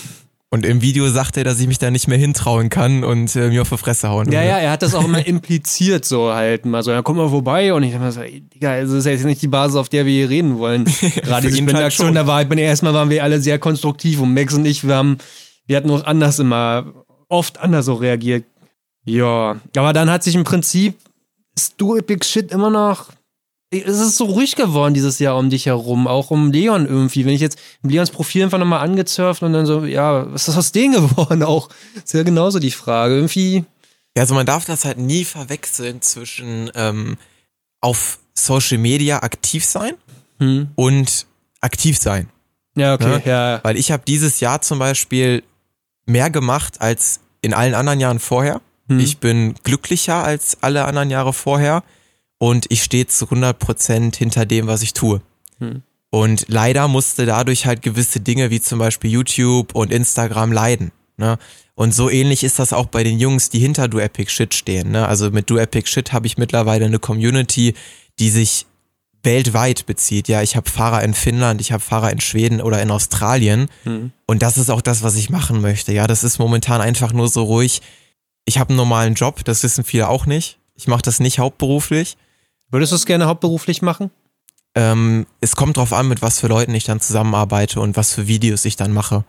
Und 0.50 0.64
im 0.64 0.80
Video 0.80 1.06
sagt 1.10 1.36
er, 1.36 1.44
dass 1.44 1.60
ich 1.60 1.66
mich 1.66 1.78
da 1.78 1.90
nicht 1.90 2.08
mehr 2.08 2.16
hintrauen 2.16 2.70
kann 2.70 3.04
und 3.04 3.36
äh, 3.36 3.50
mir 3.50 3.60
auf 3.60 3.68
die 3.68 3.76
Fresse 3.76 4.08
hauen 4.08 4.32
Ja, 4.32 4.38
würde. 4.38 4.48
ja, 4.48 4.58
er 4.58 4.70
hat 4.70 4.80
das 4.80 4.94
auch 4.94 5.04
immer 5.04 5.26
impliziert 5.26 6.06
so 6.06 6.32
halt 6.32 6.64
mal 6.64 6.82
so, 6.82 6.90
ja, 6.90 7.02
komm 7.02 7.18
mal 7.18 7.28
vorbei 7.28 7.74
und 7.74 7.82
ich 7.82 7.92
dachte 7.92 8.04
mir 8.06 8.12
so, 8.12 8.22
ey, 8.22 8.40
Digga, 8.40 8.80
das 8.80 8.90
ist 8.90 9.04
ja 9.04 9.12
jetzt 9.12 9.26
nicht 9.26 9.42
die 9.42 9.48
Basis, 9.48 9.76
auf 9.76 9.90
der 9.90 10.06
wir 10.06 10.12
hier 10.14 10.30
reden 10.30 10.56
wollen. 10.56 10.84
Gerade 11.22 11.50
ihn 11.50 11.66
bin 11.66 11.76
halt 11.76 12.00
da 12.00 12.26
war, 12.26 12.40
ich 12.40 12.48
bin 12.48 12.56
erstmal 12.56 12.94
waren 12.94 13.10
wir 13.10 13.22
alle 13.22 13.42
sehr 13.42 13.58
konstruktiv 13.58 14.20
und 14.20 14.32
Max 14.32 14.54
und 14.54 14.64
ich, 14.64 14.88
wir 14.88 14.96
haben, 14.96 15.18
wir 15.66 15.76
hatten 15.76 15.90
auch 15.90 16.04
anders 16.04 16.38
immer, 16.38 16.94
oft 17.28 17.58
anders 17.58 17.84
so 17.84 17.92
reagiert. 17.92 18.46
Ja, 19.04 19.60
aber 19.76 19.92
dann 19.92 20.08
hat 20.10 20.22
sich 20.22 20.34
im 20.34 20.44
Prinzip 20.44 20.94
du 21.76 21.96
Epic 21.96 22.24
Shit 22.26 22.52
immer 22.52 22.70
noch 22.70 23.08
es 23.70 23.98
ist 24.00 24.16
so 24.16 24.24
ruhig 24.24 24.56
geworden 24.56 24.94
dieses 24.94 25.18
Jahr 25.18 25.36
um 25.36 25.50
dich 25.50 25.66
herum, 25.66 26.06
auch 26.06 26.30
um 26.30 26.50
Leon 26.52 26.86
irgendwie. 26.86 27.26
Wenn 27.26 27.34
ich 27.34 27.40
jetzt 27.40 27.58
Leons 27.82 28.10
Profil 28.10 28.44
einfach 28.44 28.58
nochmal 28.58 28.80
angezurft 28.80 29.42
und 29.42 29.52
dann 29.52 29.66
so, 29.66 29.84
ja, 29.84 30.32
was 30.32 30.48
ist 30.48 30.56
aus 30.56 30.72
denen 30.72 30.94
geworden 30.94 31.42
auch? 31.42 31.68
Ist 31.94 32.14
ja 32.14 32.22
genauso 32.22 32.58
die 32.58 32.70
Frage. 32.70 33.14
Irgendwie, 33.14 33.64
Ja, 34.16 34.22
also 34.22 34.34
man 34.34 34.46
darf 34.46 34.64
das 34.64 34.84
halt 34.84 34.98
nie 34.98 35.24
verwechseln 35.24 36.00
zwischen 36.00 36.70
ähm, 36.74 37.18
auf 37.80 38.18
Social 38.34 38.78
Media 38.78 39.22
aktiv 39.22 39.64
sein 39.64 39.94
hm. 40.38 40.70
und 40.74 41.26
aktiv 41.60 41.98
sein. 41.98 42.30
Ja, 42.74 42.94
okay, 42.94 43.06
Ne? 43.06 43.22
ja. 43.26 43.60
Weil 43.64 43.76
ich 43.76 43.90
habe 43.90 44.02
dieses 44.06 44.40
Jahr 44.40 44.62
zum 44.62 44.78
Beispiel 44.78 45.42
mehr 46.06 46.30
gemacht 46.30 46.80
als 46.80 47.20
in 47.42 47.52
allen 47.52 47.74
anderen 47.74 48.00
Jahren 48.00 48.18
vorher. 48.18 48.62
Hm. 48.88 49.00
Ich 49.00 49.18
bin 49.18 49.54
glücklicher 49.62 50.24
als 50.24 50.58
alle 50.62 50.84
anderen 50.84 51.10
Jahre 51.10 51.32
vorher 51.32 51.82
und 52.38 52.66
ich 52.70 52.82
stehe 52.82 53.06
zu 53.06 53.26
100% 53.26 54.16
hinter 54.16 54.46
dem, 54.46 54.66
was 54.66 54.82
ich 54.82 54.92
tue. 54.92 55.20
Hm. 55.58 55.82
Und 56.10 56.46
leider 56.48 56.88
musste 56.88 57.26
dadurch 57.26 57.66
halt 57.66 57.82
gewisse 57.82 58.20
Dinge 58.20 58.50
wie 58.50 58.60
zum 58.60 58.78
Beispiel 58.78 59.10
YouTube 59.10 59.74
und 59.74 59.92
Instagram 59.92 60.52
leiden. 60.52 60.92
Ne? 61.18 61.38
Und 61.74 61.94
so 61.94 62.08
ähnlich 62.08 62.44
ist 62.44 62.58
das 62.58 62.72
auch 62.72 62.86
bei 62.86 63.04
den 63.04 63.18
Jungs, 63.18 63.50
die 63.50 63.58
hinter 63.58 63.88
Do 63.88 63.98
Epic 63.98 64.30
Shit 64.30 64.54
stehen. 64.54 64.90
Ne? 64.90 65.06
Also 65.06 65.30
mit 65.30 65.50
Do 65.50 65.58
Epic 65.58 65.88
Shit 65.88 66.12
habe 66.12 66.26
ich 66.26 66.38
mittlerweile 66.38 66.86
eine 66.86 66.98
Community, 66.98 67.74
die 68.18 68.30
sich 68.30 68.66
weltweit 69.22 69.84
bezieht. 69.84 70.28
Ja, 70.28 70.42
ich 70.42 70.56
habe 70.56 70.70
Fahrer 70.70 71.02
in 71.02 71.12
Finnland, 71.12 71.60
ich 71.60 71.72
habe 71.72 71.82
Fahrer 71.82 72.10
in 72.10 72.20
Schweden 72.20 72.60
oder 72.60 72.80
in 72.80 72.90
Australien. 72.90 73.68
Hm. 73.84 74.12
Und 74.26 74.42
das 74.42 74.58
ist 74.58 74.70
auch 74.70 74.80
das, 74.80 75.02
was 75.02 75.16
ich 75.16 75.28
machen 75.28 75.60
möchte. 75.60 75.92
Ja, 75.92 76.06
das 76.06 76.24
ist 76.24 76.38
momentan 76.38 76.80
einfach 76.80 77.12
nur 77.12 77.28
so 77.28 77.42
ruhig. 77.42 77.82
Ich 78.48 78.58
habe 78.58 78.70
einen 78.70 78.78
normalen 78.78 79.12
Job, 79.12 79.44
das 79.44 79.62
wissen 79.62 79.84
viele 79.84 80.08
auch 80.08 80.24
nicht. 80.24 80.58
Ich 80.74 80.88
mache 80.88 81.02
das 81.02 81.20
nicht 81.20 81.38
hauptberuflich. 81.38 82.16
Würdest 82.70 82.92
du 82.92 82.96
es 82.96 83.04
gerne 83.04 83.26
hauptberuflich 83.26 83.82
machen? 83.82 84.10
Ähm, 84.74 85.26
es 85.42 85.54
kommt 85.54 85.76
drauf 85.76 85.92
an, 85.92 86.08
mit 86.08 86.22
was 86.22 86.40
für 86.40 86.46
Leuten 86.46 86.74
ich 86.74 86.84
dann 86.84 86.98
zusammenarbeite 86.98 87.78
und 87.78 87.94
was 87.98 88.14
für 88.14 88.26
Videos 88.26 88.64
ich 88.64 88.76
dann 88.76 88.94
mache. 88.94 89.26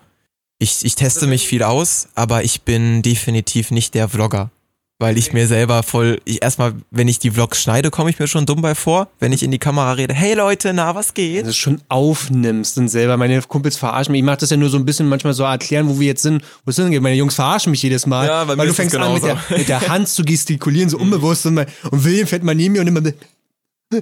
Ich, 0.58 0.86
ich 0.86 0.96
teste 0.96 1.28
mich 1.28 1.50
viel 1.50 1.64
aus, 1.64 2.08
aber 2.16 2.46
ich 2.46 2.62
bin 2.62 3.02
definitiv 3.02 3.72
nicht 3.72 3.94
der 3.94 4.08
Vlogger. 4.08 4.52
Weil 5.00 5.18
ich 5.18 5.32
mir 5.34 5.48
selber 5.48 5.82
voll, 5.82 6.20
ich 6.26 6.44
erstmal, 6.44 6.74
wenn 6.92 7.08
ich 7.08 7.20
die 7.20 7.32
Vlogs 7.32 7.62
schneide, 7.62 7.90
komme 7.90 8.10
ich 8.10 8.20
mir 8.20 8.28
schon 8.28 8.46
dumm 8.46 8.62
bei 8.62 8.76
vor, 8.76 9.08
wenn 9.20 9.32
ich 9.32 9.44
in 9.44 9.50
die 9.52 9.58
Kamera 9.58 9.94
rede, 9.94 10.14
hey 10.14 10.34
Leute, 10.34 10.74
na, 10.74 10.94
was 10.94 11.14
geht? 11.14 11.48
Es 11.48 11.56
schon 11.56 11.82
aufnimmst 11.88 12.78
und 12.78 12.90
selber, 12.90 13.16
meine 13.16 13.42
Kumpels 13.42 13.78
verarschen 13.78 14.12
mich. 14.12 14.20
Ich 14.20 14.26
mache 14.26 14.38
das 14.38 14.50
ja 14.50 14.58
nur 14.58 14.70
so 14.70 14.78
ein 14.78 14.84
bisschen 14.86 15.08
manchmal 15.08 15.34
so 15.34 15.44
erklären, 15.44 15.88
wo 15.88 16.00
wir 16.00 16.08
jetzt 16.08 16.22
sind, 16.24 16.44
wo 16.66 16.72
es 16.72 16.76
hingeht. 16.76 17.02
Meine 17.02 17.16
Jungs 17.16 17.36
verarschen 17.36 17.72
mich 17.72 17.82
jedes 17.82 18.06
Mal, 18.06 18.28
Ja, 18.28 18.48
weil 18.48 18.68
du 18.68 18.74
fängst 18.74 18.96
an 18.96 19.14
mit 19.14 19.24
der, 19.24 19.36
genauso. 19.36 19.56
mit 19.58 19.70
der 19.70 19.88
Hand 19.88 20.10
zu 20.10 20.24
gestikulieren, 20.24 20.90
so 20.90 20.98
unbewusst 21.00 21.46
und, 21.46 21.54
mein, 21.54 21.68
und 21.92 22.04
William 22.04 22.28
fährt 22.28 22.44
mal 22.44 22.54
neben 22.54 22.74
mir 22.74 22.82
und 22.82 22.88
immer 22.88 23.02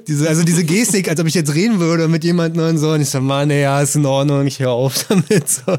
diese, 0.05 0.27
also 0.27 0.43
diese 0.43 0.63
Gestik, 0.65 1.07
als 1.09 1.19
ob 1.19 1.27
ich 1.27 1.33
jetzt 1.33 1.53
reden 1.53 1.79
würde 1.79 2.07
mit 2.09 2.23
jemandem 2.23 2.67
und 2.67 2.77
so. 2.77 2.91
Und 2.91 3.01
ich 3.01 3.09
so, 3.09 3.21
Mann, 3.21 3.49
ey, 3.49 3.61
ja, 3.61 3.81
ist 3.81 3.95
in 3.95 4.05
Ordnung, 4.05 4.45
ich 4.45 4.59
höre 4.59 4.71
auf 4.71 5.05
damit. 5.07 5.47
So. 5.49 5.77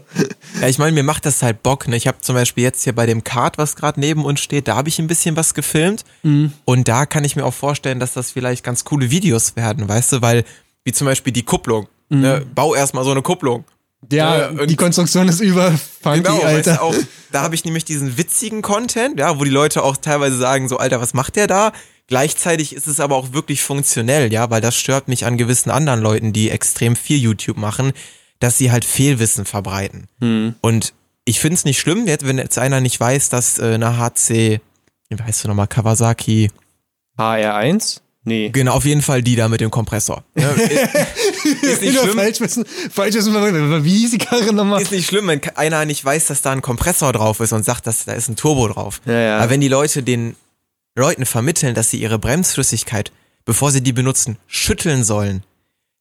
Ja, 0.60 0.68
ich 0.68 0.78
meine, 0.78 0.92
mir 0.92 1.02
macht 1.02 1.26
das 1.26 1.42
halt 1.42 1.62
Bock. 1.62 1.88
Ne? 1.88 1.96
Ich 1.96 2.06
habe 2.06 2.18
zum 2.22 2.34
Beispiel 2.34 2.64
jetzt 2.64 2.82
hier 2.84 2.94
bei 2.94 3.04
dem 3.06 3.22
Kart, 3.22 3.58
was 3.58 3.76
gerade 3.76 4.00
neben 4.00 4.24
uns 4.24 4.40
steht, 4.40 4.66
da 4.66 4.76
habe 4.76 4.88
ich 4.88 4.98
ein 4.98 5.06
bisschen 5.08 5.36
was 5.36 5.52
gefilmt. 5.54 6.04
Und 6.22 6.88
da 6.88 7.04
kann 7.06 7.24
ich 7.24 7.36
mir 7.36 7.44
auch 7.44 7.54
vorstellen, 7.54 8.00
dass 8.00 8.14
das 8.14 8.30
vielleicht 8.30 8.64
ganz 8.64 8.84
coole 8.84 9.10
Videos 9.10 9.56
werden, 9.56 9.88
weißt 9.88 10.12
du, 10.12 10.22
weil, 10.22 10.44
wie 10.84 10.92
zum 10.92 11.06
Beispiel 11.06 11.32
die 11.32 11.42
Kupplung. 11.44 11.86
Ne? 12.08 12.46
Bau 12.54 12.74
erstmal 12.74 13.04
so 13.04 13.10
eine 13.10 13.20
Kupplung. 13.22 13.64
Ja, 14.10 14.48
und- 14.48 14.70
die 14.70 14.76
Konstruktion 14.76 15.28
ist 15.28 15.40
über 15.40 15.72
funky, 16.02 16.20
Genau, 16.22 16.36
weißt 16.42 16.68
Alter. 16.68 16.74
du, 16.76 16.82
auch, 16.82 16.94
da 17.32 17.42
habe 17.42 17.54
ich 17.56 17.64
nämlich 17.64 17.84
diesen 17.84 18.16
witzigen 18.16 18.62
Content, 18.62 19.18
ja, 19.18 19.38
wo 19.38 19.44
die 19.44 19.50
Leute 19.50 19.82
auch 19.82 19.96
teilweise 19.96 20.36
sagen, 20.38 20.68
so, 20.68 20.76
Alter, 20.78 21.00
was 21.00 21.14
macht 21.14 21.34
der 21.36 21.48
da? 21.48 21.72
Gleichzeitig 22.08 22.74
ist 22.74 22.86
es 22.86 23.00
aber 23.00 23.16
auch 23.16 23.34
wirklich 23.34 23.62
funktionell, 23.62 24.32
ja, 24.32 24.48
weil 24.48 24.62
das 24.62 24.74
stört 24.74 25.08
mich 25.08 25.26
an 25.26 25.36
gewissen 25.36 25.70
anderen 25.70 26.00
Leuten, 26.00 26.32
die 26.32 26.48
extrem 26.50 26.96
viel 26.96 27.18
YouTube 27.18 27.58
machen, 27.58 27.92
dass 28.40 28.56
sie 28.56 28.72
halt 28.72 28.86
Fehlwissen 28.86 29.44
verbreiten. 29.44 30.08
Hm. 30.20 30.54
Und 30.62 30.94
ich 31.26 31.38
finde 31.38 31.56
es 31.56 31.66
nicht 31.66 31.78
schlimm, 31.78 32.06
wenn 32.06 32.38
jetzt 32.38 32.58
einer 32.58 32.80
nicht 32.80 32.98
weiß, 32.98 33.28
dass 33.28 33.58
äh, 33.58 33.74
eine 33.74 33.98
HC, 33.98 34.60
wie 35.10 35.22
heißt 35.22 35.44
du 35.44 35.48
nochmal, 35.48 35.66
Kawasaki, 35.66 36.50
HR1? 37.18 38.00
Nee. 38.24 38.50
genau, 38.50 38.72
auf 38.74 38.84
jeden 38.84 39.00
Fall 39.00 39.22
die 39.22 39.36
da 39.36 39.48
mit 39.48 39.60
dem 39.60 39.70
Kompressor. 39.70 40.24
Ne? 40.34 40.44
ist 41.62 41.82
nicht 41.82 41.98
schlimm. 41.98 42.16
Falsch 42.16 42.40
wissen, 42.40 42.64
falsch 42.90 43.14
wissen, 43.14 43.84
wie 43.84 43.98
hieß 43.98 44.10
die 44.10 44.18
Karre 44.18 44.52
nochmal? 44.52 44.82
Ist 44.82 44.92
nicht 44.92 45.06
schlimm, 45.06 45.28
wenn 45.28 45.40
einer 45.56 45.84
nicht 45.84 46.04
weiß, 46.04 46.26
dass 46.26 46.42
da 46.42 46.52
ein 46.52 46.62
Kompressor 46.62 47.12
drauf 47.12 47.40
ist 47.40 47.52
und 47.52 47.64
sagt, 47.64 47.86
dass 47.86 48.04
da 48.04 48.12
ist 48.12 48.28
ein 48.28 48.36
Turbo 48.36 48.68
drauf. 48.68 49.00
Ja, 49.06 49.12
ja. 49.12 49.38
Aber 49.38 49.50
wenn 49.50 49.60
die 49.60 49.68
Leute 49.68 50.02
den 50.02 50.36
Leuten 50.98 51.24
vermitteln, 51.26 51.74
dass 51.74 51.90
sie 51.90 52.00
ihre 52.00 52.18
Bremsflüssigkeit, 52.18 53.12
bevor 53.44 53.70
sie 53.70 53.82
die 53.82 53.92
benutzen, 53.92 54.36
schütteln 54.46 55.04
sollen, 55.04 55.42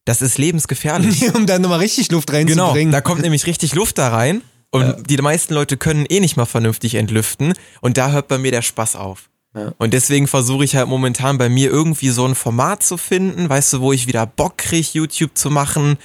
das 0.04 0.22
ist 0.22 0.38
lebensgefährlich. 0.38 1.34
um 1.34 1.46
da 1.46 1.58
nochmal 1.58 1.78
richtig 1.80 2.10
Luft 2.10 2.28
genau, 2.28 2.38
reinzubringen. 2.66 2.92
da 2.92 3.00
kommt 3.00 3.22
nämlich 3.22 3.46
richtig 3.46 3.74
Luft 3.74 3.98
da 3.98 4.08
rein 4.08 4.42
und 4.70 5.08
die 5.10 5.16
meisten 5.18 5.54
Leute 5.54 5.76
können 5.76 6.04
eh 6.08 6.20
nicht 6.20 6.36
mal 6.36 6.46
vernünftig 6.46 6.94
entlüften 6.96 7.54
und 7.80 7.96
da 7.96 8.10
hört 8.10 8.28
bei 8.28 8.38
mir 8.38 8.50
der 8.50 8.62
Spaß 8.62 8.96
auf. 8.96 9.30
Ja. 9.56 9.72
Und 9.78 9.94
deswegen 9.94 10.26
versuche 10.26 10.64
ich 10.64 10.76
halt 10.76 10.88
momentan 10.88 11.38
bei 11.38 11.48
mir 11.48 11.70
irgendwie 11.70 12.10
so 12.10 12.26
ein 12.26 12.34
Format 12.34 12.82
zu 12.82 12.96
finden, 12.98 13.48
weißt 13.48 13.72
du, 13.74 13.80
wo 13.80 13.92
ich 13.92 14.06
wieder 14.06 14.26
Bock 14.26 14.58
kriege, 14.58 14.88
YouTube 14.92 15.30
zu 15.38 15.50
machen, 15.50 15.96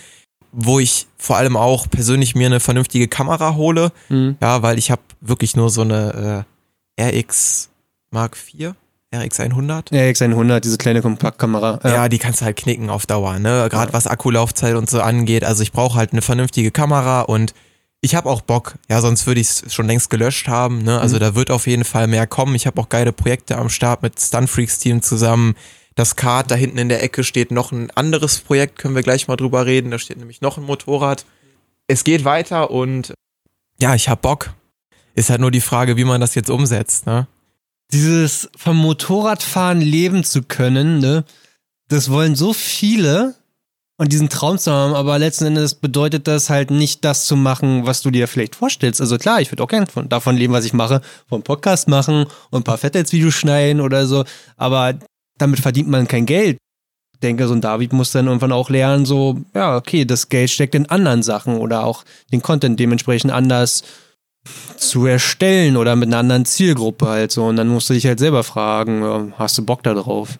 wo 0.54 0.80
ich 0.80 1.08
vor 1.18 1.36
allem 1.38 1.58
auch 1.58 1.90
persönlich 1.90 2.36
mir 2.36 2.46
eine 2.48 2.60
vernünftige 2.62 3.08
Kamera 3.10 3.56
hole, 3.56 3.92
Mhm. 4.10 4.38
ja, 4.42 4.62
weil 4.62 4.78
ich 4.78 4.92
habe 4.92 5.02
wirklich 5.20 5.56
nur 5.58 5.70
so 5.70 5.82
eine 5.82 6.46
äh, 6.98 7.20
RX 7.20 7.70
Mark 8.12 8.38
IV, 8.38 8.74
RX 9.14 9.40
100. 9.40 9.92
Ja, 9.92 10.02
X100, 10.02 10.60
diese 10.62 10.78
kleine 10.78 11.02
Kompaktkamera. 11.02 11.80
Ja, 11.84 12.10
die 12.10 12.18
kannst 12.18 12.42
du 12.42 12.46
halt 12.46 12.58
knicken 12.58 12.90
auf 12.90 13.06
Dauer, 13.06 13.40
ne? 13.40 13.68
Gerade 13.70 13.94
was 13.94 14.08
Akkulaufzeit 14.08 14.76
und 14.76 14.90
so 14.90 15.02
angeht. 15.02 15.44
Also 15.44 15.64
ich 15.64 15.72
brauche 15.72 15.98
halt 15.98 16.12
eine 16.12 16.22
vernünftige 16.22 16.72
Kamera 16.72 17.22
und 17.22 17.54
ich 18.02 18.16
habe 18.16 18.30
auch 18.30 18.42
Bock. 18.42 18.76
Ja, 18.90 19.00
sonst 19.00 19.28
würde 19.28 19.40
ich 19.40 19.48
es 19.48 19.74
schon 19.74 19.88
längst 19.88 20.10
gelöscht 20.10 20.48
haben. 20.50 20.84
Ne? 20.84 21.00
Also 21.00 21.20
da 21.20 21.36
wird 21.36 21.52
auf 21.52 21.68
jeden 21.68 21.86
Fall 21.86 22.08
mehr 22.08 22.28
kommen. 22.28 22.54
Ich 22.54 22.68
habe 22.68 22.82
auch 22.82 22.90
geile 22.90 23.14
Projekte 23.14 23.58
am 23.58 23.70
Start 23.70 24.04
mit 24.04 24.20
Stunfreaks 24.20 24.80
Team 24.80 25.02
zusammen. 25.02 25.56
Das 25.96 26.16
Kart, 26.16 26.52
da 26.52 26.56
hinten 26.56 26.80
in 26.80 26.90
der 26.90 27.02
Ecke 27.02 27.24
steht 27.24 27.52
noch 27.52 27.72
ein 27.72 27.92
anderes 27.92 28.40
Projekt, 28.40 28.78
können 28.78 28.96
wir 28.96 29.04
gleich 29.04 29.28
mal 29.28 29.38
drüber 29.38 29.66
reden. 29.66 29.92
Da 29.92 30.00
steht 30.00 30.18
nämlich 30.18 30.42
noch 30.42 30.58
ein 30.58 30.66
Motorrad. 30.66 31.26
Es 31.88 32.04
geht 32.04 32.26
weiter 32.26 32.72
und 32.72 33.14
ja, 33.80 33.96
ich 33.96 34.10
hab 34.10 34.22
Bock. 34.22 34.54
Ist 35.16 35.30
halt 35.30 35.42
nur 35.42 35.52
die 35.52 35.62
Frage, 35.62 35.96
wie 35.96 36.04
man 36.04 36.20
das 36.20 36.36
jetzt 36.36 36.50
umsetzt, 36.50 37.06
ne? 37.06 37.28
Dieses 37.94 38.50
vom 38.58 38.76
Motorradfahren 38.78 39.80
leben 39.80 40.24
zu 40.24 40.42
können, 40.44 41.00
ne? 41.00 41.24
Das 41.88 42.10
wollen 42.10 42.36
so 42.36 42.52
viele 42.52 43.36
und 43.98 44.12
diesen 44.12 44.30
Traum 44.30 44.58
zu 44.58 44.72
haben, 44.72 44.94
aber 44.96 45.20
letzten 45.20 45.46
Endes 45.46 45.76
bedeutet 45.76 46.28
das 46.28 46.50
halt 46.50 46.72
nicht 46.72 47.06
das 47.06 47.26
zu 47.26 47.36
machen, 47.36 47.86
was 47.86 48.02
du 48.02 48.10
dir 48.10 48.28
vielleicht 48.28 48.56
vorstellst. 48.56 49.00
Also 49.00 49.18
klar, 49.18 49.42
ich 49.42 49.52
würde 49.52 49.64
auch 49.64 49.68
gerne 49.68 49.86
von, 49.86 50.10
davon 50.10 50.36
leben, 50.36 50.54
was 50.54 50.66
ich 50.66 50.74
mache, 50.74 51.02
vom 51.30 51.44
Podcast 51.44 51.88
machen 51.88 52.26
und 52.50 52.62
ein 52.62 52.64
paar 52.64 52.78
Fettheitsvideos 52.78 53.34
schneiden 53.34 53.82
oder 53.82 54.08
so, 54.08 54.26
aber 54.58 54.96
damit 55.38 55.60
verdient 55.60 55.88
man 55.88 56.08
kein 56.08 56.26
Geld. 56.26 56.58
Ich 57.14 57.20
denke, 57.20 57.48
so 57.48 57.54
ein 57.54 57.62
David 57.62 57.94
muss 57.94 58.12
dann 58.12 58.28
irgendwann 58.28 58.52
auch 58.52 58.70
lernen, 58.70 59.06
so, 59.06 59.40
ja, 59.54 59.78
okay, 59.78 60.04
das 60.04 60.30
Geld 60.30 60.50
steckt 60.50 60.76
in 60.76 60.90
anderen 60.90 61.24
Sachen 61.24 61.58
oder 61.58 61.86
auch 61.86 62.04
den 62.32 62.42
Content 62.42 62.80
dementsprechend 62.80 63.32
anders 63.32 63.84
zu 64.78 65.06
erstellen 65.06 65.78
oder 65.78 65.96
mit 65.96 66.08
einer 66.08 66.18
anderen 66.18 66.46
Zielgruppe 66.46 67.08
halt 67.08 67.32
so. 67.32 67.46
Und 67.46 67.56
dann 67.56 67.68
musst 67.68 67.90
du 67.90 67.94
dich 67.94 68.06
halt 68.06 68.20
selber 68.20 68.44
fragen, 68.44 69.34
hast 69.38 69.58
du 69.58 69.66
Bock 69.66 69.84
da 69.84 69.94
drauf? 69.94 70.40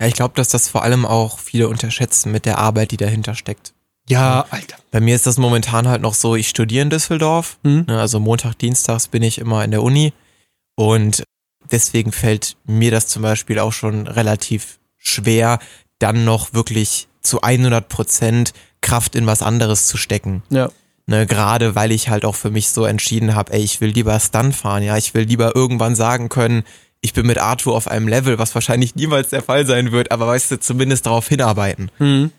Ja, 0.00 0.08
ich 0.08 0.14
glaube, 0.14 0.34
dass 0.34 0.48
das 0.48 0.68
vor 0.68 0.82
allem 0.82 1.06
auch 1.06 1.38
viele 1.38 1.68
unterschätzen 1.68 2.32
mit 2.32 2.44
der 2.44 2.58
Arbeit, 2.58 2.90
die 2.90 2.96
dahinter 2.96 3.34
steckt. 3.34 3.72
Ja, 4.08 4.46
Alter. 4.50 4.76
Bei 4.90 5.00
mir 5.00 5.14
ist 5.14 5.26
das 5.26 5.38
momentan 5.38 5.86
halt 5.86 6.02
noch 6.02 6.14
so, 6.14 6.34
ich 6.34 6.48
studiere 6.48 6.82
in 6.82 6.90
Düsseldorf. 6.90 7.58
Mhm. 7.62 7.84
Ne, 7.86 8.00
Also 8.00 8.18
Montag, 8.18 8.58
Dienstags 8.58 9.08
bin 9.08 9.22
ich 9.22 9.38
immer 9.38 9.64
in 9.64 9.70
der 9.70 9.82
Uni. 9.82 10.12
Und 10.74 11.22
deswegen 11.70 12.12
fällt 12.12 12.56
mir 12.64 12.90
das 12.90 13.06
zum 13.06 13.22
Beispiel 13.22 13.58
auch 13.58 13.72
schon 13.72 14.06
relativ 14.06 14.78
schwer, 14.98 15.58
dann 15.98 16.24
noch 16.24 16.52
wirklich 16.52 17.08
zu 17.20 17.42
100 17.42 17.88
Prozent 17.88 18.52
Kraft 18.80 19.14
in 19.14 19.26
was 19.26 19.42
anderes 19.42 19.86
zu 19.86 19.96
stecken. 19.96 20.42
Ja. 20.50 20.70
Ne, 21.06 21.26
gerade 21.26 21.74
weil 21.74 21.90
ich 21.90 22.08
halt 22.08 22.24
auch 22.24 22.36
für 22.36 22.50
mich 22.50 22.68
so 22.68 22.84
entschieden 22.84 23.34
habe, 23.34 23.52
ey, 23.52 23.60
ich 23.60 23.80
will 23.80 23.90
lieber 23.90 24.18
Stunt 24.20 24.54
fahren, 24.54 24.84
ja, 24.84 24.96
ich 24.96 25.14
will 25.14 25.24
lieber 25.24 25.56
irgendwann 25.56 25.96
sagen 25.96 26.28
können, 26.28 26.62
ich 27.00 27.12
bin 27.12 27.26
mit 27.26 27.38
Arthur 27.38 27.74
auf 27.74 27.88
einem 27.88 28.06
Level, 28.06 28.38
was 28.38 28.54
wahrscheinlich 28.54 28.94
niemals 28.94 29.30
der 29.30 29.42
Fall 29.42 29.66
sein 29.66 29.90
wird, 29.90 30.12
aber 30.12 30.28
weißt 30.28 30.52
du, 30.52 30.60
zumindest 30.60 31.06
darauf 31.06 31.28
hinarbeiten. 31.28 31.90
Mhm. 31.98 32.30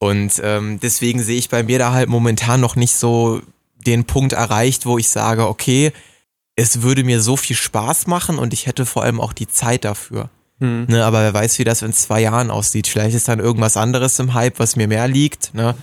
Und 0.00 0.32
ähm, 0.42 0.78
deswegen 0.80 1.22
sehe 1.22 1.38
ich 1.38 1.48
bei 1.48 1.62
mir 1.62 1.78
da 1.78 1.92
halt 1.92 2.08
momentan 2.08 2.60
noch 2.60 2.76
nicht 2.76 2.94
so 2.94 3.40
den 3.86 4.04
Punkt 4.04 4.32
erreicht, 4.32 4.86
wo 4.86 4.98
ich 4.98 5.08
sage, 5.08 5.46
okay, 5.46 5.92
es 6.56 6.82
würde 6.82 7.04
mir 7.04 7.20
so 7.20 7.36
viel 7.36 7.56
Spaß 7.56 8.08
machen 8.08 8.38
und 8.38 8.52
ich 8.52 8.66
hätte 8.66 8.84
vor 8.84 9.04
allem 9.04 9.20
auch 9.20 9.32
die 9.32 9.48
Zeit 9.48 9.84
dafür. 9.84 10.28
Mhm. 10.58 10.86
Ne, 10.88 11.04
aber 11.04 11.22
wer 11.22 11.34
weiß, 11.34 11.58
wie 11.60 11.64
das 11.64 11.82
in 11.82 11.92
zwei 11.92 12.20
Jahren 12.20 12.50
aussieht. 12.50 12.88
Vielleicht 12.88 13.14
ist 13.14 13.28
dann 13.28 13.38
irgendwas 13.38 13.76
anderes 13.76 14.18
im 14.18 14.34
Hype, 14.34 14.58
was 14.58 14.74
mir 14.74 14.88
mehr 14.88 15.06
liegt. 15.06 15.54
Ne? 15.54 15.76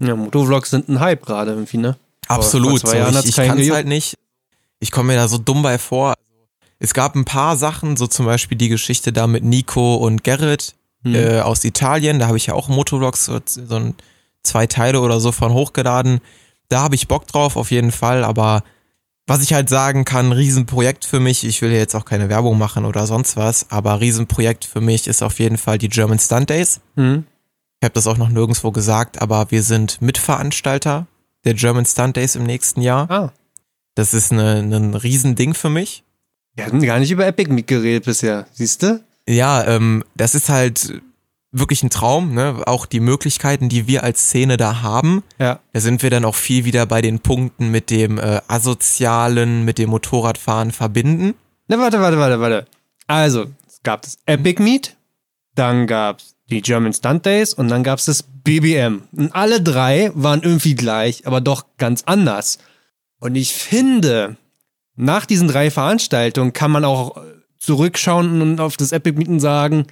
Ja, 0.00 0.14
Motovlogs 0.16 0.70
sind 0.70 0.88
ein 0.88 1.00
Hype 1.00 1.24
gerade 1.26 1.52
irgendwie, 1.52 1.78
ne? 1.78 1.96
Absolut. 2.28 2.80
vor 2.82 2.90
So, 2.90 2.96
Jahren 2.96 3.14
hat's 3.14 3.24
ich 3.28 3.38
ich 3.38 3.46
kann 3.46 3.58
es 3.58 3.70
halt 3.70 3.86
nicht. 3.86 4.14
Ich 4.80 4.90
komme 4.90 5.08
mir 5.08 5.16
da 5.16 5.28
so 5.28 5.38
dumm 5.38 5.62
bei 5.62 5.78
vor. 5.78 6.14
Es 6.78 6.94
gab 6.94 7.16
ein 7.16 7.24
paar 7.24 7.56
Sachen, 7.56 7.96
so 7.96 8.06
zum 8.06 8.26
Beispiel 8.26 8.56
die 8.56 8.68
Geschichte 8.68 9.12
da 9.12 9.26
mit 9.26 9.42
Nico 9.44 9.96
und 9.96 10.22
Gerrit 10.24 10.74
Mhm. 11.04 11.14
äh, 11.14 11.40
aus 11.40 11.64
Italien. 11.64 12.18
Da 12.18 12.26
habe 12.26 12.36
ich 12.36 12.46
ja 12.46 12.54
auch 12.54 12.68
Motovlogs, 12.68 13.24
so, 13.24 13.38
so 13.46 13.76
ein, 13.76 13.94
zwei 14.42 14.66
Teile 14.66 15.00
oder 15.00 15.20
so 15.20 15.30
von 15.32 15.52
hochgeladen. 15.52 16.20
Da 16.68 16.82
habe 16.82 16.96
ich 16.96 17.06
Bock 17.08 17.26
drauf, 17.28 17.56
auf 17.56 17.70
jeden 17.70 17.92
Fall. 17.92 18.24
Aber 18.24 18.62
was 19.26 19.42
ich 19.42 19.52
halt 19.52 19.68
sagen 19.68 20.04
kann, 20.04 20.32
Riesenprojekt 20.32 21.04
für 21.04 21.20
mich. 21.20 21.44
Ich 21.44 21.62
will 21.62 21.70
hier 21.70 21.78
jetzt 21.78 21.94
auch 21.94 22.04
keine 22.04 22.28
Werbung 22.28 22.58
machen 22.58 22.84
oder 22.84 23.06
sonst 23.06 23.36
was, 23.36 23.70
aber 23.70 24.00
Riesenprojekt 24.00 24.64
für 24.64 24.80
mich 24.80 25.06
ist 25.06 25.22
auf 25.22 25.38
jeden 25.38 25.58
Fall 25.58 25.78
die 25.78 25.88
German 25.88 26.18
Stunt 26.18 26.50
Days. 26.50 26.80
Mhm. 26.96 27.24
Ich 27.80 27.84
habe 27.84 27.94
das 27.94 28.06
auch 28.06 28.16
noch 28.16 28.28
nirgendwo 28.28 28.72
gesagt, 28.72 29.22
aber 29.22 29.50
wir 29.50 29.62
sind 29.62 30.02
Mitveranstalter 30.02 31.06
der 31.44 31.54
German 31.54 31.86
Stunt 31.86 32.16
Days 32.16 32.34
im 32.34 32.42
nächsten 32.42 32.80
Jahr. 32.80 33.10
Ah. 33.10 33.32
Das 33.94 34.14
ist 34.14 34.32
eine, 34.32 34.58
ein 34.58 34.94
Riesending 34.94 35.54
für 35.54 35.70
mich. 35.70 36.02
Wir 36.54 36.66
hatten 36.66 36.82
gar 36.82 36.98
nicht 36.98 37.12
über 37.12 37.26
Epic 37.26 37.52
mitgeredet 37.52 38.04
bisher, 38.04 38.46
siehst 38.52 38.82
du? 38.82 39.00
Ja, 39.28 39.64
ähm, 39.64 40.04
das 40.16 40.34
ist 40.34 40.48
halt 40.48 41.02
wirklich 41.52 41.84
ein 41.84 41.90
Traum, 41.90 42.34
ne? 42.34 42.62
Auch 42.66 42.84
die 42.84 43.00
Möglichkeiten, 43.00 43.68
die 43.68 43.86
wir 43.86 44.02
als 44.02 44.22
Szene 44.22 44.56
da 44.56 44.82
haben. 44.82 45.22
Ja. 45.38 45.60
Da 45.72 45.80
sind 45.80 46.02
wir 46.02 46.10
dann 46.10 46.24
auch 46.24 46.34
viel 46.34 46.64
wieder 46.64 46.84
bei 46.84 47.00
den 47.00 47.20
Punkten 47.20 47.70
mit 47.70 47.90
dem 47.90 48.18
äh, 48.18 48.40
Asozialen, 48.48 49.64
mit 49.64 49.78
dem 49.78 49.90
Motorradfahren 49.90 50.72
verbinden. 50.72 51.34
Na, 51.68 51.78
warte, 51.78 52.00
warte, 52.00 52.18
warte, 52.18 52.40
warte. 52.40 52.66
Also, 53.06 53.46
es 53.66 53.82
gab 53.84 54.02
das 54.02 54.18
Epic 54.26 54.62
Meet, 54.62 54.96
dann 55.54 55.86
gab's 55.86 56.34
die 56.50 56.62
German 56.62 56.92
Stunt 56.92 57.26
Days 57.26 57.52
und 57.54 57.68
dann 57.68 57.82
gab's 57.82 58.06
das 58.06 58.22
BBM. 58.22 59.02
Und 59.12 59.34
alle 59.34 59.60
drei 59.60 60.10
waren 60.14 60.42
irgendwie 60.42 60.74
gleich, 60.74 61.26
aber 61.26 61.40
doch 61.40 61.64
ganz 61.76 62.04
anders. 62.06 62.58
Und 63.20 63.34
ich 63.34 63.52
finde, 63.54 64.36
nach 64.96 65.26
diesen 65.26 65.48
drei 65.48 65.70
Veranstaltungen 65.70 66.52
kann 66.52 66.70
man 66.70 66.84
auch 66.84 67.16
äh, 67.16 67.20
zurückschauen 67.58 68.40
und 68.40 68.60
auf 68.60 68.76
das 68.76 68.92
Epic 68.92 69.18
Meet 69.18 69.28
und 69.28 69.40
sagen, 69.40 69.86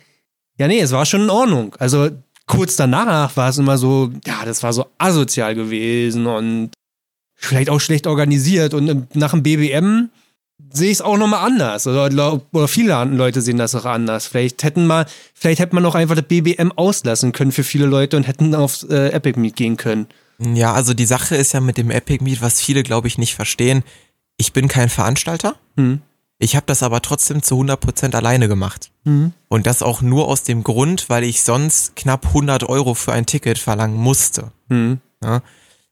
ja, 0.58 0.68
nee, 0.68 0.80
es 0.80 0.92
war 0.92 1.04
schon 1.04 1.22
in 1.22 1.30
Ordnung. 1.30 1.74
Also 1.78 2.10
kurz 2.46 2.76
danach 2.76 3.36
war 3.36 3.50
es 3.50 3.58
immer 3.58 3.76
so, 3.76 4.10
ja, 4.24 4.44
das 4.44 4.62
war 4.62 4.72
so 4.72 4.86
asozial 4.98 5.54
gewesen 5.54 6.26
und 6.26 6.70
vielleicht 7.34 7.68
auch 7.68 7.80
schlecht 7.80 8.06
organisiert. 8.06 8.72
Und 8.72 8.88
ähm, 8.88 9.06
nach 9.14 9.32
dem 9.32 9.42
BBM 9.42 10.10
sehe 10.70 10.90
ich 10.90 10.98
es 10.98 11.02
auch 11.02 11.16
nochmal 11.16 11.46
anders. 11.46 11.86
Oder, 11.86 12.40
oder 12.52 12.68
viele 12.68 13.04
Leute 13.04 13.42
sehen 13.42 13.58
das 13.58 13.74
auch 13.74 13.84
anders. 13.84 14.26
Vielleicht 14.26 14.62
hätten 14.62 14.86
mal, 14.86 15.06
vielleicht 15.34 15.60
hätte 15.60 15.74
man 15.74 15.84
auch 15.86 15.94
einfach 15.94 16.14
das 16.14 16.24
BBM 16.24 16.72
auslassen 16.72 17.32
können 17.32 17.52
für 17.52 17.64
viele 17.64 17.86
Leute 17.86 18.16
und 18.16 18.26
hätten 18.26 18.54
auf 18.54 18.84
äh, 18.88 19.10
Epic 19.10 19.38
Meet 19.38 19.56
gehen 19.56 19.76
können. 19.76 20.06
Ja, 20.38 20.74
also 20.74 20.92
die 20.92 21.06
Sache 21.06 21.36
ist 21.36 21.52
ja 21.52 21.60
mit 21.60 21.78
dem 21.78 21.90
Epic 21.90 22.22
Meet, 22.22 22.42
was 22.42 22.60
viele, 22.60 22.82
glaube 22.82 23.08
ich, 23.08 23.18
nicht 23.18 23.34
verstehen. 23.34 23.82
Ich 24.36 24.52
bin 24.52 24.68
kein 24.68 24.90
Veranstalter. 24.90 25.56
Hm. 25.76 26.02
Ich 26.38 26.54
habe 26.54 26.66
das 26.66 26.82
aber 26.82 27.00
trotzdem 27.00 27.42
zu 27.42 27.58
100% 27.58 28.14
alleine 28.14 28.46
gemacht. 28.46 28.90
Mhm. 29.04 29.32
Und 29.48 29.66
das 29.66 29.82
auch 29.82 30.02
nur 30.02 30.28
aus 30.28 30.42
dem 30.42 30.64
Grund, 30.64 31.08
weil 31.08 31.24
ich 31.24 31.42
sonst 31.42 31.96
knapp 31.96 32.26
100 32.26 32.64
Euro 32.64 32.92
für 32.92 33.12
ein 33.12 33.24
Ticket 33.24 33.58
verlangen 33.58 33.96
musste. 33.96 34.52
Mhm. 34.68 35.00
Ja? 35.24 35.40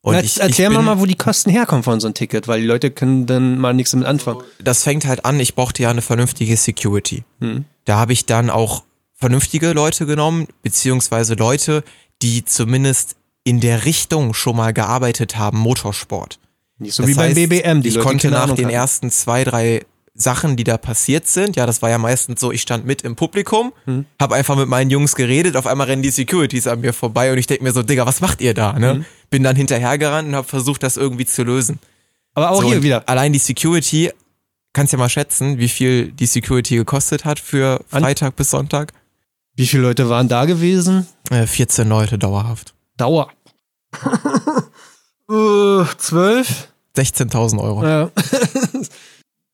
Und 0.04 0.22
ich, 0.22 0.38
Erklär 0.38 0.68
ich 0.68 0.74
mal 0.74 0.80
bin, 0.80 0.86
mal, 0.86 1.00
wo 1.00 1.06
die 1.06 1.14
Kosten 1.14 1.48
herkommen 1.48 1.82
von 1.82 1.98
so 1.98 2.06
einem 2.06 2.12
Ticket, 2.14 2.46
weil 2.46 2.60
die 2.60 2.66
Leute 2.66 2.90
können 2.90 3.24
dann 3.24 3.58
mal 3.58 3.72
nichts 3.72 3.92
damit 3.92 4.06
anfangen. 4.06 4.42
Das 4.62 4.82
fängt 4.82 5.06
halt 5.06 5.24
an, 5.24 5.40
ich 5.40 5.54
brauchte 5.54 5.82
ja 5.82 5.88
eine 5.88 6.02
vernünftige 6.02 6.58
Security. 6.58 7.24
Mhm. 7.40 7.64
Da 7.86 7.96
habe 7.96 8.12
ich 8.12 8.26
dann 8.26 8.50
auch 8.50 8.84
vernünftige 9.14 9.72
Leute 9.72 10.04
genommen, 10.04 10.46
beziehungsweise 10.62 11.34
Leute, 11.34 11.84
die 12.20 12.44
zumindest 12.44 13.16
in 13.44 13.60
der 13.60 13.86
Richtung 13.86 14.34
schon 14.34 14.56
mal 14.56 14.74
gearbeitet 14.74 15.38
haben, 15.38 15.58
Motorsport. 15.58 16.38
Nicht 16.78 16.92
so 16.94 17.02
Das 17.02 17.10
wie 17.10 17.14
beim 17.14 17.28
heißt, 17.30 17.36
BBM. 17.36 17.80
Die 17.80 17.88
ich 17.88 17.94
Leute, 17.94 18.06
konnte 18.06 18.30
nach 18.30 18.54
den 18.54 18.66
hatten. 18.66 18.74
ersten 18.74 19.10
zwei, 19.10 19.42
drei 19.44 19.86
Sachen, 20.16 20.56
die 20.56 20.62
da 20.64 20.78
passiert 20.78 21.26
sind, 21.26 21.56
ja, 21.56 21.66
das 21.66 21.82
war 21.82 21.90
ja 21.90 21.98
meistens 21.98 22.40
so, 22.40 22.52
ich 22.52 22.62
stand 22.62 22.86
mit 22.86 23.02
im 23.02 23.16
Publikum, 23.16 23.72
Mhm. 23.86 24.06
habe 24.20 24.36
einfach 24.36 24.56
mit 24.56 24.68
meinen 24.68 24.88
Jungs 24.90 25.16
geredet, 25.16 25.56
auf 25.56 25.66
einmal 25.66 25.88
rennen 25.88 26.02
die 26.02 26.10
Securities 26.10 26.68
an 26.68 26.80
mir 26.82 26.92
vorbei 26.92 27.32
und 27.32 27.38
ich 27.38 27.48
denke 27.48 27.64
mir 27.64 27.72
so, 27.72 27.82
Digga, 27.82 28.06
was 28.06 28.20
macht 28.20 28.40
ihr 28.40 28.54
da? 28.54 28.72
Ne? 28.74 28.94
Mhm. 28.94 29.04
Bin 29.30 29.42
dann 29.42 29.56
hinterhergerannt 29.56 30.28
und 30.28 30.36
habe 30.36 30.46
versucht, 30.46 30.84
das 30.84 30.96
irgendwie 30.96 31.26
zu 31.26 31.42
lösen. 31.42 31.80
Aber 32.34 32.50
auch 32.50 32.62
so, 32.62 32.68
hier 32.68 32.82
wieder. 32.84 33.08
Allein 33.08 33.32
die 33.32 33.38
Security, 33.40 34.12
kannst 34.72 34.92
ja 34.92 34.98
mal 35.00 35.08
schätzen, 35.08 35.58
wie 35.58 35.68
viel 35.68 36.12
die 36.12 36.26
Security 36.26 36.76
gekostet 36.76 37.24
hat 37.24 37.40
für 37.40 37.80
An- 37.90 38.02
Freitag 38.04 38.36
bis 38.36 38.50
Sonntag? 38.50 38.92
Wie 39.56 39.66
viele 39.66 39.82
Leute 39.82 40.08
waren 40.08 40.28
da 40.28 40.44
gewesen? 40.44 41.06
Äh, 41.30 41.46
14 41.46 41.88
Leute 41.88 42.18
dauerhaft. 42.18 42.74
Dauer. 42.96 43.30
äh, 45.30 45.84
zwölf? 45.98 46.68
16.000 46.96 47.60
Euro. 47.60 47.84
Ja. 47.84 48.10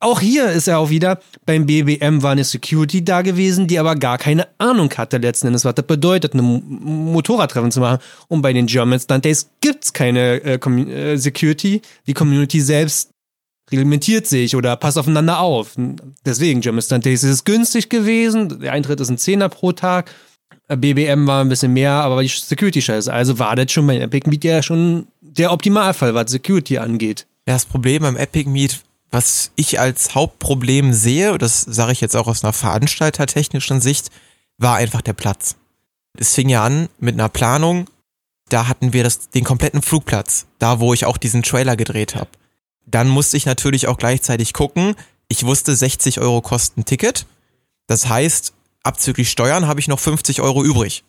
auch 0.00 0.20
hier 0.20 0.50
ist 0.50 0.66
ja 0.66 0.78
auch 0.78 0.90
wieder, 0.90 1.20
beim 1.46 1.66
BBM 1.66 2.22
war 2.22 2.32
eine 2.32 2.44
Security 2.44 3.04
da 3.04 3.22
gewesen, 3.22 3.66
die 3.66 3.78
aber 3.78 3.94
gar 3.96 4.16
keine 4.18 4.48
Ahnung 4.58 4.90
hatte 4.96 5.18
letzten 5.18 5.48
Endes, 5.48 5.64
was 5.64 5.74
das 5.74 5.86
bedeutet, 5.86 6.32
eine 6.32 6.42
Mo- 6.42 6.62
Motorradtreffen 6.66 7.70
zu 7.70 7.80
machen. 7.80 7.98
Und 8.28 8.42
bei 8.42 8.52
den 8.52 8.66
German 8.66 8.98
Stunt 8.98 9.24
Days 9.24 9.48
gibt's 9.60 9.92
keine 9.92 10.42
äh, 10.42 10.54
äh, 10.54 11.16
Security. 11.16 11.82
Die 12.06 12.14
Community 12.14 12.60
selbst 12.60 13.10
reglementiert 13.70 14.26
sich 14.26 14.56
oder 14.56 14.74
passt 14.76 14.98
aufeinander 14.98 15.38
auf. 15.38 15.76
Deswegen, 16.24 16.60
German 16.60 16.82
Stunt 16.82 17.04
Days 17.04 17.22
ist 17.22 17.30
es 17.30 17.44
günstig 17.44 17.88
gewesen. 17.88 18.60
Der 18.60 18.72
Eintritt 18.72 19.00
ist 19.00 19.10
ein 19.10 19.18
Zehner 19.18 19.48
pro 19.48 19.72
Tag. 19.72 20.10
Äh, 20.68 20.76
BBM 20.76 21.26
war 21.26 21.42
ein 21.44 21.48
bisschen 21.48 21.72
mehr, 21.72 21.92
aber 21.92 22.22
die 22.22 22.28
Security 22.28 22.80
scheiße. 22.80 23.12
Also 23.12 23.38
war 23.38 23.54
das 23.54 23.70
schon 23.70 23.86
bei 23.86 23.98
Epic 23.98 24.28
Meet 24.28 24.44
ja 24.44 24.62
schon 24.62 25.06
der 25.20 25.52
Optimalfall, 25.52 26.14
was 26.14 26.30
Security 26.30 26.78
angeht. 26.78 27.26
Ja, 27.46 27.54
das 27.54 27.64
Problem 27.66 28.02
beim 28.02 28.16
Epic 28.16 28.48
Meet, 28.48 28.80
was 29.10 29.50
ich 29.56 29.80
als 29.80 30.14
Hauptproblem 30.14 30.92
sehe, 30.92 31.36
das 31.38 31.62
sage 31.62 31.92
ich 31.92 32.00
jetzt 32.00 32.16
auch 32.16 32.28
aus 32.28 32.44
einer 32.44 32.52
veranstaltertechnischen 32.52 33.80
Sicht, 33.80 34.10
war 34.58 34.76
einfach 34.76 35.00
der 35.00 35.14
Platz. 35.14 35.56
Es 36.16 36.34
fing 36.34 36.48
ja 36.48 36.64
an 36.64 36.88
mit 36.98 37.14
einer 37.14 37.28
Planung, 37.28 37.88
da 38.48 38.68
hatten 38.68 38.92
wir 38.92 39.04
das, 39.04 39.30
den 39.30 39.44
kompletten 39.44 39.82
Flugplatz, 39.82 40.46
da 40.58 40.80
wo 40.80 40.92
ich 40.94 41.06
auch 41.06 41.16
diesen 41.16 41.42
Trailer 41.42 41.76
gedreht 41.76 42.14
habe. 42.14 42.30
Dann 42.86 43.08
musste 43.08 43.36
ich 43.36 43.46
natürlich 43.46 43.88
auch 43.88 43.98
gleichzeitig 43.98 44.52
gucken, 44.52 44.94
ich 45.28 45.44
wusste 45.44 45.74
60 45.74 46.20
Euro 46.20 46.40
kosten 46.40 46.84
Ticket, 46.84 47.26
das 47.86 48.08
heißt, 48.08 48.52
abzüglich 48.82 49.30
Steuern 49.30 49.66
habe 49.66 49.80
ich 49.80 49.88
noch 49.88 49.98
50 49.98 50.40
Euro 50.40 50.64
übrig. 50.64 51.04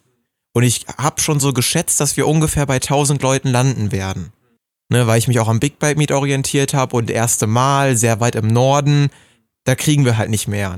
Und 0.53 0.63
ich 0.63 0.85
habe 0.97 1.21
schon 1.21 1.39
so 1.39 1.53
geschätzt, 1.53 1.99
dass 1.99 2.17
wir 2.17 2.27
ungefähr 2.27 2.65
bei 2.65 2.75
1000 2.75 3.21
Leuten 3.21 3.47
landen 3.47 3.91
werden 3.91 4.33
ne, 4.91 5.07
weil 5.07 5.17
ich 5.17 5.27
mich 5.27 5.39
auch 5.39 5.47
am 5.47 5.59
Big 5.59 5.79
Bike 5.79 5.97
Meet 5.97 6.11
orientiert 6.11 6.73
habe 6.75 6.95
und 6.95 7.09
erste 7.09 7.47
Mal 7.47 7.97
sehr 7.97 8.19
weit 8.19 8.35
im 8.35 8.47
Norden, 8.47 9.09
da 9.63 9.75
kriegen 9.75 10.05
wir 10.05 10.17
halt 10.17 10.29
nicht 10.29 10.47
mehr. 10.47 10.77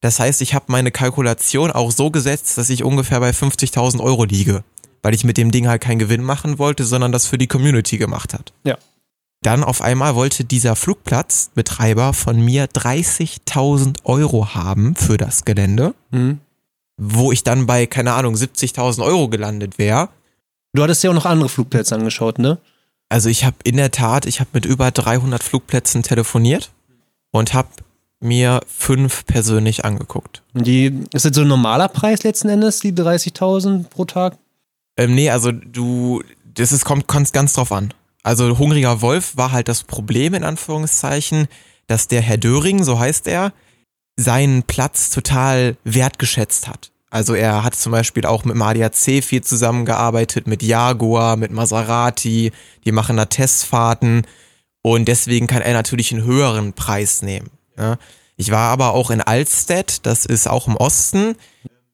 Das 0.00 0.18
heißt, 0.18 0.40
ich 0.40 0.54
habe 0.54 0.66
meine 0.68 0.90
Kalkulation 0.90 1.70
auch 1.70 1.90
so 1.90 2.10
gesetzt, 2.10 2.56
dass 2.56 2.70
ich 2.70 2.84
ungefähr 2.84 3.20
bei 3.20 3.30
50.000 3.30 4.00
Euro 4.00 4.24
liege, 4.24 4.64
weil 5.02 5.14
ich 5.14 5.24
mit 5.24 5.36
dem 5.36 5.50
Ding 5.50 5.68
halt 5.68 5.82
keinen 5.82 5.98
Gewinn 5.98 6.22
machen 6.22 6.58
wollte, 6.58 6.84
sondern 6.84 7.12
das 7.12 7.26
für 7.26 7.36
die 7.36 7.46
Community 7.48 7.98
gemacht 7.98 8.32
hat. 8.32 8.52
Ja. 8.64 8.78
Dann 9.42 9.64
auf 9.64 9.80
einmal 9.82 10.14
wollte 10.14 10.44
dieser 10.44 10.76
Flugplatzbetreiber 10.76 12.12
von 12.12 12.40
mir 12.40 12.66
30.000 12.66 14.04
Euro 14.04 14.54
haben 14.54 14.94
für 14.96 15.16
das 15.16 15.44
Gelände, 15.44 15.94
Mhm. 16.10 16.40
wo 16.98 17.32
ich 17.32 17.42
dann 17.42 17.66
bei, 17.66 17.86
keine 17.86 18.12
Ahnung, 18.12 18.34
70.000 18.36 19.02
Euro 19.02 19.28
gelandet 19.28 19.78
wäre. 19.78 20.08
Du 20.74 20.82
hattest 20.82 21.02
ja 21.02 21.10
auch 21.10 21.14
noch 21.14 21.26
andere 21.26 21.48
Flugplätze 21.48 21.94
angeschaut, 21.94 22.38
ne? 22.38 22.58
Also 23.10 23.28
ich 23.28 23.44
habe 23.44 23.56
in 23.64 23.76
der 23.76 23.90
Tat, 23.90 24.24
ich 24.24 24.40
habe 24.40 24.50
mit 24.54 24.64
über 24.64 24.90
300 24.90 25.42
Flugplätzen 25.42 26.02
telefoniert 26.02 26.70
und 27.32 27.52
habe 27.52 27.68
mir 28.20 28.60
fünf 28.66 29.26
persönlich 29.26 29.84
angeguckt. 29.84 30.42
Die, 30.54 31.04
ist 31.12 31.24
das 31.24 31.34
so 31.34 31.42
ein 31.42 31.48
normaler 31.48 31.88
Preis 31.88 32.22
letzten 32.22 32.48
Endes, 32.48 32.80
die 32.80 32.92
30.000 32.92 33.84
pro 33.88 34.04
Tag? 34.04 34.38
Ähm, 34.96 35.14
nee, 35.14 35.28
also 35.28 35.50
du, 35.50 36.22
das 36.54 36.70
ist, 36.70 36.84
kommt, 36.84 37.08
kommt 37.08 37.32
ganz 37.32 37.54
drauf 37.54 37.72
an. 37.72 37.92
Also 38.22 38.58
Hungriger 38.58 39.00
Wolf 39.00 39.36
war 39.36 39.50
halt 39.50 39.68
das 39.68 39.82
Problem 39.82 40.34
in 40.34 40.44
Anführungszeichen, 40.44 41.48
dass 41.88 42.06
der 42.06 42.20
Herr 42.20 42.36
Döring, 42.36 42.84
so 42.84 43.00
heißt 43.00 43.26
er, 43.26 43.52
seinen 44.16 44.62
Platz 44.62 45.10
total 45.10 45.76
wertgeschätzt 45.82 46.68
hat. 46.68 46.92
Also 47.10 47.34
er 47.34 47.64
hat 47.64 47.74
zum 47.74 47.92
Beispiel 47.92 48.24
auch 48.24 48.44
mit 48.44 48.54
dem 48.54 48.62
ADAC 48.62 49.22
viel 49.22 49.42
zusammengearbeitet, 49.42 50.46
mit 50.46 50.62
Jaguar, 50.62 51.36
mit 51.36 51.50
Maserati, 51.50 52.52
die 52.84 52.92
machen 52.92 53.16
da 53.16 53.24
Testfahrten 53.26 54.26
und 54.82 55.08
deswegen 55.08 55.46
kann 55.46 55.62
er 55.62 55.72
natürlich 55.72 56.12
einen 56.12 56.24
höheren 56.24 56.72
Preis 56.72 57.22
nehmen. 57.22 57.50
Ja. 57.76 57.98
Ich 58.36 58.50
war 58.50 58.70
aber 58.70 58.94
auch 58.94 59.10
in 59.10 59.20
Alstedt, 59.20 60.06
das 60.06 60.24
ist 60.24 60.48
auch 60.48 60.68
im 60.68 60.76
Osten, 60.76 61.34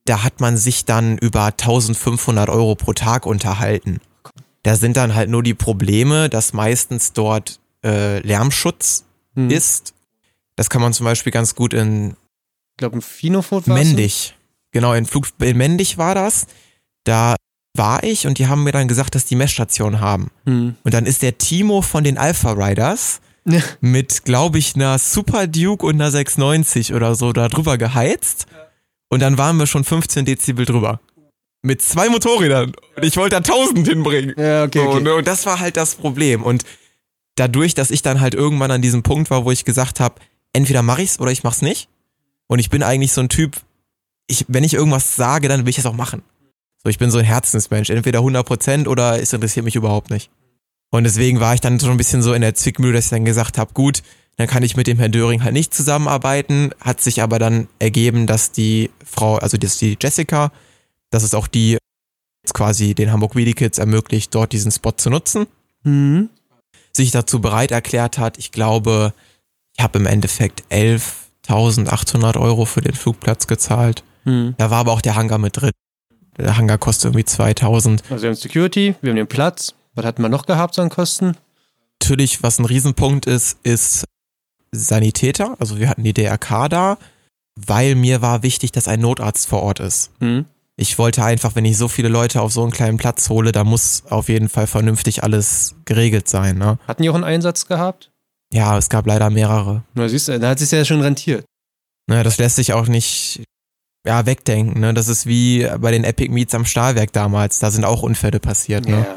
da 0.05 0.23
hat 0.23 0.41
man 0.41 0.57
sich 0.57 0.85
dann 0.85 1.19
über 1.19 1.47
1500 1.47 2.49
Euro 2.51 2.75
pro 2.77 2.93
Tag 2.93 3.27
unterhalten. 3.27 4.01
Da 4.63 4.77
sind 4.77 4.97
dann 4.97 5.15
halt 5.15 5.31
nur 5.31 5.43
die 5.43 5.55
Probleme, 5.55 6.29
dass 6.29 6.53
meistens 6.53 7.13
dort 7.13 7.59
äh, 7.85 8.21
Lärmschutz 8.21 9.05
Hm. 9.37 9.51
ist. 9.51 9.95
Das 10.57 10.71
kann 10.71 10.81
man 10.81 10.93
zum 10.93 11.05
Beispiel 11.05 11.31
ganz 11.31 11.55
gut 11.55 11.75
in 11.75 12.17
Ich 12.73 12.79
glaube, 12.79 12.97
ein 12.99 13.03
Finofort 13.03 13.69
war 13.69 13.77
Mendig. 13.77 14.35
Genau, 14.73 14.93
in, 14.93 15.07
Flug, 15.07 15.29
in 15.41 15.57
Mendig 15.57 15.99
war 15.99 16.15
das. 16.15 16.47
Da 17.05 17.37
war 17.77 18.03
ich 18.05 18.27
und 18.27 18.39
die 18.39 18.47
haben 18.47 18.65
mir 18.65 18.73
dann 18.73 18.89
gesagt, 18.89 19.15
dass 19.15 19.27
die 19.27 19.37
Messstation 19.37 20.01
haben. 20.01 20.31
Hm. 20.45 20.77
Und 20.83 20.95
dann 20.95 21.07
ist 21.07 21.23
der 21.23 21.39
Timo 21.39 21.83
von 21.83 22.05
den 22.05 22.19
Alpha 22.19 22.53
Riders 22.53 23.21
Ja. 23.45 23.61
mit, 23.81 24.25
glaube 24.25 24.59
ich, 24.59 24.75
einer 24.75 24.99
Super 24.99 25.47
Duke 25.47 25.85
und 25.87 25.95
einer 25.97 26.11
690 26.11 26.95
oder 26.95 27.15
so 27.15 27.33
da 27.33 27.49
drüber 27.49 27.79
geheizt. 27.79 28.47
Und 29.09 29.21
dann 29.21 29.39
waren 29.39 29.57
wir 29.59 29.67
schon 29.67 29.85
15 29.85 30.25
Dezibel 30.25 30.65
drüber. 30.67 31.01
Mit 31.63 31.81
zwei 31.83 32.09
Motorrädern. 32.09 32.73
Und 32.97 33.05
ich 33.05 33.17
wollte 33.17 33.31
da 33.31 33.37
1000 33.39 33.87
hinbringen. 33.89 34.35
Ja, 34.39 34.65
okay, 34.65 34.79
So, 34.83 34.91
okay. 34.91 35.03
ne? 35.03 35.15
Und 35.15 35.27
das 35.29 35.47
war 35.47 35.61
halt 35.61 35.77
das 35.77 35.95
Problem. 35.97 36.43
Und 36.43 36.65
dadurch, 37.37 37.75
dass 37.75 37.91
ich 37.91 38.03
dann 38.03 38.21
halt 38.21 38.35
irgendwann 38.35 38.71
an 38.71 38.83
diesem 38.83 39.03
Punkt 39.03 39.31
war, 39.31 39.45
wo 39.45 39.51
ich 39.51 39.65
gesagt 39.65 40.01
habe, 40.01 40.17
entweder 40.53 40.83
mache 40.83 41.03
ich's 41.03 41.21
oder 41.21 41.31
ich 41.31 41.43
mach's 41.45 41.63
nicht. 41.63 41.89
Und 42.47 42.59
ich 42.59 42.71
bin 42.71 42.83
eigentlich 42.83 43.13
so 43.13 43.21
ein 43.21 43.29
Typ, 43.29 43.57
ich, 44.27 44.45
wenn 44.49 44.65
ich 44.65 44.75
irgendwas 44.75 45.17
sage, 45.17 45.49
dann 45.49 45.61
will 45.61 45.71
ich 45.71 45.79
es 45.79 45.87
auch 45.87 45.95
machen. 45.95 46.23
So, 46.83 46.91
ich 46.91 46.99
bin 46.99 47.11
so 47.11 47.19
ein 47.19 47.25
Herzensmensch. 47.25 47.91
Entweder 47.91 48.21
100% 48.21 48.87
oder 48.87 49.21
es 49.21 49.33
interessiert 49.33 49.65
mich 49.65 49.77
überhaupt 49.77 50.11
nicht. 50.11 50.31
Und 50.91 51.05
deswegen 51.05 51.41
war 51.41 51.55
ich 51.55 51.61
dann 51.61 51.79
so 51.79 51.91
ein 51.91 51.97
bisschen 51.97 52.23
so 52.23 52.33
in 52.33 52.43
der 52.43 52.55
Zwickmühle, 52.55 52.95
dass 52.95 53.07
ich 53.07 53.11
dann 53.11 53.25
gesagt 53.25 53.59
habe, 53.59 53.73
gut, 53.75 54.03
dann 54.37 54.47
kann 54.47 54.63
ich 54.63 54.77
mit 54.77 54.87
dem 54.87 54.99
Herrn 54.99 55.13
Döring 55.13 55.43
halt 55.43 55.53
nicht 55.53 55.75
zusammenarbeiten. 55.75 56.71
Hat 56.81 57.01
sich 57.01 57.23
aber 57.23 57.39
dann 57.39 57.69
ergeben, 57.79 58.27
dass 58.27 58.53
die 58.53 58.91
Frau, 59.05 59.37
also 59.37 59.57
dass 59.57 59.79
die 59.79 59.97
Jessica, 60.01 60.53
das 61.11 61.23
ist 61.23 61.35
auch 61.35 61.47
die, 61.47 61.79
jetzt 62.45 62.55
quasi 62.55 62.95
den 62.95 63.11
Hamburg 63.11 63.35
Wheelie 63.35 63.55
Kids 63.55 63.79
ermöglicht, 63.79 64.35
dort 64.35 64.53
diesen 64.53 64.71
Spot 64.71 64.93
zu 64.93 65.11
nutzen, 65.11 65.47
Hm. 65.83 66.31
sich 66.93 67.11
dazu 67.11 67.41
bereit 67.41 67.71
erklärt 67.71 68.19
hat. 68.19 68.39
Ich 68.39 68.53
glaube, 68.53 69.13
ich 69.77 69.83
habe 69.83 69.99
im 69.99 70.07
Endeffekt 70.07 70.65
11.800 70.71 72.41
Euro 72.41 72.65
für 72.65 72.81
den 72.81 72.95
Flugplatz 72.95 73.47
gezahlt. 73.47 74.03
Hm. 74.27 74.55
Da 74.59 74.71
war 74.71 74.79
aber 74.79 74.93
auch 74.93 75.01
der 75.01 75.17
Hangar 75.17 75.39
mit 75.39 75.57
drin. 75.57 75.71
Der 76.37 76.57
Hangar 76.57 76.79
kostet 76.79 77.07
irgendwie 77.07 77.25
2000. 77.25 78.03
Also 78.11 78.23
wir 78.23 78.31
haben 78.31 78.37
Security, 78.37 78.95
wir 79.01 79.11
haben 79.11 79.17
den 79.17 79.27
Platz. 79.27 79.75
Was 79.95 80.05
hatten 80.05 80.23
wir 80.23 80.29
noch 80.29 80.45
gehabt 80.47 80.75
so 80.75 80.83
an 80.83 80.91
Kosten? 80.91 81.37
Natürlich, 82.03 82.43
was 82.43 82.59
ein 82.59 82.67
Riesenpunkt 82.67 83.27
ist, 83.27 83.59
ist 83.63 84.05
Sanitäter. 84.73 85.57
Also 85.59 85.79
wir 85.79 85.89
hatten 85.89 86.05
die 86.05 86.13
DRK 86.13 86.69
da, 86.69 86.99
weil 87.55 87.95
mir 87.95 88.21
war 88.21 88.43
wichtig, 88.43 88.73
dass 88.73 88.89
ein 88.89 89.01
Notarzt 89.01 89.49
vor 89.49 89.63
Ort 89.63 89.81
ist. 89.81 90.11
Hm. 90.21 90.45
Ich 90.79 90.99
wollte 90.99 91.25
einfach, 91.25 91.55
wenn 91.55 91.65
ich 91.65 91.79
so 91.79 91.89
viele 91.89 92.09
Leute 92.09 92.43
auf 92.43 92.53
so 92.53 92.63
einen 92.63 92.71
kleinen 92.71 92.99
Platz 92.99 93.31
hole, 93.31 93.51
da 93.51 93.65
muss 93.65 94.03
auf 94.11 94.29
jeden 94.29 94.51
Fall 94.51 94.67
vernünftig 94.67 95.23
alles 95.23 95.75
geregelt 95.87 96.29
sein. 96.29 96.59
Ne? 96.59 96.79
Hatten 96.87 97.03
die 97.03 97.09
auch 97.09 97.15
einen 97.15 97.25
Einsatz 97.25 97.67
gehabt? 97.67 98.11
Ja, 98.53 98.77
es 98.77 98.91
gab 98.91 99.07
leider 99.07 99.31
mehrere. 99.31 99.85
Na, 99.95 100.07
siehst 100.07 100.29
du, 100.29 100.39
da 100.39 100.51
hat 100.51 100.61
es 100.61 100.69
sich 100.69 100.79
ja 100.79 100.85
schon 100.85 101.01
rentiert. 101.01 101.47
Ne, 102.09 102.23
das 102.23 102.39
lässt 102.39 102.57
sich 102.57 102.75
auch 102.75 102.87
nicht 102.87 103.43
ja, 104.07 104.27
wegdenken. 104.27 104.81
Ne? 104.81 104.95
Das 104.95 105.09
ist 105.09 105.27
wie 105.27 105.69
bei 105.81 105.91
den 105.91 106.05
Epic 106.05 106.33
Meets 106.33 106.55
am 106.55 106.65
Stahlwerk 106.65 107.13
damals. 107.13 107.59
Da 107.59 107.71
sind 107.71 107.85
auch 107.85 108.03
Unfälle 108.03 108.41
passiert. 108.41 108.87
Ne? 108.87 108.99
Ja. 108.99 109.17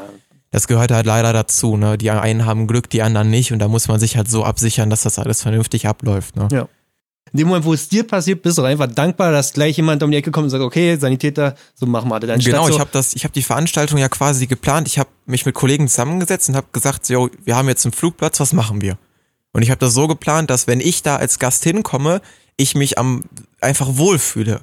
Das 0.50 0.66
gehört 0.66 0.90
halt 0.90 1.06
leider 1.06 1.32
dazu. 1.32 1.76
Ne? 1.76 1.96
Die 1.96 2.10
einen 2.10 2.44
haben 2.44 2.66
Glück, 2.66 2.90
die 2.90 3.02
anderen 3.02 3.30
nicht. 3.30 3.52
Und 3.52 3.60
da 3.60 3.68
muss 3.68 3.88
man 3.88 4.00
sich 4.00 4.16
halt 4.16 4.28
so 4.28 4.44
absichern, 4.44 4.90
dass 4.90 5.02
das 5.02 5.18
alles 5.18 5.42
vernünftig 5.42 5.86
abläuft. 5.86 6.36
Ne? 6.36 6.48
Ja. 6.50 6.68
In 7.32 7.38
dem 7.38 7.48
Moment, 7.48 7.64
wo 7.64 7.72
es 7.72 7.88
dir 7.88 8.04
passiert, 8.04 8.42
bist 8.42 8.58
du 8.58 8.62
einfach 8.62 8.88
dankbar, 8.88 9.30
dass 9.30 9.52
gleich 9.52 9.76
jemand 9.76 10.02
um 10.02 10.10
die 10.10 10.16
Ecke 10.16 10.32
kommt 10.32 10.44
und 10.44 10.50
sagt, 10.50 10.64
okay, 10.64 10.96
Sanitäter, 10.96 11.54
so 11.74 11.86
machen 11.86 12.08
wir 12.08 12.18
das. 12.18 12.44
Genau, 12.44 12.66
so, 12.66 12.72
ich 12.72 12.80
habe 12.80 12.90
das, 12.92 13.14
ich 13.14 13.22
habe 13.22 13.32
die 13.32 13.42
Veranstaltung 13.42 13.98
ja 13.98 14.08
quasi 14.08 14.48
geplant. 14.48 14.88
Ich 14.88 14.98
habe 14.98 15.08
mich 15.26 15.46
mit 15.46 15.54
Kollegen 15.54 15.86
zusammengesetzt 15.86 16.48
und 16.48 16.56
habe 16.56 16.66
gesagt, 16.72 17.08
yo, 17.08 17.30
wir 17.44 17.54
haben 17.54 17.68
jetzt 17.68 17.86
einen 17.86 17.92
Flugplatz, 17.92 18.40
was 18.40 18.52
machen 18.52 18.80
wir? 18.80 18.98
Und 19.52 19.62
ich 19.62 19.70
habe 19.70 19.78
das 19.78 19.94
so 19.94 20.08
geplant, 20.08 20.50
dass 20.50 20.66
wenn 20.66 20.80
ich 20.80 21.04
da 21.04 21.16
als 21.16 21.38
Gast 21.38 21.62
hinkomme, 21.62 22.20
ich 22.56 22.74
mich 22.74 22.98
am 22.98 23.22
einfach 23.60 23.96
wohlfühle. 23.96 24.60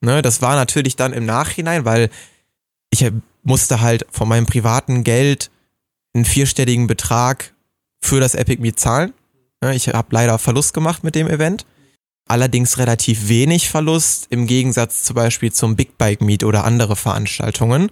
Ne, 0.00 0.22
das 0.22 0.42
war 0.42 0.54
natürlich 0.54 0.96
dann 0.96 1.12
im 1.12 1.24
Nachhinein, 1.24 1.84
weil 1.84 2.10
ich 2.90 3.10
musste 3.42 3.80
halt 3.80 4.06
von 4.10 4.28
meinem 4.28 4.46
privaten 4.46 5.04
Geld 5.04 5.50
einen 6.14 6.24
vierstelligen 6.24 6.86
Betrag 6.86 7.54
für 8.00 8.20
das 8.20 8.34
Epic 8.34 8.60
Meet 8.60 8.78
zahlen. 8.78 9.12
Ne, 9.62 9.74
ich 9.74 9.88
habe 9.88 10.08
leider 10.10 10.38
Verlust 10.38 10.74
gemacht 10.74 11.04
mit 11.04 11.14
dem 11.14 11.28
Event. 11.28 11.66
Allerdings 12.28 12.78
relativ 12.78 13.28
wenig 13.28 13.68
Verlust 13.68 14.26
im 14.30 14.46
Gegensatz 14.46 15.04
zum 15.04 15.14
Beispiel 15.14 15.52
zum 15.52 15.76
Big 15.76 15.96
Bike 15.96 16.20
Meet 16.20 16.44
oder 16.44 16.64
andere 16.64 16.96
Veranstaltungen. 16.96 17.90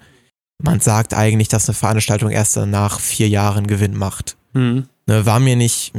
Man 0.63 0.81
sagt 0.81 1.15
eigentlich, 1.15 1.49
dass 1.49 1.69
eine 1.69 1.75
Veranstaltung 1.75 2.31
erst 2.31 2.57
nach 2.57 3.01
vier 3.01 3.29
Jahren 3.29 3.67
Gewinn 3.67 3.97
macht. 3.97 4.37
Hm. 4.53 4.89
Ne, 5.07 5.27
war 5.27 5.39
mir 5.39 5.57
nicht, 5.57 5.93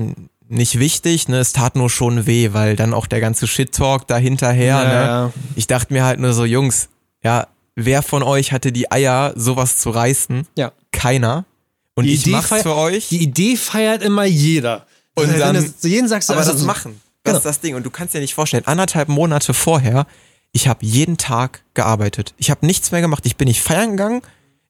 nicht 0.48 0.80
wichtig, 0.80 1.28
ne? 1.28 1.38
Es 1.40 1.54
tat 1.54 1.76
nur 1.76 1.90
schon 1.90 2.26
weh, 2.28 2.50
weil 2.54 2.76
dann 2.76 2.94
auch 2.94 3.08
der 3.08 3.20
ganze 3.20 3.48
Shit-Talk 3.48 4.08
dahinterher, 4.08 4.66
Ja, 4.76 4.84
ne? 4.84 4.94
ja. 4.94 5.32
Ich 5.56 5.68
dachte 5.68 5.94
mir 5.94 6.04
halt 6.04 6.20
nur 6.20 6.34
so, 6.34 6.46
Jungs, 6.46 6.90
ja, 7.24 7.48
wer 7.76 8.02
von 8.04 8.24
euch 8.24 8.52
hatte 8.52 8.72
die 8.72 8.92
Eier, 8.92 9.34
sowas 9.36 9.78
zu 9.78 9.90
reißen? 9.90 10.48
Ja. 10.58 10.72
Keiner. 10.92 11.46
Und 11.96 12.06
Die 12.06 12.14
ich 12.14 12.22
Idee 12.22 12.32
mach's 12.32 12.62
für 12.62 12.76
euch. 12.76 13.10
Die 13.10 13.24
Idee 13.24 13.56
feiert 13.56 14.02
immer 14.04 14.26
jeder. 14.26 14.86
Und 15.16 15.32
Wenn 15.32 15.40
dann- 15.40 15.56
du 15.56 15.78
zu 15.78 15.88
jedem 15.88 16.08
sagst, 16.08 16.30
du, 16.30 16.34
aber 16.34 16.42
also 16.42 16.54
das 16.54 16.62
machen, 16.64 17.00
das 17.24 17.32
Genau. 17.32 17.38
ist 17.38 17.46
das 17.46 17.60
Ding. 17.62 17.76
Und 17.76 17.86
du 17.86 17.90
kannst 17.90 18.14
dir 18.14 18.20
nicht 18.20 18.36
vorstellen, 18.36 18.66
anderthalb 18.68 19.08
Monate 19.08 19.54
vorher, 19.54 20.06
ich 20.52 20.68
habe 20.68 20.86
jeden 20.86 21.18
Tag 21.18 21.64
gearbeitet. 21.74 22.34
Ich 22.38 22.50
habe 22.52 22.66
nichts 22.66 22.92
mehr 22.92 23.02
gemacht. 23.02 23.26
Ich 23.26 23.36
bin 23.38 23.48
nicht 23.48 23.62
feiern 23.62 23.92
gegangen. 23.92 24.22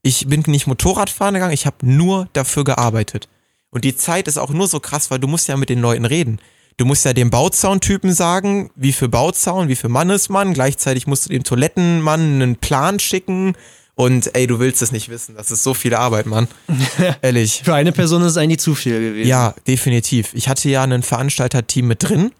Ich 0.04 0.28
bin 0.28 0.44
nicht 0.48 0.68
Motorradfahren 0.68 1.34
gegangen. 1.34 1.54
Ich 1.54 1.66
habe 1.66 1.78
nur 1.82 2.28
dafür 2.34 2.64
gearbeitet. 2.64 3.28
Und 3.72 3.84
die 3.84 3.96
Zeit 3.96 4.28
ist 4.28 4.38
auch 4.38 4.52
nur 4.52 4.68
so 4.68 4.80
krass, 4.80 5.12
weil 5.12 5.20
du 5.20 5.28
musst 5.28 5.48
ja 5.48 5.58
mit 5.58 5.70
den 5.70 5.80
Leuten 5.80 6.06
reden. 6.06 6.40
Du 6.78 6.86
musst 6.86 7.06
ja 7.06 7.14
dem 7.14 7.30
Bauzauntypen 7.30 8.14
sagen, 8.14 8.70
wie 8.76 8.92
für 8.92 9.08
Bauzaun, 9.08 9.70
wie 9.70 9.76
für 9.76 9.88
Mannesmann. 9.88 10.54
Gleichzeitig 10.54 11.08
musst 11.08 11.26
du 11.26 11.30
dem 11.30 11.44
Toilettenmann 11.44 12.42
einen 12.42 12.56
Plan 12.58 13.00
schicken. 13.00 13.56
Und 13.96 14.36
ey, 14.36 14.46
du 14.46 14.60
willst 14.60 14.82
es 14.82 14.92
nicht 14.92 15.08
wissen. 15.08 15.36
Das 15.36 15.52
ist 15.52 15.64
so 15.64 15.74
viel 15.74 15.96
Arbeit, 15.96 16.26
Mann. 16.26 16.50
Ehrlich. 17.22 17.62
Für 17.64 17.76
eine 17.76 17.94
Person 17.94 18.22
ist 18.24 18.32
es 18.32 18.38
eigentlich 18.38 18.60
zu 18.60 18.76
viel 18.76 19.00
gewesen. 19.00 19.28
Ja, 19.28 19.56
definitiv. 19.68 20.34
Ich 20.34 20.50
hatte 20.50 20.70
ja 20.70 20.84
ein 20.84 21.02
Veranstalterteam 21.02 21.88
mit 21.88 22.04
drin, 22.04 22.32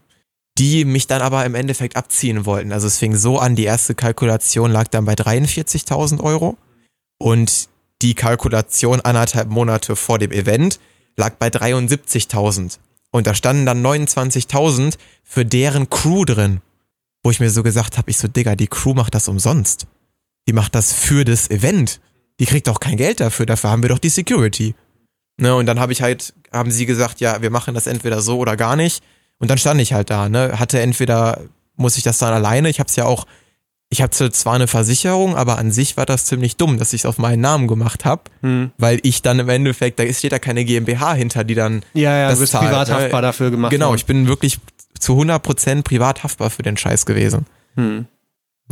die 0.58 0.84
mich 0.84 1.08
dann 1.08 1.22
aber 1.22 1.46
im 1.46 1.56
Endeffekt 1.56 1.96
abziehen 1.96 2.46
wollten. 2.46 2.74
Also 2.74 2.88
es 2.88 2.98
fing 2.98 3.16
so 3.16 3.40
an, 3.40 3.56
die 3.56 3.64
erste 3.64 3.96
Kalkulation 3.96 4.70
lag 4.70 4.90
dann 4.90 5.06
bei 5.06 5.14
43.000 5.14 6.22
Euro 6.22 6.58
und 7.18 7.70
die 8.02 8.16
Kalkulation 8.16 9.00
anderthalb 9.00 9.50
Monate 9.50 9.96
vor 9.96 10.20
dem 10.20 10.32
Event 10.32 10.80
lag 11.18 11.36
bei 11.36 11.48
73.000. 11.48 12.80
Und 13.12 13.28
da 13.28 13.34
standen 13.34 13.66
dann 13.66 13.86
29.000 13.86 14.98
für 15.24 15.46
deren 15.46 15.90
Crew 15.90 16.26
drin. 16.26 16.62
Wo 17.24 17.32
ich 17.32 17.40
mir 17.40 17.50
so 17.50 17.64
gesagt 17.64 17.98
habe, 17.98 18.12
ich 18.12 18.18
so, 18.18 18.28
Digga, 18.28 18.56
die 18.56 18.68
Crew 18.68 18.94
macht 18.94 19.16
das 19.16 19.28
umsonst. 19.28 19.88
Die 20.48 20.54
macht 20.54 20.76
das 20.76 20.94
für 20.94 21.26
das 21.26 21.50
Event. 21.50 22.00
Die 22.40 22.46
kriegt 22.46 22.70
auch 22.70 22.80
kein 22.80 22.98
Geld 22.98 23.20
dafür, 23.20 23.46
dafür 23.46 23.70
haben 23.70 23.82
wir 23.82 23.90
doch 23.90 24.00
die 24.00 24.10
Security. 24.10 24.76
Ne, 25.38 25.56
und 25.56 25.66
dann 25.66 25.80
habe 25.80 25.92
ich 25.92 26.02
halt, 26.02 26.34
haben 26.52 26.72
sie 26.72 26.86
gesagt, 26.86 27.20
ja, 27.20 27.42
wir 27.42 27.50
machen 27.50 27.74
das 27.74 27.88
entweder 27.88 28.22
so 28.22 28.38
oder 28.38 28.56
gar 28.56 28.76
nicht. 28.76 29.04
Und 29.38 29.50
dann 29.50 29.58
stand 29.58 29.82
ich 29.82 29.94
halt 29.94 30.10
da, 30.10 30.30
ne, 30.30 30.60
hatte 30.60 30.80
entweder, 30.80 31.42
muss 31.76 31.98
ich 31.98 32.04
das 32.04 32.20
dann 32.20 32.34
alleine, 32.34 32.70
ich 32.70 32.80
habe 32.80 32.88
es 32.88 32.96
ja 32.96 33.06
auch, 33.06 33.26
ich 33.96 34.02
hatte 34.02 34.30
zwar 34.30 34.56
eine 34.56 34.68
Versicherung, 34.68 35.38
aber 35.38 35.58
an 35.58 35.72
sich 35.72 35.96
war 35.96 36.06
das 36.06 36.26
ziemlich 36.26 36.58
dumm, 36.58 36.78
dass 36.78 36.92
ich 36.92 37.02
es 37.02 37.06
auf 37.06 37.18
meinen 37.18 37.40
Namen 37.40 37.68
gemacht 37.70 38.04
habe, 38.04 38.24
Hm. 38.42 38.72
weil 38.78 39.00
ich 39.04 39.22
dann 39.22 39.40
im 39.40 39.48
Endeffekt, 39.48 40.00
da 40.00 40.04
steht 40.14 40.34
da 40.34 40.40
keine 40.40 40.66
GmbH 40.66 41.14
hinter, 41.14 41.46
die 41.46 41.56
dann, 41.56 41.82
Ja, 41.94 42.18
ja, 42.18 42.28
Das 42.28 42.40
du 42.40 42.42
bist 42.44 42.52
zahlt, 42.52 42.66
privat 42.68 42.90
ne? 42.90 42.94
haftbar 42.96 43.22
dafür 43.22 43.52
gemacht. 43.52 43.72
genau, 43.72 43.88
worden. 43.88 43.96
ich 43.98 44.06
bin 44.06 44.28
wirklich 44.28 44.60
zu 45.00 45.14
100% 45.14 45.84
privat 45.84 46.24
haftbar 46.24 46.50
für 46.50 46.62
den 46.64 46.76
Scheiß 46.76 47.06
gewesen. 47.06 47.46
Hm. 47.76 48.06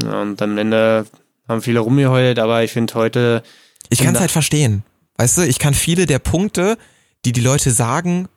Ja, 0.03 0.21
und 0.21 0.41
am 0.41 0.57
Ende 0.57 1.05
haben 1.47 1.61
viele 1.61 1.79
rumgeheult, 1.79 2.37
aber 2.39 2.63
ich 2.63 2.71
finde 2.73 2.93
heute, 2.95 3.43
Ich 3.89 3.99
kann 3.99 4.15
es 4.15 4.19
halt 4.19 4.31
verstehen. 4.31 4.83
Weißt 5.17 5.37
du, 5.37 5.41
ich 5.43 5.57
kann 5.59 5.73
viele 5.73 6.05
der 6.05 6.19
Punkte, 6.19 6.77
die 7.23 7.31
die 7.31 7.41
Leute 7.41 7.71
sagen, 7.71 8.27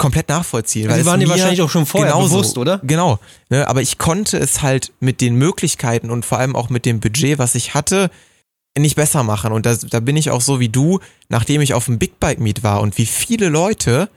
komplett 0.00 0.28
nachvollziehen. 0.28 0.88
weil 0.88 0.94
sie 0.96 1.00
es 1.02 1.06
waren 1.06 1.20
dir 1.20 1.28
wahrscheinlich 1.28 1.62
auch 1.62 1.70
schon 1.70 1.86
vorher 1.86 2.12
genauso- 2.12 2.34
bewusst, 2.36 2.58
oder? 2.58 2.80
Genau. 2.82 3.18
Ne, 3.50 3.68
aber 3.68 3.82
ich 3.82 3.98
konnte 3.98 4.36
es 4.38 4.62
halt 4.62 4.92
mit 4.98 5.20
den 5.20 5.36
Möglichkeiten 5.36 6.10
und 6.10 6.24
vor 6.24 6.38
allem 6.38 6.56
auch 6.56 6.70
mit 6.70 6.84
dem 6.86 6.98
Budget, 7.00 7.38
was 7.38 7.54
ich 7.54 7.74
hatte, 7.74 8.10
nicht 8.78 8.96
besser 8.96 9.22
machen. 9.22 9.52
Und 9.52 9.66
da, 9.66 9.74
da 9.76 10.00
bin 10.00 10.16
ich 10.16 10.30
auch 10.30 10.40
so 10.40 10.58
wie 10.58 10.68
du, 10.68 11.00
nachdem 11.28 11.60
ich 11.60 11.74
auf 11.74 11.84
dem 11.84 11.98
Big 11.98 12.18
Bike 12.18 12.40
Meet 12.40 12.62
war 12.62 12.80
und 12.80 12.98
wie 12.98 13.06
viele 13.06 13.48
Leute 13.48 14.08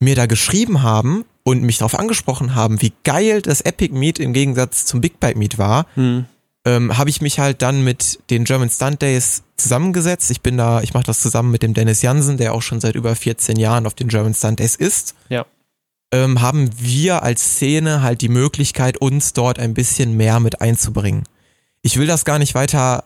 mir 0.00 0.14
da 0.16 0.26
geschrieben 0.26 0.82
haben 0.82 1.24
und 1.42 1.62
mich 1.62 1.78
darauf 1.78 1.98
angesprochen 1.98 2.54
haben, 2.54 2.80
wie 2.80 2.92
geil 3.04 3.42
das 3.42 3.60
Epic 3.60 3.92
Meet 3.94 4.18
im 4.20 4.32
Gegensatz 4.32 4.84
zum 4.86 5.00
Big 5.00 5.18
Bike 5.20 5.36
Meet 5.36 5.58
war, 5.58 5.86
Hm. 5.94 6.24
Ähm, 6.64 6.98
habe 6.98 7.10
ich 7.10 7.20
mich 7.20 7.38
halt 7.38 7.62
dann 7.62 7.82
mit 7.84 8.18
den 8.30 8.44
German 8.44 8.68
Stunt 8.70 9.00
Days 9.02 9.42
zusammengesetzt. 9.56 10.30
Ich 10.30 10.40
bin 10.40 10.56
da, 10.56 10.82
ich 10.82 10.94
mache 10.94 11.04
das 11.04 11.20
zusammen 11.20 11.50
mit 11.50 11.62
dem 11.62 11.74
Dennis 11.74 12.02
Jansen, 12.02 12.36
der 12.36 12.54
auch 12.54 12.62
schon 12.62 12.80
seit 12.80 12.94
über 12.94 13.14
14 13.14 13.56
Jahren 13.58 13.86
auf 13.86 13.94
den 13.94 14.08
German 14.08 14.34
Stunt 14.34 14.58
Days 14.60 14.74
ist. 14.74 15.14
Ja. 15.28 15.46
Ähm, 16.12 16.40
haben 16.40 16.70
wir 16.78 17.22
als 17.22 17.42
Szene 17.56 18.02
halt 18.02 18.22
die 18.22 18.28
Möglichkeit, 18.30 18.96
uns 18.98 19.34
dort 19.34 19.58
ein 19.58 19.74
bisschen 19.74 20.16
mehr 20.16 20.40
mit 20.40 20.60
einzubringen. 20.60 21.24
Ich 21.82 21.98
will 21.98 22.06
das 22.06 22.24
gar 22.24 22.38
nicht 22.38 22.54
weiter. 22.54 23.04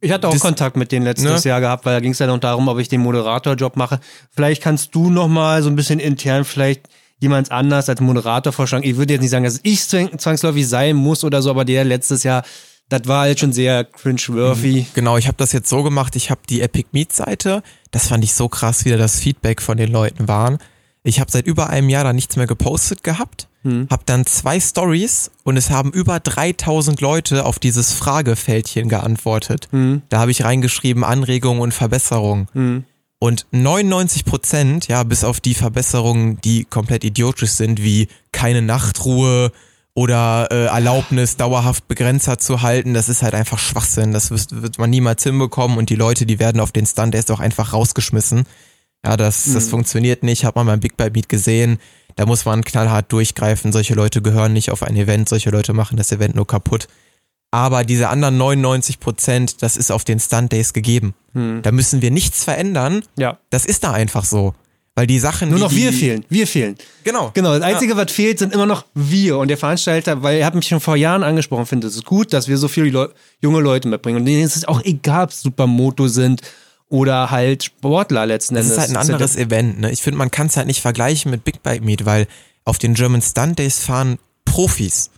Ich 0.00 0.12
hatte 0.12 0.28
auch 0.28 0.32
Das- 0.32 0.42
Kontakt 0.42 0.76
mit 0.76 0.92
denen 0.92 1.04
letztes 1.04 1.44
Ne? 1.44 1.50
Jahr 1.50 1.60
gehabt, 1.60 1.84
weil 1.84 1.94
da 1.94 2.00
ging 2.00 2.12
es 2.12 2.18
ja 2.18 2.26
noch 2.26 2.38
darum, 2.38 2.68
ob 2.68 2.78
ich 2.78 2.88
den 2.88 3.00
Moderatorjob 3.00 3.76
mache. 3.76 3.98
Vielleicht 4.30 4.62
kannst 4.62 4.94
du 4.94 5.10
noch 5.10 5.26
mal 5.28 5.62
so 5.62 5.68
ein 5.70 5.76
bisschen 5.76 5.98
intern 5.98 6.44
vielleicht 6.44 6.88
jemand 7.18 7.50
anders 7.50 7.88
als 7.88 8.00
Moderator 8.00 8.52
vorschlagen. 8.52 8.84
Ich 8.84 8.96
würde 8.96 9.14
jetzt 9.14 9.22
nicht 9.22 9.30
sagen, 9.30 9.44
dass 9.44 9.58
ich 9.62 9.80
zwang- 9.80 10.16
zwangsläufig 10.18 10.68
sein 10.68 10.94
muss 10.96 11.24
oder 11.24 11.40
so, 11.42 11.50
aber 11.50 11.64
der 11.64 11.84
letztes 11.84 12.22
Jahr, 12.22 12.44
das 12.88 13.06
war 13.06 13.22
halt 13.22 13.40
schon 13.40 13.52
sehr 13.52 13.84
cringe-worthy. 13.84 14.86
Genau, 14.94 15.16
ich 15.16 15.26
habe 15.26 15.36
das 15.36 15.52
jetzt 15.52 15.68
so 15.68 15.82
gemacht, 15.82 16.16
ich 16.16 16.30
habe 16.30 16.40
die 16.48 16.60
Epic 16.60 16.88
Meet 16.92 17.12
Seite, 17.12 17.62
das 17.90 18.08
fand 18.08 18.24
ich 18.24 18.34
so 18.34 18.48
krass, 18.48 18.84
wie 18.84 18.90
da 18.90 18.96
das 18.96 19.18
Feedback 19.18 19.60
von 19.62 19.76
den 19.76 19.90
Leuten 19.90 20.28
waren. 20.28 20.58
Ich 21.02 21.20
habe 21.20 21.30
seit 21.30 21.46
über 21.46 21.70
einem 21.70 21.88
Jahr 21.88 22.04
da 22.04 22.12
nichts 22.12 22.36
mehr 22.36 22.46
gepostet 22.46 23.04
gehabt, 23.04 23.48
Hm. 23.66 23.88
habe 23.90 24.04
dann 24.06 24.24
zwei 24.26 24.60
Stories 24.60 25.32
und 25.42 25.56
es 25.56 25.70
haben 25.70 25.90
über 25.90 26.20
3000 26.20 27.00
Leute 27.00 27.44
auf 27.44 27.58
dieses 27.58 27.92
Fragefeldchen 27.92 28.88
geantwortet. 28.88 29.66
Hm. 29.72 30.02
Da 30.08 30.20
habe 30.20 30.30
ich 30.30 30.44
reingeschrieben 30.44 31.02
Anregungen 31.02 31.60
und 31.60 31.74
Verbesserungen. 31.74 32.46
Hm. 32.52 32.84
Und 33.18 33.46
99 33.50 34.24
Prozent, 34.24 34.86
ja, 34.86 35.02
bis 35.02 35.24
auf 35.24 35.40
die 35.40 35.54
Verbesserungen, 35.54 36.40
die 36.42 36.64
komplett 36.64 37.02
idiotisch 37.02 37.50
sind, 37.50 37.82
wie 37.82 38.06
keine 38.30 38.62
Nachtruhe 38.62 39.50
oder 39.96 40.48
äh, 40.50 40.66
Erlaubnis, 40.66 41.36
dauerhaft 41.38 41.88
Begrenzer 41.88 42.38
zu 42.38 42.60
halten, 42.60 42.92
das 42.92 43.08
ist 43.08 43.22
halt 43.22 43.34
einfach 43.34 43.58
Schwachsinn. 43.58 44.12
Das 44.12 44.30
wird, 44.30 44.62
wird 44.62 44.78
man 44.78 44.90
niemals 44.90 45.22
hinbekommen 45.22 45.78
und 45.78 45.88
die 45.88 45.94
Leute, 45.96 46.26
die 46.26 46.38
werden 46.38 46.60
auf 46.60 46.70
den 46.70 46.84
Stand 46.84 47.14
erst 47.14 47.30
auch 47.30 47.40
einfach 47.40 47.72
rausgeschmissen. 47.72 48.44
Ja, 49.04 49.16
das, 49.16 49.44
das 49.52 49.66
Mhm. 49.66 49.70
funktioniert 49.70 50.22
nicht, 50.22 50.44
hat 50.44 50.54
man 50.54 50.66
beim 50.66 50.80
Big 50.80 50.98
Bite 50.98 51.12
Meet 51.12 51.30
gesehen. 51.30 51.78
Da 52.14 52.26
muss 52.26 52.44
man 52.44 52.62
knallhart 52.62 53.10
durchgreifen. 53.10 53.72
Solche 53.72 53.94
Leute 53.94 54.20
gehören 54.20 54.52
nicht 54.52 54.70
auf 54.70 54.82
ein 54.82 54.96
Event, 54.96 55.30
solche 55.30 55.48
Leute 55.50 55.72
machen 55.72 55.96
das 55.96 56.12
Event 56.12 56.34
nur 56.34 56.46
kaputt. 56.46 56.88
Aber 57.50 57.82
diese 57.82 58.10
anderen 58.10 58.36
99 58.36 59.00
Prozent, 59.00 59.62
das 59.62 59.78
ist 59.78 59.90
auf 59.90 60.04
den 60.04 60.20
Stunt 60.20 60.52
Days 60.52 60.74
gegeben. 60.74 61.14
Hm. 61.32 61.60
Da 61.62 61.72
müssen 61.72 62.02
wir 62.02 62.10
nichts 62.10 62.44
verändern. 62.44 63.02
Ja. 63.16 63.38
Das 63.48 63.64
ist 63.64 63.82
da 63.84 63.92
einfach 63.92 64.24
so. 64.26 64.54
Weil 64.96 65.06
die 65.06 65.18
Sachen. 65.18 65.50
Nur 65.50 65.58
noch 65.58 65.68
die, 65.68 65.76
wir 65.76 65.92
fehlen. 65.92 66.24
Wir 66.30 66.46
fehlen. 66.46 66.74
Genau. 67.04 67.30
Genau, 67.34 67.52
das 67.52 67.60
Einzige, 67.60 67.98
was 67.98 68.10
fehlt, 68.10 68.38
sind 68.38 68.54
immer 68.54 68.64
noch 68.64 68.86
wir. 68.94 69.36
Und 69.36 69.48
der 69.48 69.58
Veranstalter, 69.58 70.22
weil 70.22 70.38
er 70.38 70.46
hat 70.46 70.54
mich 70.54 70.66
schon 70.66 70.80
vor 70.80 70.96
Jahren 70.96 71.22
angesprochen, 71.22 71.66
findet 71.66 71.90
es 71.90 71.96
ist 71.96 72.06
gut, 72.06 72.32
dass 72.32 72.48
wir 72.48 72.56
so 72.56 72.66
viele 72.66 72.88
Leu 72.88 73.08
junge 73.42 73.60
Leute 73.60 73.88
mitbringen. 73.88 74.16
Und 74.16 74.24
denen 74.24 74.42
ist 74.42 74.56
es 74.56 74.64
auch 74.64 74.82
egal, 74.82 75.24
ob 75.24 75.30
es 75.30 75.42
Supermoto 75.42 76.08
sind 76.08 76.40
oder 76.88 77.30
halt 77.30 77.64
Sportler 77.64 78.24
letzten 78.24 78.54
Das 78.54 78.64
Endes. 78.64 78.78
ist 78.78 78.80
halt 78.80 78.90
ein 78.90 78.96
anderes 78.96 79.36
Event. 79.36 79.80
Ne? 79.80 79.92
Ich 79.92 80.00
finde, 80.00 80.16
man 80.16 80.30
kann 80.30 80.46
es 80.46 80.56
halt 80.56 80.66
nicht 80.66 80.80
vergleichen 80.80 81.30
mit 81.30 81.44
Big 81.44 81.62
Bike 81.62 81.84
Meet, 81.84 82.06
weil 82.06 82.26
auf 82.64 82.78
den 82.78 82.94
German 82.94 83.20
Stunt 83.20 83.58
Days 83.58 83.80
fahren 83.80 84.18
Profis. 84.46 85.10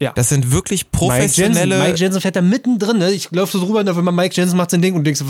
Ja. 0.00 0.12
Das 0.14 0.28
sind 0.28 0.52
wirklich 0.52 0.84
Mike 0.84 0.98
Jensen, 1.00 1.08
professionelle. 1.08 1.78
Mike 1.78 1.96
Jensen 1.96 2.20
fährt 2.20 2.36
da 2.36 2.42
mittendrin. 2.42 2.98
Ne? 2.98 3.10
Ich 3.12 3.30
laufe 3.30 3.56
so 3.56 3.64
drüber, 3.64 3.80
und 3.80 3.88
auf 3.88 3.96
einmal 3.96 4.12
Mike 4.12 4.34
Jensen 4.34 4.58
macht 4.58 4.70
sein 4.70 4.82
Ding 4.82 4.94
und 4.94 5.04
denkst 5.04 5.22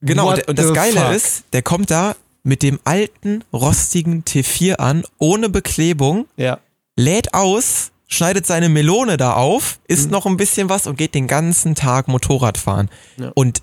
genau, 0.00 0.32
und, 0.32 0.48
und 0.48 0.58
das 0.58 0.72
Geile 0.72 0.98
fuck? 0.98 1.12
ist, 1.12 1.44
der 1.52 1.60
kommt 1.60 1.90
da 1.90 2.16
mit 2.44 2.62
dem 2.62 2.78
alten, 2.84 3.42
rostigen 3.52 4.22
T4 4.24 4.74
an, 4.76 5.02
ohne 5.18 5.48
Beklebung, 5.48 6.26
Ja. 6.36 6.58
lädt 6.96 7.34
aus, 7.34 7.90
schneidet 8.06 8.46
seine 8.46 8.68
Melone 8.68 9.16
da 9.16 9.32
auf, 9.32 9.80
isst 9.88 10.10
noch 10.10 10.26
ein 10.26 10.36
bisschen 10.36 10.68
was 10.68 10.86
und 10.86 10.96
geht 10.96 11.14
den 11.14 11.26
ganzen 11.26 11.74
Tag 11.74 12.06
Motorrad 12.06 12.58
fahren. 12.58 12.88
Ja. 13.16 13.32
Und 13.34 13.62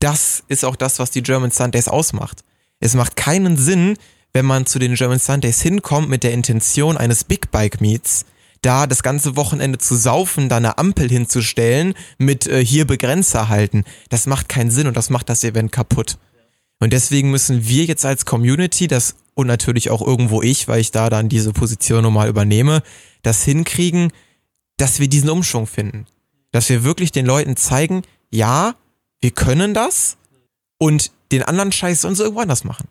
das 0.00 0.42
ist 0.48 0.64
auch 0.64 0.74
das, 0.76 0.98
was 0.98 1.10
die 1.12 1.22
German 1.22 1.50
Sundays 1.52 1.86
ausmacht. 1.86 2.42
Es 2.80 2.94
macht 2.94 3.14
keinen 3.14 3.56
Sinn, 3.56 3.96
wenn 4.32 4.46
man 4.46 4.66
zu 4.66 4.78
den 4.78 4.94
German 4.94 5.18
Sundays 5.20 5.60
hinkommt 5.60 6.08
mit 6.08 6.24
der 6.24 6.32
Intention 6.32 6.96
eines 6.96 7.22
Big 7.24 7.50
Bike 7.52 7.80
Meets, 7.80 8.24
da 8.62 8.86
das 8.86 9.02
ganze 9.02 9.36
Wochenende 9.36 9.78
zu 9.78 9.94
saufen, 9.94 10.48
da 10.48 10.56
eine 10.56 10.78
Ampel 10.78 11.08
hinzustellen 11.08 11.94
mit 12.18 12.46
äh, 12.46 12.64
hier 12.64 12.86
Begrenzer 12.86 13.48
halten. 13.48 13.84
Das 14.08 14.26
macht 14.26 14.48
keinen 14.48 14.70
Sinn 14.70 14.86
und 14.86 14.96
das 14.96 15.10
macht 15.10 15.28
das 15.28 15.44
Event 15.44 15.70
kaputt. 15.70 16.16
Und 16.82 16.92
deswegen 16.92 17.30
müssen 17.30 17.68
wir 17.68 17.84
jetzt 17.84 18.04
als 18.04 18.26
Community 18.26 18.88
das 18.88 19.14
und 19.34 19.46
natürlich 19.46 19.90
auch 19.90 20.04
irgendwo 20.04 20.42
ich, 20.42 20.66
weil 20.66 20.80
ich 20.80 20.90
da 20.90 21.10
dann 21.10 21.28
diese 21.28 21.52
Position 21.52 22.02
nochmal 22.02 22.28
übernehme, 22.28 22.82
das 23.22 23.44
hinkriegen, 23.44 24.10
dass 24.78 24.98
wir 24.98 25.06
diesen 25.06 25.30
Umschwung 25.30 25.68
finden. 25.68 26.06
Dass 26.50 26.68
wir 26.68 26.82
wirklich 26.82 27.12
den 27.12 27.24
Leuten 27.24 27.56
zeigen, 27.56 28.02
ja, 28.32 28.74
wir 29.20 29.30
können 29.30 29.74
das 29.74 30.16
und 30.76 31.12
den 31.30 31.44
anderen 31.44 31.70
Scheiß 31.70 32.00
sie 32.00 32.08
irgendwo 32.08 32.40
anders 32.40 32.64
machen. 32.64 32.88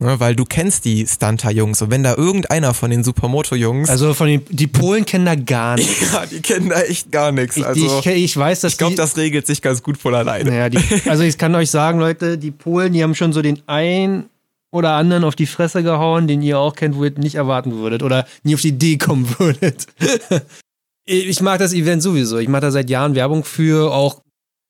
Ne, 0.00 0.18
weil 0.18 0.34
du 0.34 0.44
kennst 0.44 0.84
die 0.84 1.06
Stunter-Jungs 1.06 1.80
und 1.80 1.90
wenn 1.90 2.02
da 2.02 2.16
irgendeiner 2.16 2.74
von 2.74 2.90
den 2.90 3.04
Supermoto-Jungs. 3.04 3.88
Also 3.88 4.12
von 4.12 4.26
den, 4.26 4.42
die 4.50 4.66
Polen 4.66 5.06
kennen 5.06 5.24
da 5.24 5.36
gar 5.36 5.76
nichts. 5.76 6.12
ja, 6.12 6.26
die 6.26 6.40
kennen 6.40 6.68
da 6.70 6.80
echt 6.82 7.12
gar 7.12 7.30
nichts. 7.30 7.56
Ich, 7.56 7.64
Also, 7.64 8.00
ich, 8.00 8.06
ich 8.06 8.36
weiß, 8.36 8.60
dass 8.60 8.72
ich 8.72 8.78
glaube, 8.78 8.96
das 8.96 9.16
regelt 9.16 9.46
sich 9.46 9.62
ganz 9.62 9.82
gut 9.82 9.96
von 9.96 10.14
alleine. 10.14 10.50
Naja, 10.50 10.68
die, 10.68 10.78
also 11.08 11.22
ich 11.22 11.38
kann 11.38 11.54
euch 11.54 11.70
sagen, 11.70 12.00
Leute, 12.00 12.38
die 12.38 12.50
Polen, 12.50 12.92
die 12.92 13.02
haben 13.04 13.14
schon 13.14 13.32
so 13.32 13.40
den 13.40 13.62
einen 13.68 14.24
oder 14.72 14.94
anderen 14.94 15.22
auf 15.22 15.36
die 15.36 15.46
Fresse 15.46 15.84
gehauen, 15.84 16.26
den 16.26 16.42
ihr 16.42 16.58
auch 16.58 16.74
kennt, 16.74 16.96
wo 16.96 17.04
ihr 17.04 17.12
nicht 17.16 17.36
erwarten 17.36 17.76
würdet 17.76 18.02
oder 18.02 18.26
nie 18.42 18.56
auf 18.56 18.60
die 18.60 18.70
Idee 18.70 18.98
kommen 18.98 19.32
würdet. 19.38 19.86
ich 21.06 21.40
mag 21.40 21.60
das 21.60 21.72
Event 21.72 22.02
sowieso. 22.02 22.38
Ich 22.38 22.48
mache 22.48 22.62
da 22.62 22.70
seit 22.72 22.90
Jahren 22.90 23.14
Werbung 23.14 23.44
für. 23.44 23.94
Auch 23.94 24.22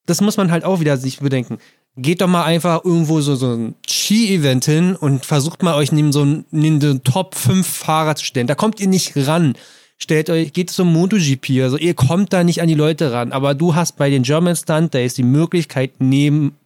das 0.05 0.21
muss 0.21 0.37
man 0.37 0.51
halt 0.51 0.65
auch 0.65 0.81
wieder 0.81 0.99
sich 0.99 1.21
bedenken. 1.21 1.57
Geht 1.97 2.21
doch 2.21 2.27
mal 2.27 2.45
einfach 2.45 2.85
irgendwo 2.85 3.21
so, 3.21 3.37
so 3.37 3.53
ein 3.55 3.75
Ski-Event 3.89 4.65
hin 4.65 4.97
und 4.97 5.25
versucht 5.25 5.63
mal 5.63 5.75
euch 5.75 5.93
neben 5.93 6.13
so 6.13 6.23
einen, 6.23 6.45
neben 6.51 6.81
den 6.81 7.05
Top 7.05 7.37
5 7.37 7.67
Fahrer 7.67 8.17
zu 8.17 8.25
stellen. 8.25 8.49
Da 8.49 8.57
kommt 8.57 8.81
ihr 8.81 8.89
nicht 8.89 9.13
ran. 9.17 9.55
Stellt 9.97 10.29
euch, 10.29 10.53
geht 10.53 10.71
zum 10.71 10.93
MotoGP, 10.93 11.63
also 11.63 11.77
ihr 11.77 11.95
kommt 11.95 12.33
da 12.33 12.43
nicht 12.43 12.61
an 12.61 12.69
die 12.69 12.75
Leute 12.75 13.13
ran. 13.13 13.31
Aber 13.31 13.55
du 13.55 13.77
hast 13.77 13.97
bei 13.97 14.11
den 14.11 14.25
German 14.25 14.57
Stunt 14.57 14.93
Days 14.93 15.15
die 15.15 15.23
Möglichkeit, 15.23 15.93
neben 16.01 16.57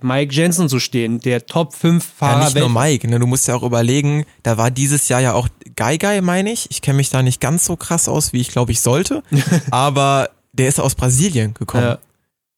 Mike 0.00 0.34
Jensen 0.34 0.68
zu 0.70 0.80
stehen, 0.80 1.20
der 1.20 1.44
Top 1.44 1.74
5 1.74 2.02
Fahrer 2.16 2.38
Ja, 2.38 2.44
nicht 2.46 2.58
nur 2.58 2.70
Mike, 2.70 3.06
ne? 3.06 3.18
du 3.18 3.26
musst 3.26 3.46
ja 3.46 3.54
auch 3.54 3.62
überlegen, 3.62 4.24
da 4.42 4.56
war 4.56 4.70
dieses 4.70 5.08
Jahr 5.08 5.20
ja 5.20 5.34
auch 5.34 5.48
Guy 5.76 5.98
Guy, 5.98 6.22
meine 6.22 6.52
ich. 6.52 6.70
Ich 6.70 6.80
kenne 6.80 6.96
mich 6.96 7.10
da 7.10 7.22
nicht 7.22 7.40
ganz 7.40 7.66
so 7.66 7.76
krass 7.76 8.08
aus, 8.08 8.32
wie 8.32 8.40
ich 8.40 8.48
glaube 8.48 8.72
ich 8.72 8.80
sollte. 8.80 9.22
aber 9.70 10.30
der 10.52 10.68
ist 10.68 10.80
aus 10.80 10.94
Brasilien 10.94 11.52
gekommen. 11.52 11.84
Ja. 11.84 11.98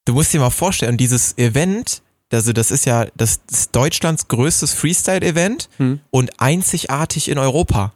Du 0.06 0.14
musst 0.14 0.32
dir 0.32 0.40
mal 0.40 0.50
vorstellen, 0.50 0.96
dieses 0.96 1.36
Event, 1.36 2.00
also 2.32 2.52
das 2.52 2.70
ist 2.70 2.86
ja 2.86 3.06
das 3.16 3.40
ist 3.50 3.74
Deutschlands 3.76 4.28
größtes 4.28 4.72
Freestyle-Event 4.72 5.68
Hm. 5.76 6.00
und 6.10 6.30
einzigartig 6.40 7.28
in 7.28 7.38
Europa. 7.38 7.92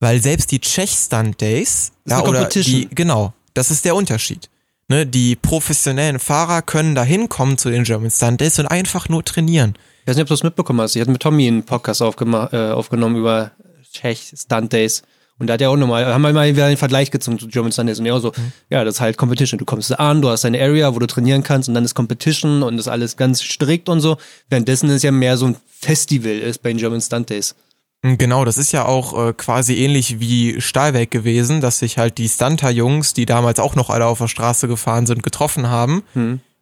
Weil 0.00 0.20
selbst 0.20 0.50
die 0.50 0.58
Czech 0.58 0.90
Stunt 0.90 1.40
Days, 1.40 1.92
Das 2.04 2.18
eine 2.18 2.28
oder 2.28 2.44
die, 2.46 2.88
genau, 2.92 3.34
das 3.54 3.70
ist 3.70 3.84
der 3.84 3.94
Unterschied. 3.94 4.48
Ne, 4.88 5.06
die 5.06 5.36
professionellen 5.36 6.18
Fahrer 6.18 6.60
können 6.60 6.94
da 6.96 7.04
hinkommen 7.04 7.56
zu 7.56 7.70
den 7.70 7.84
German 7.84 8.10
Stunt 8.10 8.40
Days 8.40 8.58
und 8.58 8.66
einfach 8.66 9.08
nur 9.08 9.24
trainieren. 9.24 9.74
Ich 10.02 10.08
weiß 10.08 10.16
nicht, 10.16 10.22
ob 10.22 10.28
du 10.28 10.34
es 10.34 10.42
mitbekommen 10.42 10.80
hast. 10.80 10.96
Ich 10.96 11.00
hatte 11.00 11.12
mit 11.12 11.22
Tommy 11.22 11.46
einen 11.46 11.62
Podcast 11.62 12.00
äh, 12.00 12.04
aufgenommen 12.04 13.16
über 13.16 13.52
Czech 13.92 14.32
Stunt 14.36 14.72
Days. 14.72 15.02
Und 15.42 15.48
da 15.48 15.54
hat 15.54 15.60
er 15.60 15.70
auch 15.70 15.76
nochmal, 15.76 16.06
haben 16.06 16.22
wir 16.22 16.32
mal 16.32 16.48
wieder 16.54 16.68
den 16.68 16.76
Vergleich 16.76 17.10
gezogen 17.10 17.36
zu 17.36 17.48
German 17.48 17.72
Stunt 17.72 17.88
Days. 17.88 17.98
Und 17.98 18.06
er 18.06 18.14
auch 18.14 18.20
so, 18.20 18.30
ja, 18.70 18.84
das 18.84 18.94
ist 18.94 19.00
halt 19.00 19.16
Competition. 19.16 19.58
Du 19.58 19.64
kommst 19.64 19.98
an, 19.98 20.22
du 20.22 20.28
hast 20.28 20.44
deine 20.44 20.62
Area, 20.62 20.94
wo 20.94 21.00
du 21.00 21.06
trainieren 21.08 21.42
kannst 21.42 21.68
und 21.68 21.74
dann 21.74 21.84
ist 21.84 21.96
Competition 21.96 22.62
und 22.62 22.78
ist 22.78 22.86
alles 22.86 23.16
ganz 23.16 23.42
strikt 23.42 23.88
und 23.88 24.00
so. 24.00 24.18
Währenddessen 24.50 24.88
ist 24.88 25.02
ja 25.02 25.10
mehr 25.10 25.36
so 25.36 25.46
ein 25.46 25.56
Festival 25.66 26.30
ist 26.30 26.62
bei 26.62 26.68
den 26.68 26.78
German 26.78 27.00
Stunt 27.00 27.28
Days. 27.28 27.56
Genau, 28.02 28.44
das 28.44 28.56
ist 28.56 28.70
ja 28.70 28.84
auch 28.84 29.30
äh, 29.30 29.32
quasi 29.32 29.74
ähnlich 29.74 30.20
wie 30.20 30.60
Stahlwerk 30.60 31.10
gewesen, 31.10 31.60
dass 31.60 31.80
sich 31.80 31.98
halt 31.98 32.18
die 32.18 32.28
Stunter-Jungs, 32.28 33.12
die 33.12 33.26
damals 33.26 33.58
auch 33.58 33.74
noch 33.74 33.90
alle 33.90 34.06
auf 34.06 34.18
der 34.18 34.28
Straße 34.28 34.68
gefahren 34.68 35.06
sind, 35.06 35.24
getroffen 35.24 35.70
haben. 35.70 36.04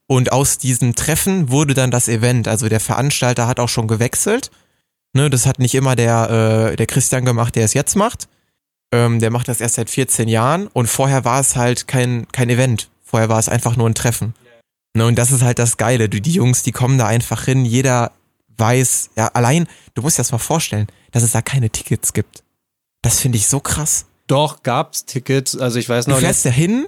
Und 0.07 0.33
aus 0.33 0.57
diesem 0.57 0.95
Treffen 0.95 1.51
wurde 1.51 1.75
dann 1.75 1.91
das 1.91 2.09
Event. 2.09 2.49
Also 2.49 2.71
der 2.71 2.81
Veranstalter 2.81 3.47
hat 3.47 3.61
auch 3.61 3.69
schon 3.69 3.89
gewechselt. 3.89 4.51
Ne, 5.13 5.29
das 5.29 5.45
hat 5.45 5.59
nicht 5.59 5.75
immer 5.75 5.97
der, 5.97 6.71
äh, 6.73 6.77
der 6.77 6.87
Christian 6.87 7.27
gemacht, 7.27 7.57
der 7.57 7.67
es 7.67 7.75
jetzt 7.75 7.95
macht. 7.95 8.27
Ähm, 8.93 9.21
der 9.21 9.31
macht 9.31 9.49
das 9.49 9.61
erst 9.61 9.77
seit 9.77 9.91
14 9.91 10.29
Jahren 10.29 10.67
und 10.69 10.89
vorher 10.89 11.25
war 11.25 11.41
es 11.41 11.57
halt 11.57 11.87
kein, 11.87 12.27
kein 12.33 12.51
Event. 12.51 12.91
Vorher 13.05 13.29
war 13.29 13.39
es 13.39 13.49
einfach 13.49 13.77
nur 13.77 13.89
ein 13.89 13.95
Treffen. 13.95 14.35
Ne, 14.95 15.07
und 15.07 15.17
das 15.17 15.31
ist 15.31 15.43
halt 15.43 15.59
das 15.59 15.77
Geile. 15.77 16.09
Du, 16.09 16.21
die 16.21 16.33
Jungs, 16.33 16.63
die 16.63 16.73
kommen 16.73 16.99
da 16.99 17.07
einfach 17.07 17.45
hin, 17.45 17.65
jeder 17.65 18.13
weiß, 18.57 19.11
ja, 19.17 19.29
allein, 19.29 19.67
du 19.95 20.03
musst 20.03 20.19
dir 20.19 20.23
das 20.23 20.33
mal 20.33 20.39
vorstellen, 20.39 20.89
dass 21.13 21.23
es 21.23 21.33
da 21.33 21.43
keine 21.43 21.71
Tickets 21.71 22.13
gibt. 22.13 22.43
Das 23.03 23.21
finde 23.21 23.39
ich 23.39 23.47
so 23.47 23.61
krass. 23.61 24.07
Doch, 24.27 24.63
gab's 24.63 25.07
Tickets. 25.07 25.57
Also 25.57 25.79
ich 25.79 25.89
weiß 25.89 26.05
Du 26.05 26.13
noch, 26.13 26.19
fährst 26.19 26.45
da 26.45 26.51
hin, 26.51 26.87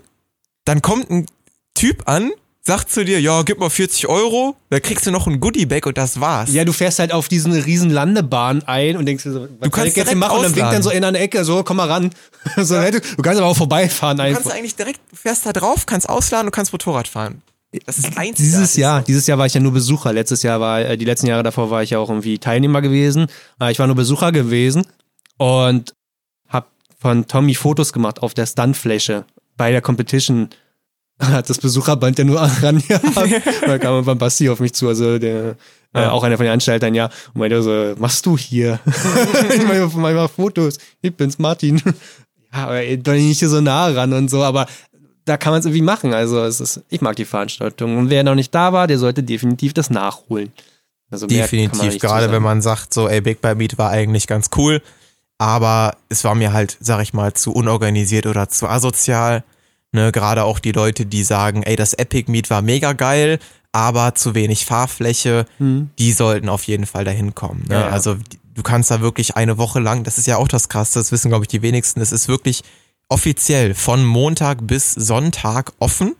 dann 0.65 0.83
kommt 0.83 1.11
ein 1.11 1.27
Typ 1.75 2.09
an, 2.09 2.33
sagt 2.65 2.91
zu 2.91 3.05
dir, 3.05 3.21
ja, 3.21 3.43
gib 3.43 3.59
mal 3.59 3.71
40 3.71 4.07
Euro, 4.07 4.57
da 4.71 4.79
kriegst 4.79 5.07
du 5.07 5.11
noch 5.11 5.27
ein 5.27 5.41
Goodie-Bag 5.41 5.85
und 5.87 5.99
das 5.99 6.21
war's. 6.21 6.53
Ja, 6.53 6.65
du 6.65 6.73
fährst 6.73 7.01
halt 7.01 7.13
auf 7.13 7.29
diesen 7.29 7.53
riesen 7.53 7.91
Landebahn 7.91 8.63
ein 8.65 8.97
und 8.97 9.07
denkst 9.07 9.25
dir 9.25 9.33
so, 9.33 9.41
was 9.43 9.49
Du 9.49 9.59
kann 9.59 9.71
kannst 9.71 9.89
ich 9.89 9.97
jetzt 9.97 10.15
machen? 10.15 10.37
Und 10.37 10.43
dann 10.45 10.55
winkt 10.55 10.59
ausladen. 10.59 10.75
dann 10.75 10.83
so 10.83 10.91
in 10.91 11.05
eine 11.05 11.19
Ecke, 11.19 11.45
so, 11.45 11.63
komm 11.65 11.79
mal 11.79 11.89
ran. 11.89 12.11
so, 12.57 12.75
du, 12.81 13.01
du 13.01 13.23
kannst 13.23 13.41
aber 13.41 13.49
auch 13.49 13.57
vorbeifahren 13.57 14.17
du 14.17 14.23
einfach. 14.23 14.43
kannst 14.43 14.57
eigentlich 14.57 14.77
direkt, 14.77 15.01
du 15.11 15.17
fährst 15.17 15.45
da 15.45 15.53
drauf, 15.53 15.87
kannst 15.87 16.09
ausladen 16.09 16.47
und 16.49 16.53
kannst 16.53 16.73
Motorrad 16.73 17.09
fahren. 17.09 17.43
Das 17.87 17.99
ist 17.99 18.05
einzigartig. 18.05 18.37
Dieses 18.37 18.77
Jahr, 18.77 19.03
dieses 19.03 19.27
Jahr 19.27 19.39
war 19.39 19.47
ich 19.47 19.55
ja 19.55 19.61
nur 19.61 19.73
Besucher. 19.73 20.13
Letztes 20.13 20.43
Jahr 20.43 20.61
war, 20.61 20.83
äh, 20.83 20.97
die 20.99 21.07
letzten 21.07 21.27
Jahre 21.27 21.43
davor 21.43 21.71
war 21.71 21.83
ich 21.83 21.91
ja 21.91 21.99
auch 21.99 22.11
irgendwie 22.11 22.39
Teilnehmer 22.39 22.83
gewesen. 22.83 23.27
Aber 23.59 23.71
ich 23.71 23.79
war 23.79 23.87
nur 23.87 23.97
Besucher 23.97 24.31
gewesen 24.31 24.87
und 25.39 25.95
hab 26.49 26.71
von 27.01 27.27
Tommy 27.27 27.55
Fotos 27.55 27.93
gemacht 27.95 28.23
auf 28.23 28.35
der 28.35 28.47
Stuntfläche 28.47 29.25
bei 29.57 29.71
der 29.73 29.81
Competition. 29.81 30.51
Hat 31.31 31.49
das 31.49 31.59
Besucherband 31.59 32.19
ja 32.19 32.25
nur 32.25 32.41
ran 32.41 32.83
gehabt. 32.87 33.47
da 33.67 33.79
kam 33.79 34.05
beim 34.05 34.19
Basti 34.19 34.49
auf 34.49 34.61
mich 34.61 34.73
zu, 34.75 34.89
also 34.89 35.19
der, 35.19 35.57
äh, 35.95 36.03
Ja. 36.03 36.11
auch 36.11 36.25
einer 36.25 36.37
von 36.37 36.45
den 36.45 36.53
Anstaltern, 36.53 36.95
ja, 36.95 37.07
und 37.33 37.41
meinte 37.41 37.63
so, 37.63 37.71
was 37.71 37.99
machst 37.99 38.27
du 38.27 38.37
hier? 38.37 38.81
ich 39.55 39.67
meine, 39.67 39.87
mach 39.87 39.95
mal 39.95 40.29
Fotos. 40.29 40.79
Ich 41.01 41.15
bin's, 41.15 41.39
Martin. 41.39 41.81
ja, 42.53 42.65
aber 42.65 42.77
ey, 42.77 42.99
doch 42.99 43.13
nicht 43.13 43.39
hier 43.39 43.49
so 43.49 43.61
nah 43.61 43.87
ran 43.89 44.13
und 44.13 44.29
so, 44.29 44.43
aber 44.43 44.67
da 45.25 45.37
kann 45.37 45.53
man 45.53 45.61
es 45.61 45.67
irgendwie 45.67 45.83
machen. 45.83 46.13
Also 46.15 46.43
es 46.43 46.61
ist, 46.61 46.83
ich 46.89 47.01
mag 47.01 47.17
die 47.17 47.25
Veranstaltung. 47.25 47.97
Und 47.97 48.11
wer 48.11 48.25
noch 48.25 48.35
nicht 48.35 48.55
da 48.55 48.73
war, 48.73 48.87
der 48.87 48.99
sollte 48.99 49.23
definitiv 49.23 49.73
das 49.73 49.91
nachholen. 49.91 50.53
Also 51.11 51.27
Definitiv, 51.27 51.99
gerade 51.99 52.33
wenn 52.33 52.43
man 52.43 52.63
sagt, 52.63 52.95
so, 52.95 53.07
ey, 53.07 53.21
Big 53.21 53.43
Bad 53.43 53.59
Meet 53.59 53.77
war 53.77 53.91
eigentlich 53.91 54.27
ganz 54.27 54.49
cool, 54.57 54.81
aber 55.37 55.97
es 56.09 56.25
war 56.25 56.35
mir 56.35 56.55
halt, 56.55 56.79
sag 56.81 57.03
ich 57.03 57.13
mal, 57.13 57.35
zu 57.35 57.53
unorganisiert 57.53 58.25
oder 58.27 58.49
zu 58.49 58.67
asozial. 58.67 59.45
Ne, 59.93 60.11
gerade 60.11 60.45
auch 60.45 60.59
die 60.59 60.73
Leute, 60.73 61.05
die 61.05 61.23
sagen, 61.23 61.63
ey, 61.63 61.77
das 61.77 61.93
Epic 61.93 62.31
Meet 62.31 62.49
war 62.49 62.63
mega 62.63 62.95
geil, 62.95 63.39
aber 63.73 64.15
zu 64.15 64.35
wenig 64.35 64.65
Fahrfläche, 64.65 65.45
die 65.59 66.13
sollten 66.13 66.49
auf 66.49 66.65
jeden 66.65 66.87
Fall 66.87 67.05
dahin 67.05 67.35
kommen. 67.35 67.65
Ne? 67.69 67.75
Ja, 67.75 67.81
ja. 67.83 67.89
Also 67.89 68.17
du 68.55 68.63
kannst 68.63 68.91
da 68.91 69.01
wirklich 69.01 69.37
eine 69.37 69.59
Woche 69.59 69.81
lang, 69.81 70.03
das 70.03 70.17
ist 70.17 70.27
ja 70.27 70.39
auch 70.39 70.49
das 70.49 70.69
Krasse, 70.69 70.99
das 70.99 71.13
wissen, 71.13 71.29
glaube 71.29 71.45
ich, 71.45 71.49
die 71.49 71.63
wenigsten, 71.63 72.01
es 72.01 72.13
ist 72.13 72.29
wirklich 72.29 72.63
offiziell 73.09 73.75
von 73.75 74.05
Montag 74.05 74.67
bis 74.67 74.93
Sonntag 74.93 75.73
offen. 75.79 76.17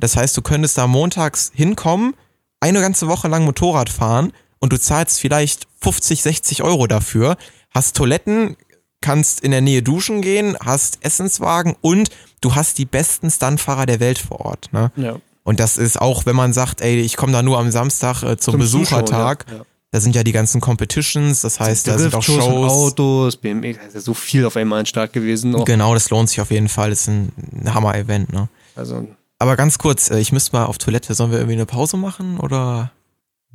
Das 0.00 0.16
heißt, 0.16 0.34
du 0.34 0.40
könntest 0.40 0.78
da 0.78 0.86
montags 0.86 1.52
hinkommen, 1.54 2.14
eine 2.60 2.80
ganze 2.80 3.08
Woche 3.08 3.28
lang 3.28 3.44
Motorrad 3.44 3.90
fahren 3.90 4.32
und 4.58 4.72
du 4.72 4.80
zahlst 4.80 5.20
vielleicht 5.20 5.68
50, 5.82 6.22
60 6.22 6.62
Euro 6.62 6.86
dafür, 6.86 7.36
hast 7.72 7.94
Toiletten, 7.94 8.56
kannst 9.00 9.40
in 9.40 9.50
der 9.50 9.60
Nähe 9.60 9.82
duschen 9.82 10.22
gehen, 10.22 10.56
hast 10.64 10.98
Essenswagen 11.02 11.76
und 11.80 12.10
du 12.40 12.54
hast 12.54 12.78
die 12.78 12.84
besten 12.84 13.30
Stuntfahrer 13.30 13.86
der 13.86 14.00
Welt 14.00 14.18
vor 14.18 14.40
Ort. 14.40 14.72
Ne? 14.72 14.90
Ja. 14.96 15.16
Und 15.44 15.60
das 15.60 15.76
ist 15.76 16.00
auch, 16.00 16.26
wenn 16.26 16.34
man 16.34 16.52
sagt, 16.52 16.80
ey, 16.80 17.00
ich 17.00 17.16
komme 17.16 17.32
da 17.32 17.42
nur 17.42 17.58
am 17.58 17.70
Samstag 17.70 18.22
äh, 18.22 18.36
zum, 18.36 18.52
Zum 18.52 18.60
Besuchertag, 18.60 19.44
Zuschauen, 19.44 19.60
ja, 19.60 19.64
ja. 19.64 19.70
da 19.92 20.00
sind 20.00 20.16
ja 20.16 20.24
die 20.24 20.32
ganzen 20.32 20.60
Competitions, 20.60 21.42
das 21.42 21.60
heißt, 21.60 21.86
da 21.86 21.98
sind 21.98 22.14
auch 22.16 22.22
Shows. 22.22 22.72
Autos, 22.72 23.36
BMX, 23.36 23.78
da 23.78 23.86
ist 23.86 23.94
ja 23.94 24.00
so 24.00 24.12
viel 24.12 24.44
auf 24.44 24.56
einmal 24.56 24.80
an 24.80 24.86
Start 24.86 25.12
gewesen. 25.12 25.54
Auch. 25.54 25.64
Genau, 25.64 25.94
das 25.94 26.10
lohnt 26.10 26.28
sich 26.30 26.40
auf 26.40 26.50
jeden 26.50 26.68
Fall, 26.68 26.90
das 26.90 27.02
ist 27.02 27.08
ein, 27.08 27.32
ein 27.62 27.72
Hammer-Event. 27.72 28.32
Ne? 28.32 28.48
Also, 28.74 29.06
Aber 29.38 29.54
ganz 29.56 29.78
kurz, 29.78 30.10
äh, 30.10 30.18
ich 30.18 30.32
müsste 30.32 30.56
mal 30.56 30.64
auf 30.64 30.78
Toilette, 30.78 31.14
sollen 31.14 31.30
wir 31.30 31.38
irgendwie 31.38 31.54
eine 31.54 31.66
Pause 31.66 31.96
machen 31.96 32.40
oder? 32.40 32.90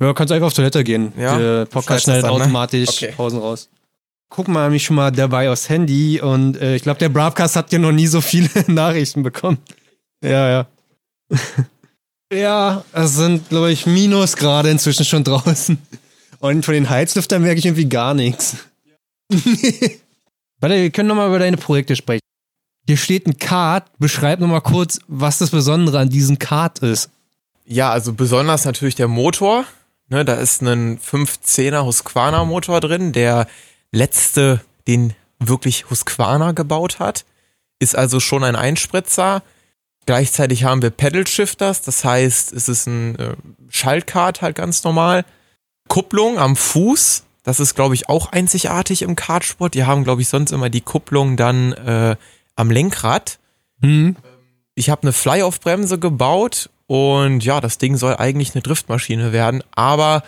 ja, 0.00 0.14
kannst 0.14 0.32
einfach 0.32 0.46
auf 0.46 0.54
Toilette 0.54 0.82
gehen. 0.84 1.12
Ja? 1.18 1.36
Der 1.36 1.66
Podcast 1.66 2.04
schneidet 2.04 2.24
das 2.24 2.30
ne? 2.30 2.36
automatisch 2.36 2.88
Okay. 2.88 3.12
Pausen 3.14 3.38
raus. 3.38 3.68
Gucken 4.32 4.54
wir 4.54 4.62
nämlich 4.62 4.82
schon 4.82 4.96
mal 4.96 5.10
dabei 5.10 5.50
aufs 5.50 5.68
Handy 5.68 6.18
und 6.18 6.58
äh, 6.58 6.74
ich 6.74 6.84
glaube, 6.84 6.98
der 6.98 7.10
Broadcast 7.10 7.54
hat 7.54 7.70
ja 7.70 7.78
noch 7.78 7.92
nie 7.92 8.06
so 8.06 8.22
viele 8.22 8.48
Nachrichten 8.66 9.22
bekommen. 9.22 9.58
Ja, 10.24 10.48
ja. 10.48 10.66
ja, 12.32 12.82
es 12.94 13.14
sind, 13.14 13.50
glaube 13.50 13.70
ich, 13.72 13.84
Minus 13.84 14.36
gerade 14.36 14.70
inzwischen 14.70 15.04
schon 15.04 15.22
draußen. 15.22 15.76
Und 16.38 16.64
von 16.64 16.72
den 16.72 16.88
Heizlüftern 16.88 17.42
merke 17.42 17.58
ich 17.58 17.66
irgendwie 17.66 17.90
gar 17.90 18.14
nichts. 18.14 18.56
Warte, 20.60 20.76
wir 20.76 20.90
können 20.90 21.08
nochmal 21.08 21.28
über 21.28 21.38
deine 21.38 21.58
Projekte 21.58 21.94
sprechen. 21.94 22.22
Hier 22.86 22.96
steht 22.96 23.26
ein 23.26 23.36
Kart. 23.36 23.84
Beschreib 23.98 24.40
nochmal 24.40 24.62
kurz, 24.62 24.98
was 25.08 25.36
das 25.36 25.50
Besondere 25.50 25.98
an 25.98 26.08
diesem 26.08 26.38
Kart 26.38 26.78
ist. 26.78 27.10
Ja, 27.66 27.90
also 27.90 28.14
besonders 28.14 28.64
natürlich 28.64 28.94
der 28.94 29.08
Motor. 29.08 29.66
Ne, 30.08 30.24
da 30.24 30.36
ist 30.36 30.62
ein 30.62 30.98
510er 30.98 31.84
Husqvarna 31.84 32.46
Motor 32.46 32.80
drin, 32.80 33.12
der 33.12 33.46
letzte, 33.92 34.60
den 34.88 35.14
wirklich 35.38 35.90
Husqvarna 35.90 36.52
gebaut 36.52 36.98
hat. 36.98 37.24
Ist 37.78 37.96
also 37.96 38.20
schon 38.20 38.44
ein 38.44 38.56
Einspritzer. 38.56 39.42
Gleichzeitig 40.06 40.64
haben 40.64 40.82
wir 40.82 40.90
Pedal 40.90 41.26
Shifters, 41.26 41.82
das 41.82 42.04
heißt, 42.04 42.52
es 42.52 42.68
ist 42.68 42.86
ein 42.86 43.16
äh, 43.18 43.36
Schaltkart 43.68 44.42
halt 44.42 44.56
ganz 44.56 44.82
normal. 44.82 45.24
Kupplung 45.88 46.38
am 46.38 46.56
Fuß, 46.56 47.22
das 47.44 47.60
ist 47.60 47.76
glaube 47.76 47.94
ich 47.94 48.08
auch 48.08 48.32
einzigartig 48.32 49.02
im 49.02 49.14
Kartsport. 49.14 49.74
Die 49.74 49.84
haben 49.84 50.02
glaube 50.02 50.22
ich 50.22 50.28
sonst 50.28 50.50
immer 50.50 50.70
die 50.70 50.80
Kupplung 50.80 51.36
dann 51.36 51.72
äh, 51.72 52.16
am 52.56 52.70
Lenkrad. 52.70 53.38
Hm. 53.80 54.16
Ich 54.74 54.90
habe 54.90 55.02
eine 55.02 55.12
Fly-Off-Bremse 55.12 55.98
gebaut 55.98 56.70
und 56.86 57.44
ja, 57.44 57.60
das 57.60 57.78
Ding 57.78 57.96
soll 57.96 58.16
eigentlich 58.16 58.54
eine 58.54 58.62
Driftmaschine 58.62 59.32
werden, 59.32 59.62
aber 59.72 60.24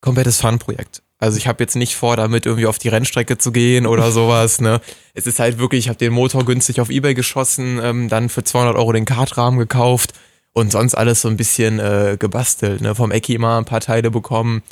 komplettes 0.00 0.40
Fun-Projekt. 0.40 1.02
Also 1.20 1.36
ich 1.36 1.46
habe 1.46 1.62
jetzt 1.62 1.76
nicht 1.76 1.94
vor, 1.94 2.16
damit 2.16 2.46
irgendwie 2.46 2.66
auf 2.66 2.78
die 2.78 2.88
Rennstrecke 2.88 3.38
zu 3.38 3.52
gehen 3.52 3.86
oder 3.86 4.10
sowas. 4.12 4.60
Ne? 4.60 4.80
Es 5.14 5.26
ist 5.26 5.38
halt 5.38 5.58
wirklich, 5.58 5.84
ich 5.84 5.88
habe 5.88 5.98
den 5.98 6.12
Motor 6.12 6.44
günstig 6.44 6.80
auf 6.80 6.90
Ebay 6.90 7.14
geschossen, 7.14 7.78
ähm, 7.82 8.08
dann 8.08 8.28
für 8.30 8.42
200 8.42 8.74
Euro 8.74 8.92
den 8.92 9.04
Kartrahmen 9.04 9.58
gekauft 9.58 10.14
und 10.52 10.72
sonst 10.72 10.94
alles 10.94 11.20
so 11.20 11.28
ein 11.28 11.36
bisschen 11.36 11.78
äh, 11.78 12.16
gebastelt. 12.18 12.80
Ne? 12.80 12.94
Vom 12.94 13.12
Ecki 13.12 13.38
mal 13.38 13.58
ein 13.58 13.66
paar 13.66 13.80
Teile 13.80 14.10
bekommen. 14.10 14.62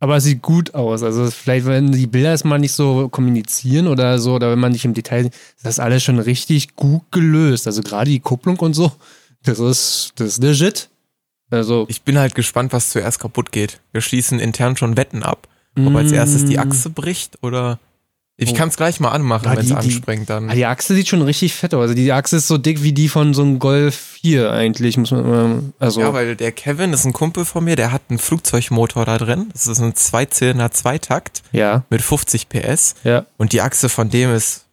Aber 0.00 0.16
es 0.16 0.24
sieht 0.24 0.42
gut 0.42 0.74
aus. 0.74 1.02
Also 1.02 1.30
vielleicht, 1.30 1.66
wenn 1.66 1.92
die 1.92 2.06
Bilder 2.06 2.30
erstmal 2.30 2.58
nicht 2.58 2.72
so 2.72 3.08
kommunizieren 3.08 3.86
oder 3.86 4.18
so, 4.18 4.34
oder 4.34 4.50
wenn 4.50 4.58
man 4.58 4.72
nicht 4.72 4.84
im 4.84 4.94
Detail, 4.94 5.26
ist 5.26 5.64
das 5.64 5.78
alles 5.78 6.02
schon 6.02 6.18
richtig 6.18 6.76
gut 6.76 7.02
gelöst. 7.10 7.66
Also 7.66 7.82
gerade 7.82 8.10
die 8.10 8.20
Kupplung 8.20 8.58
und 8.58 8.74
so, 8.74 8.90
das 9.44 9.58
ist, 9.60 10.12
das 10.16 10.28
ist 10.28 10.42
legit. 10.42 10.88
Also, 11.50 11.86
Ich 11.88 12.02
bin 12.02 12.18
halt 12.18 12.34
gespannt, 12.34 12.72
was 12.72 12.90
zuerst 12.90 13.20
kaputt 13.20 13.52
geht. 13.52 13.80
Wir 13.92 14.00
schließen 14.00 14.40
intern 14.40 14.76
schon 14.76 14.96
Wetten 14.96 15.22
ab. 15.22 15.46
Ob 15.76 15.94
als 15.96 16.12
erstes 16.12 16.44
die 16.44 16.56
Mm. 16.56 16.60
Achse 16.60 16.90
bricht 16.90 17.38
oder. 17.42 17.78
Ich 18.36 18.50
Oh. 18.50 18.54
kann 18.54 18.68
es 18.68 18.76
gleich 18.76 18.98
mal 18.98 19.10
anmachen, 19.10 19.46
Ah, 19.46 19.52
wenn 19.56 19.64
es 19.64 19.70
anspringt 19.70 20.28
dann. 20.28 20.50
Ah, 20.50 20.54
die 20.54 20.66
Achse 20.66 20.92
sieht 20.94 21.06
schon 21.06 21.22
richtig 21.22 21.54
fett 21.54 21.72
aus. 21.72 21.82
Also 21.82 21.94
die 21.94 22.10
Achse 22.10 22.36
ist 22.38 22.48
so 22.48 22.58
dick 22.58 22.82
wie 22.82 22.92
die 22.92 23.08
von 23.08 23.32
so 23.32 23.42
einem 23.42 23.60
Golf 23.60 23.94
4 23.94 24.50
eigentlich, 24.50 24.96
muss 24.96 25.12
man 25.12 25.24
immer, 25.24 25.62
also. 25.78 26.00
Ja, 26.00 26.12
weil 26.12 26.34
der 26.34 26.50
Kevin 26.50 26.92
ist 26.92 27.04
ein 27.04 27.12
Kumpel 27.12 27.44
von 27.44 27.62
mir, 27.62 27.76
der 27.76 27.92
hat 27.92 28.02
einen 28.08 28.18
Flugzeugmotor 28.18 29.04
da 29.04 29.18
drin. 29.18 29.50
Das 29.52 29.68
ist 29.68 29.78
ein 29.80 29.94
Zweizylinder 29.94 30.72
Zweitakt 30.72 31.42
ja, 31.52 31.84
mit 31.90 32.02
50 32.02 32.48
PS. 32.48 32.96
ja, 33.04 33.24
Und 33.36 33.52
die 33.52 33.60
Achse 33.60 33.88
von 33.88 34.10
dem 34.10 34.34
ist 34.34 34.64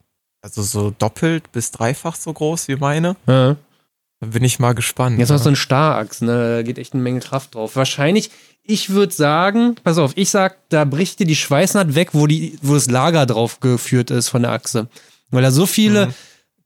also 0.41 0.63
so 0.63 0.89
doppelt 0.97 1.51
bis 1.51 1.69
dreifach 1.69 2.15
so 2.15 2.33
groß 2.33 2.67
wie 2.67 2.77
meine. 2.77 3.15
ja. 3.27 3.57
Bin 4.21 4.43
ich 4.43 4.59
mal 4.59 4.73
gespannt. 4.73 5.17
Jetzt 5.19 5.29
noch 5.29 5.37
ne? 5.37 5.43
so 5.43 5.49
ein 5.49 5.55
Starachs, 5.55 6.21
ne? 6.21 6.57
Da 6.57 6.61
geht 6.63 6.77
echt 6.77 6.93
eine 6.93 7.01
Menge 7.01 7.19
Kraft 7.19 7.55
drauf. 7.55 7.75
Wahrscheinlich, 7.75 8.29
ich 8.63 8.91
würde 8.91 9.11
sagen, 9.13 9.75
pass 9.83 9.97
auf, 9.97 10.11
ich 10.15 10.29
sag, 10.29 10.57
da 10.69 10.85
bricht 10.85 11.19
dir 11.19 11.25
die 11.25 11.35
Schweißnaht 11.35 11.95
weg, 11.95 12.09
wo, 12.13 12.27
die, 12.27 12.57
wo 12.61 12.75
das 12.75 12.89
Lager 12.89 13.25
drauf 13.25 13.59
geführt 13.59 14.11
ist 14.11 14.29
von 14.29 14.43
der 14.43 14.51
Achse. 14.51 14.87
Weil 15.31 15.41
da 15.41 15.51
so 15.51 15.65
viele 15.65 16.07
Mhm. 16.07 16.13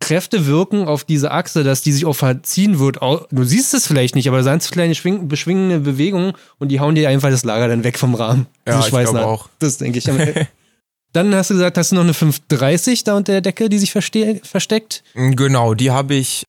Kräfte 0.02 0.46
wirken 0.46 0.86
auf 0.86 1.06
diese 1.06 1.32
Achse, 1.32 1.64
dass 1.64 1.82
die 1.82 1.94
sich 1.94 2.06
auch 2.06 2.16
verziehen 2.16 2.80
wird. 2.80 2.98
Du 3.32 3.44
siehst 3.46 3.74
es 3.74 3.88
vielleicht 3.88 4.16
nicht, 4.16 4.28
aber 4.28 4.38
da 4.38 4.44
sind 4.44 4.62
so 4.62 4.72
kleine 4.72 4.94
schwing 4.94 5.30
beschwingende 5.30 5.80
Bewegungen 5.80 6.34
und 6.60 6.68
die 6.70 6.82
hauen 6.82 6.96
dir 6.96 7.08
einfach 7.08 7.30
das 7.30 7.46
Lager 7.46 7.70
dann 7.70 7.86
weg 7.86 7.98
vom 7.98 8.14
Rahmen. 8.14 8.48
Ja, 8.68 8.82
ich 8.82 8.88
glaube 8.88 9.26
auch. 9.26 9.50
Das 9.60 9.78
denke 9.78 10.00
ich. 10.00 10.06
Dann 11.14 11.34
hast 11.34 11.50
du 11.50 11.54
gesagt, 11.54 11.78
hast 11.78 11.94
du 11.94 11.96
noch 11.96 12.04
eine 12.04 12.14
530 12.14 13.06
da 13.06 13.16
unter 13.16 13.32
der 13.32 13.40
Decke, 13.40 13.70
die 13.70 13.78
sich 13.80 13.94
verste 13.94 14.42
versteckt. 14.44 15.02
Genau, 15.14 15.74
die 15.74 15.90
habe 15.92 16.14
ich 16.16 16.44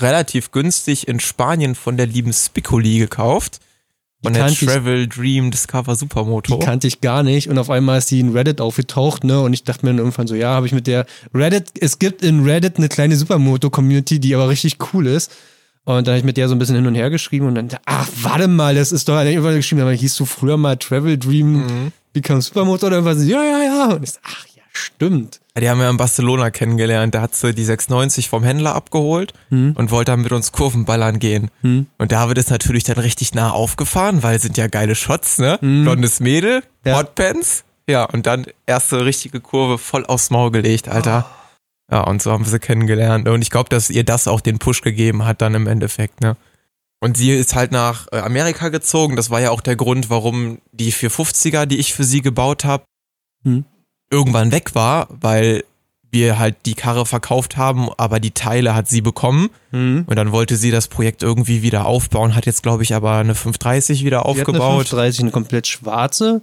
relativ 0.00 0.50
günstig 0.50 1.08
in 1.08 1.20
Spanien 1.20 1.74
von 1.74 1.96
der 1.96 2.06
lieben 2.06 2.32
Spicoli 2.32 2.98
gekauft. 2.98 3.60
Von 4.22 4.32
Die 4.32 4.38
der 4.38 4.46
kannte 4.46 4.64
ich- 4.64 4.70
Travel 4.70 5.06
Dream 5.08 5.50
Discover 5.50 5.94
Supermoto. 5.96 6.56
Die 6.58 6.64
kannte 6.64 6.86
ich 6.86 7.00
gar 7.00 7.22
nicht 7.22 7.48
und 7.48 7.58
auf 7.58 7.68
einmal 7.70 7.98
ist 7.98 8.10
die 8.10 8.20
in 8.20 8.32
Reddit 8.32 8.60
aufgetaucht, 8.60 9.22
ne? 9.22 9.40
Und 9.40 9.52
ich 9.52 9.64
dachte 9.64 9.84
mir 9.84 9.90
dann 9.90 9.98
irgendwann 9.98 10.26
so, 10.26 10.34
ja, 10.34 10.48
habe 10.48 10.66
ich 10.66 10.72
mit 10.72 10.86
der 10.86 11.04
Reddit, 11.34 11.68
es 11.78 11.98
gibt 11.98 12.22
in 12.22 12.42
Reddit 12.44 12.78
eine 12.78 12.88
kleine 12.88 13.16
Supermoto-Community, 13.16 14.18
die 14.20 14.34
aber 14.34 14.48
richtig 14.48 14.78
cool 14.94 15.06
ist. 15.06 15.30
Und 15.84 16.06
dann 16.06 16.12
habe 16.14 16.18
ich 16.18 16.24
mit 16.24 16.38
der 16.38 16.48
so 16.48 16.54
ein 16.54 16.58
bisschen 16.58 16.76
hin 16.76 16.86
und 16.86 16.94
her 16.94 17.10
geschrieben 17.10 17.46
und 17.46 17.54
dann, 17.56 17.68
ach, 17.84 18.08
warte 18.22 18.48
mal, 18.48 18.74
das 18.74 18.90
ist 18.90 19.06
doch, 19.06 19.20
irgendwann 19.22 19.56
geschrieben, 19.56 19.82
aber 19.82 19.92
hieß 19.92 20.16
du 20.16 20.24
früher 20.24 20.56
mal 20.56 20.76
Travel 20.78 21.18
Dream 21.18 21.52
Mhm. 21.66 21.92
Become 22.14 22.40
Supermoto 22.40 22.86
oder 22.86 22.96
irgendwas? 22.96 23.22
Ja, 23.26 23.42
ja, 23.44 23.62
ja. 23.62 23.84
Und 23.96 24.02
ich 24.04 24.12
so, 24.12 24.20
ach 24.22 24.46
ja, 24.53 24.53
stimmt. 24.76 25.40
Die 25.58 25.68
haben 25.70 25.78
wir 25.78 25.88
in 25.88 25.96
Barcelona 25.96 26.50
kennengelernt. 26.50 27.14
Da 27.14 27.20
hat 27.22 27.34
sie 27.34 27.54
die 27.54 27.64
690 27.64 28.28
vom 28.28 28.42
Händler 28.42 28.74
abgeholt 28.74 29.32
Hm. 29.50 29.72
und 29.76 29.90
wollte 29.90 30.12
dann 30.12 30.22
mit 30.22 30.32
uns 30.32 30.52
Kurvenballern 30.52 31.18
gehen. 31.20 31.50
Hm. 31.62 31.86
Und 31.98 32.12
da 32.12 32.28
wird 32.28 32.38
es 32.38 32.50
natürlich 32.50 32.84
dann 32.84 32.98
richtig 32.98 33.34
nah 33.34 33.50
aufgefahren, 33.50 34.22
weil 34.22 34.36
es 34.36 34.42
sind 34.42 34.56
ja 34.56 34.66
geile 34.66 34.94
Shots, 34.94 35.38
ne? 35.38 35.58
Hm. 35.60 35.84
Blondes 35.84 36.20
Mädel, 36.20 36.62
Ja. 36.84 36.98
Hotpants. 36.98 37.64
Ja, 37.88 38.04
und 38.04 38.26
dann 38.26 38.46
erste 38.66 39.04
richtige 39.04 39.40
Kurve 39.40 39.78
voll 39.78 40.06
aufs 40.06 40.30
Maul 40.30 40.50
gelegt, 40.50 40.88
Alter. 40.88 41.30
Ja, 41.92 42.00
und 42.00 42.22
so 42.22 42.32
haben 42.32 42.44
wir 42.44 42.50
sie 42.50 42.58
kennengelernt. 42.58 43.28
Und 43.28 43.42
ich 43.42 43.50
glaube, 43.50 43.68
dass 43.68 43.90
ihr 43.90 44.04
das 44.04 44.26
auch 44.26 44.40
den 44.40 44.58
Push 44.58 44.80
gegeben 44.80 45.24
hat 45.26 45.42
dann 45.42 45.54
im 45.54 45.66
Endeffekt, 45.66 46.20
ne? 46.22 46.36
Und 47.00 47.18
sie 47.18 47.30
ist 47.32 47.54
halt 47.54 47.70
nach 47.72 48.06
äh, 48.12 48.18
Amerika 48.20 48.70
gezogen. 48.70 49.14
Das 49.16 49.28
war 49.28 49.38
ja 49.40 49.50
auch 49.50 49.60
der 49.60 49.76
Grund, 49.76 50.08
warum 50.08 50.58
die 50.72 50.90
450er, 50.92 51.66
die 51.66 51.76
ich 51.78 51.92
für 51.92 52.04
sie 52.04 52.22
gebaut 52.22 52.64
habe, 52.64 52.84
Hm. 53.44 53.66
Irgendwann 54.14 54.52
weg 54.52 54.74
war, 54.74 55.08
weil 55.10 55.64
wir 56.14 56.38
halt 56.38 56.56
die 56.64 56.74
Karre 56.74 57.04
verkauft 57.04 57.56
haben, 57.56 57.88
aber 57.98 58.20
die 58.20 58.30
Teile 58.30 58.74
hat 58.74 58.88
sie 58.88 59.02
bekommen. 59.02 59.50
Hm. 59.70 60.04
Und 60.06 60.16
dann 60.16 60.32
wollte 60.32 60.56
sie 60.56 60.70
das 60.70 60.88
Projekt 60.88 61.22
irgendwie 61.22 61.62
wieder 61.62 61.86
aufbauen, 61.86 62.34
hat 62.34 62.46
jetzt, 62.46 62.62
glaube 62.62 62.84
ich, 62.84 62.94
aber 62.94 63.16
eine 63.16 63.34
530 63.34 64.04
wieder 64.04 64.20
hat 64.20 64.26
eine 64.26 64.30
aufgebaut. 64.30 64.88
530, 64.88 65.20
eine 65.20 65.30
komplett 65.32 65.66
schwarze 65.66 66.40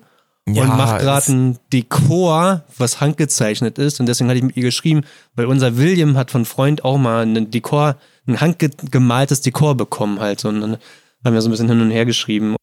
Ja, 0.47 0.63
und 0.63 0.77
macht 0.77 0.99
gerade 0.99 1.31
ein 1.31 1.59
Dekor, 1.71 2.63
was 2.77 2.99
handgezeichnet 2.99 3.77
ist. 3.77 3.99
Und 3.99 4.07
deswegen 4.07 4.29
hatte 4.29 4.39
ich 4.39 4.43
mit 4.43 4.57
ihr 4.57 4.63
geschrieben, 4.63 5.01
weil 5.35 5.45
unser 5.45 5.77
William 5.77 6.17
hat 6.17 6.31
von 6.31 6.45
Freund 6.45 6.83
auch 6.83 6.97
mal 6.97 7.25
ein 7.25 7.49
Dekor, 7.49 7.95
ein 8.27 8.41
handgemaltes 8.41 9.41
Dekor 9.41 9.75
bekommen 9.75 10.19
halt. 10.19 10.43
Und 10.43 10.61
dann 10.61 10.77
haben 11.23 11.33
wir 11.33 11.41
so 11.41 11.47
ein 11.47 11.51
bisschen 11.51 11.69
hin 11.69 11.81
und 11.81 11.91
her 11.91 12.05
geschrieben. 12.05 12.55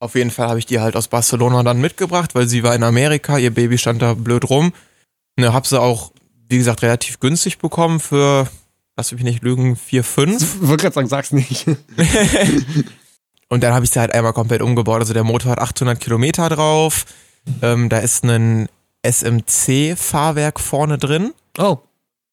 Auf 0.00 0.14
jeden 0.14 0.30
Fall 0.30 0.48
habe 0.48 0.58
ich 0.58 0.66
die 0.66 0.80
halt 0.80 0.96
aus 0.96 1.08
Barcelona 1.08 1.62
dann 1.62 1.80
mitgebracht, 1.80 2.34
weil 2.34 2.46
sie 2.46 2.62
war 2.62 2.74
in 2.74 2.84
Amerika, 2.84 3.38
ihr 3.38 3.52
Baby 3.52 3.78
stand 3.78 4.00
da 4.00 4.14
blöd 4.14 4.48
rum. 4.48 4.72
Ne, 5.36 5.52
hab 5.52 5.66
sie 5.66 5.80
auch, 5.80 6.12
wie 6.48 6.58
gesagt, 6.58 6.82
relativ 6.82 7.20
günstig 7.20 7.58
bekommen 7.58 7.98
für, 8.00 8.48
lass 8.96 9.12
mich 9.12 9.22
nicht 9.22 9.42
lügen, 9.42 9.76
4, 9.76 10.04
5. 10.04 10.42
Ich 10.42 10.68
wollte 10.68 10.82
gerade 10.82 10.94
sagen, 10.94 11.08
sag's 11.08 11.32
nicht. 11.32 11.66
Und 13.48 13.62
dann 13.62 13.72
habe 13.72 13.84
ich 13.84 13.90
sie 13.90 13.98
halt 13.98 14.14
einmal 14.14 14.32
komplett 14.34 14.62
umgebaut. 14.62 15.00
Also 15.00 15.14
der 15.14 15.24
Motor 15.24 15.52
hat 15.52 15.58
800 15.58 15.98
Kilometer 15.98 16.48
drauf. 16.48 17.06
Ähm, 17.62 17.88
da 17.88 17.98
ist 17.98 18.24
ein 18.24 18.68
SMC-Fahrwerk 19.02 20.60
vorne 20.60 20.98
drin. 20.98 21.32
Oh, 21.58 21.78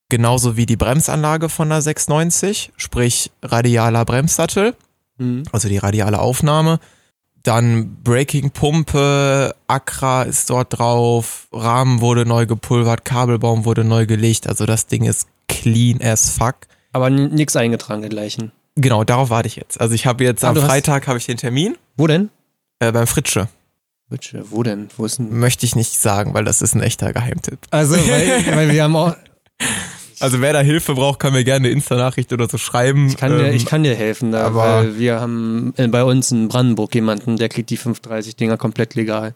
Genauso 0.10 0.56
wie 0.56 0.68
die 0.68 0.76
Bremsanlage 0.76 1.50
von 1.50 1.70
der 1.70 1.82
690, 1.82 2.72
sprich 2.78 3.32
radialer 3.42 4.06
Bremssattel. 4.06 4.76
hm. 5.18 5.44
also 5.52 5.68
die 5.68 5.80
radiale 5.80 6.20
Aufnahme. 6.20 6.80
Dann 7.46 7.98
Braking-Pumpe, 8.04 9.56
Accra 9.68 10.24
ist 10.24 10.50
dort 10.50 10.78
drauf, 10.80 11.48
Rahmen 11.54 12.02
wurde 12.02 12.26
neu 12.26 12.46
gepulvert, 12.46 13.06
Kabelbaum 13.06 13.66
wurde 13.66 13.84
neu 13.84 14.06
gelegt, 14.06 14.48
also 14.48 14.66
das 14.66 14.88
Ding 14.88 15.04
ist 15.06 15.28
clean 15.48 16.02
as 16.02 16.30
fuck. 16.32 16.56
aber 16.92 17.08
n- 17.08 17.34
nix 17.36 17.56
eingetragen 17.56 18.02
dergleichen. 18.02 18.52
Genau, 18.76 19.04
darauf 19.04 19.30
warte 19.30 19.48
ich 19.48 19.56
jetzt. 19.56 19.80
Also 19.80 19.94
ich 19.96 20.06
habe 20.06 20.24
jetzt 20.24 20.44
Ah, 20.44 20.50
am 20.50 20.56
Freitag 20.58 21.08
habe 21.08 21.18
ich 21.20 21.26
den 21.28 21.38
Termin 21.38 21.78
Wo 21.96 22.08
denn? 22.08 22.30
äh, 22.80 22.92
beim 22.92 23.08
Fritsche. 23.08 23.48
Witsche, 24.10 24.44
wo 24.52 24.62
denn? 24.64 24.90
Wo 24.98 25.06
ist 25.06 25.20
denn? 25.20 25.38
Möchte 25.40 25.66
ich 25.66 25.76
nicht 25.76 25.98
sagen, 26.00 26.34
weil 26.34 26.44
das 26.46 26.62
ist 26.62 26.76
ein 26.76 26.82
echter 26.82 27.14
Geheimtipp. 27.14 27.60
Also, 27.72 27.96
weil, 27.96 28.46
weil 28.56 28.72
wir 28.72 28.84
haben 28.84 28.96
auch, 28.96 29.16
Also 30.22 30.42
wer 30.42 30.54
da 30.54 30.60
Hilfe 30.62 30.94
braucht, 30.96 31.20
kann 31.20 31.34
mir 31.34 31.44
gerne 31.44 31.66
eine 31.68 31.70
Insta-Nachricht 31.74 32.32
oder 32.34 32.48
so 32.50 32.58
schreiben. 32.58 33.08
ich 33.08 33.18
kann, 33.18 33.38
dir, 33.38 33.48
Ähm, 33.48 33.56
ich 33.56 33.66
kann 33.66 33.84
dir 33.84 33.96
helfen, 33.96 34.32
da, 34.32 34.46
aber- 34.48 34.60
weil 34.84 35.00
wir 35.00 35.20
haben 35.20 35.74
bei 35.90 36.04
uns 36.04 36.32
in 36.32 36.48
Brandenburg 36.48 36.94
jemanden, 36.96 37.38
der 37.38 37.50
kriegt 37.50 37.70
die 37.70 37.78
530 37.78 38.36
Dinger 38.36 38.58
komplett 38.58 38.96
legal. 38.96 39.36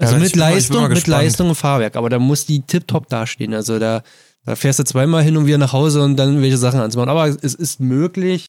Also 0.00 0.14
Ja, 0.14 0.20
mit 0.20 0.36
Leistung, 0.36 0.82
mal 0.82 0.88
mit. 0.90 1.06
Leistung 1.06 1.48
und 1.48 1.54
Fahrwerk, 1.56 1.96
aber 1.96 2.08
da 2.08 2.18
muss 2.18 2.46
die 2.46 2.62
tipptopp 2.62 3.08
dastehen. 3.08 3.52
Also 3.54 3.78
da, 3.80 4.02
da 4.44 4.54
fährst 4.54 4.78
du 4.78 4.84
zweimal 4.84 5.22
hin 5.24 5.36
und 5.36 5.46
wieder 5.46 5.58
nach 5.58 5.72
Hause 5.72 6.02
und 6.02 6.16
dann 6.16 6.40
welche 6.40 6.56
Sachen 6.58 6.78
anzumachen. 6.80 7.08
Aber 7.10 7.26
es 7.26 7.54
ist 7.54 7.80
möglich. 7.80 8.46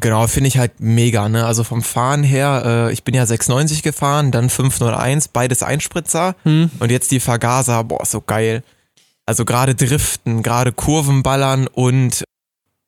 Genau, 0.00 0.26
finde 0.28 0.48
ich 0.48 0.58
halt 0.58 0.78
mega, 0.80 1.28
ne? 1.28 1.46
Also 1.46 1.64
vom 1.64 1.82
Fahren 1.82 2.22
her, 2.22 2.62
äh, 2.88 2.92
ich 2.92 3.02
bin 3.04 3.14
ja 3.14 3.26
690 3.26 3.82
gefahren, 3.82 4.30
dann 4.30 4.50
501, 4.50 5.28
beides 5.28 5.62
Einspritzer 5.62 6.36
Hm. 6.44 6.70
und 6.78 6.92
jetzt 6.92 7.10
die 7.10 7.20
Vergaser, 7.20 7.82
boah, 7.84 8.04
so 8.04 8.20
geil. 8.20 8.62
Also 9.28 9.44
gerade 9.44 9.74
Driften, 9.74 10.42
gerade 10.42 10.72
Kurven 10.72 11.22
ballern 11.22 11.66
und 11.66 12.24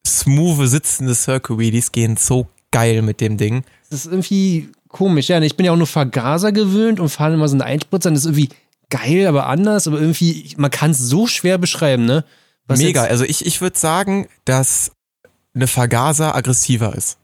smooth 0.08 0.66
sitzende 0.66 1.14
Circuit, 1.14 1.92
gehen 1.92 2.16
so 2.16 2.46
geil 2.70 3.02
mit 3.02 3.20
dem 3.20 3.36
Ding. 3.36 3.62
Es 3.90 4.06
ist 4.06 4.06
irgendwie 4.06 4.70
komisch. 4.88 5.28
Ja, 5.28 5.38
ich 5.42 5.58
bin 5.58 5.66
ja 5.66 5.72
auch 5.72 5.76
nur 5.76 5.86
Vergaser 5.86 6.50
gewöhnt 6.50 6.98
und 6.98 7.10
fahre 7.10 7.34
immer 7.34 7.46
so 7.46 7.56
einen 7.56 7.60
Einspritzer. 7.60 8.10
Das 8.10 8.20
ist 8.20 8.24
irgendwie 8.24 8.48
geil, 8.88 9.26
aber 9.26 9.48
anders. 9.48 9.86
Aber 9.86 10.00
irgendwie, 10.00 10.54
man 10.56 10.70
kann 10.70 10.92
es 10.92 10.98
so 11.00 11.26
schwer 11.26 11.58
beschreiben, 11.58 12.06
ne? 12.06 12.24
Was 12.66 12.78
Mega. 12.78 13.04
Also 13.04 13.24
ich, 13.24 13.44
ich 13.44 13.60
würde 13.60 13.78
sagen, 13.78 14.26
dass 14.46 14.92
eine 15.54 15.66
Vergaser 15.66 16.34
aggressiver 16.34 16.96
ist. 16.96 17.18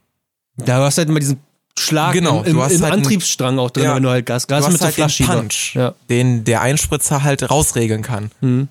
Da 0.57 0.77
hast 0.85 0.99
du 0.99 0.99
halt 0.99 1.09
immer 1.09 1.19
diesen 1.19 1.39
Schlag 1.79 2.13
genau, 2.13 2.43
im, 2.43 2.51
im, 2.51 2.69
im 2.69 2.81
halt 2.83 2.93
Antriebsstrang 2.93 3.57
auch 3.57 3.71
drin, 3.71 3.85
ja, 3.85 3.95
wenn 3.95 4.03
du 4.03 4.09
halt 4.09 4.27
Gas, 4.27 4.45
Gas 4.45 4.65
du 4.65 4.71
mit 4.73 4.81
hast 4.81 4.97
halt 4.99 5.19
den 5.19 5.25
Punch, 5.25 5.73
ja. 5.73 5.95
den 6.07 6.43
der 6.43 6.61
Einspritzer 6.61 7.23
halt 7.23 7.49
rausregeln 7.49 8.03
kann. 8.03 8.29
Mhm. 8.41 8.67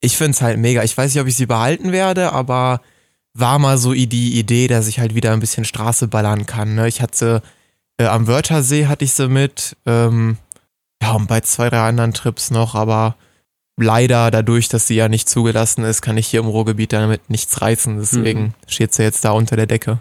Ich 0.00 0.16
find's 0.16 0.42
halt 0.42 0.58
mega. 0.58 0.82
Ich 0.82 0.96
weiß 0.96 1.14
nicht, 1.14 1.22
ob 1.22 1.28
ich 1.28 1.36
sie 1.36 1.46
behalten 1.46 1.92
werde, 1.92 2.32
aber 2.32 2.80
war 3.34 3.58
mal 3.58 3.78
so 3.78 3.92
die 3.92 4.38
Idee, 4.38 4.66
dass 4.66 4.88
ich 4.88 4.98
halt 4.98 5.14
wieder 5.14 5.32
ein 5.32 5.40
bisschen 5.40 5.64
Straße 5.64 6.08
ballern 6.08 6.46
kann. 6.46 6.74
Ne? 6.74 6.88
Ich 6.88 7.02
hatte 7.02 7.42
äh, 7.98 8.06
am 8.06 8.26
Wörthersee 8.26 8.86
hatte 8.86 9.04
ich 9.04 9.12
sie 9.12 9.28
mit, 9.28 9.76
ähm, 9.86 10.38
ja, 11.02 11.12
und 11.12 11.26
bei 11.26 11.40
zwei, 11.40 11.70
drei 11.70 11.88
anderen 11.88 12.12
Trips 12.12 12.50
noch, 12.50 12.74
aber 12.74 13.16
leider 13.78 14.30
dadurch, 14.30 14.68
dass 14.68 14.86
sie 14.86 14.96
ja 14.96 15.08
nicht 15.08 15.28
zugelassen 15.28 15.84
ist, 15.84 16.02
kann 16.02 16.16
ich 16.16 16.26
hier 16.26 16.40
im 16.40 16.46
Ruhrgebiet 16.46 16.92
damit 16.92 17.28
nichts 17.28 17.60
reißen. 17.60 17.98
Deswegen 17.98 18.40
mhm. 18.40 18.54
steht 18.66 18.94
sie 18.94 19.02
jetzt 19.02 19.24
da 19.24 19.30
unter 19.32 19.56
der 19.56 19.66
Decke. 19.66 20.00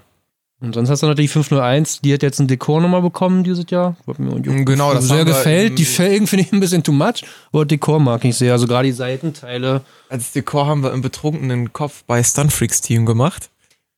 Und 0.61 0.73
sonst 0.73 0.89
hast 0.89 1.03
du 1.03 1.07
natürlich 1.07 1.31
501, 1.31 1.99
die 2.01 2.13
hat 2.13 2.23
jetzt 2.23 2.39
ein 2.39 2.47
Dekor 2.47 2.79
nochmal 2.81 3.01
bekommen 3.01 3.43
dieses 3.43 3.65
Jahr. 3.69 3.97
Genau, 4.07 4.93
das 4.93 5.07
sehr 5.09 5.25
gefällt. 5.25 5.77
Die 5.77 5.85
Felgen 5.85 6.27
finde 6.27 6.45
ich 6.45 6.53
ein 6.53 6.61
bisschen 6.61 6.81
too 6.81 6.93
much, 6.93 7.25
aber 7.51 7.65
Dekor 7.65 7.99
mag 7.99 8.23
ich 8.23 8.37
sehr. 8.37 8.53
Also 8.53 8.65
gerade 8.65 8.87
die 8.87 8.93
Seitenteile. 8.93 9.81
Als 10.09 10.31
Dekor 10.31 10.65
haben 10.65 10.81
wir 10.81 10.93
im 10.93 11.01
betrunkenen 11.01 11.73
Kopf 11.73 12.03
bei 12.07 12.23
Stunfreaks 12.23 12.81
Team 12.81 13.05
gemacht. 13.05 13.49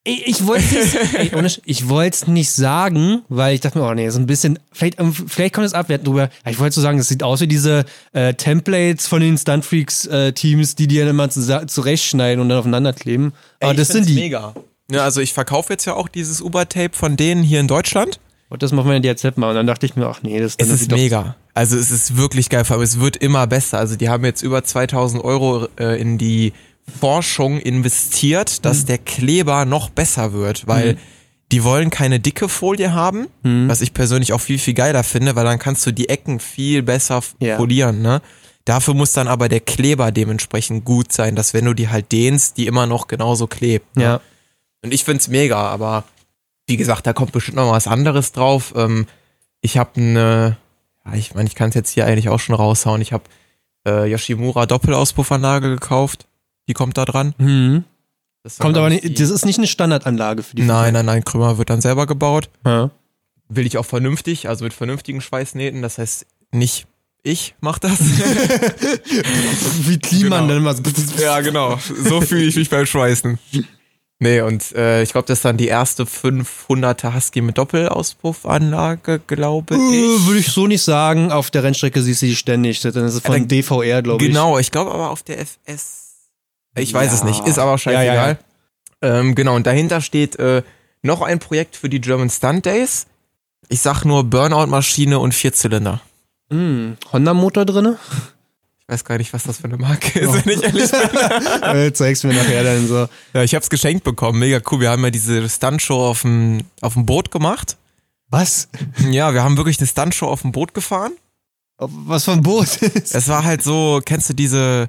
Ich, 0.03 0.25
ich 0.25 0.47
wollte 0.47 0.79
es 0.79 1.61
ich 1.65 1.89
wollte 1.89 2.31
nicht 2.31 2.51
sagen, 2.51 3.21
weil 3.29 3.53
ich 3.53 3.61
dachte 3.61 3.77
mir, 3.77 3.85
oh 3.85 3.93
nee, 3.93 4.09
so 4.09 4.19
ein 4.19 4.25
bisschen, 4.25 4.57
vielleicht, 4.71 4.99
ähm, 4.99 5.13
vielleicht 5.13 5.53
kommt 5.53 5.67
es 5.67 5.73
abwerten 5.73 6.05
drüber. 6.05 6.29
Ich 6.49 6.59
wollte 6.59 6.73
so 6.75 6.81
sagen, 6.81 6.97
das 6.97 7.09
sieht 7.09 7.23
aus 7.23 7.41
wie 7.41 7.47
diese 7.47 7.85
äh, 8.13 8.33
Templates 8.33 9.05
von 9.05 9.19
den 9.19 9.37
Stuntfreaks-Teams, 9.37 10.71
äh, 10.71 10.75
die 10.75 10.87
die 10.87 10.97
dann 10.97 11.09
immer 11.09 11.29
zurechtschneiden 11.29 12.41
und 12.41 12.49
dann 12.49 12.57
aufeinander 12.57 12.93
kleben. 12.93 13.33
Aber 13.59 13.71
Ey, 13.71 13.77
das 13.77 13.89
sind 13.89 14.07
die. 14.07 14.15
Mega. 14.15 14.55
Ja, 14.91 15.03
also 15.03 15.21
ich 15.21 15.33
verkaufe 15.33 15.73
jetzt 15.73 15.85
ja 15.85 15.93
auch 15.93 16.07
dieses 16.07 16.41
Uber-Tape 16.41 16.95
von 16.95 17.17
denen 17.17 17.43
hier 17.43 17.59
in 17.59 17.67
Deutschland. 17.67 18.19
Und 18.49 18.63
das 18.63 18.71
machen 18.71 18.89
wir 18.89 18.95
in 18.95 19.03
DRZ 19.03 19.35
mal. 19.37 19.49
Und 19.49 19.55
dann 19.55 19.67
dachte 19.67 19.85
ich 19.85 19.95
mir, 19.95 20.07
ach 20.07 20.21
nee, 20.23 20.39
das, 20.39 20.55
das 20.55 20.69
ist 20.69 20.91
mega. 20.91 21.35
Also 21.53 21.77
es 21.77 21.91
ist 21.91 22.15
wirklich 22.15 22.49
geil, 22.49 22.63
aber 22.69 22.83
es 22.83 22.99
wird 22.99 23.17
immer 23.17 23.45
besser. 23.47 23.77
Also 23.77 23.97
die 23.97 24.07
haben 24.07 24.23
jetzt 24.23 24.41
über 24.41 24.63
2000 24.63 25.23
Euro 25.23 25.67
äh, 25.77 25.99
in 25.99 26.17
die 26.17 26.53
Forschung 26.99 27.59
investiert, 27.59 28.63
dass 28.63 28.83
mhm. 28.83 28.85
der 28.87 28.97
Kleber 28.99 29.65
noch 29.65 29.89
besser 29.89 30.31
wird, 30.31 30.67
weil 30.67 30.93
mhm. 30.93 30.97
die 31.51 31.63
wollen 31.65 31.89
keine 31.89 32.21
dicke 32.21 32.47
Folie 32.47 32.93
haben, 32.93 33.27
mhm. 33.43 33.67
was 33.67 33.81
ich 33.81 33.93
persönlich 33.93 34.31
auch 34.31 34.39
viel, 34.39 34.59
viel 34.59 34.73
geiler 34.73 35.03
finde, 35.03 35.35
weil 35.35 35.43
dann 35.43 35.59
kannst 35.59 35.85
du 35.85 35.91
die 35.91 36.07
Ecken 36.07 36.39
viel 36.39 36.83
besser 36.83 37.21
ja. 37.39 37.57
folieren, 37.57 38.01
ne? 38.01 38.21
Dafür 38.63 38.93
muss 38.95 39.13
dann 39.13 39.29
aber 39.29 39.47
der 39.47 39.61
Kleber 39.61 40.11
dementsprechend 40.11 40.83
gut 40.83 41.13
sein, 41.13 41.37
dass 41.37 41.53
wenn 41.53 41.63
du 41.63 41.73
die 41.73 41.87
halt 41.87 42.11
dehnst, 42.11 42.57
die 42.57 42.67
immer 42.67 42.85
noch 42.85 43.07
genauso 43.07 43.47
klebt. 43.47 43.95
Ne? 43.95 44.03
Ja. 44.03 44.21
Und 44.87 44.93
ich 44.93 45.03
find's 45.03 45.27
mega, 45.27 45.57
aber 45.57 46.05
wie 46.65 46.77
gesagt, 46.77 47.05
da 47.05 47.11
kommt 47.11 47.33
bestimmt 47.33 47.57
noch 47.57 47.69
was 47.69 47.87
anderes 47.87 48.31
drauf. 48.31 48.73
Ähm, 48.77 49.05
ich 49.59 49.77
habe 49.77 49.99
eine, 49.99 50.57
ja, 51.05 51.13
ich 51.13 51.35
meine, 51.35 51.49
ich 51.49 51.55
kann 51.55 51.69
es 51.69 51.75
jetzt 51.75 51.89
hier 51.89 52.05
eigentlich 52.05 52.29
auch 52.29 52.39
schon 52.39 52.55
raushauen. 52.55 53.01
Ich 53.01 53.11
habe 53.11 53.25
äh, 53.85 54.09
Yoshimura 54.09 54.65
Doppelauspuffanlage 54.65 55.71
gekauft. 55.71 56.25
Die 56.69 56.73
kommt 56.73 56.97
da 56.97 57.03
dran. 57.03 57.35
Mhm. 57.37 57.83
Das 58.43 58.59
kommt 58.59 58.77
aber 58.77 58.89
nicht, 58.89 59.19
das 59.19 59.29
ist 59.29 59.45
nicht 59.45 59.57
eine 59.57 59.67
Standardanlage 59.67 60.41
für 60.41 60.55
die. 60.55 60.61
Nein, 60.61 60.93
nein, 60.93 61.05
nein, 61.05 61.25
Krümmer 61.25 61.57
wird 61.57 61.69
dann 61.69 61.81
selber 61.81 62.07
gebaut. 62.07 62.49
Ja. 62.65 62.91
Will 63.49 63.65
ich 63.65 63.77
auch 63.77 63.85
vernünftig, 63.85 64.47
also 64.47 64.63
mit 64.63 64.71
vernünftigen 64.73 65.19
Schweißnähten. 65.19 65.81
Das 65.81 65.97
heißt, 65.97 66.25
nicht 66.53 66.87
ich 67.23 67.55
mach 67.59 67.77
das. 67.77 67.99
Wie 69.85 69.99
Kliman 69.99 70.47
genau. 70.47 70.69
dann 70.69 70.75
immer. 70.79 71.21
ja, 71.21 71.41
genau. 71.41 71.77
So 71.77 72.21
fühle 72.21 72.45
ich 72.45 72.55
mich 72.55 72.69
beim 72.69 72.85
Schweißen. 72.85 73.37
Nee, 74.19 74.41
und 74.41 74.71
äh, 74.73 75.03
ich 75.03 75.11
glaube, 75.11 75.27
das 75.27 75.39
ist 75.39 75.45
dann 75.45 75.57
die 75.57 75.67
erste 75.67 76.03
500er 76.03 77.13
Husky 77.13 77.41
mit 77.41 77.57
Doppelauspuffanlage, 77.57 79.19
glaube 79.27 79.75
uh, 79.75 79.91
ich. 79.91 80.25
Würde 80.25 80.39
ich 80.39 80.47
so 80.47 80.65
nicht 80.65 80.81
sagen. 80.81 81.31
Auf 81.31 81.51
der 81.51 81.63
Rennstrecke 81.63 82.01
siehst 82.01 82.23
du 82.23 82.25
die 82.25 82.35
ständig. 82.35 82.81
Dann 82.81 83.05
ist 83.05 83.13
es 83.13 83.21
von 83.21 83.33
ja, 83.33 83.39
dann, 83.39 83.47
DVR, 83.47 84.01
glaube 84.01 84.23
ich. 84.23 84.31
Genau, 84.31 84.57
ich 84.57 84.71
glaube 84.71 84.91
aber 84.91 85.11
auf 85.11 85.21
der 85.21 85.39
FS 85.39 86.07
ich 86.79 86.93
weiß 86.93 87.07
ja. 87.07 87.13
es 87.13 87.23
nicht, 87.23 87.47
ist 87.47 87.59
aber 87.59 87.77
scheißegal. 87.77 88.37
Ja, 89.01 89.19
ähm, 89.19 89.35
genau, 89.35 89.55
und 89.55 89.67
dahinter 89.67 90.01
steht 90.01 90.37
äh, 90.37 90.63
noch 91.01 91.21
ein 91.21 91.39
Projekt 91.39 91.75
für 91.75 91.89
die 91.89 92.01
German 92.01 92.29
Stunt 92.29 92.65
Days. 92.65 93.07
Ich 93.69 93.81
sag 93.81 94.05
nur 94.05 94.23
Burnout-Maschine 94.23 95.19
und 95.19 95.33
Vierzylinder. 95.33 96.01
Mm, 96.49 96.93
Honda-Motor 97.11 97.65
drinne? 97.65 97.97
Ich 98.89 98.93
weiß 98.93 99.03
gar 99.03 99.17
nicht, 99.17 99.33
was 99.33 99.43
das 99.43 99.57
für 99.57 99.65
eine 99.65 99.75
Marke 99.75 100.17
ist, 100.19 100.29
oh. 100.29 100.33
wenn 100.33 100.57
ich 100.57 100.63
ehrlich 100.63 100.89
bin. 100.89 101.93
Zeig's 101.93 102.23
mir 102.23 102.33
nachher 102.33 102.63
dann 102.63 102.87
so. 102.87 103.09
Ja, 103.33 103.43
ich 103.43 103.53
hab's 103.53 103.69
geschenkt 103.69 104.05
bekommen, 104.05 104.39
mega 104.39 104.61
cool. 104.71 104.79
Wir 104.79 104.91
haben 104.91 105.03
ja 105.03 105.09
diese 105.09 105.49
Stunt-Show 105.49 106.07
auf 106.07 106.21
dem, 106.21 106.61
auf 106.79 106.93
dem 106.93 107.05
Boot 107.05 107.29
gemacht. 107.29 107.75
Was? 108.29 108.69
Ja, 109.09 109.33
wir 109.33 109.43
haben 109.43 109.57
wirklich 109.57 109.77
eine 109.79 109.87
Stunt-Show 109.87 110.27
auf 110.27 110.43
dem 110.43 110.53
Boot 110.53 110.73
gefahren. 110.73 111.11
Was 111.77 112.23
für 112.23 112.31
ein 112.31 112.43
Boot? 112.43 112.81
es 112.81 113.27
war 113.27 113.43
halt 113.43 113.61
so, 113.61 113.99
kennst 114.05 114.29
du 114.29 114.33
diese 114.33 114.87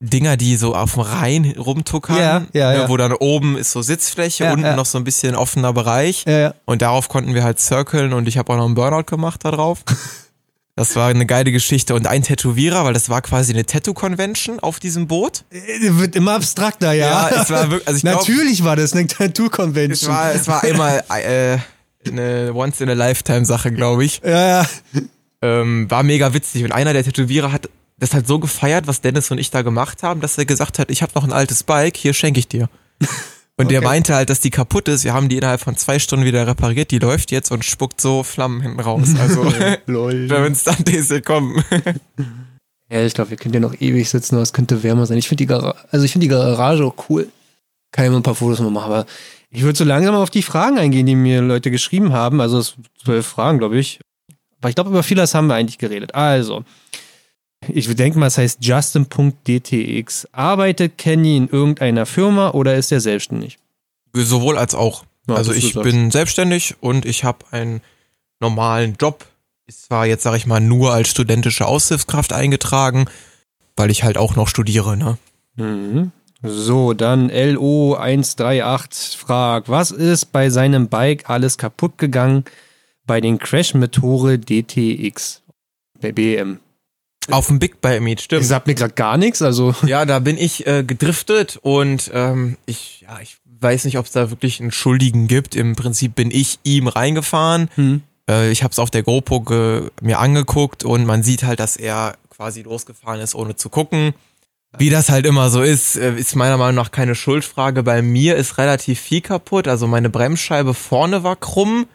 Dinger, 0.00 0.38
die 0.38 0.56
so 0.56 0.74
auf 0.74 0.94
dem 0.94 1.02
Rhein 1.02 1.54
rumtuckern, 1.58 2.16
ja, 2.16 2.46
ja, 2.54 2.72
ne, 2.72 2.78
ja. 2.78 2.88
wo 2.88 2.96
dann 2.96 3.12
oben 3.12 3.58
ist 3.58 3.70
so 3.70 3.82
Sitzfläche, 3.82 4.44
ja, 4.44 4.52
unten 4.52 4.64
ja. 4.64 4.76
noch 4.76 4.86
so 4.86 4.96
ein 4.96 5.04
bisschen 5.04 5.34
offener 5.34 5.74
Bereich. 5.74 6.24
Ja, 6.26 6.54
Und 6.64 6.80
darauf 6.80 7.08
konnten 7.10 7.34
wir 7.34 7.44
halt 7.44 7.60
circlen 7.60 8.14
und 8.14 8.28
ich 8.28 8.38
habe 8.38 8.52
auch 8.52 8.56
noch 8.56 8.64
einen 8.64 8.74
Burnout 8.74 9.04
gemacht 9.04 9.44
da 9.44 9.50
drauf. 9.50 9.84
Das 10.76 10.94
war 10.94 11.08
eine 11.08 11.24
geile 11.24 11.52
Geschichte. 11.52 11.94
Und 11.94 12.06
ein 12.06 12.22
Tätowierer, 12.22 12.84
weil 12.84 12.92
das 12.92 13.08
war 13.08 13.22
quasi 13.22 13.54
eine 13.54 13.64
Tattoo-Convention 13.64 14.60
auf 14.60 14.78
diesem 14.78 15.06
Boot. 15.06 15.44
Äh, 15.50 15.96
wird 15.96 16.14
immer 16.14 16.34
abstrakter, 16.34 16.92
ja. 16.92 17.30
Ja, 17.30 17.42
es 17.42 17.50
war 17.50 17.70
wirklich, 17.70 17.88
also 17.88 17.96
ich 17.96 18.04
Natürlich 18.04 18.58
glaub, 18.58 18.68
war 18.68 18.76
das 18.76 18.92
eine 18.92 19.06
Tattoo-Convention. 19.06 20.12
Es 20.12 20.16
war, 20.16 20.34
es 20.34 20.46
war 20.46 20.62
einmal 20.62 21.02
äh, 21.08 21.58
eine 22.06 22.52
Once-in-a-Lifetime-Sache, 22.54 23.72
glaube 23.72 24.04
ich. 24.04 24.20
Ja, 24.22 24.62
ja. 24.62 24.66
Ähm, 25.40 25.90
war 25.90 26.02
mega 26.02 26.34
witzig. 26.34 26.62
Und 26.64 26.72
einer 26.72 26.92
der 26.92 27.04
Tätowierer 27.04 27.52
hat 27.52 27.70
das 27.98 28.12
halt 28.12 28.26
so 28.26 28.38
gefeiert, 28.38 28.86
was 28.86 29.00
Dennis 29.00 29.30
und 29.30 29.38
ich 29.38 29.50
da 29.50 29.62
gemacht 29.62 30.02
haben, 30.02 30.20
dass 30.20 30.36
er 30.36 30.44
gesagt 30.44 30.78
hat, 30.78 30.90
ich 30.90 31.00
habe 31.00 31.12
noch 31.14 31.24
ein 31.24 31.32
altes 31.32 31.62
Bike, 31.62 31.96
hier 31.96 32.12
schenke 32.12 32.38
ich 32.38 32.48
dir. 32.48 32.68
Und 33.58 33.66
okay. 33.66 33.74
der 33.74 33.82
meinte 33.82 34.14
halt, 34.14 34.28
dass 34.28 34.40
die 34.40 34.50
kaputt 34.50 34.86
ist. 34.88 35.04
Wir 35.04 35.14
haben 35.14 35.30
die 35.30 35.38
innerhalb 35.38 35.62
von 35.62 35.76
zwei 35.76 35.98
Stunden 35.98 36.26
wieder 36.26 36.46
repariert. 36.46 36.90
Die 36.90 36.98
läuft 36.98 37.30
jetzt 37.30 37.50
und 37.50 37.64
spuckt 37.64 38.00
so 38.02 38.22
Flammen 38.22 38.60
hinten 38.60 38.80
raus. 38.80 39.14
Also, 39.18 39.44
wenn 39.86 40.52
es 40.52 40.64
dann 40.64 40.84
diese 40.84 41.22
kommen. 41.22 41.64
ja, 42.90 43.02
ich 43.02 43.14
glaube, 43.14 43.30
wir 43.30 43.38
können 43.38 43.54
ja 43.54 43.60
noch 43.60 43.80
ewig 43.80 44.10
sitzen, 44.10 44.34
aber 44.34 44.42
es 44.42 44.52
könnte 44.52 44.82
wärmer 44.82 45.06
sein. 45.06 45.16
Ich 45.16 45.28
finde 45.28 45.42
die, 45.42 45.46
Gar 45.46 45.74
also 45.90 46.04
ich 46.04 46.12
find 46.12 46.22
die 46.22 46.28
Garage 46.28 46.84
auch 46.84 47.08
cool. 47.08 47.28
Kann 47.92 48.04
ich 48.04 48.10
mal 48.10 48.18
ein 48.18 48.22
paar 48.22 48.34
Fotos 48.34 48.60
mal 48.60 48.70
machen, 48.70 48.92
aber 48.92 49.06
ich 49.50 49.62
würde 49.62 49.78
so 49.78 49.84
langsam 49.84 50.14
auf 50.14 50.28
die 50.28 50.42
Fragen 50.42 50.76
eingehen, 50.76 51.06
die 51.06 51.14
mir 51.14 51.40
Leute 51.40 51.70
geschrieben 51.70 52.12
haben. 52.12 52.42
Also 52.42 52.62
zwölf 53.02 53.26
Fragen, 53.26 53.58
glaube 53.58 53.78
ich. 53.78 54.00
Aber 54.60 54.68
ich 54.68 54.74
glaube, 54.74 54.90
über 54.90 55.02
vieles 55.02 55.34
haben 55.34 55.46
wir 55.46 55.54
eigentlich 55.54 55.78
geredet. 55.78 56.14
Also, 56.14 56.64
ich 57.68 57.94
denke 57.94 58.18
mal, 58.18 58.26
es 58.26 58.38
heißt 58.38 58.58
Justin.dtx. 58.64 60.28
Arbeitet 60.32 60.98
Kenny 60.98 61.36
in 61.36 61.48
irgendeiner 61.48 62.06
Firma 62.06 62.50
oder 62.50 62.76
ist 62.76 62.92
er 62.92 63.00
selbstständig? 63.00 63.58
Sowohl 64.12 64.58
als 64.58 64.74
auch. 64.74 65.04
Ja, 65.28 65.34
also 65.34 65.52
ich 65.52 65.74
bin 65.74 66.10
selbstständig 66.10 66.76
und 66.80 67.04
ich 67.04 67.24
habe 67.24 67.44
einen 67.50 67.80
normalen 68.40 68.96
Job. 69.00 69.26
Ist 69.66 69.86
zwar 69.86 70.06
jetzt, 70.06 70.22
sage 70.22 70.36
ich 70.36 70.46
mal, 70.46 70.60
nur 70.60 70.92
als 70.92 71.08
studentische 71.08 71.66
Aushilfskraft 71.66 72.32
eingetragen, 72.32 73.06
weil 73.74 73.90
ich 73.90 74.04
halt 74.04 74.16
auch 74.16 74.36
noch 74.36 74.46
studiere, 74.48 74.96
ne? 74.96 75.18
Mhm. 75.56 76.12
So, 76.42 76.92
dann 76.92 77.30
LO138 77.30 79.16
fragt, 79.16 79.68
was 79.68 79.90
ist 79.90 80.26
bei 80.26 80.50
seinem 80.50 80.88
Bike 80.88 81.28
alles 81.28 81.58
kaputt 81.58 81.98
gegangen 81.98 82.44
bei 83.06 83.20
den 83.20 83.38
Crash-Methode 83.38 84.38
DTX? 84.38 85.42
Bei 86.00 86.12
BM. 86.12 86.60
Auf 87.30 87.46
dem 87.48 87.58
Big 87.58 87.80
Bike 87.80 88.02
Meet, 88.02 88.20
stimmt. 88.20 88.42
Ich 88.42 88.48
sag 88.48 88.66
mir 88.66 88.74
gerade 88.74 88.94
gar 88.94 89.16
nichts, 89.16 89.42
also. 89.42 89.74
Ja, 89.86 90.04
da 90.04 90.18
bin 90.18 90.38
ich 90.38 90.66
äh, 90.66 90.84
gedriftet 90.84 91.58
und 91.62 92.10
ähm, 92.14 92.56
ich, 92.66 93.02
ja, 93.02 93.18
ich 93.22 93.36
weiß 93.60 93.84
nicht, 93.84 93.98
ob 93.98 94.06
es 94.06 94.12
da 94.12 94.30
wirklich 94.30 94.60
einen 94.60 94.72
Schuldigen 94.72 95.26
gibt. 95.26 95.56
Im 95.56 95.76
Prinzip 95.76 96.14
bin 96.14 96.30
ich 96.30 96.58
ihm 96.62 96.88
reingefahren. 96.88 97.70
Hm. 97.74 98.02
Äh, 98.28 98.50
ich 98.50 98.62
habe 98.62 98.72
es 98.72 98.78
auf 98.78 98.90
der 98.90 99.02
GoPro 99.02 99.90
mir 100.00 100.18
angeguckt 100.18 100.84
und 100.84 101.06
man 101.06 101.22
sieht 101.22 101.42
halt, 101.42 101.60
dass 101.60 101.76
er 101.76 102.16
quasi 102.30 102.62
losgefahren 102.62 103.20
ist, 103.20 103.34
ohne 103.34 103.56
zu 103.56 103.68
gucken. 103.68 104.14
Wie 104.78 104.90
das 104.90 105.08
halt 105.08 105.24
immer 105.24 105.48
so 105.48 105.62
ist, 105.62 105.96
äh, 105.96 106.14
ist 106.16 106.36
meiner 106.36 106.58
Meinung 106.58 106.74
nach 106.74 106.90
keine 106.90 107.14
Schuldfrage. 107.14 107.82
Bei 107.82 108.02
mir 108.02 108.36
ist 108.36 108.58
relativ 108.58 109.00
viel 109.00 109.22
kaputt. 109.22 109.68
Also 109.68 109.86
meine 109.86 110.10
Bremsscheibe 110.10 110.74
vorne 110.74 111.22
war 111.22 111.36
krumm. 111.36 111.86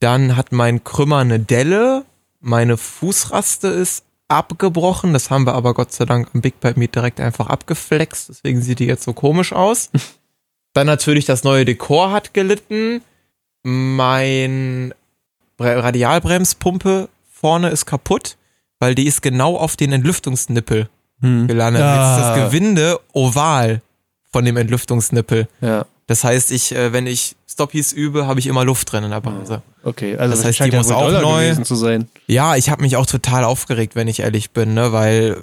Dann 0.00 0.36
hat 0.36 0.52
mein 0.52 0.82
Krümmer 0.82 1.18
eine 1.18 1.38
Delle. 1.38 2.04
Meine 2.40 2.76
Fußraste 2.76 3.68
ist 3.68 4.04
abgebrochen. 4.28 5.12
Das 5.12 5.30
haben 5.30 5.46
wir 5.46 5.54
aber 5.54 5.74
Gott 5.74 5.92
sei 5.92 6.04
Dank 6.04 6.28
am 6.34 6.40
Big 6.40 6.60
Pipe 6.60 6.78
Meet 6.78 6.94
direkt 6.94 7.20
einfach 7.20 7.48
abgeflext. 7.48 8.28
Deswegen 8.28 8.60
sieht 8.62 8.78
die 8.78 8.86
jetzt 8.86 9.04
so 9.04 9.12
komisch 9.12 9.52
aus. 9.52 9.90
Dann 10.72 10.86
natürlich 10.86 11.24
das 11.24 11.42
neue 11.44 11.64
Dekor 11.64 12.10
hat 12.12 12.34
gelitten. 12.34 13.00
Mein 13.62 14.94
Bre- 15.58 15.82
Radialbremspumpe 15.82 17.08
vorne 17.30 17.68
ist 17.70 17.86
kaputt, 17.86 18.36
weil 18.78 18.94
die 18.94 19.06
ist 19.06 19.22
genau 19.22 19.56
auf 19.56 19.76
den 19.76 19.92
Entlüftungsnippel 19.92 20.88
Hm. 21.20 21.46
gelandet. 21.48 21.82
Ah. 21.82 22.16
Jetzt 22.18 22.20
ist 22.20 22.28
das 22.28 22.44
Gewinde 22.50 23.00
oval 23.14 23.80
von 24.30 24.44
dem 24.44 24.56
Entlüftungsnippel. 24.58 25.48
Ja, 25.62 25.86
Das 26.06 26.22
heißt, 26.24 26.52
ich, 26.52 26.72
äh, 26.74 26.92
wenn 26.92 27.06
ich 27.06 27.34
Stoppies 27.48 27.92
übe, 27.92 28.26
habe 28.26 28.38
ich 28.38 28.46
immer 28.46 28.64
Luft 28.64 28.92
drin 28.92 29.04
in 29.04 29.10
der 29.10 29.20
Bremse. 29.20 29.62
okay. 29.82 30.16
Also 30.16 30.36
Das 30.36 30.44
heißt, 30.44 30.60
die 30.60 30.68
ja 30.68 30.78
muss 30.78 30.90
auch 30.90 31.10
neu. 31.10 31.54
zu 31.56 31.74
sein. 31.74 32.08
Ja, 32.26 32.54
ich 32.56 32.70
habe 32.70 32.82
mich 32.82 32.96
auch 32.96 33.06
total 33.06 33.44
aufgeregt, 33.44 33.96
wenn 33.96 34.06
ich 34.08 34.20
ehrlich 34.20 34.50
bin, 34.50 34.74
ne, 34.74 34.92
weil 34.92 35.42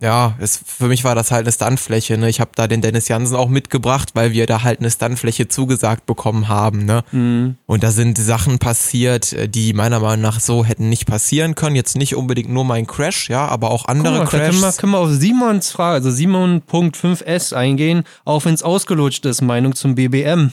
ja, 0.00 0.34
es, 0.38 0.58
für 0.64 0.86
mich 0.86 1.04
war 1.04 1.14
das 1.14 1.30
halt 1.30 1.44
eine 1.44 1.52
Stuntfläche, 1.52 2.16
ne? 2.16 2.30
Ich 2.30 2.40
habe 2.40 2.52
da 2.54 2.66
den 2.66 2.80
Dennis 2.80 3.08
Jansen 3.08 3.36
auch 3.36 3.48
mitgebracht, 3.48 4.10
weil 4.14 4.32
wir 4.32 4.46
da 4.46 4.62
halt 4.62 4.80
eine 4.80 4.90
Stuntfläche 4.90 5.48
zugesagt 5.48 6.06
bekommen 6.06 6.48
haben, 6.48 6.86
ne? 6.86 7.04
Mhm. 7.12 7.56
Und 7.66 7.82
da 7.82 7.90
sind 7.90 8.16
Sachen 8.16 8.58
passiert, 8.58 9.34
äh, 9.34 9.46
die 9.46 9.74
meiner 9.74 10.00
Meinung 10.00 10.22
nach 10.22 10.40
so 10.40 10.64
hätten 10.64 10.88
nicht 10.88 11.06
passieren 11.06 11.54
können. 11.54 11.76
Jetzt 11.76 11.96
nicht 11.96 12.16
unbedingt 12.16 12.48
nur 12.48 12.64
mein 12.64 12.86
Crash, 12.86 13.28
ja, 13.28 13.46
aber 13.46 13.70
auch 13.70 13.84
andere 13.84 14.14
mal, 14.14 14.18
da 14.20 14.26
können 14.26 14.54
wir, 14.54 14.60
Crashs. 14.60 14.78
können 14.78 14.92
wir 14.92 14.98
auf 14.98 15.10
Simons 15.10 15.70
Frage, 15.70 15.96
also 15.96 16.10
Simon.5s 16.10 17.52
eingehen, 17.52 18.04
auch 18.24 18.46
wenn 18.46 18.54
es 18.54 18.62
ausgelutscht 18.62 19.26
ist, 19.26 19.42
Meinung 19.42 19.74
zum 19.74 19.96
BBM. 19.96 20.52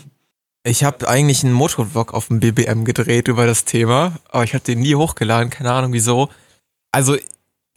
Ich 0.66 0.84
habe 0.84 1.08
eigentlich 1.08 1.46
einen 1.46 1.54
Motovlog 1.54 2.14
auf 2.14 2.28
dem 2.28 2.42
BBM 2.42 2.84
gedreht 2.84 3.30
über 3.30 3.46
das 3.46 3.64
Thema, 3.64 4.12
aber 4.30 4.44
ich 4.44 4.54
habe 4.54 4.66
den 4.66 4.80
nie 4.80 4.96
hochgeladen, 4.96 5.50
keine 5.50 5.72
Ahnung 5.72 5.94
wieso. 5.94 6.28
Also 6.92 7.16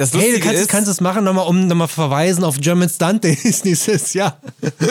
das 0.01 0.13
Hey, 0.15 0.33
du 0.33 0.41
kannst, 0.41 0.63
ist, 0.63 0.69
kannst 0.69 0.89
es 0.91 1.01
machen, 1.01 1.25
nochmal, 1.25 1.47
um 1.47 1.67
nochmal 1.67 1.89
verweisen 1.89 2.43
auf 2.45 2.59
German 2.61 2.89
Stunt 2.89 3.23
Days 3.25 3.65
nächstes 3.65 4.15
Jahr. 4.15 4.41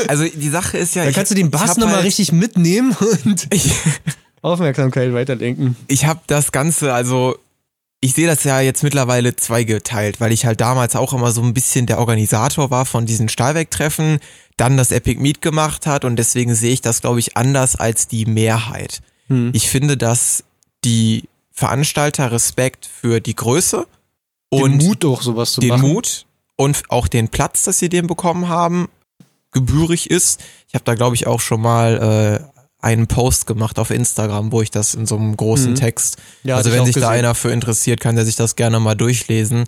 also 0.07 0.23
die 0.25 0.49
Sache 0.49 0.77
ist 0.77 0.95
ja, 0.95 1.01
Dann 1.03 1.09
ich- 1.09 1.15
kannst 1.15 1.31
du 1.31 1.35
den 1.35 1.49
Bass 1.51 1.77
nochmal 1.77 1.95
halt- 1.95 2.05
richtig 2.05 2.31
mitnehmen 2.31 2.95
und 3.23 3.47
Ich, 3.51 3.71
Aufmerksamkeit 4.41 5.13
weiterlenken. 5.13 5.75
ich 5.87 6.05
habe 6.05 6.21
das 6.27 6.51
Ganze, 6.51 6.93
also 6.93 7.37
ich 8.01 8.13
sehe 8.13 8.27
das 8.27 8.45
ja 8.45 8.61
jetzt 8.61 8.83
mittlerweile 8.83 9.35
zweigeteilt, 9.35 10.21
weil 10.21 10.31
ich 10.31 10.45
halt 10.45 10.61
damals 10.61 10.95
auch 10.95 11.11
immer 11.11 11.31
so 11.31 11.41
ein 11.41 11.53
bisschen 11.53 11.85
der 11.85 11.99
Organisator 11.99 12.71
war 12.71 12.85
von 12.85 13.05
diesen 13.05 13.27
Stahlwerktreffen, 13.27 14.19
dann 14.55 14.77
das 14.77 14.91
Epic 14.91 15.19
Meet 15.19 15.41
gemacht 15.41 15.85
hat 15.85 16.05
und 16.05 16.15
deswegen 16.15 16.55
sehe 16.55 16.71
ich 16.71 16.79
das, 16.81 17.01
glaube 17.01 17.19
ich, 17.19 17.35
anders 17.35 17.75
als 17.75 18.07
die 18.07 18.25
Mehrheit. 18.25 19.01
Hm. 19.27 19.49
Ich 19.53 19.69
finde, 19.69 19.97
dass 19.97 20.45
die 20.85 21.25
Veranstalter 21.51 22.31
Respekt 22.31 22.85
für 23.01 23.19
die 23.19 23.35
Größe 23.35 23.85
Den 24.53 24.61
und 24.63 24.77
Mut 24.83 25.05
auch 25.05 25.21
sowas 25.21 25.53
zu 25.53 25.61
den 25.61 25.69
machen. 25.69 25.81
Mut 25.89 26.25
und 26.55 26.83
auch 26.89 27.07
den 27.07 27.29
Platz, 27.29 27.63
dass 27.63 27.79
sie 27.79 27.89
den 27.89 28.07
bekommen 28.07 28.49
haben, 28.49 28.89
gebührig 29.51 30.09
ist. 30.09 30.41
Ich 30.67 30.73
habe 30.75 30.83
da, 30.85 30.95
glaube 30.95 31.15
ich, 31.15 31.27
auch 31.27 31.39
schon 31.39 31.61
mal 31.61 32.41
äh, 32.43 32.59
einen 32.85 33.07
Post 33.07 33.45
gemacht 33.47 33.77
auf 33.79 33.89
Instagram, 33.91 34.51
wo 34.51 34.61
ich 34.61 34.71
das 34.71 34.93
in 34.93 35.05
so 35.05 35.15
einem 35.17 35.35
großen 35.35 35.71
Mhm. 35.71 35.75
Text 35.75 36.17
Ja, 36.43 36.55
also 36.55 36.71
wenn 36.71 36.85
sich 36.85 36.95
da 36.95 37.01
gesehen. 37.01 37.13
einer 37.13 37.35
für 37.35 37.51
interessiert, 37.51 37.99
kann 37.99 38.15
der 38.15 38.25
sich 38.25 38.35
das 38.35 38.55
gerne 38.55 38.79
mal 38.79 38.95
durchlesen. 38.95 39.65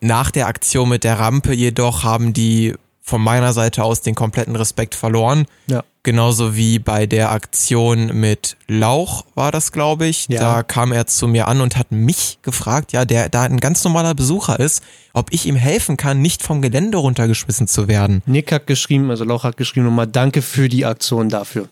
Nach 0.00 0.30
der 0.30 0.46
Aktion 0.46 0.88
mit 0.90 1.04
der 1.04 1.18
Rampe 1.18 1.54
jedoch 1.54 2.04
haben 2.04 2.32
die 2.32 2.74
von 3.08 3.22
meiner 3.22 3.52
Seite 3.52 3.84
aus 3.84 4.00
den 4.00 4.16
kompletten 4.16 4.56
Respekt 4.56 4.96
verloren. 4.96 5.46
Ja. 5.68 5.84
Genauso 6.02 6.56
wie 6.56 6.80
bei 6.80 7.06
der 7.06 7.30
Aktion 7.30 8.08
mit 8.18 8.56
Lauch 8.66 9.24
war 9.34 9.52
das, 9.52 9.70
glaube 9.70 10.06
ich. 10.06 10.26
Ja. 10.28 10.40
Da 10.40 10.62
kam 10.64 10.92
er 10.92 11.06
zu 11.06 11.28
mir 11.28 11.46
an 11.46 11.60
und 11.60 11.76
hat 11.76 11.92
mich 11.92 12.38
gefragt, 12.42 12.92
ja, 12.92 13.04
der 13.04 13.28
da 13.28 13.42
ein 13.42 13.58
ganz 13.58 13.84
normaler 13.84 14.14
Besucher 14.14 14.58
ist, 14.58 14.82
ob 15.12 15.32
ich 15.32 15.46
ihm 15.46 15.56
helfen 15.56 15.96
kann, 15.96 16.20
nicht 16.20 16.42
vom 16.42 16.62
Gelände 16.62 16.98
runtergeschmissen 16.98 17.68
zu 17.68 17.86
werden. 17.86 18.22
Nick 18.26 18.50
hat 18.50 18.66
geschrieben, 18.66 19.08
also 19.10 19.24
Lauch 19.24 19.44
hat 19.44 19.56
geschrieben 19.56 19.86
nochmal, 19.86 20.08
danke 20.08 20.42
für 20.42 20.68
die 20.68 20.84
Aktion 20.84 21.28
dafür. 21.28 21.68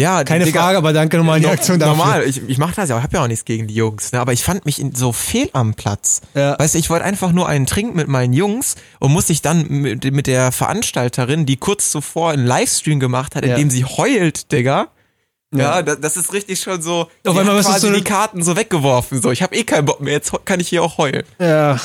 Ja, 0.00 0.24
Keine 0.24 0.44
Digga, 0.44 0.60
Frage, 0.62 0.78
aber 0.78 0.92
danke 0.92 1.16
nochmal 1.18 1.36
an 1.36 1.42
die 1.42 1.48
Aktion 1.48 1.78
dafür. 1.78 1.96
Normal, 1.96 2.22
ich, 2.24 2.42
ich 2.48 2.58
mach 2.58 2.74
das 2.74 2.88
ja, 2.88 2.96
ich 2.96 3.02
habe 3.02 3.16
ja 3.16 3.22
auch 3.24 3.28
nichts 3.28 3.44
gegen 3.44 3.66
die 3.66 3.74
Jungs, 3.74 4.12
ne? 4.12 4.20
aber 4.20 4.32
ich 4.32 4.42
fand 4.42 4.64
mich 4.66 4.78
in 4.80 4.94
so 4.94 5.12
fehl 5.12 5.50
am 5.52 5.74
Platz. 5.74 6.20
Ja. 6.34 6.58
Weißt 6.58 6.74
du, 6.74 6.78
ich 6.78 6.90
wollte 6.90 7.04
einfach 7.04 7.32
nur 7.32 7.48
einen 7.48 7.66
trinken 7.66 7.96
mit 7.96 8.08
meinen 8.08 8.32
Jungs 8.32 8.76
und 8.98 9.12
muss 9.12 9.30
ich 9.30 9.42
dann 9.42 9.66
mit, 9.68 10.04
mit 10.12 10.26
der 10.26 10.52
Veranstalterin, 10.52 11.46
die 11.46 11.56
kurz 11.56 11.90
zuvor 11.90 12.30
einen 12.30 12.46
Livestream 12.46 13.00
gemacht 13.00 13.34
hat, 13.36 13.44
in 13.44 13.50
Ja. 13.50 13.56
dem 13.56 13.70
sie 13.70 13.84
heult, 13.84 14.50
Digga. 14.52 14.88
Ja, 15.52 15.58
Ja. 15.76 15.82
das, 15.82 16.00
das 16.00 16.16
ist 16.16 16.32
richtig 16.32 16.60
schon 16.60 16.80
so. 16.80 17.00
Auf 17.00 17.10
die 17.24 17.28
einmal 17.40 17.56
hat 17.58 17.64
quasi 17.64 17.88
so- 17.88 17.92
die 17.92 18.02
Karten 18.04 18.42
so 18.42 18.56
weggeworfen. 18.56 19.20
So, 19.20 19.30
ich 19.32 19.42
habe 19.42 19.56
eh 19.56 19.64
keinen 19.64 19.84
Bock 19.84 20.00
mehr. 20.00 20.12
Jetzt 20.12 20.32
kann 20.44 20.60
ich 20.60 20.68
hier 20.68 20.82
auch 20.82 20.96
heulen. 20.98 21.24
Ja, 21.40 21.78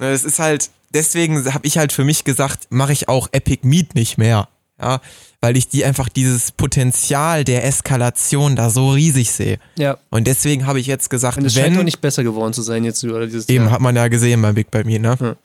Ne, 0.00 0.08
Es 0.10 0.24
ist 0.24 0.38
halt, 0.40 0.70
deswegen 0.90 1.44
habe 1.54 1.64
ich 1.66 1.78
halt 1.78 1.92
für 1.92 2.02
mich 2.04 2.24
gesagt, 2.24 2.66
mache 2.70 2.92
ich 2.92 3.08
auch 3.08 3.28
Epic 3.32 3.60
Meat 3.66 3.94
nicht 3.94 4.18
mehr. 4.18 4.48
Ja, 4.80 5.00
weil 5.42 5.56
ich 5.56 5.68
die 5.68 5.84
einfach 5.84 6.08
dieses 6.08 6.52
Potenzial 6.52 7.42
der 7.42 7.64
Eskalation 7.64 8.54
da 8.54 8.70
so 8.70 8.90
riesig 8.90 9.32
sehe. 9.32 9.58
ja. 9.76 9.98
Und 10.08 10.26
deswegen 10.28 10.66
habe 10.66 10.78
ich 10.78 10.86
jetzt 10.86 11.10
gesagt, 11.10 11.36
Und 11.36 11.44
es 11.44 11.54
scheint 11.54 11.74
doch 11.74 11.78
wenn, 11.78 11.84
nicht 11.84 12.00
besser 12.00 12.22
geworden 12.22 12.54
zu 12.54 12.62
sein 12.62 12.84
jetzt 12.84 13.02
über 13.02 13.26
dieses 13.26 13.48
eben 13.48 13.64
Jahr. 13.64 13.72
hat 13.74 13.80
man 13.80 13.96
ja 13.96 14.06
gesehen 14.06 14.40
beim 14.40 14.54
Big 14.54 14.70
bei 14.70 14.84
mir, 14.84 15.00
ne? 15.00 15.18
Ja. 15.20 15.36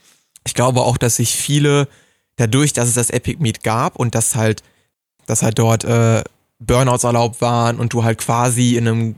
Ich 0.46 0.54
glaube 0.54 0.82
auch, 0.82 0.98
dass 0.98 1.18
sich 1.18 1.36
viele 1.36 1.88
dadurch, 2.38 2.74
dass 2.74 2.88
es 2.88 2.94
das 2.94 3.10
Epic 3.10 3.42
Meet 3.42 3.64
gab 3.64 3.96
und 3.98 4.14
dass 4.14 4.36
halt, 4.36 4.62
dass 5.26 5.42
halt 5.42 5.58
dort 5.58 5.84
äh, 5.84 6.24
Burnouts 6.60 7.04
erlaubt 7.04 7.42
waren 7.42 7.80
und 7.80 7.92
du 7.92 8.04
halt 8.04 8.20
quasi 8.20 8.78
in 8.78 8.88
einem 8.88 9.16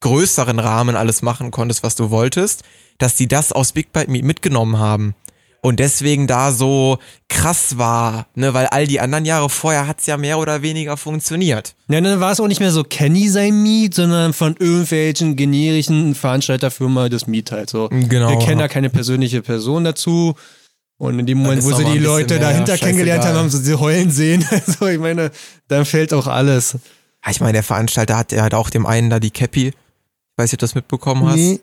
größeren 0.00 0.58
Rahmen 0.58 0.94
alles 0.94 1.22
machen 1.22 1.50
konntest, 1.50 1.82
was 1.82 1.96
du 1.96 2.10
wolltest, 2.10 2.62
dass 2.98 3.16
die 3.16 3.28
das 3.28 3.50
aus 3.50 3.72
Big 3.72 3.92
Bite 3.92 4.10
Meet 4.10 4.24
mitgenommen 4.24 4.78
haben. 4.78 5.14
Und 5.60 5.80
deswegen 5.80 6.28
da 6.28 6.52
so 6.52 6.98
krass 7.28 7.78
war, 7.78 8.26
ne, 8.34 8.54
weil 8.54 8.66
all 8.66 8.86
die 8.86 9.00
anderen 9.00 9.24
Jahre 9.24 9.50
vorher 9.50 9.88
hat's 9.88 10.06
ja 10.06 10.16
mehr 10.16 10.38
oder 10.38 10.62
weniger 10.62 10.96
funktioniert. 10.96 11.74
Ja, 11.88 12.00
dann 12.00 12.20
war 12.20 12.30
es 12.30 12.38
auch 12.38 12.46
nicht 12.46 12.60
mehr 12.60 12.70
so 12.70 12.84
Kenny 12.84 13.28
sein 13.28 13.60
Miet, 13.62 13.94
sondern 13.94 14.32
von 14.32 14.54
irgendwelchen 14.58 15.34
generischen 15.34 16.14
Veranstalterfirma 16.14 17.08
das 17.08 17.26
Miet 17.26 17.50
halt 17.50 17.70
so. 17.70 17.88
Genau. 17.90 18.30
Wir 18.30 18.38
kennen 18.38 18.60
da 18.60 18.68
keine 18.68 18.88
persönliche 18.88 19.42
Person 19.42 19.84
dazu. 19.84 20.34
Und 20.96 21.18
in 21.18 21.26
dem 21.26 21.38
Moment, 21.38 21.62
wo 21.64 21.72
sie 21.72 21.84
die 21.84 21.98
Leute 21.98 22.38
dahinter 22.38 22.76
kennengelernt 22.76 23.24
haben, 23.24 23.36
haben 23.36 23.50
sie 23.50 23.58
sie 23.58 23.74
heulen 23.74 24.10
sehen. 24.10 24.44
Also 24.66 24.86
ich 24.86 24.98
meine, 24.98 25.30
dann 25.68 25.84
fällt 25.84 26.12
auch 26.12 26.26
alles. 26.26 26.76
Ja, 27.24 27.30
Ich 27.30 27.40
meine, 27.40 27.52
der 27.54 27.62
Veranstalter 27.62 28.16
hat, 28.16 28.32
hat 28.32 28.54
auch 28.54 28.70
dem 28.70 28.86
einen 28.86 29.10
da 29.10 29.20
die 29.20 29.30
Cappy, 29.30 29.68
ich 29.68 29.74
weiß 30.36 30.50
nicht, 30.50 30.54
ob 30.54 30.60
du 30.60 30.64
das 30.66 30.74
mitbekommen 30.74 31.26
hast. 31.26 31.36
Nee. 31.36 31.60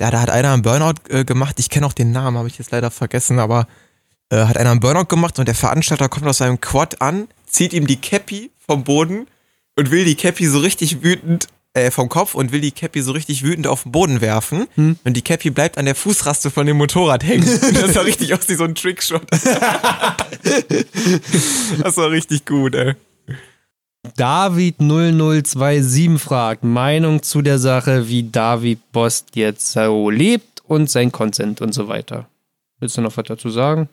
Ja, 0.00 0.10
da 0.10 0.20
hat 0.20 0.30
einer 0.30 0.52
einen 0.52 0.62
Burnout 0.62 0.94
äh, 1.08 1.24
gemacht. 1.24 1.58
Ich 1.60 1.70
kenne 1.70 1.86
auch 1.86 1.92
den 1.92 2.10
Namen, 2.12 2.36
habe 2.36 2.48
ich 2.48 2.58
jetzt 2.58 2.72
leider 2.72 2.90
vergessen, 2.90 3.38
aber 3.38 3.66
äh, 4.30 4.44
hat 4.44 4.56
einer 4.56 4.70
einen 4.72 4.80
Burnout 4.80 5.06
gemacht 5.06 5.38
und 5.38 5.46
der 5.46 5.54
Veranstalter 5.54 6.08
kommt 6.08 6.26
aus 6.26 6.38
seinem 6.38 6.60
Quad 6.60 7.00
an, 7.00 7.28
zieht 7.46 7.72
ihm 7.72 7.86
die 7.86 7.96
Cappy 8.00 8.50
vom 8.66 8.82
Boden 8.84 9.26
und 9.76 9.90
will 9.90 10.04
die 10.04 10.16
Cappy 10.16 10.46
so 10.46 10.58
richtig 10.58 11.02
wütend 11.02 11.46
äh, 11.74 11.90
vom 11.90 12.08
Kopf 12.08 12.34
und 12.34 12.50
will 12.52 12.60
die 12.60 12.70
Cappy 12.72 13.02
so 13.02 13.12
richtig 13.12 13.42
wütend 13.44 13.66
auf 13.66 13.82
den 13.84 13.92
Boden 13.92 14.20
werfen 14.20 14.66
Hm. 14.74 14.98
und 15.04 15.14
die 15.16 15.22
Cappy 15.22 15.50
bleibt 15.50 15.78
an 15.78 15.84
der 15.84 15.94
Fußraste 15.94 16.50
von 16.50 16.66
dem 16.66 16.76
Motorrad 16.76 17.22
hängen. 17.24 17.44
Das 17.80 17.94
war 17.94 18.04
richtig 18.04 18.34
aus 18.34 18.48
wie 18.48 18.54
so 18.54 18.64
ein 18.64 18.74
Trickshot. 18.74 19.22
das 21.82 21.96
war 21.96 22.10
richtig 22.10 22.44
gut, 22.46 22.74
ey. 22.74 22.94
David 24.16 24.80
0027 24.80 26.20
fragt 26.20 26.62
Meinung 26.62 27.22
zu 27.22 27.42
der 27.42 27.58
Sache, 27.58 28.08
wie 28.08 28.30
David 28.30 28.92
Bost 28.92 29.34
jetzt 29.34 29.72
so 29.72 30.10
lebt 30.10 30.62
und 30.66 30.90
sein 30.90 31.10
Consent 31.10 31.60
und 31.60 31.72
so 31.72 31.88
weiter. 31.88 32.26
Willst 32.78 32.96
du 32.96 33.00
noch 33.00 33.16
was 33.16 33.24
dazu 33.26 33.50
sagen? 33.50 33.88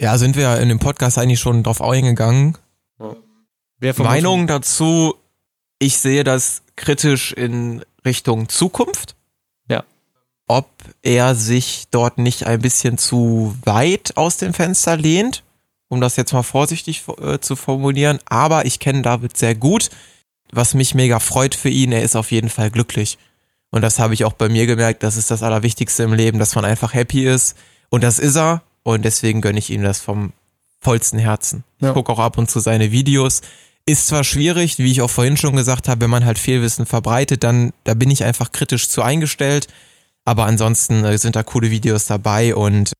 Ja, 0.00 0.18
sind 0.18 0.36
wir 0.36 0.58
in 0.58 0.68
dem 0.68 0.78
Podcast 0.78 1.18
eigentlich 1.18 1.40
schon 1.40 1.62
drauf 1.62 1.82
eingegangen. 1.82 2.56
Von 2.98 3.16
Meinung 3.98 4.46
dazu, 4.46 5.14
ich 5.78 5.98
sehe 5.98 6.24
das 6.24 6.62
kritisch 6.76 7.32
in 7.32 7.84
Richtung 8.04 8.48
Zukunft. 8.48 9.16
Ja. 9.68 9.84
Ob 10.46 10.68
er 11.02 11.34
sich 11.34 11.88
dort 11.90 12.18
nicht 12.18 12.46
ein 12.46 12.60
bisschen 12.60 12.96
zu 12.96 13.54
weit 13.64 14.16
aus 14.16 14.38
dem 14.38 14.54
Fenster 14.54 14.96
lehnt, 14.96 15.42
um 15.92 16.00
das 16.00 16.16
jetzt 16.16 16.32
mal 16.32 16.42
vorsichtig 16.42 17.04
äh, 17.20 17.38
zu 17.38 17.54
formulieren. 17.54 18.18
Aber 18.24 18.64
ich 18.64 18.78
kenne 18.78 19.02
David 19.02 19.36
sehr 19.36 19.54
gut, 19.54 19.90
was 20.50 20.72
mich 20.72 20.94
mega 20.94 21.20
freut 21.20 21.54
für 21.54 21.68
ihn. 21.68 21.92
Er 21.92 22.02
ist 22.02 22.16
auf 22.16 22.30
jeden 22.30 22.48
Fall 22.48 22.70
glücklich. 22.70 23.18
Und 23.70 23.82
das 23.82 23.98
habe 23.98 24.14
ich 24.14 24.24
auch 24.24 24.32
bei 24.32 24.48
mir 24.48 24.64
gemerkt. 24.64 25.02
Das 25.02 25.18
ist 25.18 25.30
das 25.30 25.42
Allerwichtigste 25.42 26.04
im 26.04 26.14
Leben, 26.14 26.38
dass 26.38 26.54
man 26.54 26.64
einfach 26.64 26.94
happy 26.94 27.26
ist. 27.26 27.58
Und 27.90 28.02
das 28.02 28.18
ist 28.18 28.36
er. 28.36 28.62
Und 28.82 29.04
deswegen 29.04 29.42
gönne 29.42 29.58
ich 29.58 29.68
ihm 29.68 29.82
das 29.82 30.00
vom 30.00 30.32
vollsten 30.80 31.18
Herzen. 31.18 31.62
Ja. 31.80 31.88
Ich 31.88 31.94
gucke 31.94 32.10
auch 32.10 32.18
ab 32.18 32.38
und 32.38 32.50
zu 32.50 32.60
seine 32.60 32.90
Videos. 32.90 33.42
Ist 33.84 34.06
zwar 34.06 34.24
schwierig, 34.24 34.78
wie 34.78 34.90
ich 34.90 35.02
auch 35.02 35.10
vorhin 35.10 35.36
schon 35.36 35.56
gesagt 35.56 35.88
habe, 35.88 36.00
wenn 36.00 36.10
man 36.10 36.24
halt 36.24 36.38
Fehlwissen 36.38 36.86
verbreitet, 36.86 37.44
dann 37.44 37.74
da 37.84 37.92
bin 37.92 38.10
ich 38.10 38.24
einfach 38.24 38.50
kritisch 38.50 38.88
zu 38.88 39.02
eingestellt. 39.02 39.68
Aber 40.24 40.46
ansonsten 40.46 41.04
äh, 41.04 41.18
sind 41.18 41.36
da 41.36 41.42
coole 41.42 41.70
Videos 41.70 42.06
dabei 42.06 42.54
und 42.54 42.94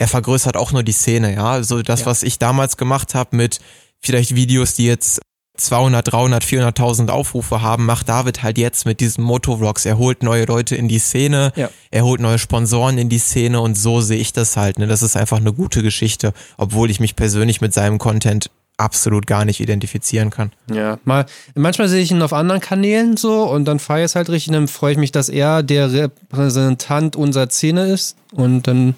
er 0.00 0.08
vergrößert 0.08 0.56
auch 0.56 0.72
nur 0.72 0.82
die 0.82 0.92
Szene, 0.92 1.34
ja. 1.34 1.44
Also 1.44 1.82
das, 1.82 2.00
Ja. 2.00 2.06
was 2.06 2.22
ich 2.22 2.38
damals 2.38 2.76
gemacht 2.78 3.14
habe 3.14 3.36
mit 3.36 3.60
vielleicht 4.00 4.34
Videos, 4.34 4.74
die 4.74 4.86
jetzt 4.86 5.20
200, 5.58 6.10
300, 6.10 6.42
400.000 6.42 7.10
Aufrufe 7.10 7.60
haben, 7.60 7.84
macht 7.84 8.08
David 8.08 8.42
halt 8.42 8.56
jetzt 8.56 8.86
mit 8.86 9.00
diesen 9.00 9.22
Motovlogs. 9.22 9.84
Er 9.84 9.98
holt 9.98 10.22
neue 10.22 10.46
Leute 10.46 10.74
in 10.74 10.88
die 10.88 10.98
Szene, 10.98 11.52
Ja. 11.54 11.68
er 11.90 12.04
holt 12.04 12.18
neue 12.22 12.38
Sponsoren 12.38 12.96
in 12.96 13.10
die 13.10 13.18
Szene 13.18 13.60
und 13.60 13.74
so 13.76 14.00
sehe 14.00 14.18
ich 14.18 14.32
das 14.32 14.56
halt. 14.56 14.78
Ne? 14.78 14.86
Das 14.86 15.02
ist 15.02 15.18
einfach 15.18 15.36
eine 15.36 15.52
gute 15.52 15.82
Geschichte, 15.82 16.32
obwohl 16.56 16.90
ich 16.90 16.98
mich 16.98 17.14
persönlich 17.14 17.60
mit 17.60 17.74
seinem 17.74 17.98
Content 17.98 18.48
absolut 18.78 19.26
gar 19.26 19.44
nicht 19.44 19.60
identifizieren 19.60 20.30
kann. 20.30 20.50
Ja, 20.72 20.98
mal, 21.04 21.26
manchmal 21.54 21.90
sehe 21.90 22.00
ich 22.02 22.10
ihn 22.10 22.22
auf 22.22 22.32
anderen 22.32 22.62
Kanälen 22.62 23.18
so 23.18 23.42
und 23.42 23.66
dann 23.66 23.78
fahre 23.80 23.98
ich 24.00 24.06
es 24.06 24.14
halt 24.14 24.30
richtig, 24.30 24.54
dann 24.54 24.66
freue 24.66 24.92
ich 24.92 24.98
mich, 24.98 25.12
dass 25.12 25.28
er 25.28 25.62
der 25.62 25.92
Repräsentant 25.92 27.16
unserer 27.16 27.50
Szene 27.50 27.84
ist 27.92 28.16
und 28.32 28.66
dann 28.66 28.94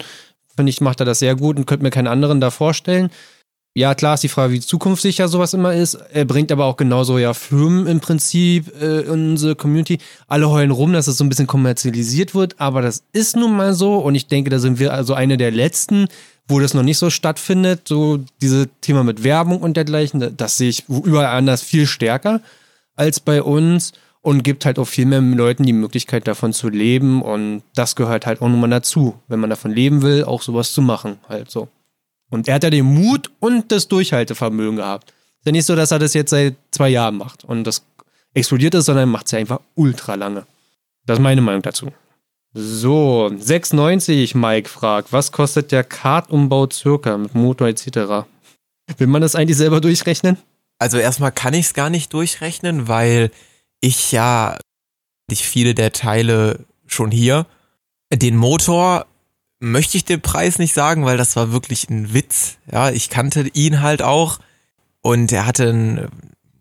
finde 0.56 0.70
ich, 0.70 0.80
macht 0.80 1.00
er 1.00 1.06
das 1.06 1.18
sehr 1.18 1.36
gut 1.36 1.56
und 1.56 1.66
könnte 1.66 1.84
mir 1.84 1.90
keinen 1.90 2.08
anderen 2.08 2.40
da 2.40 2.50
vorstellen. 2.50 3.10
Ja, 3.74 3.94
klar 3.94 4.14
ist 4.14 4.22
die 4.22 4.28
Frage, 4.28 4.52
wie 4.52 4.60
zukunftssicher 4.60 5.28
sowas 5.28 5.54
immer 5.54 5.72
ist. 5.72 5.94
Er 5.94 6.26
bringt 6.26 6.52
aber 6.52 6.66
auch 6.66 6.76
genauso 6.76 7.16
ja 7.16 7.32
Firmen 7.32 7.86
im 7.86 8.00
Prinzip 8.00 8.70
äh, 8.78 9.00
in 9.00 9.30
unsere 9.30 9.56
Community. 9.56 9.98
Alle 10.28 10.50
heulen 10.50 10.70
rum, 10.70 10.92
dass 10.92 11.06
es 11.06 11.16
so 11.16 11.24
ein 11.24 11.30
bisschen 11.30 11.46
kommerzialisiert 11.46 12.34
wird, 12.34 12.60
aber 12.60 12.82
das 12.82 13.02
ist 13.14 13.34
nun 13.34 13.56
mal 13.56 13.72
so 13.72 13.96
und 13.96 14.14
ich 14.14 14.26
denke, 14.26 14.50
da 14.50 14.58
sind 14.58 14.78
wir 14.78 14.92
also 14.92 15.14
eine 15.14 15.38
der 15.38 15.50
letzten, 15.50 16.08
wo 16.46 16.60
das 16.60 16.74
noch 16.74 16.82
nicht 16.82 16.98
so 16.98 17.08
stattfindet. 17.08 17.88
So 17.88 18.20
diese 18.42 18.68
Thema 18.82 19.04
mit 19.04 19.24
Werbung 19.24 19.62
und 19.62 19.74
dergleichen, 19.78 20.36
das 20.36 20.58
sehe 20.58 20.68
ich 20.68 20.86
überall 20.88 21.26
anders 21.26 21.62
viel 21.62 21.86
stärker 21.86 22.42
als 22.94 23.20
bei 23.20 23.42
uns 23.42 23.92
und 24.22 24.44
gibt 24.44 24.64
halt 24.64 24.78
auch 24.78 24.86
viel 24.86 25.04
mehr 25.04 25.20
Leuten 25.20 25.64
die 25.64 25.72
Möglichkeit 25.72 26.26
davon 26.26 26.52
zu 26.52 26.68
leben 26.68 27.22
und 27.22 27.62
das 27.74 27.96
gehört 27.96 28.24
halt 28.24 28.40
auch 28.40 28.48
nun 28.48 28.60
mal 28.60 28.70
dazu, 28.70 29.18
wenn 29.28 29.40
man 29.40 29.50
davon 29.50 29.72
leben 29.72 30.02
will, 30.02 30.24
auch 30.24 30.42
sowas 30.42 30.72
zu 30.72 30.80
machen, 30.80 31.18
halt 31.28 31.50
so. 31.50 31.68
Und 32.30 32.48
er 32.48 32.54
hat 32.54 32.64
ja 32.64 32.70
den 32.70 32.86
Mut 32.86 33.30
und 33.40 33.70
das 33.72 33.88
Durchhaltevermögen 33.88 34.76
gehabt. 34.76 35.10
Ist 35.10 35.46
ja 35.46 35.52
nicht 35.52 35.66
so, 35.66 35.76
dass 35.76 35.90
er 35.90 35.98
das 35.98 36.14
jetzt 36.14 36.30
seit 36.30 36.54
zwei 36.70 36.88
Jahren 36.88 37.16
macht 37.16 37.44
und 37.44 37.64
das 37.64 37.84
explodiert 38.32 38.74
ist, 38.74 38.86
sondern 38.86 39.10
macht 39.10 39.26
es 39.26 39.32
ja 39.32 39.38
einfach 39.38 39.60
ultra 39.74 40.14
lange. 40.14 40.46
Das 41.04 41.18
ist 41.18 41.22
meine 41.22 41.42
Meinung 41.42 41.62
dazu. 41.62 41.88
So, 42.54 43.30
6,90 43.32 44.36
Mike 44.36 44.68
fragt, 44.68 45.12
was 45.12 45.32
kostet 45.32 45.72
der 45.72 45.84
Kartumbau 45.84 46.68
circa 46.70 47.16
mit 47.16 47.34
Motor 47.34 47.68
etc.? 47.68 48.26
Will 48.98 49.06
man 49.06 49.22
das 49.22 49.34
eigentlich 49.34 49.56
selber 49.56 49.80
durchrechnen? 49.80 50.36
Also 50.78 50.98
erstmal 50.98 51.32
kann 51.32 51.54
ich 51.54 51.66
es 51.66 51.74
gar 51.74 51.90
nicht 51.90 52.12
durchrechnen, 52.12 52.88
weil 52.88 53.30
ich 53.82 54.12
ja 54.12 54.56
nicht 55.28 55.42
viele 55.42 55.74
der 55.74 55.92
Teile 55.92 56.64
schon 56.86 57.10
hier. 57.10 57.46
Den 58.10 58.36
Motor 58.36 59.06
möchte 59.60 59.96
ich 59.96 60.04
den 60.04 60.22
Preis 60.22 60.58
nicht 60.58 60.72
sagen, 60.72 61.04
weil 61.04 61.18
das 61.18 61.36
war 61.36 61.52
wirklich 61.52 61.90
ein 61.90 62.14
Witz. 62.14 62.56
Ja, 62.70 62.90
ich 62.90 63.10
kannte 63.10 63.48
ihn 63.52 63.82
halt 63.82 64.02
auch 64.02 64.38
und 65.02 65.32
er 65.32 65.46
hatte 65.46 65.68
einen 65.68 66.08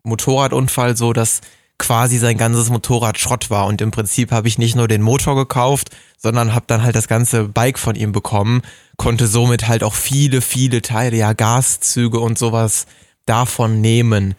Motorradunfall, 0.03 0.98
so 0.98 1.14
dass 1.14 1.41
quasi 1.77 2.19
sein 2.19 2.38
ganzes 2.38 2.69
Motorrad 2.69 3.18
Schrott 3.18 3.49
war 3.49 3.65
und 3.65 3.81
im 3.81 3.89
Prinzip 3.89 4.31
habe 4.31 4.48
ich 4.48 4.60
nicht 4.60 4.76
nur 4.76 4.88
den 4.88 5.02
Motor 5.02 5.35
gekauft, 5.35 5.89
sondern 6.18 6.53
habe 6.53 6.65
dann 6.68 6.84
halt 6.84 6.95
das 6.95 7.07
ganze 7.07 7.45
Bike 7.45 7.80
von 7.80 7.95
ihm 7.95 8.11
bekommen, 8.11 8.61
konnte 8.98 9.26
somit 9.26 9.68
halt 9.68 9.84
auch 9.84 9.95
viele, 9.95 10.41
viele 10.41 10.84
Teile, 10.84 11.18
ja 11.18 11.34
Gaszüge 11.34 12.19
und 12.19 12.38
sowas 12.38 12.85
davon 13.26 13.81
nehmen. 13.81 14.35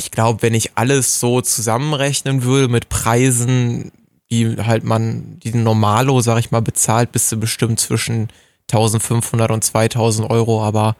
Ich 0.00 0.12
glaube, 0.12 0.42
wenn 0.42 0.54
ich 0.54 0.76
alles 0.76 1.18
so 1.18 1.40
zusammenrechnen 1.40 2.44
würde 2.44 2.68
mit 2.68 2.88
Preisen, 2.88 3.90
die 4.30 4.56
halt 4.58 4.84
man, 4.84 5.40
die 5.40 5.52
Normalo, 5.52 6.20
sag 6.20 6.38
ich 6.38 6.52
mal, 6.52 6.62
bezahlt, 6.62 7.10
bist 7.10 7.32
du 7.32 7.36
bestimmt 7.36 7.80
zwischen 7.80 8.28
1500 8.70 9.50
und 9.50 9.64
2000 9.64 10.30
Euro, 10.30 10.62
aber 10.62 10.94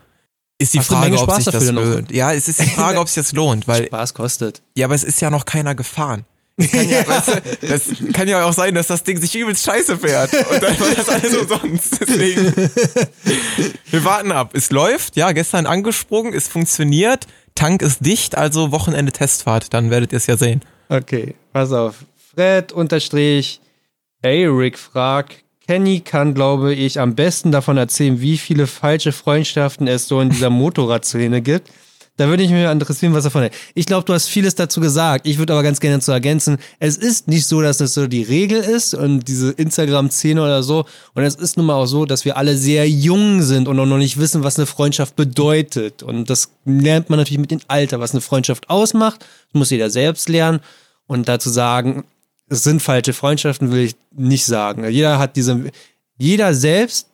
ist 0.59 0.75
die 0.75 0.81
Hast 0.81 0.89
Frage, 0.89 1.17
ob 1.17 1.31
sich 1.31 1.45
das 1.45 1.71
lohnt. 1.71 2.11
Ja, 2.11 2.33
es 2.33 2.49
ist 2.49 2.59
die 2.59 2.67
Frage, 2.67 2.99
ob 2.99 3.09
sich 3.09 3.23
das 3.23 3.33
lohnt, 3.33 3.69
weil. 3.69 3.87
Spaß 3.87 4.15
kostet. 4.15 4.63
Ja, 4.75 4.87
aber 4.87 4.97
es 4.97 5.05
ist 5.05 5.21
ja 5.21 5.31
noch 5.31 5.45
keiner 5.45 5.77
gefahren. 5.77 6.25
Das 6.59 6.73
kann 6.73 6.89
ja, 6.91 7.07
weißt 7.07 7.29
du, 7.29 7.67
das 7.69 7.83
kann 8.13 8.29
ja 8.29 8.45
auch 8.45 8.53
sein, 8.53 8.75
dass 8.75 8.89
das 8.89 9.05
Ding 9.05 9.21
sich 9.21 9.35
übelst 9.37 9.65
scheiße 9.65 9.97
fährt. 9.97 10.33
Und 10.35 10.63
dann 10.63 10.79
war 10.81 10.91
das 10.95 11.09
alles 11.09 11.37
umsonst. 11.37 12.01
Deswegen. 12.01 12.53
Wir 13.91 14.05
warten 14.05 14.33
ab. 14.33 14.51
Es 14.55 14.71
läuft, 14.71 15.17
ja, 15.17 15.31
gestern 15.33 15.67
angesprungen, 15.67 16.35
es 16.35 16.49
funktioniert, 16.49 17.27
Tank 17.55 17.83
ist 17.83 18.05
dicht, 18.05 18.37
also 18.37 18.73
Wochenende 18.73 19.13
Testfahrt, 19.13 19.73
dann 19.73 19.91
werdet 19.91 20.13
ihr 20.13 20.19
es 20.19 20.27
ja 20.27 20.37
sehen. 20.37 20.63
Okay, 20.89 21.35
pass 21.53 21.73
auf. 21.73 22.05
Fred 22.35 22.73
unterstrich 22.73 23.61
Eric 24.23 24.79
fragt, 24.79 25.45
Kenny 25.67 26.01
kann, 26.01 26.35
glaube 26.35 26.75
ich, 26.75 26.99
am 26.99 27.15
besten 27.15 27.53
davon 27.53 27.77
erzählen, 27.77 28.21
wie 28.21 28.39
viele 28.39 28.67
falsche 28.67 29.13
Freundschaften 29.13 29.87
es 29.87 30.09
so 30.09 30.21
in 30.21 30.31
dieser 30.31 30.51
Motorradszene 30.51 31.43
gibt. 31.43 31.71
Da 32.19 32.29
würde 32.29 32.43
ich 32.43 32.51
mich 32.51 32.65
interessieren, 32.65 33.15
was 33.15 33.23
davon 33.23 33.43
hält. 33.43 33.55
Ich 33.75 33.87
glaube, 33.87 34.05
du 34.05 34.13
hast 34.13 34.27
vieles 34.27 34.57
dazu 34.57 34.81
gesagt. 34.81 35.25
Ich 35.25 35.39
würde 35.39 35.53
aber 35.53 35.63
ganz 35.63 35.79
gerne 35.79 36.01
zu 36.01 36.11
ergänzen, 36.11 36.59
es 36.81 36.97
ist 36.97 37.29
nicht 37.29 37.47
so, 37.47 37.63
dass 37.63 37.79
das 37.79 37.95
so 37.95 38.09
die 38.09 38.25
Regel 38.25 38.59
ist 38.59 38.93
und 38.93 39.29
diese 39.29 39.53
Instagram-Szene 39.53 40.43
oder 40.43 40.65
so. 40.65 40.85
Und 41.15 41.23
es 41.23 41.37
ist 41.37 41.57
nun 41.57 41.67
mal 41.67 41.77
auch 41.77 41.87
so, 41.87 42.07
dass 42.07 42.25
wir 42.25 42.37
alle 42.37 42.57
sehr 42.57 42.91
jung 42.91 43.41
sind 43.43 43.69
und 43.69 43.79
auch 43.79 43.87
noch 43.87 43.99
nicht 43.99 44.19
wissen, 44.19 44.43
was 44.43 44.59
eine 44.59 44.67
Freundschaft 44.67 45.15
bedeutet. 45.15 46.03
Und 46.03 46.29
das 46.29 46.51
lernt 46.65 47.09
man 47.09 47.21
natürlich 47.21 47.39
mit 47.39 47.53
dem 47.53 47.61
Alter, 47.69 48.01
was 48.01 48.11
eine 48.11 48.21
Freundschaft 48.21 48.69
ausmacht. 48.69 49.21
Das 49.21 49.59
muss 49.59 49.71
jeder 49.71 49.89
selbst 49.89 50.29
lernen. 50.29 50.59
Und 51.07 51.29
dazu 51.29 51.51
sagen, 51.51 52.03
es 52.49 52.65
sind 52.65 52.83
falsche 52.83 53.13
Freundschaften, 53.13 53.71
will 53.71 53.85
ich 53.85 53.97
nicht 54.11 54.45
sagen. 54.45 54.85
Jeder 54.91 55.21
hat 55.21 55.37
diese, 55.37 55.71
jeder 56.19 56.53
selbst 56.53 57.07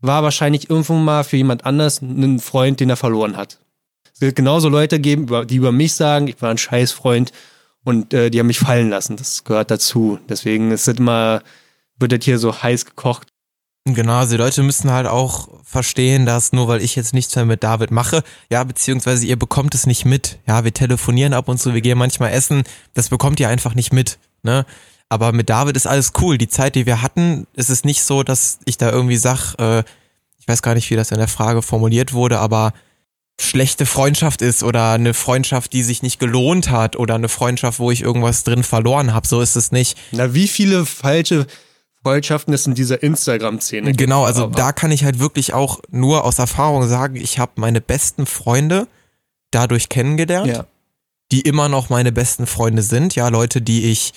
war 0.00 0.22
wahrscheinlich 0.22 0.70
irgendwo 0.70 0.94
mal 0.94 1.24
für 1.24 1.36
jemand 1.36 1.66
anders 1.66 2.00
ein 2.00 2.38
Freund, 2.38 2.80
den 2.80 2.88
er 2.88 2.96
verloren 2.96 3.36
hat. 3.36 3.58
Es 4.16 4.22
wird 4.22 4.34
genauso 4.34 4.70
Leute 4.70 4.98
geben, 4.98 5.46
die 5.46 5.56
über 5.56 5.72
mich 5.72 5.92
sagen, 5.92 6.26
ich 6.26 6.40
war 6.40 6.50
ein 6.50 6.56
Scheißfreund 6.56 7.32
und 7.84 8.14
äh, 8.14 8.30
die 8.30 8.40
haben 8.40 8.46
mich 8.46 8.58
fallen 8.58 8.88
lassen. 8.88 9.18
Das 9.18 9.44
gehört 9.44 9.70
dazu. 9.70 10.18
Deswegen 10.26 10.70
ist 10.70 10.88
es 10.88 10.96
immer, 10.98 11.42
wird 11.98 12.12
das 12.12 12.24
hier 12.24 12.38
so 12.38 12.62
heiß 12.62 12.86
gekocht. 12.86 13.28
Genau, 13.84 14.14
also 14.14 14.32
die 14.32 14.42
Leute 14.42 14.62
müssen 14.62 14.90
halt 14.90 15.06
auch 15.06 15.48
verstehen, 15.62 16.24
dass 16.24 16.52
nur 16.52 16.66
weil 16.66 16.80
ich 16.80 16.96
jetzt 16.96 17.12
nichts 17.12 17.36
mehr 17.36 17.44
mit 17.44 17.62
David 17.62 17.90
mache, 17.90 18.24
ja, 18.50 18.64
beziehungsweise 18.64 19.26
ihr 19.26 19.38
bekommt 19.38 19.74
es 19.74 19.86
nicht 19.86 20.06
mit. 20.06 20.38
Ja, 20.46 20.64
wir 20.64 20.72
telefonieren 20.72 21.34
ab 21.34 21.48
und 21.48 21.58
zu, 21.58 21.74
wir 21.74 21.82
gehen 21.82 21.98
manchmal 21.98 22.32
essen, 22.32 22.64
das 22.94 23.10
bekommt 23.10 23.38
ihr 23.38 23.50
einfach 23.50 23.74
nicht 23.74 23.92
mit 23.92 24.18
ne? 24.42 24.64
Aber 25.10 25.32
mit 25.32 25.50
David 25.50 25.76
ist 25.76 25.86
alles 25.86 26.14
cool. 26.20 26.38
Die 26.38 26.48
Zeit, 26.48 26.74
die 26.74 26.86
wir 26.86 27.02
hatten, 27.02 27.46
ist 27.54 27.68
es 27.68 27.84
nicht 27.84 28.02
so, 28.02 28.22
dass 28.22 28.58
ich 28.64 28.76
da 28.78 28.90
irgendwie 28.90 29.18
sag, 29.18 29.54
äh, 29.58 29.84
ich 30.38 30.48
weiß 30.48 30.62
gar 30.62 30.74
nicht, 30.74 30.90
wie 30.90 30.96
das 30.96 31.12
in 31.12 31.18
der 31.18 31.28
Frage 31.28 31.62
formuliert 31.62 32.12
wurde, 32.12 32.38
aber 32.40 32.72
schlechte 33.40 33.86
Freundschaft 33.86 34.42
ist 34.42 34.62
oder 34.62 34.92
eine 34.92 35.14
Freundschaft, 35.14 35.72
die 35.72 35.82
sich 35.82 36.02
nicht 36.02 36.18
gelohnt 36.18 36.70
hat 36.70 36.96
oder 36.96 37.14
eine 37.14 37.28
Freundschaft, 37.28 37.78
wo 37.78 37.90
ich 37.90 38.02
irgendwas 38.02 38.44
drin 38.44 38.62
verloren 38.62 39.12
habe. 39.12 39.26
So 39.26 39.40
ist 39.40 39.56
es 39.56 39.72
nicht. 39.72 39.98
Na, 40.12 40.32
wie 40.34 40.48
viele 40.48 40.86
falsche 40.86 41.46
Freundschaften 42.02 42.54
es 42.54 42.66
in 42.66 42.74
dieser 42.74 43.02
Instagram-Szene 43.02 43.88
gibt. 43.88 43.98
Genau, 43.98 44.24
also 44.24 44.46
da 44.46 44.72
kann 44.72 44.92
ich 44.92 45.04
halt 45.04 45.18
wirklich 45.18 45.54
auch 45.54 45.80
nur 45.90 46.24
aus 46.24 46.38
Erfahrung 46.38 46.88
sagen, 46.88 47.16
ich 47.16 47.38
habe 47.38 47.52
meine 47.56 47.80
besten 47.80 48.26
Freunde 48.26 48.86
dadurch 49.50 49.88
kennengelernt, 49.88 50.46
ja. 50.46 50.66
die 51.32 51.40
immer 51.40 51.68
noch 51.68 51.90
meine 51.90 52.12
besten 52.12 52.46
Freunde 52.46 52.82
sind. 52.82 53.16
Ja, 53.16 53.28
Leute, 53.28 53.60
die 53.60 53.90
ich 53.90 54.14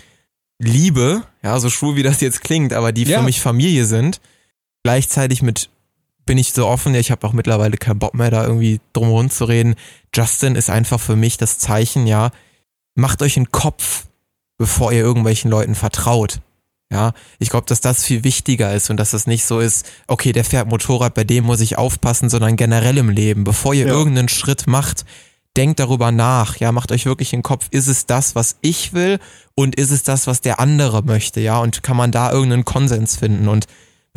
liebe, 0.60 1.24
ja, 1.42 1.60
so 1.60 1.70
schwul 1.70 1.96
wie 1.96 2.04
das 2.04 2.22
jetzt 2.22 2.42
klingt, 2.42 2.74
aber 2.74 2.92
die 2.92 3.04
ja. 3.04 3.20
für 3.20 3.26
mich 3.26 3.42
Familie 3.42 3.86
sind. 3.86 4.22
Gleichzeitig 4.84 5.42
mit 5.42 5.70
bin 6.30 6.38
ich 6.38 6.54
so 6.54 6.68
offen, 6.68 6.94
ich 6.94 7.10
habe 7.10 7.26
auch 7.26 7.34
mittlerweile 7.34 7.76
keinen 7.76 7.98
Bock 7.98 8.14
mehr, 8.14 8.30
da 8.30 8.44
irgendwie 8.46 8.80
drumherum 8.94 9.32
zu 9.32 9.46
reden. 9.46 9.74
Justin 10.14 10.56
ist 10.56 10.70
einfach 10.70 11.00
für 11.00 11.16
mich 11.16 11.38
das 11.38 11.58
Zeichen, 11.58 12.06
ja, 12.06 12.30
macht 12.94 13.24
euch 13.24 13.36
einen 13.36 13.52
Kopf, 13.52 14.06
bevor 14.60 14.92
ihr 14.92 15.00
irgendwelchen 15.00 15.50
Leuten 15.50 15.74
vertraut. 15.74 16.40
Ja, 16.92 17.14
ich 17.40 17.50
glaube, 17.50 17.66
dass 17.66 17.82
das 17.82 18.04
viel 18.04 18.24
wichtiger 18.24 18.76
ist 18.76 18.92
und 18.92 18.98
dass 18.98 19.10
das 19.10 19.26
nicht 19.26 19.44
so 19.44 19.60
ist, 19.60 19.90
okay, 20.06 20.32
der 20.32 20.46
fährt 20.46 20.68
Motorrad, 20.68 21.16
bei 21.16 21.24
dem 21.24 21.46
muss 21.46 21.62
ich 21.62 21.80
aufpassen, 21.80 22.30
sondern 22.30 22.58
generell 22.58 23.00
im 23.00 23.10
Leben. 23.10 23.44
Bevor 23.44 23.74
ihr 23.74 23.88
ja. 23.88 23.92
irgendeinen 23.92 24.30
Schritt 24.30 24.68
macht, 24.68 25.06
denkt 25.58 25.80
darüber 25.80 26.12
nach, 26.12 26.58
ja, 26.58 26.72
macht 26.72 26.92
euch 26.92 27.08
wirklich 27.08 27.32
den 27.32 27.42
Kopf, 27.42 27.70
ist 27.72 27.88
es 27.88 28.06
das, 28.06 28.36
was 28.36 28.58
ich 28.62 28.94
will 28.94 29.18
und 29.56 29.78
ist 29.78 29.90
es 29.90 30.04
das, 30.04 30.28
was 30.28 30.42
der 30.42 30.60
andere 30.60 31.02
möchte, 31.02 31.40
ja, 31.42 31.58
und 31.58 31.82
kann 31.82 31.98
man 31.98 32.12
da 32.12 32.32
irgendeinen 32.32 32.66
Konsens 32.66 33.16
finden 33.16 33.48
und 33.48 33.66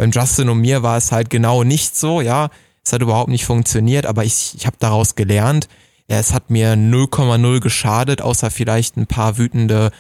beim 0.03 0.11
Justin 0.11 0.49
und 0.49 0.61
mir 0.61 0.83
war 0.83 0.97
es 0.97 1.13
halt 1.13 1.31
genau 1.31 1.63
nicht 1.63 1.97
so, 1.97 2.21
ja, 2.21 2.51
es 2.85 2.93
hat 2.93 3.03
überhaupt 3.03 3.31
nicht 3.31 3.45
funktioniert, 3.45 4.05
aber 4.05 4.25
ich, 4.25 4.53
ich 4.57 4.67
habe 4.67 4.77
daraus 4.81 5.15
gelernt, 5.15 5.69
ja, 6.09 6.19
es 6.19 6.33
hat 6.33 6.51
mir 6.51 6.75
0,0 6.75 7.61
geschadet, 7.61 8.21
außer 8.21 8.51
vielleicht 8.51 8.97
ein 8.97 9.07
paar 9.07 9.39
wütende, 9.39 9.93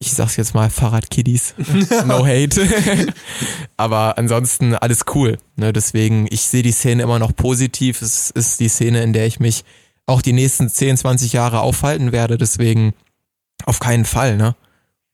ich 0.00 0.10
sag's 0.10 0.34
jetzt 0.34 0.54
mal, 0.54 0.68
Fahrradkiddies, 0.68 1.54
no 2.06 2.26
hate, 2.26 2.66
aber 3.76 4.18
ansonsten 4.18 4.74
alles 4.74 5.04
cool, 5.14 5.38
ne, 5.54 5.72
deswegen, 5.72 6.26
ich 6.28 6.40
sehe 6.40 6.64
die 6.64 6.72
Szene 6.72 7.04
immer 7.04 7.20
noch 7.20 7.36
positiv, 7.36 8.02
es 8.02 8.32
ist 8.32 8.58
die 8.58 8.68
Szene, 8.68 9.04
in 9.04 9.12
der 9.12 9.28
ich 9.28 9.38
mich 9.38 9.62
auch 10.06 10.22
die 10.22 10.32
nächsten 10.32 10.68
10, 10.68 10.96
20 10.96 11.34
Jahre 11.34 11.60
aufhalten 11.60 12.10
werde. 12.12 12.38
Deswegen 12.38 12.94
auf 13.64 13.80
keinen 13.80 14.04
Fall, 14.04 14.36
ne? 14.36 14.54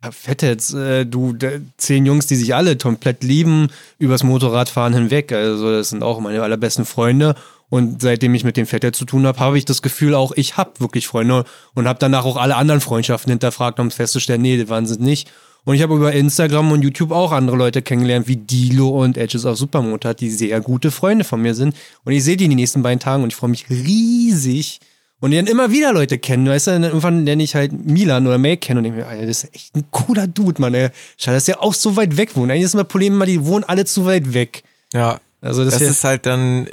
Ja, 0.04 0.10
fett 0.10 0.42
jetzt, 0.42 0.74
äh, 0.74 1.06
du, 1.06 1.36
zehn 1.76 2.06
Jungs, 2.06 2.26
die 2.26 2.34
sich 2.34 2.54
alle 2.54 2.76
komplett 2.76 3.22
lieben, 3.22 3.68
übers 3.98 4.24
Motorradfahren 4.24 4.94
hinweg. 4.94 5.32
Also, 5.32 5.70
das 5.70 5.90
sind 5.90 6.02
auch 6.02 6.18
meine 6.18 6.42
allerbesten 6.42 6.84
Freunde. 6.84 7.36
Und 7.68 8.02
seitdem 8.02 8.34
ich 8.34 8.44
mit 8.44 8.56
dem 8.56 8.66
Vetter 8.66 8.92
zu 8.92 9.04
tun 9.04 9.26
habe, 9.26 9.38
habe 9.38 9.56
ich 9.56 9.64
das 9.64 9.80
Gefühl 9.80 10.14
auch, 10.14 10.32
ich 10.32 10.56
habe 10.56 10.80
wirklich 10.80 11.06
Freunde 11.06 11.44
und 11.74 11.88
habe 11.88 11.98
danach 11.98 12.24
auch 12.24 12.36
alle 12.36 12.56
anderen 12.56 12.80
Freundschaften 12.80 13.30
hinterfragt, 13.30 13.80
um 13.80 13.90
festzustellen, 13.90 14.42
nee, 14.42 14.58
das 14.58 14.68
waren 14.68 14.86
sie 14.86 15.00
nicht. 15.00 15.30
Und 15.64 15.76
ich 15.76 15.82
habe 15.82 15.94
über 15.94 16.12
Instagram 16.12 16.72
und 16.72 16.82
YouTube 16.82 17.12
auch 17.12 17.30
andere 17.30 17.56
Leute 17.56 17.80
kennengelernt, 17.80 18.26
wie 18.26 18.36
Dilo 18.36 18.88
und 18.88 19.16
Edges 19.16 19.46
of 19.46 19.56
Supermotor, 19.56 20.14
die 20.14 20.28
sehr 20.28 20.60
gute 20.60 20.90
Freunde 20.90 21.24
von 21.24 21.40
mir 21.40 21.54
sind. 21.54 21.76
Und 22.04 22.12
ich 22.12 22.24
sehe 22.24 22.36
die 22.36 22.44
in 22.44 22.50
den 22.50 22.56
nächsten 22.56 22.82
beiden 22.82 22.98
Tagen 22.98 23.22
und 23.22 23.32
ich 23.32 23.36
freue 23.36 23.50
mich 23.50 23.70
riesig. 23.70 24.80
Und 25.22 25.30
die 25.30 25.36
dann 25.36 25.46
immer 25.46 25.70
wieder 25.70 25.92
Leute 25.92 26.18
kennen. 26.18 26.48
Weißt 26.48 26.66
du, 26.66 26.72
dann 26.72 26.82
irgendwann 26.82 27.24
lerne 27.24 27.44
ich 27.44 27.54
halt 27.54 27.72
Milan 27.72 28.26
oder 28.26 28.38
May 28.38 28.56
kennen 28.56 28.78
und 28.78 28.84
denke 28.84 28.98
mir, 28.98 29.06
Alter, 29.06 29.24
das 29.24 29.44
ist 29.44 29.54
echt 29.54 29.76
ein 29.76 29.84
cooler 29.92 30.26
Dude, 30.26 30.60
Mann. 30.60 30.74
Ey. 30.74 30.88
Schade, 31.16 31.36
dass 31.36 31.44
der 31.44 31.62
auch 31.62 31.74
so 31.74 31.94
weit 31.94 32.16
weg 32.16 32.34
wohnt. 32.34 32.50
Eigentlich 32.50 32.64
ist 32.64 32.74
immer 32.74 32.82
das 32.82 32.90
Problem 32.90 33.14
immer, 33.14 33.24
die 33.24 33.44
wohnen 33.46 33.62
alle 33.62 33.84
zu 33.84 34.04
weit 34.04 34.34
weg. 34.34 34.64
Ja. 34.92 35.20
Also 35.40 35.64
das, 35.64 35.74
Das 35.74 35.82
ist 35.82 36.02
halt 36.02 36.26
dann 36.26 36.66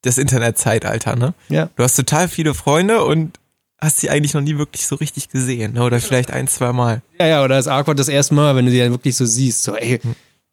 das 0.00 0.16
Internetzeitalter, 0.16 1.16
ne? 1.16 1.34
ja. 1.50 1.68
Du 1.76 1.82
hast 1.82 1.94
total 1.96 2.28
viele 2.28 2.54
Freunde 2.54 3.04
und 3.04 3.38
hast 3.78 3.98
sie 3.98 4.08
eigentlich 4.08 4.32
noch 4.32 4.40
nie 4.40 4.56
wirklich 4.56 4.86
so 4.86 4.96
richtig 4.96 5.28
gesehen, 5.28 5.74
ne? 5.74 5.82
Oder 5.82 6.00
vielleicht 6.00 6.30
ein, 6.30 6.48
zwei 6.48 6.72
Mal. 6.72 7.02
Ja, 7.20 7.26
ja, 7.26 7.44
oder 7.44 7.56
das 7.56 7.68
Awkward 7.68 7.98
das 7.98 8.08
erste 8.08 8.32
Mal, 8.34 8.56
wenn 8.56 8.64
du 8.64 8.70
die 8.72 8.78
dann 8.78 8.92
wirklich 8.92 9.16
so 9.16 9.26
siehst. 9.26 9.64
So, 9.64 9.76
ey, 9.76 10.00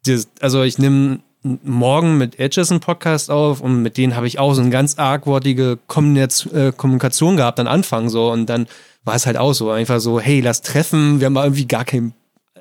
das, 0.04 0.28
also 0.40 0.62
ich 0.62 0.76
nehme 0.78 1.20
morgen 1.42 2.18
mit 2.18 2.38
Edges 2.38 2.70
einen 2.70 2.80
Podcast 2.80 3.30
auf 3.30 3.60
und 3.60 3.82
mit 3.82 3.96
denen 3.96 4.16
habe 4.16 4.26
ich 4.26 4.38
auch 4.38 4.54
so 4.54 4.60
eine 4.60 4.70
ganz 4.70 4.98
argwortige 4.98 5.78
Kommunikation, 5.86 6.54
äh, 6.54 6.72
Kommunikation 6.76 7.36
gehabt 7.36 7.60
am 7.60 7.66
Anfang 7.66 8.08
so. 8.08 8.30
Und 8.30 8.46
dann 8.46 8.66
war 9.04 9.14
es 9.14 9.26
halt 9.26 9.36
auch 9.36 9.52
so, 9.52 9.70
einfach 9.70 10.00
so, 10.00 10.20
hey, 10.20 10.40
lass 10.40 10.62
treffen, 10.62 11.20
wir 11.20 11.26
haben 11.26 11.36
irgendwie 11.36 11.66
gar 11.66 11.84
keinen 11.84 12.14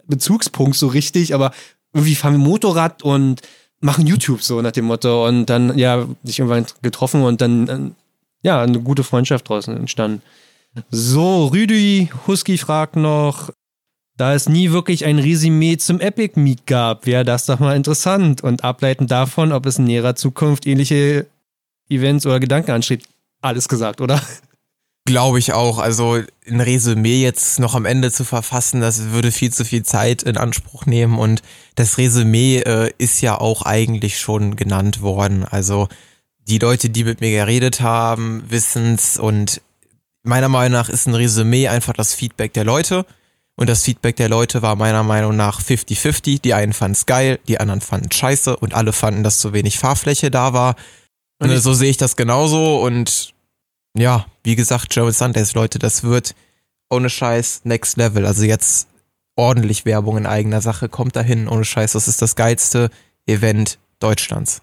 Bezugspunkt 0.07 0.77
so 0.77 0.87
richtig, 0.87 1.33
aber 1.33 1.51
irgendwie 1.93 2.15
fahren 2.15 2.33
wir 2.33 2.39
Motorrad 2.39 3.03
und 3.03 3.41
machen 3.81 4.07
YouTube 4.07 4.41
so 4.41 4.61
nach 4.61 4.71
dem 4.71 4.85
Motto. 4.85 5.27
Und 5.27 5.47
dann, 5.47 5.77
ja, 5.77 6.07
sich 6.23 6.39
irgendwann 6.39 6.65
getroffen 6.81 7.23
und 7.23 7.41
dann, 7.41 7.67
äh, 7.67 7.91
ja, 8.43 8.61
eine 8.61 8.79
gute 8.79 9.03
Freundschaft 9.03 9.49
draußen 9.49 9.75
entstanden. 9.75 10.21
So, 10.91 11.47
Rüdi 11.47 12.09
Husky 12.27 12.57
fragt 12.57 12.95
noch, 12.95 13.49
da 14.19 14.33
es 14.33 14.49
nie 14.49 14.71
wirklich 14.71 15.05
ein 15.05 15.17
Resümee 15.17 15.77
zum 15.77 16.01
Epic 16.01 16.37
Meet 16.37 16.67
gab, 16.67 17.05
wäre 17.05 17.23
das 17.23 17.45
doch 17.45 17.59
mal 17.59 17.77
interessant 17.77 18.43
und 18.43 18.65
ableitend 18.65 19.09
davon, 19.09 19.53
ob 19.53 19.65
es 19.65 19.79
in 19.79 19.85
näherer 19.85 20.13
Zukunft 20.15 20.67
ähnliche 20.67 21.25
Events 21.89 22.25
oder 22.25 22.41
Gedanken 22.41 22.71
ansteht. 22.71 23.05
Alles 23.41 23.69
gesagt, 23.69 24.01
oder? 24.01 24.21
Glaube 25.05 25.39
ich 25.39 25.53
auch. 25.53 25.79
Also 25.79 26.21
ein 26.45 26.59
Resümee 26.59 27.23
jetzt 27.23 27.61
noch 27.61 27.75
am 27.75 27.85
Ende 27.85 28.11
zu 28.11 28.25
verfassen, 28.25 28.81
das 28.81 29.11
würde 29.11 29.31
viel 29.31 29.53
zu 29.53 29.63
viel 29.63 29.83
Zeit 29.83 30.23
in 30.23 30.35
Anspruch 30.35 30.85
nehmen. 30.85 31.17
Und 31.17 31.41
das 31.75 31.97
Resümee 31.97 32.57
äh, 32.57 32.91
ist 32.97 33.21
ja 33.21 33.39
auch 33.39 33.61
eigentlich 33.61 34.19
schon 34.19 34.57
genannt 34.57 35.01
worden. 35.01 35.45
Also 35.45 35.87
die 36.49 36.59
Leute, 36.59 36.89
die 36.89 37.05
mit 37.05 37.21
mir 37.21 37.31
geredet 37.31 37.79
haben, 37.79 38.43
wissen's. 38.49 39.17
Und 39.17 39.61
meiner 40.23 40.49
Meinung 40.49 40.73
nach 40.73 40.89
ist 40.89 41.07
ein 41.07 41.15
Resümee 41.15 41.69
einfach 41.69 41.93
das 41.93 42.13
Feedback 42.13 42.51
der 42.51 42.65
Leute. 42.65 43.05
Und 43.59 43.67
das 43.67 43.83
Feedback 43.83 44.15
der 44.15 44.29
Leute 44.29 44.61
war 44.61 44.77
meiner 44.77 45.03
Meinung 45.03 45.35
nach 45.35 45.61
50-50. 45.61 46.41
Die 46.41 46.53
einen 46.53 46.71
fanden's 46.71 47.05
geil, 47.05 47.41
die 47.49 47.59
anderen 47.59 47.81
fanden 47.81 48.09
scheiße 48.09 48.55
und 48.55 48.73
alle 48.73 48.93
fanden, 48.93 49.21
dass 49.21 49.39
zu 49.39 49.51
wenig 49.51 49.79
Fahrfläche 49.79 50.31
da 50.31 50.53
war. 50.53 50.77
Und 51.39 51.53
so 51.57 51.73
sehe 51.73 51.89
ich 51.89 51.97
das 51.97 52.15
genauso 52.15 52.81
und 52.81 53.33
ja, 53.97 54.25
wie 54.45 54.55
gesagt, 54.55 54.91
German 54.91 55.11
Sundays, 55.11 55.55
Leute, 55.55 55.77
das 55.77 56.03
wird 56.03 56.35
ohne 56.89 57.09
Scheiß 57.09 57.61
Next 57.65 57.97
Level. 57.97 58.25
Also 58.25 58.45
jetzt 58.45 58.87
ordentlich 59.35 59.83
Werbung 59.83 60.15
in 60.15 60.25
eigener 60.25 60.61
Sache, 60.61 60.87
kommt 60.87 61.17
dahin, 61.17 61.49
ohne 61.49 61.65
Scheiß. 61.65 61.91
Das 61.91 62.07
ist 62.07 62.21
das 62.21 62.37
geilste 62.37 62.89
Event 63.25 63.77
Deutschlands. 63.99 64.61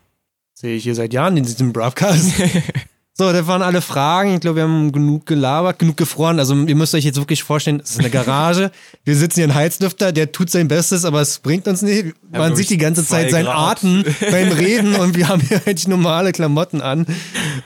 Sehe 0.55 0.77
ich 0.77 0.85
hier 0.85 0.94
seit 0.94 1.12
Jahren 1.12 1.36
in 1.36 1.44
diesem 1.44 1.74
Broadcast. 1.74 2.32
so, 3.18 3.32
das 3.32 3.47
waren 3.47 3.62
alle 3.62 3.80
Fragen. 3.80 4.34
Ich 4.34 4.40
glaube, 4.40 4.56
wir 4.56 4.62
haben 4.64 4.93
genug 4.93 5.24
gelabert, 5.24 5.78
genug 5.78 5.97
gefroren. 5.97 6.38
Also 6.38 6.55
ihr 6.55 6.76
müsst 6.76 6.94
euch 6.94 7.05
jetzt 7.05 7.16
wirklich 7.16 7.43
vorstellen, 7.43 7.80
es 7.82 7.93
ist 7.93 8.01
eine 8.01 8.10
Garage. 8.10 8.70
wir 9.05 9.16
sitzen 9.16 9.36
hier 9.36 9.47
in 9.47 9.55
Heizlüfter, 9.55 10.12
der 10.12 10.32
tut 10.32 10.51
sein 10.51 10.68
Bestes, 10.68 11.06
aber 11.06 11.22
es 11.22 11.38
bringt 11.38 11.66
uns 11.66 11.80
nicht. 11.80 12.14
Man 12.30 12.55
sieht 12.55 12.68
die 12.68 12.76
ganze 12.76 13.06
Zeit 13.06 13.30
seinen 13.30 13.47
Grad. 13.47 13.78
Atem 13.78 14.05
beim 14.20 14.52
Reden 14.52 14.97
und 14.97 15.16
wir 15.16 15.28
haben 15.28 15.40
hier 15.40 15.62
eigentlich 15.64 15.88
normale 15.88 16.32
Klamotten 16.32 16.82
an. 16.82 17.06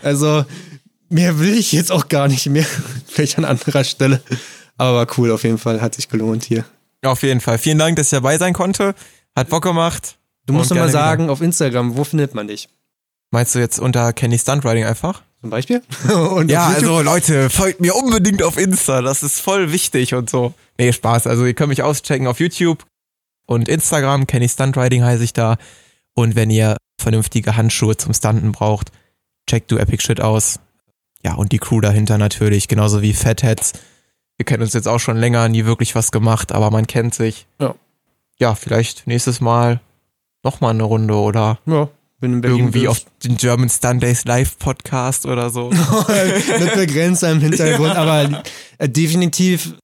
Also 0.05 0.45
mehr 1.09 1.41
will 1.41 1.59
ich 1.59 1.73
jetzt 1.73 1.91
auch 1.91 2.07
gar 2.07 2.29
nicht 2.29 2.47
mehr. 2.47 2.67
Vielleicht 3.09 3.37
an 3.37 3.45
anderer 3.45 3.83
Stelle. 3.83 4.23
Aber 4.77 4.99
war 4.99 5.07
cool 5.19 5.33
auf 5.33 5.43
jeden 5.43 5.59
Fall, 5.59 5.81
hat 5.81 5.97
sich 5.97 6.09
gelohnt 6.09 6.45
hier. 6.45 6.65
Auf 7.03 7.25
jeden 7.25 7.41
Fall. 7.41 7.59
Vielen 7.59 7.79
Dank, 7.79 7.97
dass 7.97 8.07
ich 8.07 8.11
dabei 8.11 8.39
sein 8.39 8.53
konnte. 8.53 8.95
Hat 9.35 9.49
Bock 9.49 9.65
gemacht. 9.65 10.15
Du 10.47 10.53
musst 10.53 10.71
doch 10.71 10.77
mal 10.77 10.91
sagen, 10.91 11.29
auf 11.29 11.41
Instagram, 11.41 11.97
wo 11.97 12.05
findet 12.05 12.37
man 12.37 12.47
dich? 12.47 12.69
Meinst 13.31 13.55
du 13.55 13.59
jetzt 13.59 13.79
unter 13.79 14.13
Kenny 14.13 14.39
Stunt 14.39 14.65
Riding 14.65 14.85
einfach? 14.85 15.23
Zum 15.41 15.51
Beispiel? 15.51 15.83
Und 16.35 16.51
Ja, 16.51 16.67
also 16.67 17.01
Leute, 17.01 17.49
folgt 17.49 17.81
mir 17.81 17.95
unbedingt 17.95 18.43
auf 18.43 18.57
Insta. 18.59 19.01
Das 19.03 19.23
ist 19.23 19.41
voll 19.41 19.73
wichtig 19.73 20.15
und 20.15 20.29
so. 20.29 20.53
Nee, 20.79 20.93
Spaß. 20.93 21.27
Also 21.27 21.47
ihr 21.47 21.55
könnt 21.55 21.71
mich 21.71 21.83
auschecken 21.83 22.27
auf 22.27 22.41
YouTube 22.41 22.85
und 23.47 23.69
Instagram. 23.69 24.27
Kenny 24.27 24.49
Stunt 24.49 24.77
Riding 24.77 25.03
heiße 25.05 25.25
ich 25.25 25.33
da. 25.33 25.57
Und 26.15 26.35
wenn 26.37 26.51
ihr 26.51 26.77
vernünftige 27.01 27.57
Handschuhe 27.57 27.97
zum 27.97 28.13
Stunten 28.13 28.53
braucht, 28.53 28.93
checkt 29.49 29.71
du 29.71 29.79
Epic 29.79 30.03
Shit 30.03 30.21
aus. 30.21 30.61
Ja, 31.25 31.35
und 31.35 31.53
die 31.53 31.59
Crew 31.59 31.81
dahinter 31.81 32.19
natürlich, 32.19 32.69
genauso 32.69 33.01
wie 33.03 33.13
Fatheads. 33.15 33.73
Wir 34.37 34.45
kennen 34.47 34.63
uns 34.63 34.73
jetzt 34.73 34.89
auch 34.89 35.01
schon 35.01 35.17
länger, 35.17 35.49
nie 35.49 35.65
wirklich 35.67 35.95
was 35.95 36.13
gemacht, 36.13 36.53
aber 36.53 36.71
man 36.71 36.87
kennt 36.87 37.15
sich. 37.15 37.47
Ja. 37.61 37.75
Ja, 38.39 38.55
vielleicht 38.55 39.07
nächstes 39.07 39.41
Mal 39.41 39.81
nochmal 40.43 40.71
eine 40.73 40.83
Runde 40.83 41.15
oder 41.15 41.59
Ja. 41.67 41.89
Irgendwie 42.23 42.89
auf 42.89 43.01
den 43.25 43.37
German 43.37 43.69
Stunt 43.69 44.03
Days 44.03 44.25
Live 44.25 44.59
Podcast 44.59 45.27
oder 45.27 45.51
so. 45.51 45.71
mit 46.59 46.75
Begrenzer 46.75 47.31
im 47.33 47.41
Hintergrund, 47.41 47.97
aber 47.97 48.43
äh, 48.79 48.89
definitiv 48.89 49.75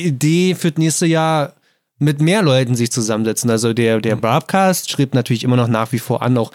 Idee 0.00 0.54
für 0.54 0.70
das 0.70 0.78
nächste 0.78 1.06
Jahr 1.06 1.54
mit 1.98 2.20
mehr 2.20 2.42
Leuten 2.42 2.74
sich 2.74 2.90
zusammensetzen. 2.90 3.50
Also 3.50 3.72
der, 3.72 4.00
der 4.00 4.16
Broadcast 4.16 4.90
schreibt 4.90 5.14
natürlich 5.14 5.44
immer 5.44 5.56
noch 5.56 5.68
nach 5.68 5.92
wie 5.92 5.98
vor 5.98 6.22
an, 6.22 6.38
auch 6.38 6.52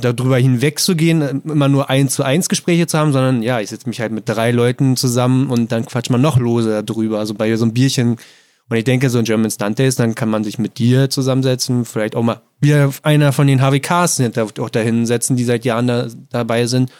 darüber 0.00 0.36
hinweg 0.36 0.78
zu 0.78 0.94
gehen, 0.94 1.22
äh, 1.22 1.34
immer 1.44 1.68
nur 1.68 1.90
eins 1.90 2.14
zu 2.14 2.22
eins 2.22 2.48
Gespräche 2.48 2.86
zu 2.86 2.98
haben, 2.98 3.12
sondern 3.12 3.42
ja, 3.42 3.60
ich 3.60 3.70
setze 3.70 3.88
mich 3.88 4.00
halt 4.00 4.12
mit 4.12 4.28
drei 4.28 4.50
Leuten 4.50 4.96
zusammen 4.96 5.50
und 5.50 5.72
dann 5.72 5.86
quatscht 5.86 6.10
man 6.10 6.20
noch 6.20 6.38
lose 6.38 6.82
darüber. 6.84 7.18
Also 7.18 7.34
bei 7.34 7.54
so 7.56 7.64
einem 7.64 7.74
Bierchen. 7.74 8.16
Und 8.68 8.76
ich 8.76 8.84
denke, 8.84 9.10
so 9.10 9.18
ein 9.18 9.24
German 9.24 9.50
Stunt 9.50 9.78
Days, 9.78 9.94
dann 9.96 10.14
kann 10.14 10.28
man 10.28 10.42
sich 10.42 10.58
mit 10.58 10.78
dir 10.78 11.08
zusammensetzen, 11.08 11.84
vielleicht 11.84 12.16
auch 12.16 12.22
mal 12.22 12.42
wieder 12.60 12.90
einer 13.02 13.32
von 13.32 13.46
den 13.46 13.60
HWKs 13.60 14.20
auch 14.58 14.70
dahin 14.70 15.06
setzen, 15.06 15.36
die 15.36 15.44
seit 15.44 15.64
Jahren 15.64 15.86
da, 15.86 16.08
dabei 16.30 16.66
sind 16.66 16.90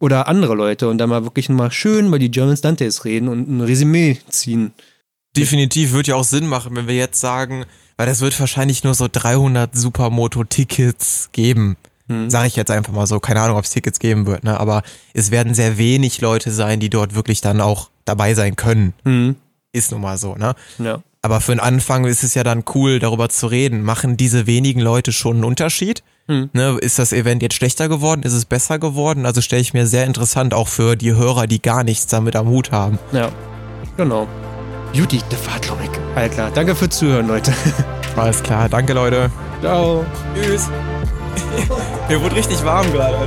oder 0.00 0.26
andere 0.26 0.54
Leute 0.54 0.88
und 0.88 0.98
dann 0.98 1.10
mal 1.10 1.24
wirklich 1.24 1.48
mal 1.48 1.70
schön 1.70 2.08
über 2.08 2.18
die 2.18 2.30
German 2.30 2.56
Stunt 2.56 2.80
Days 2.80 3.04
reden 3.04 3.28
und 3.28 3.48
ein 3.48 3.60
Resümee 3.60 4.18
ziehen. 4.28 4.72
Definitiv 5.36 5.92
wird 5.92 6.08
ja 6.08 6.16
auch 6.16 6.24
Sinn 6.24 6.46
machen, 6.46 6.74
wenn 6.76 6.88
wir 6.88 6.96
jetzt 6.96 7.20
sagen, 7.20 7.64
weil 7.96 8.06
das 8.06 8.20
wird 8.20 8.38
wahrscheinlich 8.38 8.84
nur 8.84 8.94
so 8.94 9.08
300 9.10 9.74
Supermoto-Tickets 9.76 11.30
geben. 11.32 11.76
Mhm. 12.06 12.28
Sage 12.28 12.48
ich 12.48 12.56
jetzt 12.56 12.70
einfach 12.70 12.92
mal 12.92 13.06
so. 13.06 13.20
Keine 13.20 13.40
Ahnung, 13.40 13.56
ob 13.56 13.64
es 13.64 13.70
Tickets 13.70 13.98
geben 13.98 14.26
wird, 14.26 14.44
ne? 14.44 14.58
Aber 14.58 14.82
es 15.14 15.30
werden 15.30 15.54
sehr 15.54 15.78
wenig 15.78 16.20
Leute 16.20 16.50
sein, 16.50 16.80
die 16.80 16.90
dort 16.90 17.14
wirklich 17.14 17.40
dann 17.40 17.60
auch 17.60 17.88
dabei 18.04 18.34
sein 18.34 18.56
können. 18.56 18.94
Mhm. 19.04 19.36
Ist 19.74 19.90
nun 19.90 20.02
mal 20.02 20.16
so, 20.16 20.36
ne? 20.36 20.54
Ja. 20.78 21.02
Aber 21.20 21.40
für 21.40 21.52
den 21.52 21.60
Anfang 21.60 22.04
ist 22.04 22.22
es 22.22 22.34
ja 22.34 22.44
dann 22.44 22.64
cool, 22.74 23.00
darüber 23.00 23.28
zu 23.28 23.48
reden. 23.48 23.82
Machen 23.82 24.16
diese 24.16 24.46
wenigen 24.46 24.80
Leute 24.80 25.10
schon 25.10 25.36
einen 25.36 25.44
Unterschied? 25.44 26.04
Mhm. 26.28 26.50
Ne, 26.52 26.78
ist 26.80 26.98
das 27.00 27.12
Event 27.12 27.42
jetzt 27.42 27.56
schlechter 27.56 27.88
geworden? 27.88 28.22
Ist 28.22 28.34
es 28.34 28.44
besser 28.44 28.78
geworden? 28.78 29.26
Also 29.26 29.40
stelle 29.40 29.62
ich 29.62 29.74
mir 29.74 29.86
sehr 29.86 30.04
interessant 30.04 30.54
auch 30.54 30.68
für 30.68 30.94
die 30.94 31.14
Hörer, 31.14 31.48
die 31.48 31.60
gar 31.60 31.82
nichts 31.82 32.06
damit 32.06 32.36
am 32.36 32.46
Hut 32.46 32.70
haben. 32.70 33.00
Ja. 33.10 33.30
Genau. 33.96 34.28
Judy, 34.92 35.20
der 35.28 35.38
Fahrtlogik. 35.38 35.90
Alles 36.14 36.30
klar. 36.30 36.52
Danke 36.54 36.76
fürs 36.76 36.96
Zuhören, 36.96 37.26
Leute. 37.26 37.52
Alles 38.16 38.40
klar, 38.40 38.68
danke 38.68 38.92
Leute. 38.92 39.28
Ciao. 39.60 40.06
Tschüss. 40.34 40.68
Mir 42.08 42.22
wurde 42.22 42.36
richtig 42.36 42.64
warm 42.64 42.86
gerade. 42.92 43.26